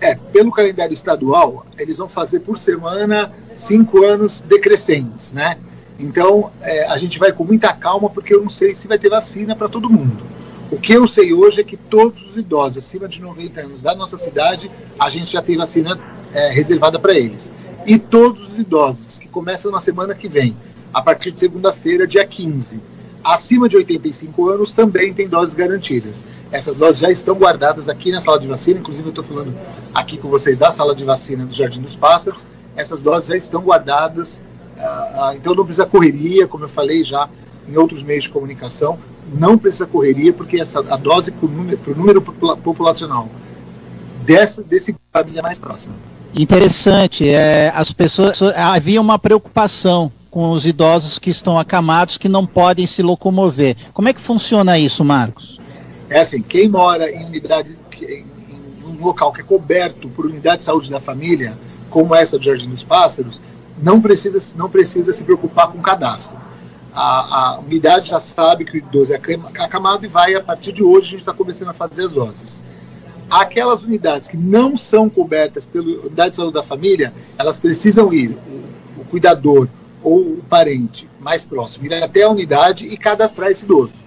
É, 0.00 0.14
pelo 0.14 0.52
calendário 0.52 0.94
estadual, 0.94 1.66
eles 1.76 1.98
vão 1.98 2.08
fazer 2.08 2.40
por 2.40 2.56
semana 2.56 3.32
cinco 3.56 4.04
anos 4.04 4.40
decrescentes, 4.42 5.32
né? 5.32 5.58
Então 5.98 6.52
é, 6.62 6.86
a 6.86 6.96
gente 6.96 7.18
vai 7.18 7.32
com 7.32 7.44
muita 7.44 7.72
calma, 7.72 8.08
porque 8.08 8.32
eu 8.32 8.40
não 8.40 8.48
sei 8.48 8.74
se 8.74 8.86
vai 8.86 8.98
ter 8.98 9.10
vacina 9.10 9.56
para 9.56 9.68
todo 9.68 9.90
mundo. 9.90 10.22
O 10.70 10.78
que 10.78 10.92
eu 10.92 11.08
sei 11.08 11.32
hoje 11.32 11.60
é 11.60 11.64
que 11.64 11.76
todos 11.76 12.30
os 12.30 12.36
idosos 12.36 12.78
acima 12.78 13.08
de 13.08 13.20
90 13.20 13.60
anos 13.60 13.82
da 13.82 13.92
nossa 13.92 14.16
cidade, 14.16 14.70
a 14.96 15.10
gente 15.10 15.32
já 15.32 15.42
tem 15.42 15.56
vacina 15.56 15.98
é, 16.32 16.52
reservada 16.52 16.96
para 16.96 17.12
eles. 17.12 17.52
E 17.90 17.98
todos 17.98 18.52
os 18.52 18.56
idosos 18.56 19.18
que 19.18 19.26
começam 19.26 19.68
na 19.72 19.80
semana 19.80 20.14
que 20.14 20.28
vem, 20.28 20.56
a 20.94 21.02
partir 21.02 21.32
de 21.32 21.40
segunda-feira, 21.40 22.06
dia 22.06 22.24
15, 22.24 22.80
acima 23.24 23.68
de 23.68 23.76
85 23.76 24.48
anos, 24.48 24.72
também 24.72 25.12
tem 25.12 25.28
doses 25.28 25.54
garantidas. 25.54 26.24
Essas 26.52 26.76
doses 26.76 26.98
já 26.98 27.10
estão 27.10 27.34
guardadas 27.34 27.88
aqui 27.88 28.12
na 28.12 28.20
sala 28.20 28.38
de 28.38 28.46
vacina, 28.46 28.78
inclusive 28.78 29.08
eu 29.08 29.10
estou 29.10 29.24
falando 29.24 29.52
aqui 29.92 30.16
com 30.18 30.28
vocês 30.28 30.60
da 30.60 30.70
sala 30.70 30.94
de 30.94 31.02
vacina 31.02 31.44
do 31.44 31.52
Jardim 31.52 31.80
dos 31.80 31.96
Pássaros. 31.96 32.44
Essas 32.76 33.02
doses 33.02 33.26
já 33.26 33.36
estão 33.36 33.60
guardadas, 33.60 34.40
uh, 34.76 35.34
então 35.34 35.52
não 35.52 35.64
precisa 35.64 35.84
correria, 35.84 36.46
como 36.46 36.62
eu 36.62 36.68
falei 36.68 37.04
já 37.04 37.28
em 37.68 37.76
outros 37.76 38.04
meios 38.04 38.22
de 38.22 38.30
comunicação, 38.30 39.00
não 39.34 39.58
precisa 39.58 39.84
correria, 39.84 40.32
porque 40.32 40.60
essa, 40.60 40.78
a 40.78 40.96
dose 40.96 41.32
para 41.32 41.44
o 41.44 41.48
número, 41.50 41.80
número 41.96 42.22
populacional 42.22 43.28
dessa, 44.24 44.62
desse 44.62 44.94
família 45.12 45.42
mais 45.42 45.58
próxima. 45.58 45.96
Interessante, 46.34 47.28
é, 47.28 47.72
as 47.74 47.92
pessoas 47.92 48.40
havia 48.56 49.00
uma 49.00 49.18
preocupação 49.18 50.12
com 50.30 50.52
os 50.52 50.64
idosos 50.64 51.18
que 51.18 51.30
estão 51.30 51.58
acamados 51.58 52.16
que 52.16 52.28
não 52.28 52.46
podem 52.46 52.86
se 52.86 53.02
locomover. 53.02 53.76
Como 53.92 54.08
é 54.08 54.12
que 54.12 54.20
funciona 54.20 54.78
isso, 54.78 55.04
Marcos? 55.04 55.58
É 56.08 56.20
assim, 56.20 56.40
quem 56.40 56.68
mora 56.68 57.10
em 57.10 57.24
unidade, 57.24 57.76
em, 58.02 58.24
um 58.84 59.04
local 59.04 59.32
que 59.32 59.40
é 59.40 59.44
coberto 59.44 60.08
por 60.08 60.26
unidade 60.26 60.58
de 60.58 60.64
saúde 60.64 60.90
da 60.90 61.00
família, 61.00 61.58
como 61.88 62.14
essa 62.14 62.38
do 62.38 62.44
Jardim 62.44 62.70
dos 62.70 62.84
Pássaros, 62.84 63.42
não 63.82 64.00
precisa, 64.00 64.56
não 64.56 64.70
precisa 64.70 65.12
se 65.12 65.24
preocupar 65.24 65.68
com 65.68 65.80
cadastro 65.80 66.38
a, 66.92 67.54
a 67.54 67.60
unidade 67.60 68.08
já 68.08 68.20
sabe 68.20 68.64
que 68.64 68.72
o 68.74 68.76
idoso 68.78 69.12
é 69.12 69.16
acamado 69.62 70.04
e 70.04 70.08
vai, 70.08 70.34
a 70.34 70.42
partir 70.42 70.72
de 70.72 70.82
hoje, 70.82 71.08
a 71.08 71.10
gente 71.10 71.20
está 71.20 71.32
começando 71.32 71.68
a 71.68 71.74
fazer 71.74 72.02
as 72.02 72.12
doses. 72.12 72.64
Aquelas 73.30 73.84
unidades 73.84 74.26
que 74.26 74.36
não 74.36 74.76
são 74.76 75.08
cobertas 75.08 75.64
pela 75.64 75.86
unidade 75.86 76.30
de 76.30 76.36
saúde 76.36 76.54
da 76.54 76.62
família, 76.64 77.14
elas 77.38 77.60
precisam 77.60 78.12
ir, 78.12 78.36
o, 78.98 79.04
cuidador 79.04 79.68
ou 80.02 80.20
o 80.20 80.42
parente 80.48 81.08
mais 81.20 81.44
próximo, 81.44 81.86
ir 81.86 81.94
até 81.94 82.22
a 82.22 82.30
unidade 82.30 82.86
e 82.86 82.96
cadastrar 82.96 83.50
esse 83.50 83.64
idoso. 83.64 84.02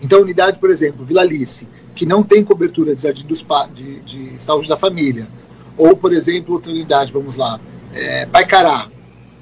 Então, 0.00 0.20
unidade, 0.20 0.58
por 0.58 0.70
exemplo, 0.70 1.04
Vila 1.04 1.22
Alice, 1.22 1.66
que 1.94 2.06
não 2.06 2.22
tem 2.22 2.44
cobertura 2.44 2.94
de, 2.94 3.12
de, 3.12 4.00
de 4.00 4.42
saúde 4.42 4.68
da 4.68 4.76
família, 4.76 5.26
ou, 5.76 5.96
por 5.96 6.12
exemplo, 6.12 6.54
outra 6.54 6.70
unidade, 6.70 7.12
vamos 7.12 7.36
lá, 7.36 7.58
é, 7.92 8.26
Paicará, 8.26 8.88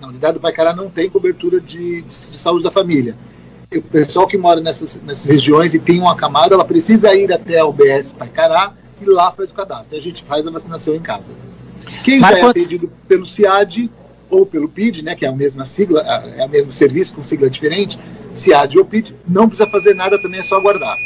na 0.01 0.09
unidade 0.09 0.35
do 0.35 0.41
Paicará 0.41 0.75
não 0.75 0.89
tem 0.89 1.11
cobertura 1.11 1.61
de, 1.61 2.03
de, 2.03 2.31
de 2.31 2.39
saúde 2.39 2.65
da 2.65 2.71
família. 2.71 3.17
o 3.75 3.83
pessoal 3.83 4.27
que 4.27 4.39
mora 4.39 4.61
nessas, 4.61 5.01
nessas 5.03 5.27
regiões 5.27 5.75
e 5.75 5.79
tem 5.79 6.01
uma 6.01 6.15
camada, 6.15 6.55
ela 6.55 6.65
precisa 6.65 7.15
ir 7.15 7.33
até 7.33 7.59
a 7.59 7.67
UBS 7.67 8.15
Paicará 8.15 8.73
e 9.01 9.05
lá 9.05 9.31
faz 9.31 9.51
o 9.51 9.55
cadastro. 9.55 9.97
A 9.97 10.01
gente 10.01 10.25
faz 10.25 10.47
a 10.47 10.51
vacinação 10.51 10.95
em 10.95 11.01
casa. 11.01 11.33
Quem 12.03 12.21
Mas 12.21 12.39
já 12.39 12.47
é 12.47 12.51
atendido 12.51 12.91
pelo 13.07 13.27
CIAD 13.27 13.91
ou 14.29 14.45
pelo 14.45 14.69
PID, 14.69 15.03
né, 15.03 15.15
que 15.15 15.25
é 15.25 15.29
a 15.29 15.33
mesma 15.33 15.65
sigla, 15.65 16.01
é 16.01 16.45
o 16.45 16.49
mesmo 16.49 16.73
serviço 16.73 17.15
com 17.15 17.23
sigla 17.23 17.49
diferente, 17.49 17.99
CIAD 18.35 18.79
ou 18.79 18.85
PID, 18.85 19.15
não 19.27 19.49
precisa 19.49 19.69
fazer 19.71 19.95
nada 19.95 20.21
também, 20.21 20.41
é 20.41 20.43
só 20.43 20.57
aguardar. 20.57 20.97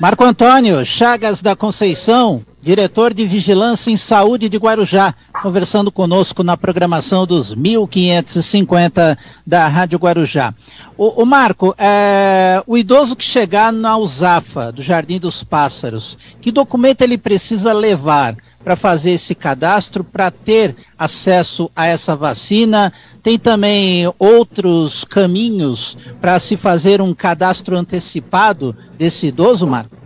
Marco 0.00 0.24
Antônio 0.24 0.84
Chagas 0.84 1.42
da 1.42 1.54
Conceição, 1.54 2.42
diretor 2.62 3.12
de 3.12 3.26
Vigilância 3.26 3.90
em 3.90 3.96
Saúde 3.96 4.48
de 4.48 4.56
Guarujá, 4.56 5.12
conversando 5.42 5.90
conosco 5.90 6.44
na 6.44 6.56
programação 6.56 7.26
dos 7.26 7.52
1550 7.56 9.18
da 9.44 9.66
Rádio 9.66 9.98
Guarujá. 9.98 10.54
O, 10.96 11.22
o 11.22 11.26
Marco, 11.26 11.74
é, 11.76 12.62
o 12.64 12.78
idoso 12.78 13.16
que 13.16 13.24
chegar 13.24 13.72
na 13.72 13.98
USAFA, 13.98 14.70
do 14.70 14.80
Jardim 14.80 15.18
dos 15.18 15.42
Pássaros, 15.42 16.16
que 16.40 16.52
documento 16.52 17.02
ele 17.02 17.18
precisa 17.18 17.72
levar 17.72 18.36
para 18.62 18.76
fazer 18.76 19.10
esse 19.10 19.34
cadastro, 19.34 20.04
para 20.04 20.30
ter 20.30 20.76
acesso 20.96 21.68
a 21.74 21.86
essa 21.86 22.14
vacina? 22.14 22.92
Tem 23.20 23.36
também 23.36 24.12
outros 24.20 25.02
caminhos 25.02 25.98
para 26.20 26.38
se 26.38 26.56
fazer 26.56 27.00
um 27.00 27.12
cadastro 27.12 27.76
antecipado 27.76 28.76
desse 28.96 29.26
idoso, 29.26 29.66
Marco? 29.66 30.01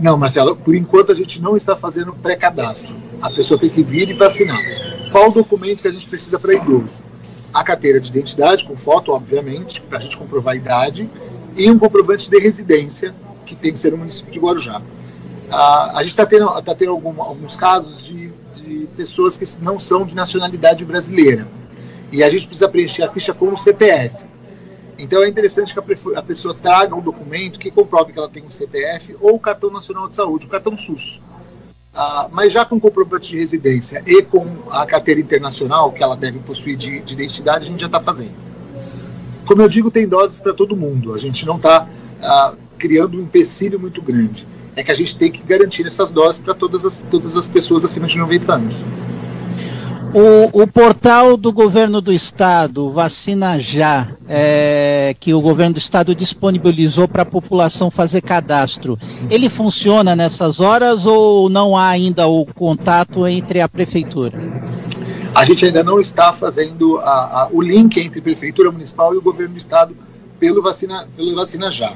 Não, 0.00 0.16
Marcelo, 0.16 0.56
por 0.56 0.74
enquanto 0.74 1.12
a 1.12 1.14
gente 1.14 1.40
não 1.40 1.56
está 1.56 1.74
fazendo 1.74 2.12
pré-cadastro. 2.12 2.96
A 3.20 3.30
pessoa 3.30 3.58
tem 3.58 3.68
que 3.68 3.82
vir 3.82 4.08
e 4.08 4.12
vacinar. 4.12 4.60
Qual 5.10 5.30
o 5.30 5.32
documento 5.32 5.82
que 5.82 5.88
a 5.88 5.92
gente 5.92 6.08
precisa 6.08 6.38
para 6.38 6.54
idoso? 6.54 7.04
A 7.52 7.64
carteira 7.64 7.98
de 7.98 8.08
identidade, 8.10 8.64
com 8.64 8.76
foto, 8.76 9.12
obviamente, 9.12 9.80
para 9.80 9.98
a 9.98 10.00
gente 10.00 10.16
comprovar 10.16 10.54
a 10.54 10.56
idade, 10.56 11.10
e 11.56 11.68
um 11.70 11.78
comprovante 11.78 12.30
de 12.30 12.38
residência, 12.38 13.14
que 13.44 13.56
tem 13.56 13.72
que 13.72 13.78
ser 13.78 13.90
no 13.90 13.98
município 13.98 14.30
de 14.30 14.38
Guarujá. 14.38 14.80
Ah, 15.50 15.92
a 15.94 16.02
gente 16.02 16.10
está 16.10 16.26
tendo, 16.26 16.48
tá 16.62 16.74
tendo 16.74 16.92
algum, 16.92 17.20
alguns 17.20 17.56
casos 17.56 18.04
de, 18.04 18.30
de 18.54 18.86
pessoas 18.96 19.36
que 19.36 19.44
não 19.60 19.78
são 19.78 20.04
de 20.04 20.14
nacionalidade 20.14 20.84
brasileira 20.84 21.48
e 22.10 22.22
a 22.22 22.30
gente 22.30 22.46
precisa 22.46 22.68
preencher 22.68 23.02
a 23.02 23.10
ficha 23.10 23.34
com 23.34 23.52
o 23.52 23.56
CPF. 23.56 24.24
Então 24.98 25.22
é 25.22 25.28
interessante 25.28 25.72
que 25.72 25.78
a 25.78 25.82
pessoa, 25.82 26.18
a 26.18 26.22
pessoa 26.22 26.52
traga 26.52 26.94
um 26.94 27.00
documento 27.00 27.58
que 27.58 27.70
comprove 27.70 28.12
que 28.12 28.18
ela 28.18 28.28
tem 28.28 28.44
um 28.44 28.50
CPF 28.50 29.16
ou 29.20 29.36
o 29.36 29.40
cartão 29.40 29.70
nacional 29.70 30.08
de 30.08 30.16
saúde, 30.16 30.46
o 30.46 30.48
cartão 30.48 30.76
SUS. 30.76 31.22
Ah, 31.94 32.28
mas 32.32 32.52
já 32.52 32.64
com 32.64 32.78
comprovante 32.78 33.30
de 33.30 33.38
residência 33.38 34.02
e 34.06 34.22
com 34.22 34.46
a 34.70 34.84
carteira 34.84 35.20
internacional 35.20 35.92
que 35.92 36.02
ela 36.02 36.16
deve 36.16 36.38
possuir 36.40 36.76
de, 36.76 37.00
de 37.00 37.12
identidade, 37.12 37.64
a 37.64 37.68
gente 37.68 37.80
já 37.80 37.86
está 37.86 38.00
fazendo. 38.00 38.34
Como 39.46 39.62
eu 39.62 39.68
digo, 39.68 39.90
tem 39.90 40.06
doses 40.06 40.38
para 40.38 40.52
todo 40.52 40.76
mundo. 40.76 41.14
A 41.14 41.18
gente 41.18 41.46
não 41.46 41.56
está 41.56 41.88
ah, 42.20 42.54
criando 42.76 43.16
um 43.16 43.20
empecilho 43.22 43.80
muito 43.80 44.02
grande. 44.02 44.46
É 44.76 44.82
que 44.82 44.92
a 44.92 44.94
gente 44.94 45.16
tem 45.16 45.30
que 45.30 45.42
garantir 45.42 45.86
essas 45.86 46.10
doses 46.10 46.40
para 46.40 46.54
todas 46.54 46.84
as, 46.84 47.02
todas 47.10 47.36
as 47.36 47.48
pessoas 47.48 47.84
acima 47.84 48.06
de 48.06 48.18
90 48.18 48.52
anos. 48.52 48.84
O, 50.14 50.62
o, 50.62 50.66
portal 50.66 51.36
do 51.36 51.52
governo 51.52 52.00
do 52.00 52.12
estado, 52.12 52.90
Vacina 52.90 53.58
Já, 53.58 54.10
é, 54.26 55.14
que 55.20 55.34
o 55.34 55.40
governo 55.40 55.74
do 55.74 55.78
estado 55.78 56.14
disponibilizou 56.14 57.06
para 57.06 57.22
a 57.22 57.26
população 57.26 57.90
fazer 57.90 58.22
cadastro, 58.22 58.98
ele 59.30 59.50
funciona 59.50 60.16
nessas 60.16 60.60
horas 60.60 61.04
ou 61.04 61.50
não 61.50 61.76
há 61.76 61.88
ainda 61.88 62.26
o 62.26 62.46
contato 62.46 63.26
entre 63.26 63.60
a 63.60 63.68
prefeitura? 63.68 64.38
A 65.34 65.44
gente 65.44 65.66
ainda 65.66 65.84
não 65.84 66.00
está 66.00 66.32
fazendo 66.32 66.98
a, 66.98 67.42
a, 67.42 67.48
o 67.52 67.60
link 67.60 68.00
entre 68.00 68.22
prefeitura 68.22 68.72
municipal 68.72 69.14
e 69.14 69.18
o 69.18 69.22
governo 69.22 69.54
do 69.54 69.58
estado 69.58 69.94
pelo 70.40 70.62
Vacina, 70.62 71.06
pelo 71.14 71.34
vacina 71.34 71.70
Já. 71.70 71.94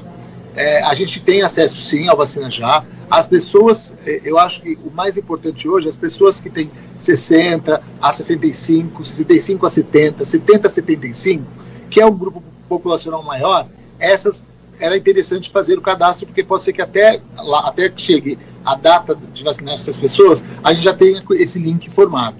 É, 0.55 0.83
a 0.83 0.93
gente 0.93 1.19
tem 1.21 1.41
acesso 1.41 1.79
sim 1.81 2.07
ao 2.07 2.17
vacina 2.17 2.49
já. 2.49 2.85
As 3.09 3.27
pessoas, 3.27 3.95
é, 4.05 4.21
eu 4.23 4.37
acho 4.37 4.61
que 4.61 4.77
o 4.83 4.91
mais 4.91 5.17
importante 5.17 5.67
hoje, 5.67 5.89
as 5.89 5.97
pessoas 5.97 6.39
que 6.39 6.49
têm 6.49 6.71
60 6.97 7.81
a 8.01 8.13
65, 8.13 9.03
65 9.03 9.65
a 9.65 9.69
70, 9.69 10.25
70 10.25 10.67
a 10.67 10.69
75, 10.69 11.43
que 11.89 11.99
é 11.99 12.05
um 12.05 12.15
grupo 12.15 12.43
populacional 12.69 13.23
maior, 13.23 13.67
essas 13.99 14.43
era 14.79 14.97
interessante 14.97 15.49
fazer 15.49 15.77
o 15.77 15.81
cadastro, 15.81 16.27
porque 16.27 16.43
pode 16.43 16.63
ser 16.63 16.73
que 16.73 16.81
até, 16.81 17.21
lá, 17.37 17.67
até 17.67 17.89
que 17.89 18.01
chegue 18.01 18.39
a 18.65 18.75
data 18.75 19.15
de 19.15 19.43
vacinar 19.43 19.75
essas 19.75 19.99
pessoas, 19.99 20.43
a 20.63 20.73
gente 20.73 20.83
já 20.83 20.93
tenha 20.93 21.23
esse 21.31 21.59
link 21.59 21.89
formado. 21.89 22.37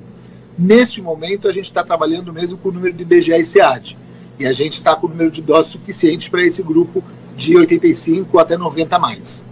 Neste 0.57 1.01
momento, 1.01 1.47
a 1.47 1.53
gente 1.53 1.65
está 1.65 1.83
trabalhando 1.83 2.31
mesmo 2.31 2.57
com 2.57 2.69
o 2.69 2.71
número 2.71 2.93
de 2.93 3.05
DGA 3.05 3.37
e 3.37 3.45
SEAD. 3.45 3.97
E 4.39 4.45
a 4.45 4.53
gente 4.53 4.73
está 4.73 4.95
com 4.95 5.07
o 5.07 5.09
número 5.09 5.31
de 5.31 5.41
doses 5.41 5.71
suficiente 5.71 6.29
para 6.29 6.43
esse 6.43 6.63
grupo 6.63 7.03
de 7.35 7.57
85 7.57 8.39
até 8.39 8.57
90 8.57 8.99
mais. 8.99 9.45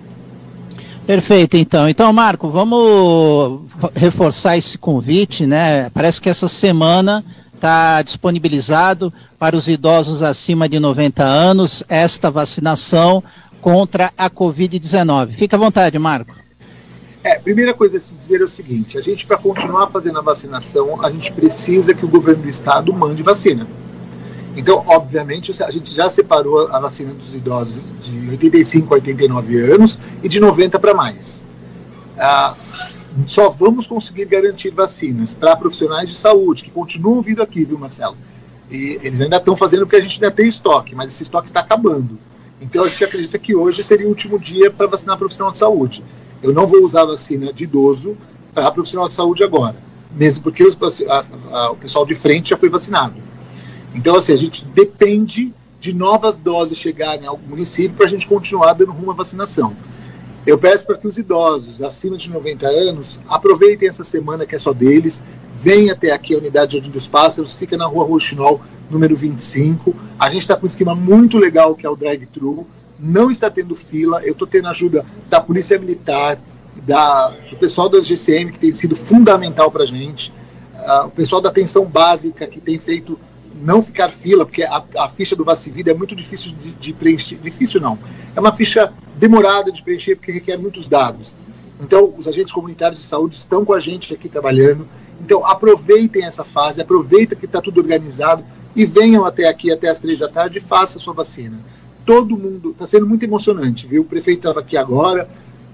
Perfeito, 1.05 1.57
então. 1.57 1.89
Então, 1.89 2.13
Marco, 2.13 2.49
vamos 2.49 3.61
reforçar 3.95 4.57
esse 4.57 4.77
convite, 4.77 5.45
né? 5.45 5.89
Parece 5.89 6.21
que 6.21 6.29
essa 6.29 6.47
semana 6.47 7.23
está 7.53 8.01
disponibilizado 8.01 9.13
para 9.37 9.55
os 9.55 9.67
idosos 9.67 10.23
acima 10.23 10.67
de 10.69 10.79
90 10.79 11.23
anos 11.23 11.83
esta 11.89 12.31
vacinação 12.31 13.23
contra 13.61 14.11
a 14.17 14.29
Covid-19. 14.29 15.33
Fica 15.33 15.55
à 15.55 15.59
vontade, 15.59 15.97
Marco. 15.99 16.35
É, 17.23 17.37
primeira 17.37 17.73
coisa 17.73 17.97
a 17.97 17.99
se 17.99 18.15
dizer 18.15 18.41
é 18.41 18.43
o 18.43 18.47
seguinte: 18.47 18.97
a 18.97 19.01
gente, 19.01 19.25
para 19.25 19.37
continuar 19.37 19.87
fazendo 19.87 20.17
a 20.17 20.21
vacinação, 20.21 21.03
a 21.05 21.11
gente 21.11 21.31
precisa 21.31 21.93
que 21.93 22.03
o 22.03 22.07
governo 22.07 22.43
do 22.43 22.49
estado 22.49 22.91
mande 22.93 23.21
vacina. 23.21 23.67
Então, 24.55 24.83
obviamente, 24.87 25.51
a 25.63 25.71
gente 25.71 25.93
já 25.93 26.09
separou 26.09 26.67
a 26.73 26.79
vacina 26.79 27.13
dos 27.13 27.33
idosos 27.33 27.85
de 28.01 28.29
85 28.31 28.93
a 28.93 28.95
89 28.95 29.57
anos 29.71 29.97
e 30.21 30.27
de 30.27 30.39
90 30.39 30.77
para 30.79 30.93
mais. 30.93 31.45
Ah, 32.17 32.55
só 33.25 33.49
vamos 33.49 33.87
conseguir 33.87 34.25
garantir 34.25 34.71
vacinas 34.71 35.33
para 35.33 35.55
profissionais 35.55 36.09
de 36.09 36.15
saúde, 36.15 36.63
que 36.63 36.71
continuam 36.71 37.21
vindo 37.21 37.41
aqui, 37.41 37.63
viu, 37.63 37.77
Marcelo? 37.77 38.17
E 38.69 38.99
eles 39.01 39.21
ainda 39.21 39.37
estão 39.37 39.55
fazendo 39.55 39.81
porque 39.81 39.97
a 39.97 40.01
gente 40.01 40.21
ainda 40.21 40.35
tem 40.35 40.47
estoque, 40.47 40.95
mas 40.95 41.13
esse 41.13 41.23
estoque 41.23 41.47
está 41.47 41.61
acabando. 41.61 42.17
Então, 42.61 42.83
a 42.83 42.87
gente 42.87 43.03
acredita 43.03 43.39
que 43.39 43.55
hoje 43.55 43.83
seria 43.83 44.05
o 44.05 44.09
último 44.09 44.37
dia 44.37 44.69
para 44.69 44.87
vacinar 44.87 45.17
profissional 45.17 45.51
de 45.51 45.57
saúde. 45.57 46.03
Eu 46.43 46.53
não 46.53 46.67
vou 46.67 46.83
usar 46.83 47.01
a 47.01 47.05
vacina 47.05 47.51
de 47.51 47.63
idoso 47.63 48.17
para 48.53 48.71
profissional 48.71 49.07
de 49.07 49.13
saúde 49.13 49.43
agora, 49.43 49.75
mesmo 50.11 50.43
porque 50.43 50.63
os, 50.63 50.77
a, 51.07 51.21
a, 51.57 51.71
o 51.71 51.75
pessoal 51.75 52.05
de 52.05 52.15
frente 52.15 52.49
já 52.49 52.57
foi 52.57 52.69
vacinado. 52.69 53.15
Então, 53.93 54.15
assim, 54.15 54.33
a 54.33 54.37
gente 54.37 54.65
depende 54.65 55.53
de 55.79 55.93
novas 55.95 56.37
doses 56.37 56.77
chegarem 56.77 57.27
ao 57.27 57.37
município 57.37 57.97
para 57.97 58.05
a 58.05 58.09
gente 58.09 58.27
continuar 58.27 58.73
dando 58.73 58.91
rumo 58.91 59.11
à 59.11 59.13
vacinação. 59.13 59.75
Eu 60.45 60.57
peço 60.57 60.85
para 60.85 60.97
que 60.97 61.07
os 61.07 61.17
idosos 61.17 61.81
acima 61.81 62.17
de 62.17 62.29
90 62.29 62.67
anos 62.67 63.19
aproveitem 63.27 63.87
essa 63.87 64.03
semana 64.03 64.45
que 64.45 64.55
é 64.55 64.59
só 64.59 64.73
deles, 64.73 65.23
venham 65.53 65.93
até 65.93 66.11
aqui 66.11 66.33
a 66.33 66.37
unidade 66.37 66.73
Jardim 66.73 66.89
dos 66.89 67.07
Pássaros, 67.07 67.53
fica 67.53 67.77
na 67.77 67.85
rua 67.85 68.05
Roxinol, 68.05 68.61
número 68.89 69.15
25. 69.15 69.95
A 70.17 70.29
gente 70.29 70.41
está 70.41 70.55
com 70.55 70.65
um 70.65 70.67
esquema 70.67 70.95
muito 70.95 71.37
legal 71.37 71.75
que 71.75 71.85
é 71.85 71.89
o 71.89 71.95
drive-thru, 71.95 72.65
não 72.99 73.29
está 73.29 73.49
tendo 73.49 73.75
fila, 73.75 74.23
eu 74.23 74.33
estou 74.33 74.47
tendo 74.47 74.67
ajuda 74.67 75.05
da 75.29 75.41
Polícia 75.41 75.77
Militar, 75.77 76.39
da, 76.87 77.29
do 77.49 77.57
pessoal 77.57 77.89
da 77.89 78.01
GCM, 78.01 78.51
que 78.51 78.59
tem 78.59 78.73
sido 78.73 78.95
fundamental 78.95 79.69
para 79.71 79.83
a 79.83 79.87
gente, 79.87 80.31
uh, 80.75 81.05
o 81.07 81.11
pessoal 81.11 81.41
da 81.41 81.49
atenção 81.49 81.85
básica, 81.85 82.47
que 82.47 82.59
tem 82.59 82.79
feito 82.79 83.19
não 83.61 83.81
ficar 83.81 84.11
fila, 84.11 84.45
porque 84.45 84.63
a, 84.63 84.83
a 84.97 85.09
ficha 85.09 85.35
do 85.35 85.45
Vacivida 85.45 85.91
é 85.91 85.93
muito 85.93 86.15
difícil 86.15 86.53
de, 86.59 86.71
de, 86.71 86.93
preencher. 86.93 87.37
Difícil 87.37 87.79
não. 87.79 87.97
É 88.35 88.39
uma 88.39 88.55
ficha 88.55 88.91
demorada 89.17 89.71
de 89.71 89.81
preencher, 89.81 90.15
porque 90.15 90.31
requer 90.31 90.57
muitos 90.57 90.87
dados. 90.87 91.37
Então, 91.79 92.13
os 92.17 92.27
agentes 92.27 92.51
comunitários 92.51 92.99
de 92.99 93.05
saúde 93.05 93.35
estão 93.35 93.63
com 93.63 93.73
a 93.73 93.79
gente 93.79 94.13
aqui 94.13 94.27
trabalhando. 94.27 94.87
Então, 95.19 95.45
aproveitem 95.45 96.25
essa 96.25 96.43
fase, 96.43 96.81
aproveitem 96.81 97.37
que 97.37 97.45
está 97.45 97.61
tudo 97.61 97.79
organizado 97.79 98.43
e 98.75 98.85
venham 98.85 99.25
até 99.25 99.47
aqui, 99.47 99.71
até 99.71 99.89
as 99.89 99.99
três 99.99 100.19
da 100.19 100.27
tarde, 100.27 100.57
e 100.57 100.61
façam 100.61 100.99
a 100.99 101.03
sua 101.03 101.13
vacina. 101.13 101.59
Todo 102.05 102.37
mundo, 102.37 102.71
está 102.71 102.87
sendo 102.87 103.07
muito 103.07 103.23
emocionante, 103.23 103.85
viu? 103.85 104.01
O 104.01 104.05
prefeito 104.05 104.39
estava 104.39 104.59
aqui 104.59 104.75
agora, 104.75 105.29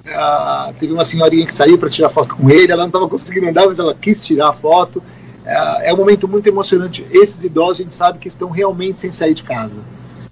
uh, 0.05 0.73
teve 0.79 0.93
uma 0.93 1.05
senhorinha 1.05 1.45
que 1.45 1.53
saiu 1.53 1.77
para 1.77 1.89
tirar 1.89 2.09
foto 2.09 2.35
com 2.35 2.49
ele, 2.49 2.71
ela 2.71 2.81
não 2.81 2.87
estava 2.87 3.07
conseguindo 3.07 3.47
andar, 3.47 3.65
mas 3.65 3.79
ela 3.79 3.93
quis 3.93 4.21
tirar 4.21 4.49
a 4.49 4.53
foto. 4.53 5.01
É, 5.47 5.89
é 5.89 5.93
um 5.93 5.97
momento 5.97 6.27
muito 6.27 6.47
emocionante. 6.47 7.07
Esses 7.09 7.43
idosos 7.45 7.79
a 7.79 7.83
gente 7.83 7.95
sabe 7.95 8.19
que 8.19 8.27
estão 8.27 8.49
realmente 8.49 8.99
sem 8.99 9.13
sair 9.13 9.33
de 9.33 9.43
casa. 9.43 9.77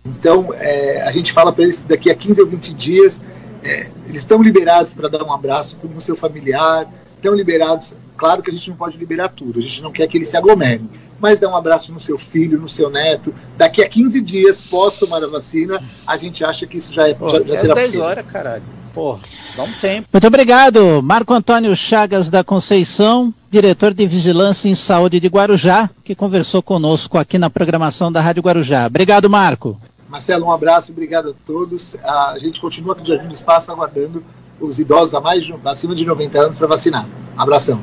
Então, 0.05 0.53
é, 0.53 1.01
a 1.03 1.11
gente 1.11 1.31
fala 1.31 1.51
para 1.51 1.63
eles 1.63 1.83
daqui 1.83 2.11
a 2.11 2.15
15 2.15 2.41
ou 2.41 2.47
20 2.47 2.73
dias, 2.73 3.23
é, 3.63 3.87
eles 4.07 4.21
estão 4.21 4.41
liberados 4.43 4.93
para 4.93 5.07
dar 5.07 5.23
um 5.23 5.33
abraço 5.33 5.77
com 5.77 5.87
o 5.87 6.01
seu 6.01 6.15
familiar, 6.15 6.91
estão 7.15 7.33
liberados. 7.33 7.95
Claro 8.17 8.43
que 8.43 8.49
a 8.49 8.53
gente 8.53 8.69
não 8.69 8.77
pode 8.77 8.97
liberar 8.97 9.29
tudo, 9.29 9.59
a 9.59 9.61
gente 9.61 9.81
não 9.81 9.91
quer 9.91 10.07
que 10.07 10.17
eles 10.17 10.29
se 10.29 10.37
aglomerem, 10.37 10.89
mas 11.19 11.39
dá 11.39 11.49
um 11.49 11.55
abraço 11.55 11.91
no 11.91 11.99
seu 11.99 12.17
filho, 12.17 12.59
no 12.59 12.69
seu 12.69 12.89
neto. 12.89 13.33
Daqui 13.57 13.83
a 13.83 13.89
15 13.89 14.21
dias, 14.21 14.61
pós 14.61 14.95
tomar 14.95 15.23
a 15.23 15.27
vacina, 15.27 15.81
a 16.05 16.17
gente 16.17 16.43
acha 16.43 16.67
que 16.67 16.77
isso 16.77 16.93
já, 16.93 17.07
é, 17.07 17.13
Pô, 17.13 17.29
já, 17.29 17.39
já 17.39 17.57
será 17.57 17.73
10 17.75 17.87
possível. 17.87 18.05
horas, 18.05 18.25
caralho. 18.25 18.63
Pô, 18.95 19.19
dá 19.57 19.63
um 19.63 19.71
tempo. 19.73 20.07
Muito 20.13 20.25
obrigado, 20.25 21.01
Marco 21.03 21.33
Antônio 21.33 21.75
Chagas 21.75 22.29
da 22.29 22.45
Conceição, 22.45 23.33
diretor 23.51 23.93
de 23.93 24.07
Vigilância 24.07 24.69
em 24.69 24.73
Saúde 24.73 25.19
de 25.19 25.27
Guarujá, 25.27 25.89
que 26.01 26.15
conversou 26.15 26.63
conosco 26.63 27.17
aqui 27.17 27.37
na 27.37 27.49
programação 27.49 28.09
da 28.09 28.21
Rádio 28.21 28.41
Guarujá. 28.41 28.85
Obrigado, 28.85 29.29
Marco. 29.29 29.77
Marcelo, 30.07 30.45
um 30.45 30.51
abraço, 30.51 30.93
obrigado 30.93 31.31
a 31.31 31.33
todos. 31.45 31.97
A 32.01 32.37
gente 32.39 32.61
continua 32.61 32.93
aqui 32.93 33.03
de 33.03 33.09
Jardim 33.09 33.27
do 33.27 33.35
Espaço 33.35 33.69
aguardando 33.69 34.23
os 34.61 34.79
idosos 34.79 35.13
a 35.13 35.19
mais 35.19 35.43
de, 35.43 35.53
acima 35.65 35.93
de 35.93 36.05
90 36.05 36.39
anos 36.39 36.57
para 36.57 36.67
vacinar. 36.67 37.05
Abração. 37.35 37.81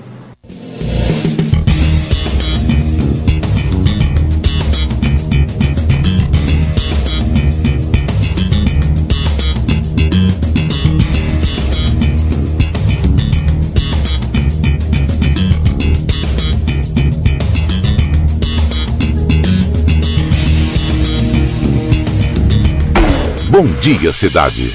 Bom 23.52 23.66
Dia 23.82 24.10
Cidade. 24.14 24.72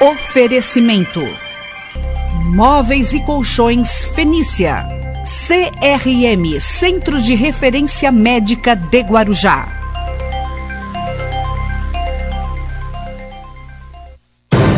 Oferecimento: 0.00 1.20
Móveis 2.46 3.14
e 3.14 3.20
Colchões 3.20 4.04
Fenícia. 4.16 4.84
CRM 5.46 6.60
Centro 6.60 7.22
de 7.22 7.36
Referência 7.36 8.10
Médica 8.10 8.74
de 8.74 9.00
Guarujá. 9.00 9.68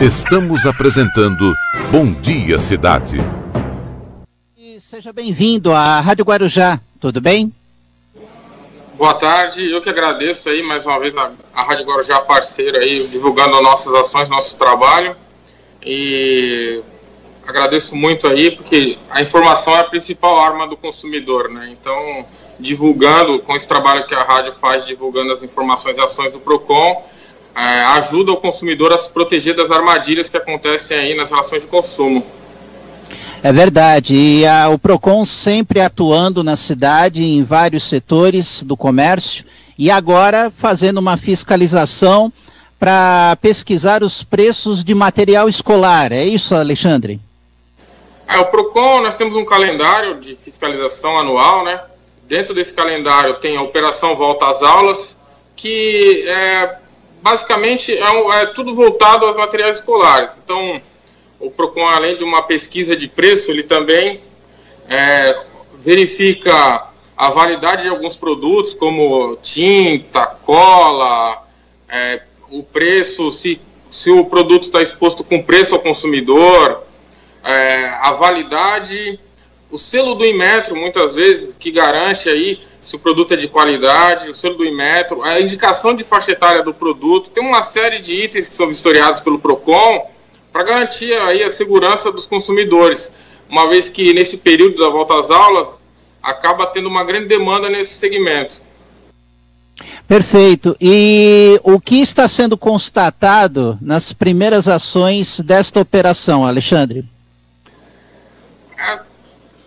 Estamos 0.02 0.66
apresentando 0.66 1.54
Bom 1.90 2.12
Dia 2.20 2.60
Cidade. 2.60 3.16
E 4.54 4.78
seja 4.78 5.10
bem-vindo 5.10 5.72
à 5.72 5.98
Rádio 6.00 6.26
Guarujá, 6.26 6.78
tudo 7.00 7.18
bem? 7.18 7.50
Boa 9.02 9.14
tarde, 9.14 9.68
eu 9.68 9.80
que 9.80 9.90
agradeço 9.90 10.48
aí 10.48 10.62
mais 10.62 10.86
uma 10.86 10.96
vez 11.00 11.12
a, 11.16 11.32
a 11.52 11.62
Rádio 11.64 11.84
Guarujá 11.84 12.20
parceira 12.20 12.78
aí, 12.78 12.98
divulgando 12.98 13.60
nossas 13.60 13.92
ações, 13.94 14.28
nosso 14.28 14.56
trabalho. 14.56 15.16
E 15.84 16.80
agradeço 17.44 17.96
muito 17.96 18.28
aí, 18.28 18.52
porque 18.52 18.96
a 19.10 19.20
informação 19.20 19.74
é 19.74 19.80
a 19.80 19.84
principal 19.84 20.38
arma 20.38 20.68
do 20.68 20.76
consumidor, 20.76 21.48
né? 21.48 21.70
Então, 21.72 22.24
divulgando, 22.60 23.40
com 23.40 23.56
esse 23.56 23.66
trabalho 23.66 24.06
que 24.06 24.14
a 24.14 24.22
rádio 24.22 24.52
faz, 24.52 24.86
divulgando 24.86 25.32
as 25.32 25.42
informações 25.42 25.96
e 25.96 26.00
ações 26.00 26.32
do 26.32 26.38
PROCON, 26.38 27.04
é, 27.56 27.82
ajuda 27.96 28.30
o 28.30 28.36
consumidor 28.36 28.92
a 28.92 28.98
se 28.98 29.10
proteger 29.10 29.56
das 29.56 29.72
armadilhas 29.72 30.28
que 30.28 30.36
acontecem 30.36 30.96
aí 30.96 31.14
nas 31.16 31.28
relações 31.28 31.62
de 31.62 31.68
consumo. 31.68 32.24
É 33.42 33.52
verdade. 33.52 34.14
E 34.14 34.46
a, 34.46 34.68
o 34.68 34.78
PROCON 34.78 35.26
sempre 35.26 35.80
atuando 35.80 36.44
na 36.44 36.54
cidade 36.54 37.24
em 37.24 37.42
vários 37.42 37.82
setores 37.82 38.62
do 38.62 38.76
comércio 38.76 39.44
e 39.76 39.90
agora 39.90 40.52
fazendo 40.56 40.98
uma 40.98 41.16
fiscalização 41.16 42.32
para 42.78 43.36
pesquisar 43.40 44.02
os 44.02 44.22
preços 44.22 44.84
de 44.84 44.94
material 44.94 45.48
escolar. 45.48 46.12
É 46.12 46.24
isso, 46.24 46.54
Alexandre? 46.54 47.20
É, 48.28 48.38
o 48.38 48.46
PROCON, 48.46 49.00
nós 49.00 49.16
temos 49.16 49.34
um 49.34 49.44
calendário 49.44 50.20
de 50.20 50.36
fiscalização 50.36 51.18
anual, 51.18 51.64
né? 51.64 51.80
Dentro 52.28 52.54
desse 52.54 52.72
calendário 52.72 53.34
tem 53.34 53.56
a 53.56 53.62
Operação 53.62 54.14
Volta 54.14 54.46
às 54.46 54.62
Aulas, 54.62 55.18
que 55.56 56.24
é, 56.28 56.76
basicamente 57.20 57.92
é, 57.92 58.42
é 58.42 58.46
tudo 58.46 58.74
voltado 58.74 59.26
aos 59.26 59.36
materiais 59.36 59.78
escolares. 59.78 60.38
Então, 60.44 60.80
o 61.42 61.50
PROCON, 61.50 61.86
além 61.86 62.16
de 62.16 62.24
uma 62.24 62.42
pesquisa 62.42 62.96
de 62.96 63.08
preço, 63.08 63.50
ele 63.50 63.64
também 63.64 64.20
é, 64.88 65.36
verifica 65.76 66.88
a 67.16 67.30
validade 67.30 67.82
de 67.82 67.88
alguns 67.88 68.16
produtos, 68.16 68.74
como 68.74 69.36
tinta, 69.42 70.24
cola, 70.26 71.44
é, 71.88 72.22
o 72.48 72.62
preço, 72.62 73.30
se, 73.30 73.60
se 73.90 74.10
o 74.10 74.24
produto 74.24 74.64
está 74.64 74.80
exposto 74.80 75.24
com 75.24 75.42
preço 75.42 75.74
ao 75.74 75.80
consumidor, 75.80 76.84
é, 77.44 77.86
a 78.00 78.12
validade, 78.12 79.18
o 79.70 79.76
selo 79.76 80.14
do 80.14 80.24
Inmetro, 80.24 80.76
muitas 80.76 81.14
vezes, 81.14 81.56
que 81.58 81.72
garante 81.72 82.28
aí 82.28 82.60
se 82.80 82.96
o 82.96 82.98
produto 82.98 83.34
é 83.34 83.36
de 83.36 83.48
qualidade, 83.48 84.30
o 84.30 84.34
selo 84.34 84.56
do 84.56 84.64
Inmetro, 84.64 85.22
a 85.22 85.40
indicação 85.40 85.94
de 85.94 86.02
faixa 86.02 86.32
etária 86.32 86.62
do 86.62 86.74
produto, 86.74 87.30
tem 87.30 87.44
uma 87.44 87.62
série 87.62 88.00
de 88.00 88.14
itens 88.14 88.48
que 88.48 88.54
são 88.54 88.66
vistoriados 88.66 89.20
pelo 89.20 89.38
PROCON, 89.38 90.11
para 90.52 90.62
garantir 90.64 91.12
aí 91.14 91.42
a 91.42 91.50
segurança 91.50 92.12
dos 92.12 92.26
consumidores, 92.26 93.12
uma 93.48 93.68
vez 93.68 93.88
que 93.88 94.12
nesse 94.12 94.36
período 94.36 94.78
da 94.78 94.88
volta 94.90 95.18
às 95.18 95.30
aulas 95.30 95.86
acaba 96.22 96.66
tendo 96.66 96.88
uma 96.88 97.02
grande 97.02 97.26
demanda 97.26 97.68
nesse 97.68 97.94
segmento. 97.94 98.60
Perfeito. 100.06 100.76
E 100.80 101.58
o 101.64 101.80
que 101.80 102.00
está 102.00 102.28
sendo 102.28 102.56
constatado 102.56 103.78
nas 103.80 104.12
primeiras 104.12 104.68
ações 104.68 105.40
desta 105.40 105.80
operação, 105.80 106.44
Alexandre? 106.44 107.04
É, 108.78 109.00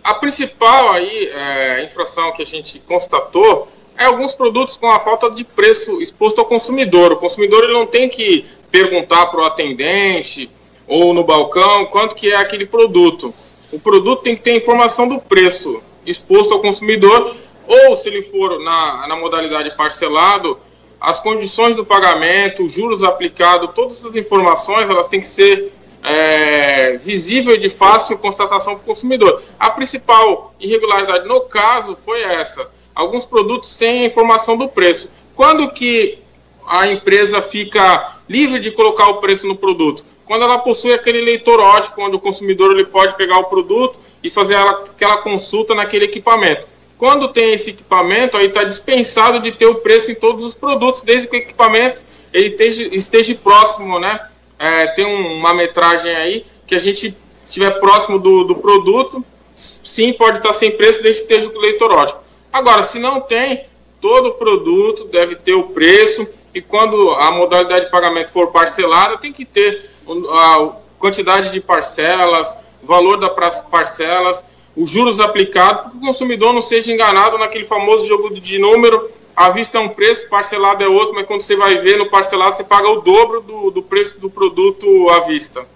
a 0.04 0.14
principal 0.14 0.92
aí 0.92 1.26
é, 1.26 1.84
infração 1.84 2.32
que 2.32 2.42
a 2.42 2.46
gente 2.46 2.78
constatou 2.78 3.68
é 3.98 4.04
alguns 4.04 4.34
produtos 4.34 4.76
com 4.76 4.90
a 4.90 5.00
falta 5.00 5.30
de 5.30 5.44
preço 5.44 6.00
exposto 6.00 6.38
ao 6.38 6.44
consumidor. 6.44 7.12
O 7.12 7.16
consumidor 7.16 7.64
ele 7.64 7.72
não 7.72 7.86
tem 7.86 8.08
que 8.08 8.44
perguntar 8.70 9.26
para 9.26 9.40
o 9.40 9.44
atendente 9.44 10.50
ou 10.86 11.12
no 11.12 11.24
balcão 11.24 11.86
quanto 11.86 12.14
que 12.14 12.32
é 12.32 12.36
aquele 12.36 12.66
produto. 12.66 13.32
O 13.72 13.80
produto 13.80 14.22
tem 14.22 14.36
que 14.36 14.42
ter 14.42 14.56
informação 14.56 15.08
do 15.08 15.18
preço 15.18 15.82
exposto 16.04 16.54
ao 16.54 16.60
consumidor, 16.60 17.34
ou 17.66 17.96
se 17.96 18.08
ele 18.08 18.22
for 18.22 18.60
na, 18.60 19.08
na 19.08 19.16
modalidade 19.16 19.76
parcelado, 19.76 20.58
as 21.00 21.20
condições 21.20 21.76
do 21.76 21.84
pagamento, 21.84 22.68
juros 22.68 23.02
aplicados, 23.02 23.70
todas 23.74 23.94
essas 23.94 24.16
informações 24.16 24.88
elas 24.88 25.08
têm 25.08 25.20
que 25.20 25.26
ser 25.26 25.72
é, 26.02 26.96
visível 26.96 27.56
de 27.56 27.68
fácil 27.68 28.16
constatação 28.18 28.74
para 28.74 28.82
o 28.82 28.86
consumidor. 28.86 29.42
A 29.58 29.70
principal 29.70 30.54
irregularidade 30.60 31.26
no 31.26 31.40
caso 31.42 31.96
foi 31.96 32.22
essa: 32.22 32.70
alguns 32.94 33.26
produtos 33.26 33.70
sem 33.70 34.06
informação 34.06 34.56
do 34.56 34.68
preço. 34.68 35.10
Quando 35.34 35.70
que 35.70 36.18
a 36.66 36.86
empresa 36.86 37.42
fica 37.42 38.16
livre 38.28 38.60
de 38.60 38.70
colocar 38.70 39.08
o 39.08 39.18
preço 39.20 39.46
no 39.46 39.56
produto? 39.56 40.04
Quando 40.26 40.42
ela 40.42 40.58
possui 40.58 40.92
aquele 40.92 41.20
leitor 41.20 41.60
ótico, 41.60 42.02
onde 42.02 42.16
o 42.16 42.20
consumidor 42.20 42.72
ele 42.72 42.84
pode 42.84 43.16
pegar 43.16 43.38
o 43.38 43.44
produto 43.44 43.98
e 44.22 44.28
fazer 44.28 44.56
aquela 44.56 45.18
consulta 45.18 45.74
naquele 45.74 46.06
equipamento. 46.06 46.66
Quando 46.98 47.28
tem 47.28 47.52
esse 47.52 47.70
equipamento, 47.70 48.36
aí 48.36 48.46
está 48.46 48.64
dispensado 48.64 49.40
de 49.40 49.52
ter 49.52 49.66
o 49.66 49.76
preço 49.76 50.10
em 50.10 50.14
todos 50.14 50.44
os 50.44 50.54
produtos, 50.54 51.02
desde 51.02 51.28
que 51.28 51.36
o 51.36 51.38
equipamento 51.38 52.02
ele 52.32 52.48
esteja, 52.48 52.84
esteja 52.96 53.34
próximo, 53.36 53.98
né? 53.98 54.20
É, 54.58 54.88
tem 54.88 55.04
um, 55.04 55.38
uma 55.38 55.54
metragem 55.54 56.14
aí 56.16 56.44
que 56.66 56.74
a 56.74 56.78
gente 56.78 57.16
estiver 57.44 57.70
próximo 57.78 58.18
do, 58.18 58.44
do 58.44 58.56
produto, 58.56 59.24
sim, 59.54 60.12
pode 60.12 60.38
estar 60.38 60.52
sem 60.52 60.70
preço, 60.70 61.02
desde 61.02 61.22
que 61.22 61.32
esteja 61.32 61.56
o 61.56 61.60
leitor 61.60 61.92
ótimo. 61.92 62.20
Agora, 62.52 62.82
se 62.82 62.98
não 62.98 63.20
tem, 63.20 63.66
todo 64.00 64.32
produto 64.32 65.04
deve 65.04 65.36
ter 65.36 65.54
o 65.54 65.64
preço 65.64 66.26
e 66.54 66.60
quando 66.60 67.10
a 67.10 67.30
modalidade 67.30 67.84
de 67.84 67.90
pagamento 67.90 68.32
for 68.32 68.48
parcelada, 68.48 69.18
tem 69.18 69.32
que 69.32 69.44
ter 69.44 69.90
a 70.08 70.72
quantidade 70.98 71.50
de 71.50 71.60
parcelas, 71.60 72.56
valor 72.82 73.18
das 73.18 73.60
parcelas, 73.60 74.44
os 74.76 74.90
juros 74.90 75.20
aplicados, 75.20 75.82
para 75.82 75.90
que 75.90 75.96
o 75.96 76.00
consumidor 76.00 76.52
não 76.52 76.60
seja 76.60 76.92
enganado 76.92 77.38
naquele 77.38 77.64
famoso 77.64 78.06
jogo 78.06 78.32
de 78.38 78.58
número. 78.58 79.10
À 79.34 79.50
vista 79.50 79.78
é 79.78 79.80
um 79.80 79.88
preço, 79.88 80.28
parcelado 80.28 80.82
é 80.82 80.88
outro, 80.88 81.14
mas 81.14 81.26
quando 81.26 81.40
você 81.40 81.56
vai 81.56 81.76
ver 81.78 81.98
no 81.98 82.06
parcelado, 82.06 82.56
você 82.56 82.64
paga 82.64 82.88
o 82.88 83.00
dobro 83.00 83.40
do, 83.40 83.70
do 83.70 83.82
preço 83.82 84.18
do 84.18 84.30
produto 84.30 84.86
à 85.10 85.20
vista. 85.20 85.66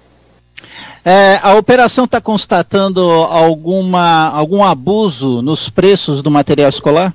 É, 1.04 1.38
a 1.42 1.54
operação 1.54 2.04
está 2.04 2.20
constatando 2.20 3.00
alguma, 3.00 4.28
algum 4.30 4.62
abuso 4.62 5.40
nos 5.40 5.68
preços 5.68 6.22
do 6.22 6.30
material 6.30 6.68
escolar? 6.68 7.14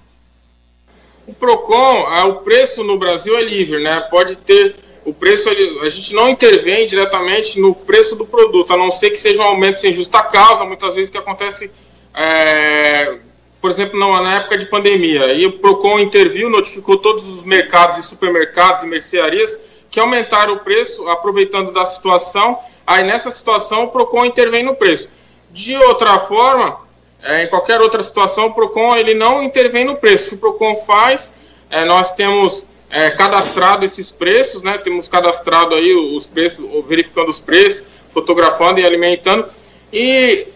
O 1.27 1.33
PROCON, 1.33 2.05
o 2.29 2.33
preço 2.35 2.83
no 2.83 2.97
Brasil 2.97 3.35
é 3.37 3.43
livre, 3.43 3.81
né? 3.81 4.01
Pode 4.11 4.37
ter 4.37 4.75
o 5.05 5.13
preço, 5.13 5.47
a 5.47 5.89
gente 5.89 6.15
não 6.15 6.27
intervém 6.27 6.87
diretamente 6.87 7.59
no 7.59 7.75
preço 7.75 8.15
do 8.15 8.25
produto, 8.25 8.73
a 8.73 8.77
não 8.77 8.89
ser 8.89 9.11
que 9.11 9.17
seja 9.17 9.43
um 9.43 9.45
aumento 9.45 9.79
sem 9.79 9.93
justa 9.93 10.23
causa, 10.23 10.65
muitas 10.65 10.95
vezes 10.95 11.11
que 11.11 11.17
acontece, 11.17 11.69
é, 12.11 13.15
por 13.61 13.69
exemplo, 13.69 13.99
na 13.99 14.37
época 14.37 14.57
de 14.57 14.65
pandemia. 14.65 15.31
E 15.33 15.45
o 15.45 15.59
PROCON 15.59 15.99
interviu, 15.99 16.49
notificou 16.49 16.97
todos 16.97 17.29
os 17.29 17.43
mercados 17.43 17.99
e 17.99 18.03
supermercados 18.03 18.81
e 18.81 18.87
mercearias 18.87 19.59
que 19.91 19.99
aumentaram 19.99 20.55
o 20.55 20.59
preço, 20.59 21.07
aproveitando 21.07 21.71
da 21.71 21.85
situação. 21.85 22.57
Aí 22.85 23.03
nessa 23.03 23.29
situação 23.29 23.83
o 23.83 23.87
PROCON 23.89 24.25
intervém 24.25 24.63
no 24.63 24.75
preço. 24.75 25.11
De 25.51 25.75
outra 25.77 26.17
forma, 26.17 26.79
é, 27.23 27.43
em 27.43 27.47
qualquer 27.47 27.79
outra 27.79 28.01
situação, 28.01 28.47
o 28.47 28.53
PROCON 28.53 28.95
ele 28.95 29.13
não 29.13 29.43
intervém 29.43 29.85
no 29.85 29.95
preço. 29.95 30.33
O 30.33 30.37
PROCON 30.39 30.75
faz, 30.77 31.31
é, 31.69 31.85
nós 31.85 32.11
temos 32.11 32.65
é, 32.95 33.11
cadastrado 33.11 33.83
esses 33.83 34.09
preços, 34.09 34.63
né? 34.63 34.77
Temos 34.77 35.09
cadastrado 35.09 35.75
aí 35.75 35.93
os 35.93 36.25
preços, 36.25 36.65
verificando 36.87 37.27
os 37.27 37.41
preços, 37.41 37.83
fotografando 38.09 38.79
e 38.79 38.85
alimentando 38.85 39.45
e 39.91 40.47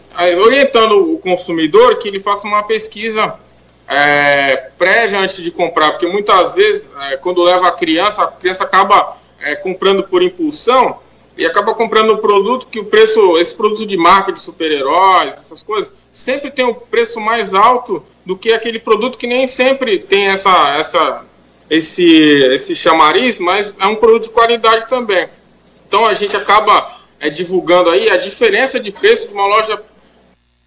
orientando 0.42 1.14
o 1.14 1.18
consumidor 1.18 1.98
que 1.98 2.08
ele 2.08 2.22
faça 2.22 2.48
uma 2.48 2.64
pesquisa 2.64 3.36
é, 3.86 4.70
prévia 4.78 5.20
antes 5.20 5.44
de 5.44 5.52
comprar, 5.52 5.92
porque 5.92 6.08
muitas 6.08 6.56
vezes 6.56 6.90
é, 7.12 7.18
quando 7.18 7.44
leva 7.44 7.68
a 7.68 7.72
criança, 7.74 8.24
a 8.24 8.28
criança 8.28 8.64
acaba 8.64 9.18
é, 9.42 9.56
comprando 9.56 10.04
por 10.04 10.24
impulsão 10.24 11.00
e 11.38 11.46
acaba 11.46 11.74
comprando 11.74 12.14
um 12.14 12.18
produto 12.18 12.68
que 12.68 12.80
o 12.80 12.86
preço, 12.86 13.38
esse 13.38 13.54
produto 13.54 13.86
de 13.86 13.98
marca 13.98 14.32
de 14.32 14.40
super-heróis, 14.40 15.36
essas 15.36 15.62
coisas, 15.62 15.94
sempre 16.10 16.52
tem 16.52 16.64
um 16.64 16.74
preço 16.74 17.20
mais 17.20 17.54
alto 17.54 18.02
do 18.26 18.38
que 18.38 18.54
aquele 18.54 18.80
produto 18.80 19.18
que 19.18 19.28
nem 19.28 19.46
sempre 19.46 20.00
tem 20.00 20.30
essa, 20.30 20.78
essa 20.78 21.29
esse, 21.70 22.06
esse 22.06 22.76
chamariz, 22.76 23.38
mas 23.38 23.76
é 23.80 23.86
um 23.86 23.96
produto 23.96 24.24
de 24.24 24.30
qualidade 24.32 24.88
também. 24.88 25.30
Então 25.88 26.06
a 26.06 26.14
gente 26.14 26.36
acaba 26.36 27.00
é, 27.20 27.30
divulgando 27.30 27.90
aí 27.90 28.10
a 28.10 28.18
diferença 28.18 28.80
de 28.80 28.92
preço 28.92 29.28
de 29.28 29.34
uma 29.34 29.46
loja 29.46 29.82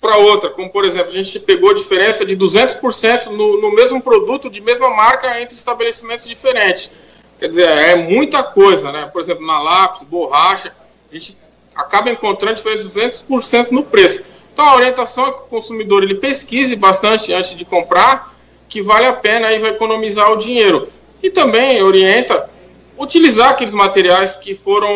para 0.00 0.16
outra, 0.16 0.50
como 0.50 0.68
por 0.68 0.84
exemplo, 0.84 1.08
a 1.08 1.12
gente 1.12 1.38
pegou 1.38 1.70
a 1.70 1.74
diferença 1.74 2.24
de 2.24 2.36
200% 2.36 3.26
no, 3.26 3.60
no 3.60 3.72
mesmo 3.72 4.00
produto 4.02 4.50
de 4.50 4.60
mesma 4.60 4.90
marca 4.90 5.40
entre 5.40 5.54
estabelecimentos 5.54 6.26
diferentes. 6.26 6.90
Quer 7.38 7.48
dizer, 7.48 7.68
é 7.68 7.94
muita 7.96 8.42
coisa, 8.42 8.90
né? 8.92 9.08
Por 9.12 9.22
exemplo, 9.22 9.46
na 9.46 9.60
lápis, 9.60 10.02
borracha, 10.02 10.72
a 11.10 11.14
gente 11.14 11.36
acaba 11.74 12.10
encontrando 12.10 12.56
diferença 12.56 12.88
de 12.88 13.00
200% 13.00 13.70
no 13.70 13.82
preço. 13.82 14.22
Então 14.52 14.64
a 14.64 14.76
orientação 14.76 15.26
é 15.26 15.32
que 15.32 15.38
o 15.38 15.46
consumidor 15.46 16.02
ele 16.02 16.16
pesquise 16.16 16.76
bastante 16.76 17.32
antes 17.32 17.54
de 17.54 17.64
comprar 17.64 18.31
que 18.72 18.80
vale 18.80 19.04
a 19.04 19.12
pena 19.12 19.52
e 19.52 19.58
vai 19.58 19.72
economizar 19.72 20.32
o 20.32 20.38
dinheiro. 20.38 20.88
E 21.22 21.28
também 21.28 21.82
orienta 21.82 22.48
utilizar 22.96 23.50
aqueles 23.50 23.74
materiais 23.74 24.34
que 24.34 24.54
foram 24.54 24.88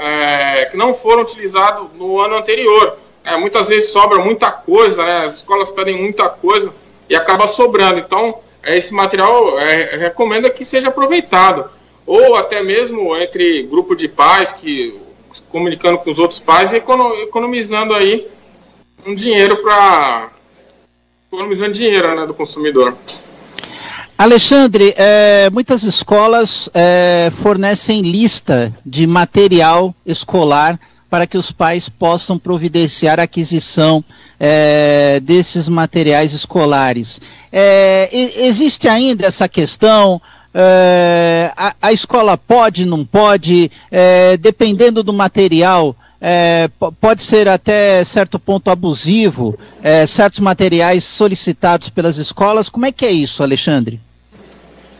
é, 0.00 0.66
que 0.66 0.76
não 0.76 0.94
foram 0.94 1.22
utilizados 1.22 1.88
no 1.94 2.20
ano 2.20 2.36
anterior. 2.36 2.96
É, 3.24 3.36
muitas 3.36 3.68
vezes 3.68 3.90
sobra 3.90 4.20
muita 4.20 4.52
coisa, 4.52 5.04
né? 5.04 5.24
as 5.24 5.34
escolas 5.38 5.72
pedem 5.72 6.00
muita 6.00 6.28
coisa 6.28 6.72
e 7.10 7.16
acaba 7.16 7.48
sobrando. 7.48 7.98
Então, 7.98 8.38
é, 8.62 8.76
esse 8.76 8.94
material 8.94 9.58
é, 9.58 9.96
recomenda 9.96 10.48
que 10.48 10.64
seja 10.64 10.86
aproveitado. 10.86 11.68
Ou 12.06 12.36
até 12.36 12.62
mesmo 12.62 13.16
entre 13.16 13.64
grupo 13.64 13.96
de 13.96 14.06
pais 14.06 14.52
que 14.52 15.00
comunicando 15.50 15.98
com 15.98 16.10
os 16.12 16.20
outros 16.20 16.38
pais 16.38 16.72
e 16.72 16.76
economizando 16.76 17.92
aí 17.92 18.24
um 19.04 19.16
dinheiro 19.16 19.56
para 19.64 20.30
economizando 21.26 21.72
dinheiro 21.72 22.14
né, 22.14 22.26
do 22.26 22.34
consumidor. 22.34 22.96
Alexandre, 24.18 24.94
é, 24.96 25.50
muitas 25.50 25.82
escolas 25.82 26.70
é, 26.72 27.30
fornecem 27.42 28.00
lista 28.00 28.72
de 28.84 29.06
material 29.06 29.94
escolar 30.06 30.80
para 31.10 31.26
que 31.26 31.36
os 31.36 31.52
pais 31.52 31.88
possam 31.88 32.38
providenciar 32.38 33.20
a 33.20 33.24
aquisição 33.24 34.02
é, 34.40 35.20
desses 35.20 35.68
materiais 35.68 36.32
escolares. 36.32 37.20
É, 37.52 38.08
existe 38.12 38.88
ainda 38.88 39.26
essa 39.26 39.48
questão? 39.48 40.20
É, 40.54 41.52
a, 41.54 41.74
a, 41.82 41.92
escola 41.92 42.38
pode, 42.38 42.86
não 42.86 43.04
pode, 43.04 43.70
é, 43.90 44.38
dependendo 44.38 45.02
do 45.02 45.12
material, 45.12 45.94
é, 46.20 46.68
pode 47.00 47.22
ser 47.22 47.48
até 47.48 48.02
certo 48.04 48.38
ponto 48.38 48.70
abusivo, 48.70 49.58
é, 49.82 50.06
certos 50.06 50.40
materiais 50.40 51.04
solicitados 51.04 51.88
pelas 51.88 52.16
escolas. 52.16 52.68
Como 52.68 52.86
é 52.86 52.92
que 52.92 53.04
é 53.04 53.10
isso, 53.10 53.42
Alexandre? 53.42 54.00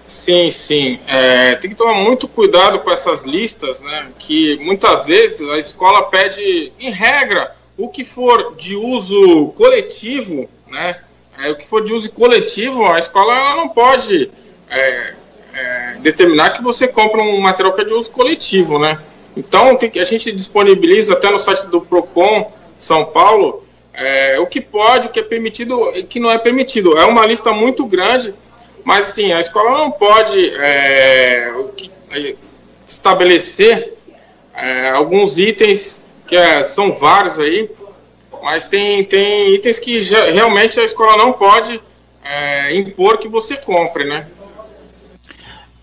Sim, 0.07 0.51
sim. 0.53 1.01
É, 1.09 1.57
tem 1.57 1.71
que 1.71 1.77
tomar 1.77 1.95
muito 1.95 2.29
cuidado 2.29 2.79
com 2.79 2.91
essas 2.91 3.25
listas, 3.25 3.83
né? 3.83 4.07
Que 4.19 4.57
muitas 4.59 5.07
vezes 5.07 5.49
a 5.49 5.59
escola 5.59 6.05
pede, 6.05 6.73
em 6.79 6.91
regra, 6.91 7.57
o 7.77 7.89
que 7.89 8.05
for 8.05 8.55
de 8.57 8.77
uso 8.77 9.49
coletivo, 9.57 10.49
né? 10.69 11.01
É, 11.39 11.51
o 11.51 11.57
que 11.57 11.67
for 11.67 11.85
de 11.85 11.93
uso 11.93 12.11
coletivo, 12.13 12.87
a 12.87 12.99
escola 12.99 13.57
não 13.57 13.69
pode 13.69 14.31
é, 14.71 15.15
é 15.53 15.97
determinar 16.01 16.51
que 16.51 16.63
você 16.63 16.87
compra 16.87 17.21
um 17.21 17.41
material 17.41 17.75
que 17.75 17.83
é 17.83 17.85
de 17.85 17.93
uso 17.93 18.11
coletivo, 18.11 18.79
né? 18.79 18.99
Então, 19.37 19.77
tem 19.77 19.91
a 20.01 20.05
gente 20.05 20.33
disponibiliza 20.33 21.13
até 21.13 21.31
no 21.31 21.39
site 21.39 21.67
do 21.67 21.81
PROCON 21.81 22.51
São 22.79 23.05
Paulo 23.05 23.63
é, 23.93 24.39
o 24.39 24.47
que 24.47 24.61
pode, 24.61 25.09
o 25.09 25.11
que 25.11 25.21
é 25.21 25.23
permitido 25.23 25.91
e 25.95 26.01
o 26.01 26.07
que 26.07 26.21
não 26.21 26.31
é 26.31 26.39
permitido. 26.39 26.97
É 26.99 27.05
uma 27.05 27.27
lista 27.27 27.53
muito 27.53 27.85
grande, 27.87 28.35
mas 28.85 29.09
sim, 29.09 29.33
a 29.33 29.41
escola 29.41 29.71
não 29.71 29.91
pode 29.91 30.39
é, 30.57 31.53
que, 31.77 31.91
é, 32.13 32.35
estabelecer 32.87 33.95
é, 34.55 34.91
alguns 34.91 35.39
itens, 35.39 36.01
que 36.27 36.37
é, 36.37 36.67
são 36.67 36.93
vários 36.93 37.39
aí, 37.39 37.71
mas 38.43 38.67
tem, 38.67 39.05
tem 39.05 39.55
itens 39.55 39.79
que 39.79 40.03
já, 40.03 40.31
realmente 40.31 40.79
a 40.79 40.85
escola 40.85 41.17
não 41.17 41.33
pode 41.33 41.81
é, 42.25 42.75
impor 42.75 43.19
que 43.19 43.29
você 43.29 43.57
compre, 43.57 44.05
né? 44.05 44.29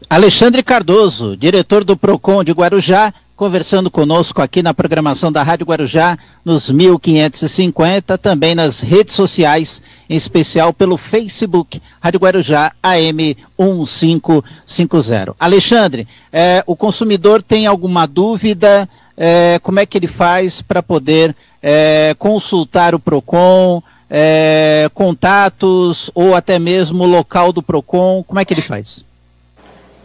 Alexandre 0.10 0.62
Cardoso, 0.62 1.36
diretor 1.36 1.84
do 1.84 1.98
PROCON 1.98 2.44
de 2.44 2.52
Guarujá, 2.52 3.12
conversando 3.44 3.92
conosco 3.92 4.42
aqui 4.42 4.64
na 4.64 4.74
programação 4.74 5.30
da 5.30 5.44
Rádio 5.44 5.66
Guarujá, 5.66 6.18
nos 6.46 6.72
1550, 6.72 8.18
também 8.18 8.56
nas 8.56 8.80
redes 8.80 9.16
sociais, 9.16 9.82
em 10.10 10.16
especial 10.16 10.72
pelo 10.72 10.96
Facebook, 10.96 11.82
Rádio 12.00 12.22
Guarujá 12.22 12.72
AM 12.82 13.36
1550. 13.60 15.36
Alexandre, 15.38 16.08
é, 16.32 16.64
o 16.66 16.74
consumidor 16.74 17.44
tem 17.44 17.68
alguma 17.68 18.08
dúvida? 18.08 18.88
É, 19.18 19.60
como 19.62 19.82
é 19.82 19.86
que 19.86 19.98
ele 19.98 20.08
faz 20.08 20.62
para 20.62 20.82
poder 20.82 21.36
é, 21.62 22.16
consultar 22.18 22.96
o 22.96 23.00
PROCON, 23.00 23.84
é, 24.10 24.90
contatos 24.94 26.10
ou 26.16 26.34
até 26.34 26.58
mesmo 26.58 27.04
o 27.04 27.08
local 27.08 27.52
do 27.52 27.62
PROCON? 27.62 28.24
Como 28.24 28.40
é 28.40 28.46
que 28.46 28.54
ele 28.54 28.62
faz? 28.62 29.04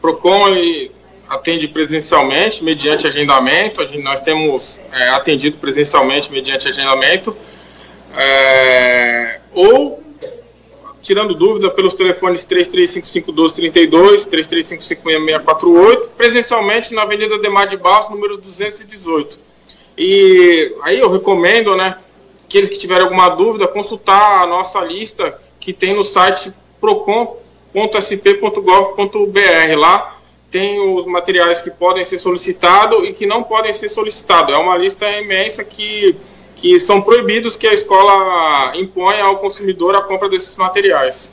PROCON 0.02 0.48
ele 0.48 0.97
atende 1.28 1.68
presencialmente, 1.68 2.64
mediante 2.64 3.06
agendamento. 3.06 3.86
Gente, 3.86 4.02
nós 4.02 4.20
temos 4.20 4.80
é, 4.92 5.10
atendido 5.10 5.58
presencialmente, 5.58 6.32
mediante 6.32 6.68
agendamento. 6.68 7.36
É, 8.16 9.40
ou, 9.52 10.02
tirando 11.02 11.34
dúvida, 11.34 11.70
pelos 11.70 11.92
telefones 11.94 12.46
33551232, 12.46 14.26
33556648, 14.28 16.08
presencialmente 16.16 16.94
na 16.94 17.02
Avenida 17.02 17.38
Demar 17.38 17.66
de 17.66 17.76
Barros, 17.76 18.08
número 18.08 18.38
218. 18.38 19.38
E 19.96 20.74
aí 20.82 20.98
eu 20.98 21.10
recomendo, 21.10 21.76
né, 21.76 21.96
aqueles 22.46 22.70
que 22.70 22.78
tiverem 22.78 23.04
alguma 23.04 23.28
dúvida, 23.28 23.68
consultar 23.68 24.42
a 24.42 24.46
nossa 24.46 24.80
lista 24.80 25.38
que 25.60 25.72
tem 25.72 25.92
no 25.92 26.02
site 26.02 26.52
procon.sp.gov.br. 26.80 29.76
Lá 29.76 30.17
tem 30.50 30.80
os 30.80 31.04
materiais 31.06 31.60
que 31.60 31.70
podem 31.70 32.04
ser 32.04 32.18
solicitados 32.18 33.04
e 33.04 33.12
que 33.12 33.26
não 33.26 33.42
podem 33.42 33.72
ser 33.72 33.88
solicitados. 33.88 34.54
É 34.54 34.56
uma 34.56 34.76
lista 34.76 35.08
imensa 35.10 35.62
que, 35.62 36.16
que 36.56 36.78
são 36.80 37.00
proibidos 37.00 37.56
que 37.56 37.66
a 37.66 37.74
escola 37.74 38.72
impõe 38.76 39.20
ao 39.20 39.38
consumidor 39.38 39.94
a 39.94 40.00
compra 40.00 40.28
desses 40.28 40.56
materiais. 40.56 41.32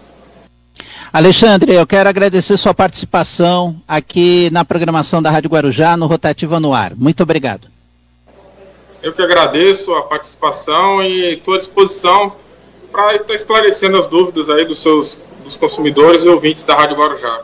Alexandre, 1.13 1.73
eu 1.73 1.87
quero 1.87 2.09
agradecer 2.09 2.57
sua 2.57 2.73
participação 2.73 3.81
aqui 3.87 4.49
na 4.51 4.65
programação 4.65 5.21
da 5.21 5.31
Rádio 5.31 5.49
Guarujá 5.49 5.95
no 5.95 6.07
Rotativa 6.07 6.59
no 6.59 6.73
Ar. 6.73 6.93
Muito 6.93 7.23
obrigado. 7.23 7.69
Eu 9.01 9.13
que 9.13 9.21
agradeço 9.21 9.93
a 9.93 10.03
participação 10.03 11.01
e 11.01 11.35
estou 11.35 11.53
à 11.53 11.59
disposição 11.59 12.33
para 12.91 13.15
estar 13.15 13.33
esclarecendo 13.33 13.97
as 13.97 14.07
dúvidas 14.07 14.49
aí 14.49 14.65
dos 14.65 14.79
seus 14.79 15.17
dos 15.43 15.55
consumidores 15.55 16.25
e 16.25 16.27
ouvintes 16.29 16.63
da 16.63 16.75
Rádio 16.75 16.97
Guarujá. 16.97 17.43